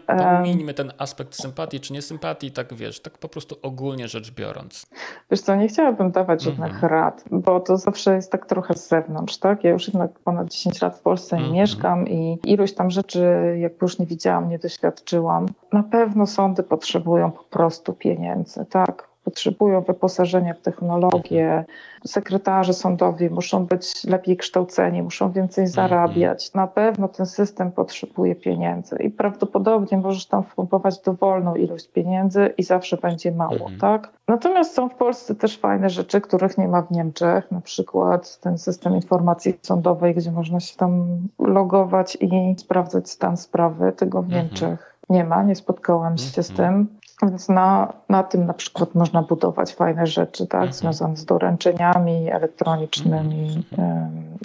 ten 0.77 0.93
aspekt 0.99 1.35
sympatii 1.35 1.81
czy 1.81 1.93
niesympatii, 1.93 2.51
tak 2.53 2.75
wiesz, 2.75 3.01
tak 3.01 3.19
po 3.19 3.29
prostu 3.29 3.57
ogólnie 3.63 4.09
rzecz 4.09 4.31
biorąc. 4.35 4.87
Wiesz 5.31 5.41
co, 5.41 5.57
nie 5.57 5.69
chciałabym 5.69 6.11
dawać 6.11 6.43
żadnych 6.43 6.73
Mhm. 6.75 6.93
rad, 6.93 7.25
bo 7.31 7.61
to 7.61 7.77
zawsze 7.77 8.15
jest 8.15 8.33
tak 8.33 8.47
trochę 8.47 8.75
z 8.75 8.89
zewnątrz, 8.89 9.37
tak? 9.39 9.65
Ja 9.65 9.71
już 9.71 9.89
jednak 9.89 10.11
ponad 10.19 10.49
10 10.49 10.83
lat 10.83 10.97
w 10.99 11.01
Polsce 11.01 11.37
Mhm. 11.37 11.55
mieszkam 11.55 12.09
i 12.09 12.39
ilość 12.45 12.75
tam 12.75 12.91
rzeczy, 12.91 13.27
jakby 13.61 13.79
już 13.83 13.99
nie 13.99 14.07
widziałam, 14.07 14.49
nie 14.49 14.59
doświadczyłam. 14.59 15.47
Na 15.73 15.83
pewno 15.83 16.27
sądy 16.27 16.63
potrzebują 16.63 17.31
po 17.31 17.43
prostu 17.45 17.93
pieniędzy, 17.93 18.65
tak? 18.71 19.09
Potrzebują 19.31 19.81
wyposażenia 19.81 20.55
w 20.55 20.61
technologię. 20.61 21.65
Sekretarze 22.07 22.73
sądowi 22.73 23.31
muszą 23.31 23.67
być 23.67 24.05
lepiej 24.05 24.37
kształceni, 24.37 25.03
muszą 25.03 25.33
więcej 25.33 25.67
zarabiać. 25.67 26.55
Na 26.55 26.67
pewno 26.67 27.09
ten 27.09 27.27
system 27.27 27.73
potrzebuje 27.73 28.35
pieniędzy 28.35 28.97
i 28.97 29.11
prawdopodobnie 29.11 29.99
możesz 29.99 30.27
tam 30.27 30.43
wpompować 30.43 30.99
dowolną 31.01 31.55
ilość 31.55 31.89
pieniędzy 31.89 32.55
i 32.59 32.63
zawsze 32.63 32.97
będzie 32.97 33.33
mało, 33.33 33.53
Mhm. 33.53 33.79
tak? 33.79 34.11
Natomiast 34.29 34.75
są 34.75 34.89
w 34.89 34.95
Polsce 34.95 35.35
też 35.35 35.59
fajne 35.59 35.91
rzeczy, 35.91 36.21
których 36.21 36.59
nie 36.59 36.69
ma 36.69 36.83
w 36.83 36.91
Niemczech, 36.91 37.51
na 37.51 37.61
przykład 37.61 38.39
ten 38.41 38.59
system 38.59 38.95
informacji 38.95 39.59
sądowej, 39.63 40.15
gdzie 40.15 40.33
można 40.33 40.61
się 40.61 40.77
tam 40.77 41.07
logować 41.39 42.19
i 42.21 42.55
sprawdzać 42.59 43.11
stan 43.11 43.37
sprawy. 43.37 43.93
Tego 43.93 44.23
w 44.23 44.25
Mhm. 44.25 44.43
Niemczech 44.45 44.97
nie 45.11 45.25
ma, 45.25 45.43
nie 45.43 45.55
spotkałam 45.57 46.19
się 46.19 46.43
z 46.43 46.51
Mhm. 46.51 46.57
tym. 46.75 46.97
Więc 47.23 47.49
na, 47.49 47.93
na 48.09 48.23
tym 48.23 48.47
na 48.47 48.55
przykład 48.55 48.95
można 48.95 49.23
budować 49.23 49.75
fajne 49.75 50.07
rzeczy, 50.07 50.47
tak, 50.47 50.61
Mhm. 50.61 50.73
związane 50.73 51.17
z 51.17 51.25
doręczeniami 51.25 52.31
elektronicznymi. 52.31 53.47
i 53.49 53.65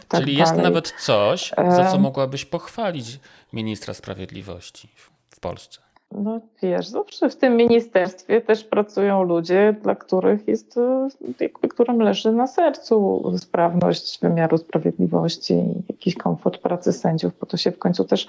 tak 0.08 0.22
Czyli 0.22 0.38
jest 0.38 0.52
dalej. 0.52 0.64
nawet 0.66 0.94
coś, 1.00 1.54
za 1.70 1.86
co 1.92 2.00
mogłabyś 2.00 2.46
pochwalić 2.46 3.20
ministra 3.54 3.94
sprawiedliwości 3.94 4.88
w, 4.96 5.12
w 5.36 5.40
Polsce. 5.40 5.80
No 6.12 6.40
wiesz, 6.62 6.88
zawsze 6.88 7.30
w 7.30 7.36
tym 7.36 7.56
ministerstwie 7.58 8.42
też 8.42 8.64
pracują 8.64 9.24
ludzie, 9.24 9.76
dla 9.84 9.96
których 9.96 10.48
jest, 10.48 10.78
e, 10.78 11.08
jakby, 11.40 11.68
którym 11.68 12.02
leży 12.02 12.32
na 12.32 12.48
sercu 12.48 13.24
sprawność 13.38 14.20
wymiaru 14.22 14.58
sprawiedliwości 14.58 15.54
i 15.54 15.84
jakiś 15.90 16.16
komfort 16.16 16.58
pracy 16.62 16.94
sędziów, 16.94 17.34
bo 17.40 17.46
to 17.46 17.58
się 17.58 17.72
w 17.72 17.80
końcu 17.80 18.04
też 18.06 18.28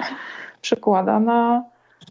przekłada 0.60 1.20
na, 1.20 1.64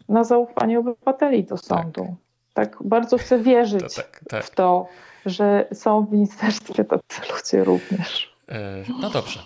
na 0.08 0.24
zaufanie 0.24 0.78
obywateli 0.78 1.44
do 1.44 1.56
sądu. 1.56 2.16
Tak, 2.54 2.76
bardzo 2.84 3.18
chcę 3.18 3.38
wierzyć 3.38 3.80
To 3.80 4.02
tak, 4.02 4.20
tak. 4.28 4.44
w 4.44 4.50
to, 4.50 4.86
że 5.26 5.68
są 5.72 6.06
w 6.06 6.12
ministerstwie 6.12 6.84
tacy 6.84 7.20
ludzie 7.32 7.64
również. 7.64 8.34
E, 8.48 8.84
no 9.00 9.10
dobrze. 9.10 9.40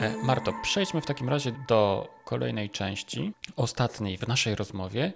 E, 0.00 0.14
Marto, 0.24 0.52
przejdźmy 0.62 1.00
w 1.00 1.06
takim 1.06 1.28
razie 1.28 1.52
do 1.68 2.08
kolejnej 2.24 2.70
części, 2.70 3.32
ostatniej 3.56 4.18
w 4.18 4.28
naszej 4.28 4.54
rozmowie. 4.54 5.12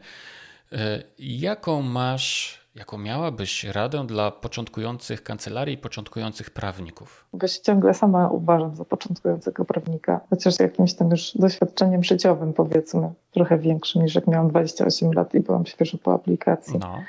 E, 0.73 1.03
Jaką 1.19 1.83
masz, 1.83 2.61
jaką 2.75 2.99
miałabyś 2.99 3.65
radę 3.65 4.07
dla 4.07 4.31
początkujących 4.31 5.23
kancelarii, 5.23 5.79
początkujących 5.79 6.51
prawników? 6.51 7.25
Bo 7.33 7.49
się 7.49 7.61
ciągle 7.61 7.95
sama 7.95 8.29
uważam 8.29 8.77
za 8.77 8.85
początkującego 8.85 9.65
prawnika, 9.65 10.21
chociaż 10.31 10.59
jakimś 10.61 10.95
tam 10.95 11.11
już 11.11 11.33
doświadczeniem 11.35 12.05
życiowym, 12.05 12.53
powiedzmy, 12.53 13.13
trochę 13.33 13.59
większym 13.59 14.03
niż 14.03 14.15
jak 14.15 14.27
miałam 14.27 14.49
28 14.49 15.13
lat 15.13 15.35
i 15.35 15.41
byłam 15.41 15.67
świeżo 15.67 15.99
po 15.99 16.15
aplikacji. 16.15 16.79
No. 16.79 17.03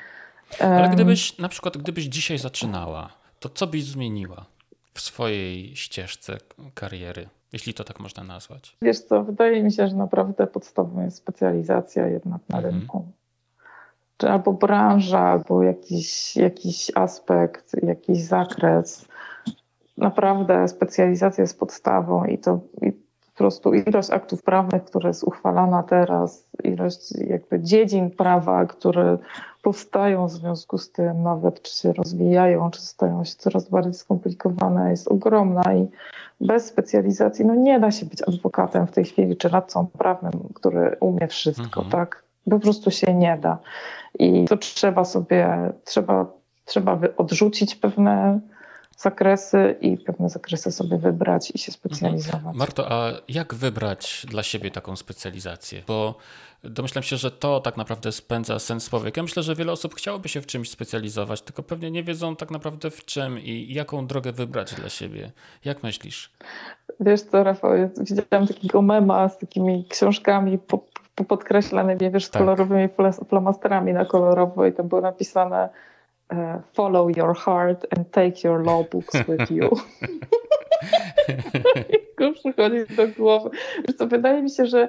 Ale 0.60 0.84
Em, 0.84 0.90
gdybyś, 0.94 1.38
na 1.38 1.48
przykład, 1.48 1.76
gdybyś 1.76 2.04
dzisiaj 2.04 2.38
zaczynała, 2.38 3.08
to 3.40 3.48
co 3.48 3.66
byś 3.66 3.84
zmieniła 3.84 4.44
w 4.94 5.00
swojej 5.00 5.76
ścieżce 5.76 6.38
kariery, 6.74 7.28
jeśli 7.52 7.74
to 7.74 7.84
tak 7.84 8.00
można 8.00 8.24
nazwać? 8.24 8.76
Wiesz 8.82 8.98
co, 9.00 9.24
wydaje 9.24 9.62
mi 9.62 9.72
się, 9.72 9.88
że 9.88 9.96
naprawdę 9.96 10.46
podstawą 10.46 11.02
jest 11.04 11.16
specjalizacja 11.16 12.06
jednak 12.08 12.40
na 12.48 12.56
Mhm. 12.56 12.74
rynku. 12.74 13.06
Czy 14.16 14.30
albo 14.30 14.52
branża, 14.52 15.20
albo 15.20 15.62
jakiś, 15.62 16.36
jakiś 16.36 16.92
aspekt, 16.94 17.82
jakiś 17.82 18.22
zakres. 18.22 19.08
Naprawdę 19.96 20.68
specjalizacja 20.68 21.42
jest 21.42 21.58
podstawą 21.58 22.24
i 22.24 22.38
to 22.38 22.60
i 22.82 22.92
po 22.92 23.38
prostu 23.38 23.74
ilość 23.74 24.10
aktów 24.10 24.42
prawnych, 24.42 24.84
która 24.84 25.08
jest 25.08 25.24
uchwalana 25.24 25.82
teraz, 25.82 26.50
ilość 26.64 27.12
jakby 27.12 27.60
dziedzin 27.60 28.10
prawa, 28.10 28.66
które 28.66 29.18
powstają 29.62 30.26
w 30.26 30.30
związku 30.30 30.78
z 30.78 30.92
tym, 30.92 31.22
nawet 31.22 31.62
czy 31.62 31.74
się 31.74 31.92
rozwijają, 31.92 32.70
czy 32.70 32.80
stają 32.80 33.24
się 33.24 33.34
coraz 33.34 33.68
bardziej 33.68 33.94
skomplikowane, 33.94 34.90
jest 34.90 35.08
ogromna 35.08 35.62
i 35.74 35.88
bez 36.40 36.66
specjalizacji 36.66 37.44
no 37.44 37.54
nie 37.54 37.80
da 37.80 37.90
się 37.90 38.06
być 38.06 38.22
adwokatem 38.28 38.86
w 38.86 38.92
tej 38.92 39.04
chwili, 39.04 39.36
czy 39.36 39.48
radcą 39.48 39.86
prawnym, 39.86 40.32
który 40.54 40.96
umie 41.00 41.28
wszystko, 41.28 41.82
mhm. 41.82 41.90
tak? 41.90 42.25
Po 42.50 42.60
prostu 42.60 42.90
się 42.90 43.14
nie 43.14 43.38
da. 43.38 43.58
I 44.18 44.44
to 44.48 44.56
trzeba 44.56 45.04
sobie, 45.04 45.72
trzeba, 45.84 46.26
trzeba 46.64 46.98
odrzucić 47.16 47.74
pewne 47.74 48.40
zakresy 48.96 49.76
i 49.80 49.96
pewne 49.96 50.28
zakresy 50.28 50.72
sobie 50.72 50.98
wybrać 50.98 51.52
i 51.54 51.58
się 51.58 51.72
specjalizować. 51.72 52.34
Mhm. 52.34 52.56
Marto, 52.56 52.92
a 52.92 53.12
jak 53.28 53.54
wybrać 53.54 54.26
dla 54.28 54.42
siebie 54.42 54.70
taką 54.70 54.96
specjalizację? 54.96 55.82
Bo 55.86 56.14
domyślam 56.64 57.02
się, 57.02 57.16
że 57.16 57.30
to 57.30 57.60
tak 57.60 57.76
naprawdę 57.76 58.12
spędza 58.12 58.58
sens 58.58 58.88
człowieka. 58.88 59.22
Myślę, 59.22 59.42
że 59.42 59.54
wiele 59.54 59.72
osób 59.72 59.94
chciałoby 59.94 60.28
się 60.28 60.40
w 60.40 60.46
czymś 60.46 60.70
specjalizować, 60.70 61.42
tylko 61.42 61.62
pewnie 61.62 61.90
nie 61.90 62.02
wiedzą 62.02 62.36
tak 62.36 62.50
naprawdę 62.50 62.90
w 62.90 63.04
czym 63.04 63.38
i 63.38 63.74
jaką 63.74 64.06
drogę 64.06 64.32
wybrać 64.32 64.74
dla 64.74 64.88
siebie. 64.88 65.32
Jak 65.64 65.82
myślisz? 65.82 66.30
Wiesz 67.00 67.22
co, 67.22 67.44
Rafał, 67.44 67.76
ja 67.76 67.88
widziałam 68.00 68.46
takiego 68.46 68.82
mema 68.82 69.28
z 69.28 69.38
takimi 69.38 69.84
książkami 69.88 70.58
po 70.58 70.78
podkreślanymi, 71.24 72.10
wiesz, 72.10 72.24
z 72.24 72.30
tak. 72.30 72.42
kolorowymi 72.42 72.88
flamasterami 73.28 73.92
na 73.92 74.04
kolorowo 74.04 74.66
i 74.66 74.72
tam 74.72 74.88
było 74.88 75.00
napisane 75.00 75.68
uh, 76.30 76.38
follow 76.72 77.16
your 77.16 77.36
heart 77.36 77.86
and 77.96 78.10
take 78.10 78.48
your 78.48 78.64
law 78.64 78.84
books 78.90 79.14
with 79.28 79.50
you. 79.50 79.70
Tylko 82.16 82.32
przychodzi 82.32 82.96
do 82.96 83.08
głowy. 83.08 83.50
Wiesz 83.88 83.96
co, 83.96 84.06
wydaje 84.06 84.42
mi 84.42 84.50
się, 84.50 84.66
że 84.66 84.88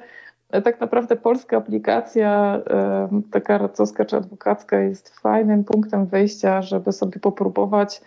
tak 0.63 0.79
naprawdę 0.79 1.15
polska 1.15 1.57
aplikacja, 1.57 2.61
taka 3.31 3.57
radcowska 3.57 4.05
czy 4.05 4.15
adwokacka 4.15 4.79
jest 4.79 5.19
fajnym 5.19 5.63
punktem 5.63 6.05
wyjścia, 6.05 6.61
żeby 6.61 6.91
sobie 6.91 7.19
popróbować 7.19 8.01
E, 8.01 8.03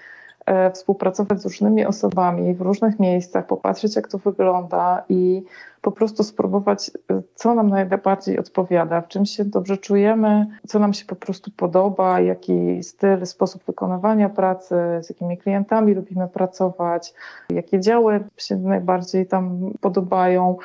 współpracować 0.74 1.40
z 1.40 1.44
różnymi 1.44 1.86
osobami 1.86 2.54
w 2.54 2.60
różnych 2.60 3.00
miejscach, 3.00 3.46
popatrzeć, 3.46 3.96
jak 3.96 4.08
to 4.08 4.18
wygląda 4.18 5.04
i 5.08 5.42
po 5.82 5.92
prostu 5.92 6.24
spróbować, 6.24 6.90
e, 7.10 7.22
co 7.34 7.54
nam 7.54 7.68
najbardziej 7.68 8.38
odpowiada, 8.38 9.00
w 9.00 9.08
czym 9.08 9.26
się 9.26 9.44
dobrze 9.44 9.76
czujemy, 9.78 10.46
co 10.66 10.78
nam 10.78 10.92
się 10.92 11.04
po 11.04 11.16
prostu 11.16 11.50
podoba, 11.56 12.20
jaki 12.20 12.82
styl, 12.82 13.26
sposób 13.26 13.64
wykonywania 13.64 14.28
pracy, 14.28 14.74
z 15.00 15.08
jakimi 15.08 15.38
klientami 15.38 15.94
lubimy 15.94 16.28
pracować, 16.28 17.14
jakie 17.50 17.80
działy 17.80 18.24
się 18.36 18.56
najbardziej 18.56 19.26
tam 19.26 19.72
podobają. 19.80 20.56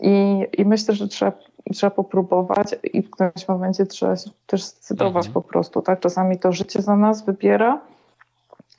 I, 0.00 0.46
i 0.58 0.64
myślę, 0.64 0.94
że 0.94 1.08
trzeba 1.08 1.32
trzeba 1.72 1.90
popróbować 1.90 2.76
i 2.92 3.02
w 3.02 3.10
którymś 3.10 3.48
momencie 3.48 3.86
trzeba 3.86 4.16
się 4.16 4.30
też 4.46 4.64
zdecydować 4.64 5.26
mhm. 5.26 5.34
po 5.34 5.42
prostu, 5.42 5.82
tak? 5.82 6.00
Czasami 6.00 6.38
to 6.38 6.52
życie 6.52 6.82
za 6.82 6.96
nas 6.96 7.24
wybiera, 7.24 7.80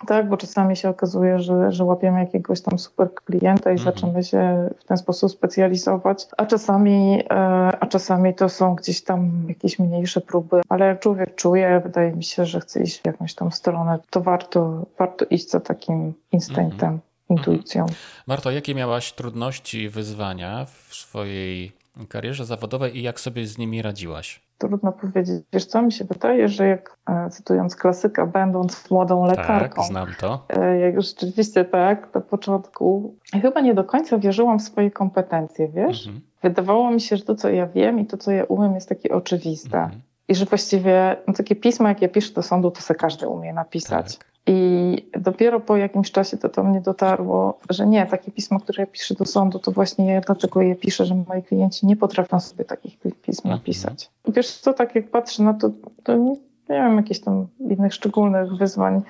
tak, 0.07 0.30
bo 0.30 0.38
czasami 0.38 0.76
się 0.76 0.89
okazuje, 0.89 1.39
że, 1.39 1.71
że 1.71 1.84
łapiemy 1.84 2.19
jakiegoś 2.19 2.61
tam 2.61 2.80
super 2.80 3.13
klienta 3.13 3.71
i 3.71 3.73
mhm. 3.73 3.77
zaczynamy 3.77 4.23
się 4.23 4.69
w 4.80 4.84
ten 4.84 4.97
sposób 4.97 5.31
specjalizować, 5.31 6.27
a 6.38 6.45
czasami, 6.45 7.23
e, 7.30 7.35
a 7.80 7.88
czasami 7.88 8.34
to 8.34 8.49
są 8.49 8.76
gdzieś 8.76 9.03
tam 9.03 9.45
jakieś 9.47 9.80
mniejsze 9.80 10.21
próby, 10.21 10.61
ale 10.69 10.85
jak 10.85 10.99
człowiek 10.99 11.35
czuje, 11.35 11.81
wydaje 11.84 12.11
mi 12.11 12.23
się, 12.23 12.45
że 12.45 12.59
chce 12.59 12.84
iść 12.84 13.01
w 13.01 13.05
jakąś 13.05 13.34
tam 13.34 13.51
stronę, 13.51 13.99
to 14.09 14.21
warto, 14.21 14.85
warto 14.99 15.26
iść 15.30 15.49
za 15.49 15.59
takim 15.59 16.13
instynktem, 16.31 16.89
mhm. 16.89 16.99
intuicją. 17.30 17.81
Mhm. 17.81 17.99
Marto, 18.27 18.51
jakie 18.51 18.76
miałaś 18.76 19.13
trudności 19.13 19.81
i 19.81 19.89
wyzwania 19.89 20.65
w 20.65 20.95
swojej 20.95 21.71
karierze 22.09 22.45
zawodowej 22.45 22.97
i 22.97 23.01
jak 23.01 23.19
sobie 23.19 23.47
z 23.47 23.57
nimi 23.57 23.81
radziłaś? 23.81 24.48
Trudno 24.60 24.91
powiedzieć. 24.91 25.44
Wiesz 25.53 25.65
co, 25.65 25.81
mi 25.81 25.91
się 25.91 26.06
wydaje, 26.06 26.48
że 26.48 26.68
jak 26.68 26.98
e, 27.10 27.30
cytując 27.30 27.76
klasyka, 27.76 28.26
będąc 28.26 28.91
młodą 28.91 29.27
tak, 29.27 29.38
lekarką. 29.38 29.81
Tak, 29.81 29.91
znam 29.91 30.07
to. 30.19 30.45
E, 30.49 30.80
jak 30.80 31.02
rzeczywiście 31.02 31.65
tak, 31.65 32.14
na 32.14 32.22
początku 32.22 33.15
chyba 33.41 33.61
nie 33.61 33.73
do 33.73 33.84
końca 33.84 34.18
wierzyłam 34.18 34.60
w 34.60 34.61
swoje 34.61 34.91
kompetencje, 34.91 35.68
wiesz? 35.68 36.07
Mhm. 36.07 36.26
Wydawało 36.44 36.91
mi 36.91 37.02
się, 37.02 37.18
że 37.18 37.23
to, 37.23 37.36
co 37.36 37.49
ja 37.49 37.68
wiem 37.68 37.99
i 37.99 38.06
to, 38.06 38.18
co 38.18 38.31
ja 38.31 38.44
umiem, 38.44 38.76
jest 38.76 38.90
takie 38.90 39.15
oczywiste. 39.15 39.77
Mhm. 39.77 40.02
I 40.27 40.36
że 40.36 40.45
właściwie 40.45 41.18
no, 41.27 41.34
takie 41.34 41.56
pisma, 41.56 41.90
jak 41.90 42.02
ja 42.02 42.10
piszę 42.10 42.34
do 42.34 42.41
sądu, 42.41 42.72
to 42.72 42.81
sobie 42.81 42.99
każdy 42.99 43.27
umie 43.27 43.53
napisać. 43.53 44.18
Tak. 44.18 44.27
I 44.51 45.09
dopiero 45.19 45.59
po 45.59 45.77
jakimś 45.77 46.11
czasie 46.11 46.38
to 46.38 46.49
do 46.49 46.63
mnie 46.63 46.81
dotarło, 46.81 47.59
że 47.69 47.88
nie, 47.88 48.05
takie 48.05 48.31
pismo, 48.31 48.59
które 48.59 48.84
ja 48.84 48.88
piszę 48.88 49.15
do 49.15 49.26
sądu, 49.26 49.59
to 49.59 49.71
właśnie 49.71 50.13
ja 50.13 50.21
dlatego 50.21 50.61
je 50.61 50.76
piszę, 50.76 51.05
że 51.05 51.15
moi 51.15 51.43
klienci 51.43 51.85
nie 51.85 51.95
potrafią 51.95 52.39
sobie 52.39 52.65
takich 52.65 52.97
pism 52.99 53.47
mhm. 53.47 53.55
napisać. 53.55 54.11
Wiesz 54.27 54.51
co, 54.51 54.73
tak 54.73 54.95
jak 54.95 55.09
patrzę 55.09 55.43
na 55.43 55.53
to, 55.53 55.71
to 56.03 56.15
nie, 56.17 56.35
nie 56.69 56.80
mam 56.80 56.97
jakichś 56.97 57.19
tam 57.19 57.47
innych 57.59 57.93
szczególnych 57.93 58.53
wyzwań. 58.57 59.01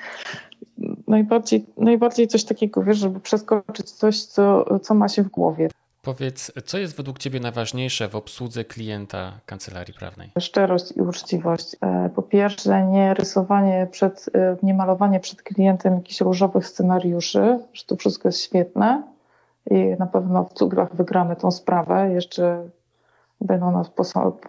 Najbardziej, 1.07 1.65
najbardziej 1.77 2.27
coś 2.27 2.43
takiego, 2.43 2.83
wiesz, 2.83 2.97
żeby 2.97 3.19
przeskoczyć 3.19 3.91
coś, 3.91 4.23
co, 4.23 4.65
co 4.79 4.93
ma 4.93 5.09
się 5.09 5.23
w 5.23 5.29
głowie. 5.29 5.69
Powiedz, 6.09 6.51
co 6.65 6.77
jest 6.77 6.97
według 6.97 7.19
Ciebie 7.19 7.39
najważniejsze 7.39 8.07
w 8.07 8.15
obsłudze 8.15 8.65
klienta 8.65 9.31
kancelarii 9.45 9.93
prawnej? 9.93 10.31
Szczerość 10.39 10.91
i 10.97 11.01
uczciwość. 11.01 11.75
E, 11.81 12.09
po 12.15 12.21
pierwsze, 12.21 12.85
nie 12.85 13.13
rysowanie 13.13 13.87
przed, 13.91 14.29
e, 14.35 14.57
nie 14.63 14.73
malowanie 14.73 15.19
przed 15.19 15.41
klientem 15.41 15.93
jakichś 15.93 16.21
różowych 16.21 16.67
scenariuszy, 16.67 17.59
że 17.73 17.83
to 17.85 17.95
wszystko 17.95 18.27
jest 18.27 18.43
świetne 18.43 19.03
i 19.71 19.75
na 19.99 20.05
pewno 20.05 20.45
w 20.45 20.53
cuglach 20.53 20.95
wygramy 20.95 21.35
tą 21.35 21.51
sprawę. 21.51 22.11
Jeszcze 22.13 22.69
będą 23.41 23.71
nas 23.71 23.89
po, 23.89 24.03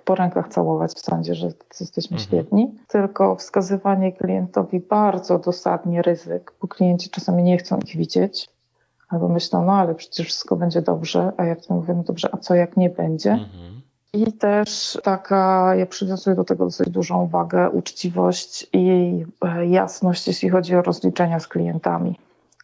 po 0.05 0.15
rękach 0.15 0.49
całować 0.49 0.93
w 0.93 1.01
sądzie, 1.01 1.35
że 1.35 1.47
jesteśmy 1.81 2.17
mhm. 2.17 2.29
świetni. 2.29 2.75
Tylko 2.89 3.37
wskazywanie 3.37 4.13
klientowi 4.13 4.81
bardzo 4.81 5.39
dosadnie 5.39 6.03
ryzyk, 6.03 6.53
bo 6.61 6.69
klienci 6.69 7.11
czasami 7.11 7.43
nie 7.43 7.59
chcą 7.59 7.79
ich 7.79 7.97
widzieć 7.97 8.51
Albo 9.11 9.29
myślą, 9.29 9.65
no 9.65 9.73
ale 9.73 9.95
przecież 9.95 10.27
wszystko 10.27 10.57
będzie 10.57 10.83
dobrze, 10.83 11.33
a 11.37 11.45
ja 11.45 11.55
wtedy 11.55 11.75
mówię, 11.75 11.95
no 11.95 12.03
dobrze, 12.03 12.29
a 12.33 12.37
co 12.37 12.55
jak 12.55 12.77
nie 12.77 12.91
będzie? 12.91 13.31
Mhm. 13.31 13.81
I 14.13 14.33
też 14.33 14.99
taka, 15.03 15.75
ja 15.75 15.87
przywiązuję 15.87 16.37
do 16.37 16.45
tego 16.45 16.65
dosyć 16.65 16.91
dużą 16.91 17.23
uwagę, 17.23 17.71
uczciwość 17.71 18.67
i 18.73 19.15
e, 19.45 19.67
jasność, 19.67 20.27
jeśli 20.27 20.49
chodzi 20.49 20.77
o 20.77 20.83
rozliczenia 20.83 21.41
z 21.41 21.49
klientami. 21.49 22.19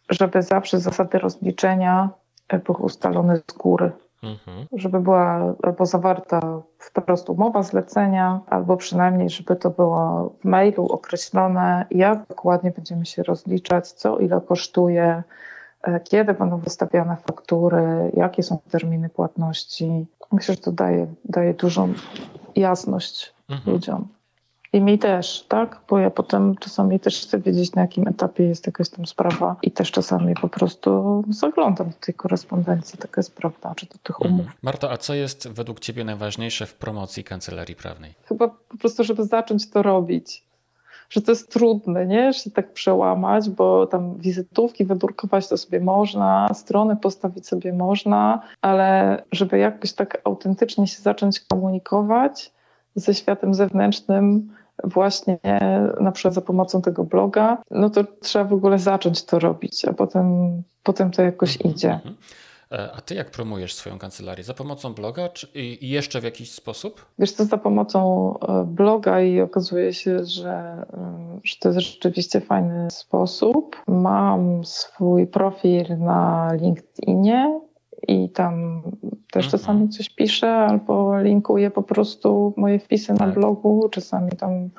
Żeby 0.09 0.41
zawsze 0.41 0.79
zasady 0.79 1.19
rozliczenia 1.19 2.09
e, 2.47 2.59
były 2.59 2.77
ustalone 2.77 3.37
z 3.37 3.53
góry. 3.53 3.91
Mhm. 4.23 4.67
Żeby 4.71 4.99
była 4.99 5.53
albo 5.63 5.85
zawarta 5.85 6.61
wprost 6.79 7.29
umowa 7.29 7.63
zlecenia, 7.63 8.39
albo 8.47 8.77
przynajmniej, 8.77 9.29
żeby 9.29 9.55
to 9.55 9.69
było 9.69 10.29
w 10.39 10.45
mailu 10.45 10.85
określone, 10.85 11.85
jak 11.91 12.27
dokładnie 12.27 12.71
będziemy 12.71 13.05
się 13.05 13.23
rozliczać, 13.23 13.91
co 13.91 14.17
ile 14.17 14.41
kosztuje, 14.41 15.23
kiedy 16.03 16.33
będą 16.33 16.57
wystawiane 16.57 17.17
faktury, 17.27 18.11
jakie 18.13 18.43
są 18.43 18.59
terminy 18.71 19.09
płatności. 19.09 20.05
Myślę, 20.31 20.55
że 20.55 20.61
to 20.61 20.71
daje, 20.71 21.07
daje 21.25 21.53
dużą 21.53 21.93
jasność 22.55 23.33
mhm. 23.49 23.73
ludziom. 23.73 24.07
I 24.73 24.81
mi 24.81 24.99
też, 24.99 25.45
tak? 25.47 25.81
Bo 25.89 25.99
ja 25.99 26.09
potem 26.09 26.55
czasami 26.55 26.99
też 26.99 27.21
chcę 27.21 27.39
wiedzieć, 27.39 27.75
na 27.75 27.81
jakim 27.81 28.07
etapie 28.07 28.43
jest 28.43 28.65
jakaś 28.65 28.89
tam 28.89 29.05
sprawa 29.05 29.55
i 29.61 29.71
też 29.71 29.91
czasami 29.91 30.33
po 30.35 30.49
prostu 30.49 31.23
zaglądam 31.29 31.89
do 31.89 31.95
tej 31.99 32.13
korespondencji, 32.13 32.99
taka 32.99 33.19
jest 33.19 33.35
prawda, 33.35 33.73
czy 33.75 33.85
do 33.85 33.97
tych 34.03 34.21
umów. 34.21 34.39
Mhm. 34.39 34.57
Marto, 34.61 34.91
a 34.91 34.97
co 34.97 35.13
jest 35.13 35.47
według 35.47 35.79
Ciebie 35.79 36.03
najważniejsze 36.03 36.65
w 36.65 36.75
promocji 36.75 37.23
kancelarii 37.23 37.75
prawnej? 37.75 38.13
Chyba 38.25 38.47
po 38.47 38.77
prostu, 38.77 39.03
żeby 39.03 39.23
zacząć 39.25 39.69
to 39.69 39.81
robić 39.81 40.46
że 41.09 41.21
to 41.21 41.31
jest 41.31 41.51
trudne, 41.51 42.05
nie? 42.05 42.33
Się 42.33 42.51
tak 42.51 42.73
przełamać, 42.73 43.49
bo 43.49 43.87
tam 43.87 44.17
wizytówki 44.17 44.85
wydrukować 44.85 45.47
to 45.47 45.57
sobie 45.57 45.79
można, 45.79 46.49
strony 46.53 46.95
postawić 46.95 47.47
sobie 47.47 47.73
można, 47.73 48.41
ale 48.61 49.23
żeby 49.31 49.57
jakoś 49.57 49.93
tak 49.93 50.21
autentycznie 50.23 50.87
się 50.87 51.01
zacząć 51.01 51.39
komunikować 51.39 52.51
ze 52.95 53.13
światem 53.13 53.53
zewnętrznym, 53.53 54.49
właśnie 54.83 55.39
na 55.99 56.11
przykład 56.11 56.33
za 56.33 56.41
pomocą 56.41 56.81
tego 56.81 57.03
bloga, 57.03 57.57
no 57.71 57.89
to 57.89 58.03
trzeba 58.03 58.45
w 58.45 58.53
ogóle 58.53 58.79
zacząć 58.79 59.25
to 59.25 59.39
robić, 59.39 59.85
a 59.85 59.93
potem, 59.93 60.63
potem 60.83 61.11
to 61.11 61.21
jakoś 61.21 61.55
mhm, 61.55 61.75
idzie. 61.75 61.99
E, 62.71 62.91
a 62.91 63.01
ty 63.01 63.15
jak 63.15 63.31
promujesz 63.31 63.73
swoją 63.73 63.99
kancelarię? 63.99 64.43
Za 64.43 64.53
pomocą 64.53 64.93
bloga 64.93 65.29
czy 65.29 65.47
i 65.55 65.89
jeszcze 65.89 66.21
w 66.21 66.23
jakiś 66.23 66.51
sposób? 66.51 67.05
Wiesz 67.19 67.33
to 67.33 67.45
za 67.45 67.57
pomocą 67.57 68.33
e, 68.39 68.65
bloga 68.65 69.21
i 69.21 69.41
okazuje 69.41 69.93
się, 69.93 70.25
że, 70.25 70.85
e, 70.93 71.39
że 71.43 71.55
to 71.59 71.69
jest 71.69 71.79
rzeczywiście 71.79 72.41
fajny 72.41 72.91
sposób. 72.91 73.75
Mam 73.87 74.65
swój 74.65 75.27
profil 75.27 75.97
na 75.99 76.49
LinkedInie 76.53 77.59
i 78.07 78.29
tam 78.29 78.83
też 79.31 79.45
mhm. 79.45 79.51
czasami 79.51 79.89
coś 79.89 80.09
piszę 80.09 80.51
albo 80.51 81.21
linkuję 81.21 81.71
po 81.71 81.83
prostu 81.83 82.53
moje 82.57 82.79
wpisy 82.79 83.13
na 83.13 83.19
tak. 83.19 83.33
blogu, 83.33 83.89
czasami 83.91 84.31
tam 84.31 84.69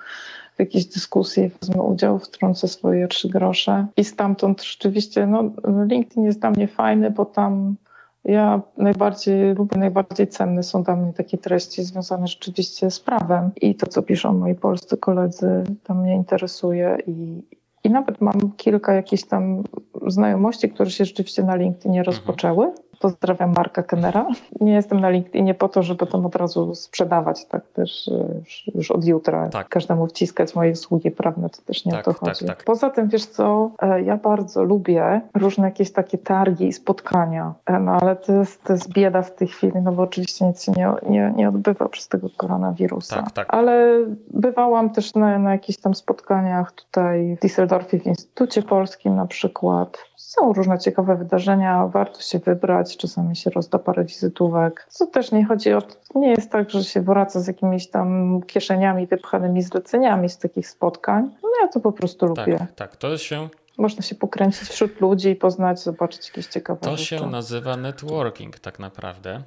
w 0.58 0.60
jakiejś 0.60 0.84
dyskusji 0.84 1.50
wezmę 1.60 1.82
udział, 1.82 2.18
wtrącę 2.18 2.68
swoje 2.68 3.08
trzy 3.08 3.28
grosze. 3.28 3.86
I 3.96 4.04
stamtąd 4.04 4.62
rzeczywiście, 4.62 5.26
no 5.26 5.50
LinkedIn 5.86 6.24
jest 6.24 6.40
dla 6.40 6.50
mnie 6.50 6.68
fajny, 6.68 7.10
bo 7.10 7.24
tam 7.24 7.76
Ja 8.24 8.60
najbardziej 8.76 9.54
lubię, 9.54 9.78
najbardziej 9.78 10.28
cenne 10.28 10.62
są 10.62 10.82
dla 10.82 10.96
mnie 10.96 11.12
takie 11.12 11.38
treści 11.38 11.82
związane 11.84 12.26
rzeczywiście 12.26 12.90
z 12.90 13.00
prawem. 13.00 13.50
I 13.60 13.74
to, 13.74 13.86
co 13.86 14.02
piszą 14.02 14.32
moi 14.32 14.54
polscy 14.54 14.96
koledzy, 14.96 15.64
to 15.84 15.94
mnie 15.94 16.14
interesuje 16.14 16.98
i, 17.06 17.42
i 17.84 17.90
nawet 17.90 18.20
mam 18.20 18.52
kilka 18.56 18.94
jakichś 18.94 19.24
tam 19.24 19.62
znajomości, 20.06 20.68
które 20.68 20.90
się 20.90 21.04
rzeczywiście 21.04 21.42
na 21.42 21.56
LinkedInie 21.56 22.02
Mhm. 22.68 22.87
Pozdrawiam 23.00 23.52
Marka 23.56 23.82
Kennera. 23.82 24.26
Nie 24.60 24.72
jestem 24.72 25.00
na 25.00 25.10
LinkedInie 25.10 25.54
po 25.54 25.68
to, 25.68 25.82
żeby 25.82 26.06
tam 26.06 26.26
od 26.26 26.36
razu 26.36 26.74
sprzedawać, 26.74 27.44
tak 27.46 27.66
też 27.66 28.08
e, 28.08 28.34
już, 28.38 28.70
już 28.74 28.90
od 28.90 29.04
jutra. 29.04 29.48
Tak. 29.48 29.68
Każdemu 29.68 30.06
wciskać 30.06 30.54
moje 30.54 30.72
usługi 30.72 31.10
prawne, 31.10 31.50
to 31.50 31.62
też 31.62 31.84
nie 31.84 31.92
Tak, 31.92 32.08
o 32.08 32.14
to 32.14 32.20
tak, 32.20 32.28
chodzi. 32.28 32.46
tak. 32.46 32.64
Poza 32.64 32.90
tym, 32.90 33.08
wiesz 33.08 33.26
co, 33.26 33.70
e, 33.82 34.02
ja 34.02 34.16
bardzo 34.16 34.62
lubię 34.64 35.20
różne 35.34 35.64
jakieś 35.64 35.92
takie 35.92 36.18
targi 36.18 36.66
i 36.66 36.72
spotkania, 36.72 37.54
E, 37.66 37.80
no 37.80 37.92
ale 37.92 38.16
to 38.16 38.32
jest, 38.32 38.64
to 38.64 38.72
jest 38.72 38.92
bieda 38.92 39.22
w 39.22 39.34
tej 39.34 39.48
chwili, 39.48 39.72
no 39.82 39.92
bo 39.92 40.02
oczywiście 40.02 40.44
nic 40.44 40.62
się 40.64 40.72
nie, 40.72 40.92
nie, 41.08 41.32
nie 41.36 41.48
odbywa 41.48 41.88
przez 41.88 42.08
tego 42.08 42.28
koronawirusa. 42.36 43.16
Tak, 43.16 43.30
tak. 43.32 43.46
Ale 43.54 43.98
bywałam 44.30 44.90
też 44.90 45.14
na, 45.14 45.38
na 45.38 45.52
jakichś 45.52 45.78
tam 45.78 45.94
spotkaniach 45.94 46.72
tutaj 46.72 47.36
w 47.36 47.44
Düsseldorfie 47.44 48.00
w 48.00 48.06
Instytucie 48.06 48.62
Polskim 48.62 49.14
na 49.16 49.26
przykład. 49.26 49.98
Są 50.16 50.52
różne 50.52 50.78
ciekawe 50.78 51.16
wydarzenia, 51.16 51.86
warto 51.86 52.20
się 52.20 52.38
wybrać, 52.38 52.87
czasami 52.96 53.36
się 53.36 53.50
rozda 53.50 53.78
parę 53.78 54.04
wizytówek. 54.04 54.86
Co 54.90 55.06
też 55.06 55.32
nie 55.32 55.44
chodzi 55.44 55.72
o, 55.72 55.82
to 55.82 56.18
nie 56.18 56.30
jest 56.30 56.50
tak, 56.50 56.70
że 56.70 56.84
się 56.84 57.00
wraca 57.02 57.40
z 57.40 57.46
jakimiś 57.46 57.90
tam 57.90 58.40
kieszeniami 58.46 59.06
wypchanymi 59.06 59.62
zleceniami 59.62 60.28
z 60.28 60.38
takich 60.38 60.68
spotkań. 60.68 61.30
No 61.42 61.48
ja 61.62 61.68
to 61.68 61.80
po 61.80 61.92
prostu 61.92 62.34
Tak, 62.34 62.46
lubię. 62.46 62.66
tak. 62.76 62.96
To 62.96 63.18
się, 63.18 63.48
Można 63.78 64.02
się 64.02 64.14
pokręcić 64.14 64.68
wśród 64.68 65.00
ludzi 65.00 65.28
i 65.28 65.36
poznać, 65.36 65.80
zobaczyć 65.82 66.28
jakieś 66.28 66.46
ciekawe 66.46 66.80
to 66.80 66.90
rzeczy. 66.90 67.04
się 67.04 67.26
nazywa 67.26 67.76
networking 67.76 68.58
tak 68.58 68.78
naprawdę. 68.78 69.42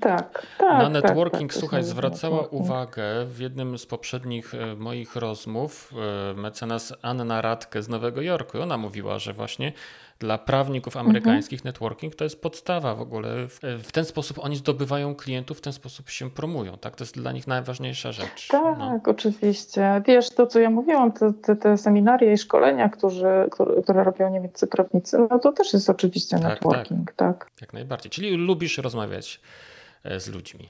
Tak, 0.00 0.46
tak. 0.58 0.68
Na 0.78 0.80
tak, 0.80 0.92
networking, 0.92 1.50
tak, 1.52 1.54
to 1.54 1.60
słuchaj, 1.60 1.84
zwracała 1.84 2.36
networking. 2.36 2.62
uwagę 2.62 3.02
w 3.26 3.38
jednym 3.40 3.78
z 3.78 3.86
poprzednich 3.86 4.54
e, 4.54 4.76
moich 4.76 5.16
rozmów 5.16 5.92
e, 6.30 6.34
mecenas 6.34 6.94
Anna 7.02 7.42
Radke 7.42 7.82
z 7.82 7.88
Nowego 7.88 8.22
Jorku. 8.22 8.60
Ona 8.62 8.76
mówiła, 8.78 9.18
że 9.18 9.32
właśnie 9.32 9.72
dla 10.18 10.38
prawników 10.38 10.96
Mhm. 10.96 11.06
amerykańskich 11.06 11.64
networking 11.64 12.14
to 12.14 12.24
jest 12.24 12.42
podstawa 12.42 12.94
w 12.94 13.00
ogóle. 13.00 13.48
W, 13.48 13.58
w 13.82 13.92
ten 13.92 14.04
sposób 14.04 14.38
oni 14.42 14.56
zdobywają 14.56 15.14
klientów, 15.14 15.58
w 15.58 15.60
ten 15.60 15.72
sposób 15.72 16.10
się 16.10 16.30
promują. 16.30 16.78
Tak, 16.78 16.96
to 16.96 17.04
jest 17.04 17.14
dla 17.14 17.32
nich 17.32 17.46
najważniejsza 17.46 18.12
rzecz. 18.12 18.48
Tak, 18.48 18.78
No. 18.78 19.00
oczywiście. 19.06 20.02
Wiesz, 20.06 20.30
to 20.30 20.46
co 20.46 20.58
ja 20.60 20.70
mówiłam, 20.70 21.12
te, 21.12 21.32
te, 21.32 21.56
te 21.56 21.78
seminaria 21.78 22.32
i 22.32 22.38
szkolenia, 22.38 22.88
którzy, 22.88 23.26
które, 23.50 23.82
które 23.82 24.04
robią 24.04 24.30
niemieccy 24.30 24.66
prawnicy, 24.66 25.18
no 25.30 25.38
to 25.38 25.52
też 25.52 25.72
jest 25.72 25.90
oczywiście 25.90 26.38
Tak, 26.38 26.48
networking, 26.48 27.12
tak. 27.12 27.50
Jak 27.60 27.72
najbardziej. 27.72 28.10
Czyli 28.10 28.30
lubisz 28.36 28.78
rozmawiać 28.78 29.40
e, 30.04 30.20
z 30.20 30.28
ludźmi. 30.28 30.68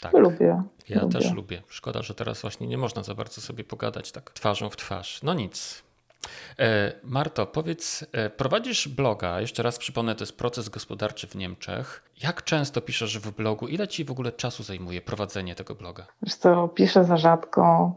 Tak. 0.00 0.12
Lubię. 0.12 0.62
Ja 0.88 1.00
lubię. 1.02 1.12
też 1.20 1.32
lubię. 1.32 1.62
Szkoda, 1.68 2.02
że 2.02 2.14
teraz 2.14 2.40
właśnie 2.42 2.66
nie 2.66 2.78
można 2.78 3.02
za 3.02 3.14
bardzo 3.14 3.40
sobie 3.40 3.64
pogadać 3.64 4.12
tak 4.12 4.30
twarzą 4.30 4.70
w 4.70 4.76
twarz. 4.76 5.22
No 5.22 5.34
nic. 5.34 5.82
E, 6.58 6.92
Marto, 7.04 7.46
powiedz, 7.46 8.06
e, 8.12 8.30
prowadzisz 8.30 8.88
bloga, 8.88 9.40
jeszcze 9.40 9.62
raz 9.62 9.78
przypomnę, 9.78 10.14
to 10.14 10.22
jest 10.22 10.38
proces 10.38 10.68
gospodarczy 10.68 11.26
w 11.26 11.34
Niemczech. 11.36 12.02
Jak 12.22 12.42
często 12.42 12.80
piszesz 12.80 13.18
w 13.18 13.30
blogu? 13.36 13.68
Ile 13.68 13.88
ci 13.88 14.04
w 14.04 14.10
ogóle 14.10 14.32
czasu 14.32 14.62
zajmuje 14.62 15.00
prowadzenie 15.02 15.54
tego 15.54 15.74
bloga? 15.74 16.06
Wiesz 16.22 16.34
co, 16.34 16.68
piszę 16.68 17.04
za 17.04 17.16
rzadko, 17.16 17.92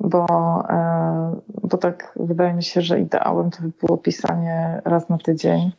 bo, 0.00 0.26
e, 0.70 1.40
bo 1.62 1.78
tak 1.78 2.12
wydaje 2.16 2.54
mi 2.54 2.62
się, 2.62 2.82
że 2.82 3.00
ideałem 3.00 3.50
to 3.50 3.62
by 3.62 3.72
było 3.86 3.98
pisanie 3.98 4.82
raz 4.84 5.08
na 5.08 5.18
tydzień, 5.18 5.72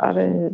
ale 0.00 0.50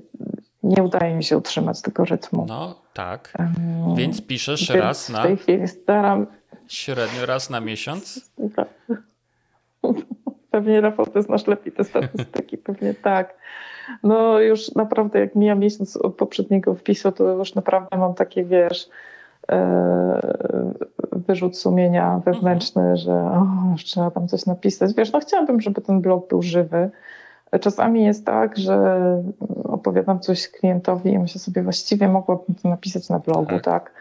nie 0.62 0.82
udaje 0.82 1.14
mi 1.14 1.24
się 1.24 1.36
utrzymać 1.36 1.82
tego 1.82 2.04
rytmu. 2.04 2.44
No 2.48 2.74
tak, 2.92 3.32
Em, 3.38 3.94
więc 3.96 4.26
piszesz 4.26 4.68
więc 4.68 4.82
raz 4.82 5.08
na 5.08 5.22
W 5.22 5.26
tej 5.26 5.36
chwili 5.36 5.68
staram, 5.68 6.26
średnio 6.68 7.26
raz 7.26 7.50
na 7.50 7.60
miesiąc. 7.60 8.30
Pewnie 10.52 10.80
Rafał, 10.80 11.06
ty 11.06 11.22
znasz 11.22 11.46
lepiej 11.46 11.72
te 11.72 11.84
statystyki, 11.84 12.58
pewnie 12.68 12.94
tak. 12.94 13.34
No 14.02 14.40
już 14.40 14.74
naprawdę 14.74 15.20
jak 15.20 15.34
mija 15.34 15.54
miesiąc 15.54 15.96
od 15.96 16.14
poprzedniego 16.14 16.74
wpisu, 16.74 17.12
to 17.12 17.24
już 17.24 17.54
naprawdę 17.54 17.96
mam 17.98 18.14
takie, 18.14 18.44
wiesz, 18.44 18.88
e, 19.52 20.20
wyrzut 21.12 21.58
sumienia 21.58 22.20
wewnętrzny, 22.24 22.96
że 22.96 23.12
o, 23.12 23.46
już 23.72 23.84
trzeba 23.84 24.10
tam 24.10 24.28
coś 24.28 24.46
napisać. 24.46 24.94
Wiesz, 24.94 25.12
no 25.12 25.20
chciałabym, 25.20 25.60
żeby 25.60 25.80
ten 25.80 26.00
blog 26.00 26.28
był 26.28 26.42
żywy. 26.42 26.90
Czasami 27.60 28.04
jest 28.04 28.26
tak, 28.26 28.58
że 28.58 29.00
opowiadam 29.64 30.20
coś 30.20 30.48
klientowi 30.48 31.10
i 31.12 31.18
myślę 31.18 31.40
sobie, 31.40 31.62
właściwie 31.62 32.08
mogłabym 32.08 32.54
to 32.62 32.68
napisać 32.68 33.08
na 33.08 33.18
blogu, 33.18 33.46
Tak. 33.46 33.62
tak? 33.62 33.92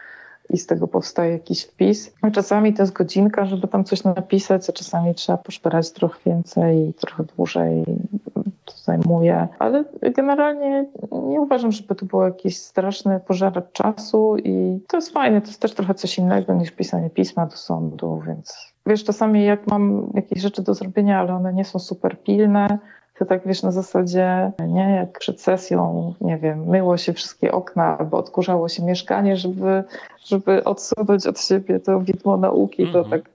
I 0.52 0.58
z 0.58 0.66
tego 0.66 0.88
powstaje 0.88 1.32
jakiś 1.32 1.62
wpis. 1.62 2.14
A 2.22 2.30
czasami 2.30 2.74
to 2.74 2.82
jest 2.82 2.92
godzinka, 2.92 3.44
żeby 3.44 3.68
tam 3.68 3.84
coś 3.84 4.04
napisać, 4.04 4.70
a 4.70 4.72
czasami 4.72 5.14
trzeba 5.14 5.38
poszperać 5.38 5.90
trochę 5.90 6.18
więcej, 6.26 6.94
trochę 6.94 7.24
dłużej 7.36 7.84
to 8.64 8.72
zajmuje. 8.84 9.48
Ale 9.58 9.84
generalnie 10.16 10.86
nie 11.12 11.40
uważam, 11.40 11.72
żeby 11.72 11.94
to 11.94 12.06
było 12.06 12.24
jakiś 12.24 12.56
straszny 12.56 13.20
pożaracz 13.20 13.72
czasu 13.72 14.36
i 14.36 14.80
to 14.88 14.96
jest 14.96 15.12
fajne. 15.12 15.40
To 15.40 15.46
jest 15.46 15.60
też 15.60 15.74
trochę 15.74 15.94
coś 15.94 16.18
innego 16.18 16.54
niż 16.54 16.70
pisanie 16.70 17.10
pisma 17.10 17.46
do 17.46 17.56
sądu, 17.56 18.22
więc 18.26 18.72
wiesz, 18.86 19.04
czasami 19.04 19.44
jak 19.44 19.66
mam 19.66 20.10
jakieś 20.14 20.42
rzeczy 20.42 20.62
do 20.62 20.74
zrobienia, 20.74 21.20
ale 21.20 21.34
one 21.34 21.52
nie 21.52 21.64
są 21.64 21.78
super 21.78 22.22
pilne, 22.22 22.78
to 23.24 23.28
tak 23.28 23.46
wiesz, 23.46 23.62
na 23.62 23.70
zasadzie, 23.72 24.52
nie, 24.68 24.94
jak 24.96 25.18
przed 25.18 25.40
sesją, 25.40 26.14
nie 26.20 26.38
wiem, 26.38 26.64
myło 26.66 26.96
się 26.96 27.12
wszystkie 27.12 27.52
okna 27.52 27.98
albo 27.98 28.18
odkurzało 28.18 28.68
się 28.68 28.82
mieszkanie, 28.84 29.36
żeby, 29.36 29.84
żeby 30.24 30.64
odsunąć 30.64 31.26
od 31.26 31.40
siebie 31.40 31.80
to 31.80 32.00
widmo 32.00 32.36
nauki, 32.36 32.86
to 32.92 32.98
Mhm. 32.98 33.10
tak 33.22 33.30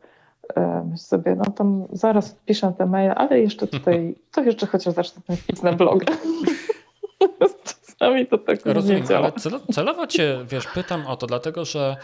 e, 0.56 0.84
myślę 0.84 0.98
sobie, 0.98 1.36
no 1.36 1.44
tam 1.46 1.86
zaraz 1.92 2.36
piszę 2.46 2.74
te 2.78 2.86
maile, 2.86 3.14
ale 3.16 3.40
jeszcze 3.40 3.68
tutaj, 3.78 4.16
to 4.32 4.42
jeszcze 4.44 4.66
chociaż 4.68 4.94
zacznę 4.94 5.22
ten 5.28 5.38
wpis 5.38 5.64
na 5.64 5.74
blog. 5.74 6.04
Czasami 8.00 8.28
to 8.28 8.38
tak 8.38 8.66
nie 8.66 8.74
Rozumiem, 8.74 9.06
działa. 9.08 9.20
ale 9.22 9.32
celo, 9.32 9.60
celowo 9.74 10.08
cię, 10.08 10.38
wiesz, 10.50 10.68
pytam 10.68 11.08
o 11.08 11.18
to, 11.18 11.28
dlatego 11.28 11.66
że 11.66 11.96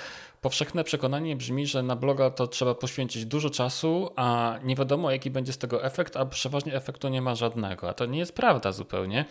powszechne 0.44 0.84
przekonanie 0.84 1.36
brzmi, 1.36 1.68
że 1.68 1.84
na 1.84 1.95
bloga 1.95 2.30
to 2.30 2.48
trzeba 2.48 2.76
poświęcić 2.76 3.26
dużo 3.26 3.49
czasu, 3.49 4.10
a 4.15 4.56
nie 4.64 4.76
wiadomo 4.76 5.11
jaki 5.11 5.32
będzie 5.32 5.53
z 5.53 5.57
tego 5.57 5.84
efekt, 5.84 6.18
a 6.18 6.26
przeważnie 6.26 6.76
efektu 6.76 7.10
nie 7.10 7.22
ma 7.22 7.36
żadnego. 7.36 7.90
A 7.90 7.94
to 7.94 8.06
nie 8.06 8.20
jest 8.20 8.36
prawda 8.36 8.72
zupełnie, 8.72 9.26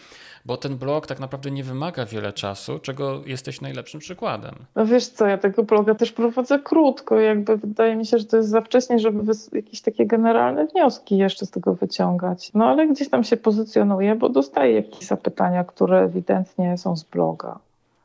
bo 0.44 0.56
ten 0.56 0.76
blog 0.76 1.06
tak 1.06 1.20
naprawdę 1.20 1.50
nie 1.50 1.64
wymaga 1.64 2.06
wiele 2.06 2.32
czasu, 2.32 2.78
czego 2.78 3.22
jesteś 3.26 3.60
najlepszym 3.60 4.00
przykładem. 4.00 4.54
No 4.76 4.86
wiesz 4.86 5.06
co, 5.06 5.26
ja 5.26 5.38
tego 5.38 5.62
bloga 5.62 5.94
też 5.94 6.12
prowadzę 6.12 6.58
krótko, 6.58 7.20
jakby 7.20 7.56
wydaje 7.56 7.96
mi 7.96 8.06
się, 8.06 8.18
że 8.18 8.24
to 8.24 8.36
jest 8.36 8.48
za 8.48 8.60
wcześnie, 8.60 8.98
żeby 8.98 9.32
jakieś 9.52 9.80
takie 9.80 10.06
generalne 10.06 10.66
wnioski 10.66 11.16
jeszcze 11.18 11.46
z 11.46 11.50
tego 11.50 11.74
wyciągać. 11.74 12.50
No 12.54 12.64
ale 12.66 12.88
gdzieś 12.88 13.10
tam 13.10 13.24
się 13.24 13.36
pozycjonuję, 13.36 14.14
bo 14.14 14.28
dostaję 14.28 14.74
jakieś 14.74 15.06
zapytania, 15.06 15.64
które 15.64 16.00
ewidentnie 16.00 16.78
są 16.78 16.96
z 16.96 17.04
bloga. 17.04 17.58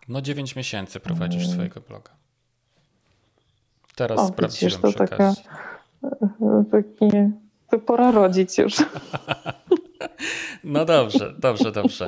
No 0.10 0.22
9 0.22 0.56
miesięcy 0.56 1.00
prowadzisz 1.00 1.44
Mm. 1.44 1.54
swojego 1.54 1.82
bloga. 1.82 2.10
Teraz 3.98 4.20
O, 4.20 4.28
sprawdziłem 4.28 4.72
widzisz, 4.72 4.94
to 4.94 5.00
taka- 5.00 5.16
okazji. 5.16 5.44
Taki, 6.72 7.12
to 7.70 7.80
pora 7.80 8.12
rodzić 8.12 8.58
już. 8.58 8.74
No 10.64 10.86
dobrze, 10.86 11.34
dobrze, 11.40 11.72
dobrze. 11.72 12.06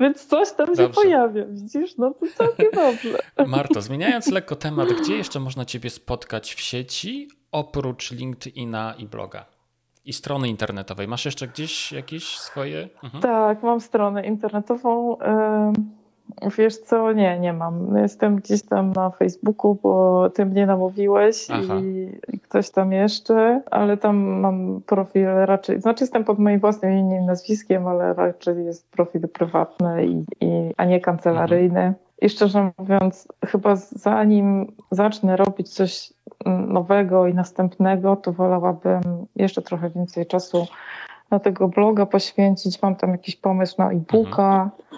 Więc 0.00 0.26
coś 0.26 0.52
tam 0.52 0.66
się 0.66 0.82
Dobrze. 0.82 1.00
pojawia, 1.02 1.44
widzisz? 1.46 1.96
No 1.98 2.10
to 2.14 2.26
całkiem 2.36 2.66
dobrze. 2.74 3.18
Marto, 3.46 3.82
zmieniając 3.82 4.26
lekko 4.26 4.56
temat, 4.56 4.88
gdzie 5.02 5.16
jeszcze 5.16 5.40
można 5.40 5.64
Ciebie 5.64 5.90
spotkać 5.90 6.54
w 6.54 6.60
sieci 6.60 7.28
oprócz 7.52 8.10
LinkedIna 8.12 8.94
i 8.98 9.06
bloga? 9.06 9.44
I 10.04 10.12
strony 10.12 10.48
internetowej. 10.48 11.08
Masz 11.08 11.24
jeszcze 11.24 11.48
gdzieś 11.48 11.92
jakieś 11.92 12.38
swoje? 12.38 12.88
Mhm. 13.04 13.22
Tak, 13.22 13.62
mam 13.62 13.80
stronę 13.80 14.26
internetową. 14.26 15.16
Ym, 15.20 15.72
Wiesz 16.58 16.78
co, 16.78 17.12
nie, 17.12 17.38
nie 17.40 17.52
mam. 17.52 17.96
Jestem 17.96 18.36
gdzieś 18.36 18.62
tam 18.62 18.92
na 18.92 19.10
Facebooku, 19.10 19.78
bo 19.82 20.30
ty 20.30 20.46
mnie 20.46 20.66
namówiłeś 20.66 21.46
Aha. 21.50 21.74
i, 21.80 22.12
ktoś 22.42 22.70
tam 22.70 22.92
jeszcze, 22.92 23.62
ale 23.70 23.96
tam 23.96 24.16
mam 24.16 24.80
profil 24.86 25.26
raczej, 25.26 25.80
znaczy 25.80 26.04
jestem 26.04 26.24
pod 26.24 26.38
moim 26.38 26.60
własnym 26.60 26.92
imieniem 26.92 27.26
nazwiskiem, 27.26 27.86
ale 27.86 28.14
raczej 28.14 28.64
jest 28.64 28.90
profil 28.90 29.28
prywatny, 29.28 30.06
i, 30.06 30.24
i, 30.40 30.74
a 30.76 30.84
nie 30.84 31.00
kancelaryjny. 31.00 31.94
I 32.22 32.28
szczerze 32.28 32.70
mówiąc, 32.78 33.28
chyba 33.46 33.76
zanim 33.76 34.72
zacznę 34.90 35.36
robić 35.36 35.74
coś 35.74 36.12
nowego 36.46 37.26
i 37.26 37.34
następnego, 37.34 38.16
to 38.16 38.32
wolałabym 38.32 39.00
jeszcze 39.36 39.62
trochę 39.62 39.90
więcej 39.90 40.26
czasu 40.26 40.66
na 41.30 41.38
tego 41.38 41.68
bloga 41.68 42.06
poświęcić. 42.06 42.82
Mam 42.82 42.96
tam 42.96 43.10
jakiś 43.10 43.36
pomysł 43.36 43.74
na 43.78 43.90
e-booka, 43.90 44.70
e, 44.92 44.96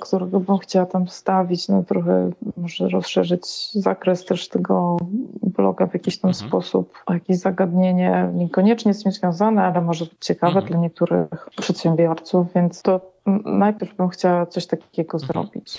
którego 0.00 0.40
bym 0.40 0.58
chciała 0.58 0.86
tam 0.86 1.06
wstawić, 1.06 1.68
no 1.68 1.82
trochę 1.82 2.30
może 2.56 2.88
rozszerzyć 2.88 3.72
zakres 3.74 4.24
też 4.24 4.48
tego 4.48 4.96
bloga 5.42 5.86
w 5.86 5.94
jakiś 5.94 6.18
tam 6.18 6.28
Mhm. 6.28 6.48
sposób, 6.48 6.94
jakieś 7.10 7.38
zagadnienie 7.38 8.30
niekoniecznie 8.34 8.94
z 8.94 9.02
tym 9.02 9.12
związane, 9.12 9.64
ale 9.64 9.80
może 9.80 10.04
być 10.04 10.14
ciekawe 10.20 10.52
Mhm. 10.58 10.66
dla 10.66 10.78
niektórych 10.80 11.48
przedsiębiorców, 11.60 12.46
więc 12.54 12.82
to 12.82 13.00
najpierw 13.44 13.96
bym 13.96 14.08
chciała 14.08 14.46
coś 14.46 14.66
takiego 14.66 15.18
Mhm. 15.18 15.32
zrobić. 15.32 15.78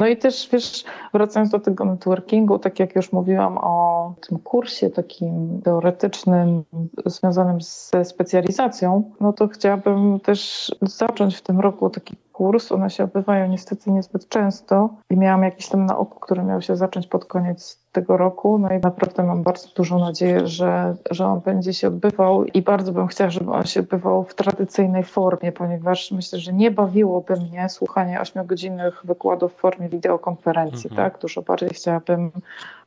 No 0.00 0.06
i 0.06 0.16
też, 0.16 0.48
wiesz, 0.52 0.84
wracając 1.14 1.50
do 1.50 1.60
tego 1.60 1.84
networkingu, 1.84 2.58
tak 2.58 2.80
jak 2.80 2.96
już 2.96 3.12
mówiłam 3.12 3.58
o 3.58 4.14
tym 4.28 4.38
kursie 4.38 4.90
takim 4.90 5.60
teoretycznym 5.64 6.64
związanym 7.06 7.60
ze 7.60 8.04
specjalizacją, 8.04 9.10
no 9.20 9.32
to 9.32 9.48
chciałabym 9.48 10.20
też 10.20 10.72
zacząć 10.82 11.36
w 11.36 11.42
tym 11.42 11.60
roku 11.60 11.90
taki 11.90 12.16
kurs. 12.38 12.72
One 12.72 12.90
się 12.90 13.04
odbywają 13.04 13.48
niestety 13.48 13.90
niezbyt 13.90 14.28
często 14.28 14.88
i 15.10 15.16
miałam 15.16 15.42
jakiś 15.42 15.68
tam 15.68 15.86
na 15.86 15.98
oku, 15.98 16.20
który 16.20 16.42
miał 16.42 16.62
się 16.62 16.76
zacząć 16.76 17.06
pod 17.06 17.24
koniec 17.24 17.80
tego 17.92 18.16
roku. 18.16 18.58
No 18.58 18.68
i 18.70 18.78
naprawdę 18.78 19.22
mam 19.22 19.42
bardzo 19.42 19.68
dużą 19.76 19.98
nadzieję, 19.98 20.46
że, 20.46 20.94
że 21.10 21.26
on 21.26 21.40
będzie 21.40 21.74
się 21.74 21.88
odbywał 21.88 22.44
i 22.44 22.62
bardzo 22.62 22.92
bym 22.92 23.06
chciała, 23.06 23.30
żeby 23.30 23.50
on 23.52 23.64
się 23.64 23.80
odbywał 23.80 24.24
w 24.24 24.34
tradycyjnej 24.34 25.04
formie, 25.04 25.52
ponieważ 25.52 26.12
myślę, 26.12 26.38
że 26.38 26.52
nie 26.52 26.70
bawiłoby 26.70 27.34
mnie 27.36 27.68
słuchanie 27.68 28.20
ośmiogodzinnych 28.20 29.06
wykładów 29.06 29.54
w 29.54 29.56
formie 29.56 29.88
wideokonferencji, 29.88 30.90
Mhm. 30.90 31.10
tak? 31.10 31.20
Dużo 31.20 31.42
bardziej 31.42 31.68
chciałabym 31.68 32.30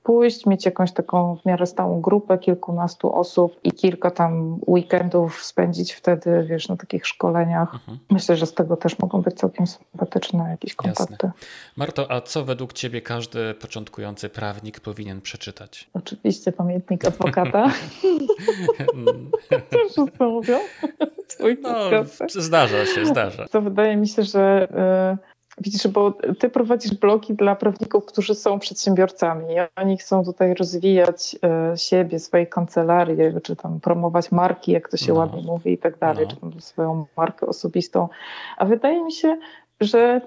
pójść, 0.03 0.45
mieć 0.45 0.65
jakąś 0.65 0.91
taką 0.91 1.35
w 1.35 1.45
miarę 1.45 1.65
stałą 1.65 2.01
grupę 2.01 2.37
kilkunastu 2.37 3.15
osób 3.15 3.59
i 3.63 3.71
kilka 3.71 4.11
tam 4.11 4.59
weekendów 4.67 5.43
spędzić 5.43 5.93
wtedy, 5.93 6.45
wiesz, 6.49 6.69
na 6.69 6.75
takich 6.77 7.07
szkoleniach. 7.07 7.73
Mhm. 7.73 7.97
Myślę, 8.09 8.35
że 8.35 8.45
z 8.45 8.53
tego 8.53 8.77
też 8.77 8.99
mogą 8.99 9.21
być 9.21 9.35
całkiem 9.41 9.67
sympatyczne 9.67 10.49
jakieś 10.49 10.75
Jasne. 10.83 11.05
kontakty. 11.05 11.31
Marto, 11.75 12.11
a 12.11 12.21
co 12.21 12.45
według 12.45 12.73
Ciebie 12.73 13.01
każdy 13.01 13.53
początkujący 13.53 14.29
prawnik 14.29 14.79
powinien 14.79 15.21
przeczytać? 15.21 15.89
Oczywiście 15.93 16.51
pamiętnik 16.51 17.05
adwokata. 17.05 17.71
To 20.17 20.29
mówią? 20.29 20.59
No, 21.61 21.89
zdarza 22.27 22.85
się, 22.85 23.05
zdarza. 23.05 23.47
To 23.47 23.61
wydaje 23.61 23.97
mi 23.97 24.07
się, 24.07 24.23
że 24.23 24.67
y, 25.21 25.30
widzisz, 25.57 25.87
bo 25.87 26.13
ty 26.39 26.49
prowadzisz 26.49 26.93
blogi 26.93 27.33
dla 27.33 27.55
prawników, 27.55 28.05
którzy 28.05 28.35
są 28.35 28.59
przedsiębiorcami. 28.59 29.45
Oni 29.75 29.97
chcą 29.97 30.25
tutaj 30.25 30.53
rozwijać 30.53 31.35
y, 31.73 31.77
siebie, 31.77 32.19
swoje 32.19 32.47
kancelarie, 32.47 33.41
czy 33.43 33.55
tam 33.55 33.79
promować 33.79 34.31
marki, 34.31 34.71
jak 34.71 34.89
to 34.89 34.97
się 34.97 35.13
No. 35.13 35.19
ładnie 35.19 35.41
mówi 35.41 35.71
i 35.73 35.77
tak 35.77 35.97
dalej, 35.97 36.25
No. 36.25 36.31
czy 36.35 36.41
tam 36.41 36.61
swoją 36.61 37.05
markę 37.17 37.45
osobistą. 37.45 38.09
A 38.57 38.65
wydaje 38.65 39.03
mi 39.03 39.11
się, 39.11 39.37
że 39.81 40.21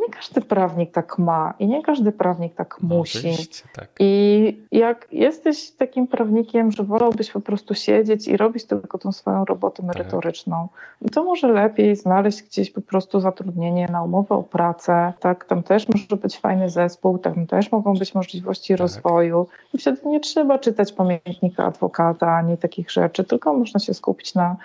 nie 0.00 0.08
każdy 0.08 0.40
prawnik 0.40 0.90
tak 0.90 1.18
ma 1.18 1.54
i 1.58 1.66
nie 1.66 1.82
każdy 1.82 2.12
prawnik 2.12 2.54
tak 2.54 2.76
No, 2.82 2.96
musi. 2.96 3.36
Tak. 3.74 3.88
I 3.98 4.60
jak 4.72 5.08
jesteś 5.12 5.70
takim 5.70 6.06
prawnikiem, 6.06 6.72
że 6.72 6.82
wolałbyś 6.82 7.30
po 7.30 7.40
prostu 7.40 7.74
siedzieć 7.74 8.28
i 8.28 8.36
robić 8.36 8.64
tylko 8.64 8.98
tą 8.98 9.12
swoją 9.12 9.44
robotę 9.44 9.82
merytoryczną, 9.82 10.68
to 11.12 11.24
może 11.24 11.48
lepiej 11.48 11.96
znaleźć 11.96 12.42
gdzieś 12.42 12.70
po 12.70 12.80
prostu 12.80 13.20
zatrudnienie 13.20 13.88
na 13.88 14.02
umowę 14.02 14.34
o 14.34 14.42
pracę. 14.42 15.12
Tak, 15.20 15.44
tam 15.44 15.62
też 15.62 15.88
może 15.88 16.16
być 16.22 16.38
fajny 16.38 16.70
zespół, 16.70 17.18
tam 17.18 17.46
też 17.46 17.72
mogą 17.72 17.94
być 17.94 18.14
możliwości 18.14 18.72
Tak. 18.74 18.80
rozwoju. 18.80 19.46
I 19.74 19.78
wtedy 19.78 20.00
nie 20.06 20.20
trzeba 20.20 20.58
czytać 20.58 20.92
pamiętnika 20.92 21.64
adwokata 21.64 22.32
ani 22.32 22.58
takich 22.58 22.90
rzeczy, 22.90 23.24
tylko 23.24 23.54
można 23.54 23.80
się 23.80 23.94
skupić 23.94 24.34
na 24.34 24.56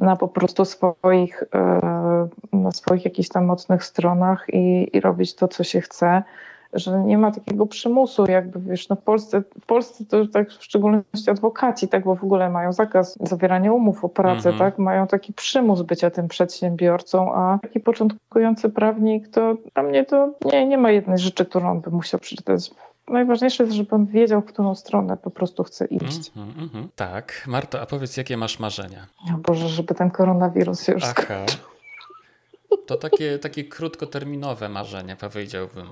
na 0.00 0.16
po 0.16 0.28
prostu 0.28 0.64
swoich, 0.64 1.44
e, 1.54 2.28
na 2.52 2.70
swoich 2.72 3.04
jakichś 3.04 3.28
tam 3.28 3.44
mocnych 3.44 3.84
stronach 3.84 4.46
i, 4.52 4.96
i 4.96 5.00
robić 5.00 5.34
to, 5.34 5.48
co 5.48 5.64
się 5.64 5.80
chce, 5.80 6.22
że 6.72 6.98
nie 6.98 7.18
ma 7.18 7.30
takiego 7.30 7.66
przymusu, 7.66 8.24
jakby 8.30 8.60
wiesz, 8.60 8.88
no 8.88 8.96
w 8.96 9.02
Polsce, 9.02 9.42
w 9.60 9.66
Polsce 9.66 10.04
to 10.04 10.26
tak 10.26 10.50
w 10.50 10.64
szczególności 10.64 11.30
adwokaci, 11.30 11.88
tak, 11.88 12.04
bo 12.04 12.14
w 12.14 12.24
ogóle 12.24 12.50
mają 12.50 12.72
zakaz 12.72 13.18
zawierania 13.20 13.72
umów 13.72 14.04
o 14.04 14.08
pracę, 14.08 14.50
Mhm. 14.50 14.58
tak, 14.58 14.78
mają 14.78 15.06
taki 15.06 15.32
przymus 15.32 15.82
bycia 15.82 16.10
tym 16.10 16.28
przedsiębiorcą, 16.28 17.34
a 17.34 17.58
taki 17.62 17.80
początkujący 17.80 18.68
prawnik, 18.68 19.28
to 19.28 19.56
dla 19.74 19.82
mnie 19.82 20.04
to 20.04 20.30
nie, 20.44 20.66
nie 20.66 20.78
ma 20.78 20.90
jednej 20.90 21.18
rzeczy, 21.18 21.44
którą 21.44 21.70
on 21.70 21.80
by 21.80 21.90
musiał 21.90 22.20
przeczytać. 22.20 22.70
Najważniejsze 23.10 23.64
jest, 23.64 23.76
żeby 23.76 23.90
on 23.94 24.06
wiedział, 24.06 24.40
w 24.40 24.44
którą 24.44 24.74
stronę 24.74 25.16
po 25.16 25.30
prostu 25.30 25.64
chce 25.64 25.86
iść. 25.86 26.30
Mhm, 26.36 26.64
mhm. 26.64 26.88
Tak, 26.96 27.44
Marto, 27.46 27.80
a 27.80 27.86
powiedz, 27.86 28.16
jakie 28.16 28.36
masz 28.36 28.58
marzenia? 28.58 29.06
O 29.34 29.38
Boże, 29.38 29.68
żeby 29.68 29.94
ten 29.94 30.10
koronawirus 30.10 30.82
się 30.82 30.92
już 30.92 31.04
skończył. 31.04 31.36
Aha. 31.36 31.70
To 32.86 32.96
takie, 32.96 33.38
takie 33.38 33.64
krótkoterminowe 33.64 34.68
marzenia, 34.68 35.16
powiedziałbym. 35.16 35.86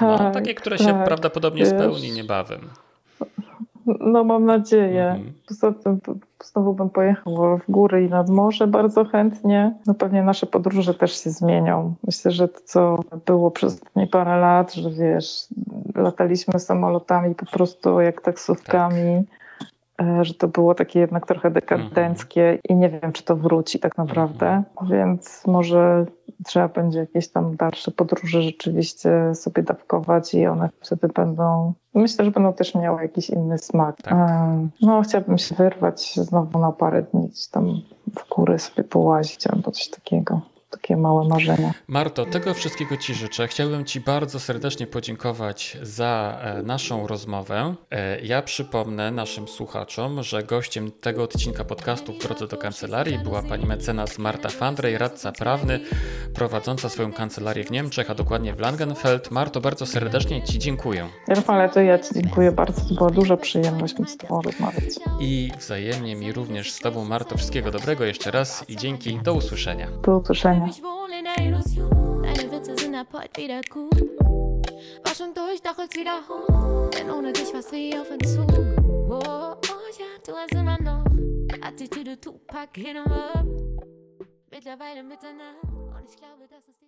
No, 0.00 0.18
Tak, 0.18 0.34
takie, 0.34 0.54
które 0.54 0.78
się 0.78 0.84
tak, 0.84 1.04
prawdopodobnie 1.04 1.60
wiesz. 1.64 1.68
spełni 1.68 2.12
niebawem. 2.12 2.68
No 4.00 4.24
mam 4.24 4.44
nadzieję. 4.44 5.06
Mhm. 5.06 5.32
Poza 5.48 5.72
tym 5.72 6.00
znowu 6.44 6.74
bym 6.74 6.90
pojechała 6.90 7.56
w 7.56 7.70
góry 7.70 8.04
i 8.04 8.08
nad 8.08 8.28
morze 8.28 8.66
bardzo 8.66 9.04
chętnie. 9.04 9.74
No 9.86 9.94
pewnie 9.94 10.22
nasze 10.22 10.46
podróże 10.46 10.94
też 10.94 11.24
się 11.24 11.30
zmienią. 11.30 11.94
Myślę, 12.06 12.30
że 12.30 12.48
to, 12.48 12.60
co 12.64 12.98
było 13.26 13.50
przez 13.50 13.74
ostatnie 13.74 14.06
parę 14.06 14.40
lat, 14.40 14.74
że 14.74 14.90
wiesz, 14.90 15.46
lataliśmy 15.94 16.58
samolotami 16.58 17.34
po 17.34 17.46
prostu 17.46 18.00
jak 18.00 18.20
taksówkami, 18.20 19.00
e, 19.00 19.24
że 20.22 20.34
to 20.34 20.48
było 20.48 20.74
takie 20.74 21.00
jednak 21.00 21.26
trochę 21.26 21.50
dekadenckie 21.50 22.58
i 22.68 22.74
nie 22.74 22.88
wiem, 22.88 23.12
czy 23.12 23.22
to 23.22 23.36
wróci 23.36 23.78
tak 23.78 23.98
naprawdę. 23.98 24.62
Więc 24.90 25.46
może 25.46 26.06
trzeba 26.44 26.68
będzie 26.68 26.98
jakieś 26.98 27.28
tam 27.28 27.56
dalsze 27.56 27.90
podróże 27.90 28.42
rzeczywiście 28.42 29.34
sobie 29.34 29.62
dawkować 29.62 30.34
i 30.34 30.46
one 30.46 30.68
wtedy 30.80 31.08
będą, 31.08 31.72
myślę, 31.94 32.24
że 32.24 32.30
będą 32.30 32.52
też 32.52 32.74
miały 32.74 33.02
jakiś 33.02 33.30
inny 33.30 33.58
smak. 33.58 34.02
Tak. 34.02 34.12
Em, 34.12 34.70
No, 34.82 35.02
chciałabym 35.02 35.38
się 35.38 35.54
wyrwać 35.54 36.14
znowu 36.16 36.58
na 36.58 36.72
parę 36.72 37.02
dni, 37.02 37.28
gdzieś 37.28 37.48
tam 37.48 37.80
w 38.16 38.34
góry 38.34 38.58
sobie 38.58 38.84
połazić 38.84 39.46
albo 39.46 39.70
coś 39.70 39.88
takiego. 39.88 40.40
Takie 40.70 40.96
małe 40.96 41.28
marzenia. 41.28 41.74
Marto, 41.88 42.26
tego 42.26 42.54
wszystkiego 42.54 42.96
Ci 42.96 43.14
życzę. 43.14 43.48
Chciałbym 43.48 43.84
Ci 43.84 44.00
bardzo 44.00 44.40
serdecznie 44.40 44.86
podziękować 44.86 45.76
za 45.82 46.38
e, 46.42 46.62
naszą 46.62 47.06
rozmowę. 47.06 47.74
E, 47.90 48.20
Ja 48.20 48.42
przypomnę 48.42 49.10
naszym 49.10 49.48
słuchaczom, 49.48 50.22
że 50.22 50.42
gościem 50.42 50.90
tego 51.00 51.22
odcinka 51.22 51.64
podcastu 51.64 52.12
w 52.12 52.18
drodze 52.18 52.46
do 52.46 52.56
kancelarii 52.56 53.18
była 53.18 53.42
pani 53.42 53.66
mecenas 53.66 54.18
Marta 54.18 54.48
Fandrej, 54.48 54.98
radca 54.98 55.32
prawny, 55.32 55.80
prowadząca 56.34 56.88
swoją 56.88 57.12
kancelarię 57.12 57.64
w 57.64 57.70
Niemczech, 57.70 58.10
a 58.10 58.14
dokładnie 58.14 58.54
w 58.54 58.60
Langenfeld. 58.60 59.30
Marto, 59.30 59.60
bardzo 59.60 59.86
serdecznie 59.86 60.42
Ci 60.42 60.58
dziękuję. 60.58 61.08
Rafale, 61.28 61.68
to 61.68 61.80
ja 61.80 61.98
Ci 61.98 62.14
dziękuję 62.14 62.52
bardzo. 62.52 62.80
To 62.88 62.94
była 62.94 63.10
duża 63.10 63.36
przyjemność 63.36 63.98
móc 63.98 64.10
z 64.10 64.16
Tobą 64.16 64.42
rozmawiać. 64.42 64.84
I 65.20 65.52
wzajemnie 65.58 66.16
mi 66.16 66.32
również 66.32 66.72
z 66.72 66.78
Tobą, 66.78 67.04
Marto, 67.04 67.36
wszystkiego 67.36 67.70
dobrego 67.70 68.04
jeszcze 68.04 68.30
raz 68.30 68.64
i 68.68 68.76
dzięki. 68.76 69.18
Do 69.22 69.34
usłyszenia. 69.34 69.88
Do 70.02 70.18
usłyszenia. 70.18 70.57
Ich 70.66 70.82
wohne 70.82 71.18
in 71.18 71.24
der 71.24 71.38
Illusion. 71.44 72.22
Deine 72.22 72.50
Witze 72.50 72.76
sind 72.76 72.94
ab 72.94 73.06
heute 73.12 73.40
wieder 73.40 73.60
gut. 73.70 74.00
War 75.04 75.14
schon 75.14 75.32
durch, 75.34 75.62
doch 75.62 75.78
jetzt 75.78 75.96
wieder 75.96 76.20
hoch. 76.28 76.90
Denn 76.90 77.10
ohne 77.10 77.32
dich 77.32 77.52
war's 77.54 77.70
wie 77.70 77.96
auf 77.96 78.10
Entzug. 78.10 78.50
Oh, 79.08 79.20
oh 79.20 79.88
ja, 79.98 80.10
du 80.26 80.32
hast 80.34 80.52
immer 80.52 80.80
noch 80.80 81.04
Attitüde 81.62 82.20
Tupac 82.20 82.70
hin 82.74 82.96
und 82.96 83.12
her. 83.12 83.44
Mittlerweile 84.50 85.02
Mitternacht. 85.02 85.62
Und 85.64 86.08
ich 86.08 86.16
glaube, 86.16 86.48
das 86.48 86.66
ist 86.66 86.80
die 86.80 86.87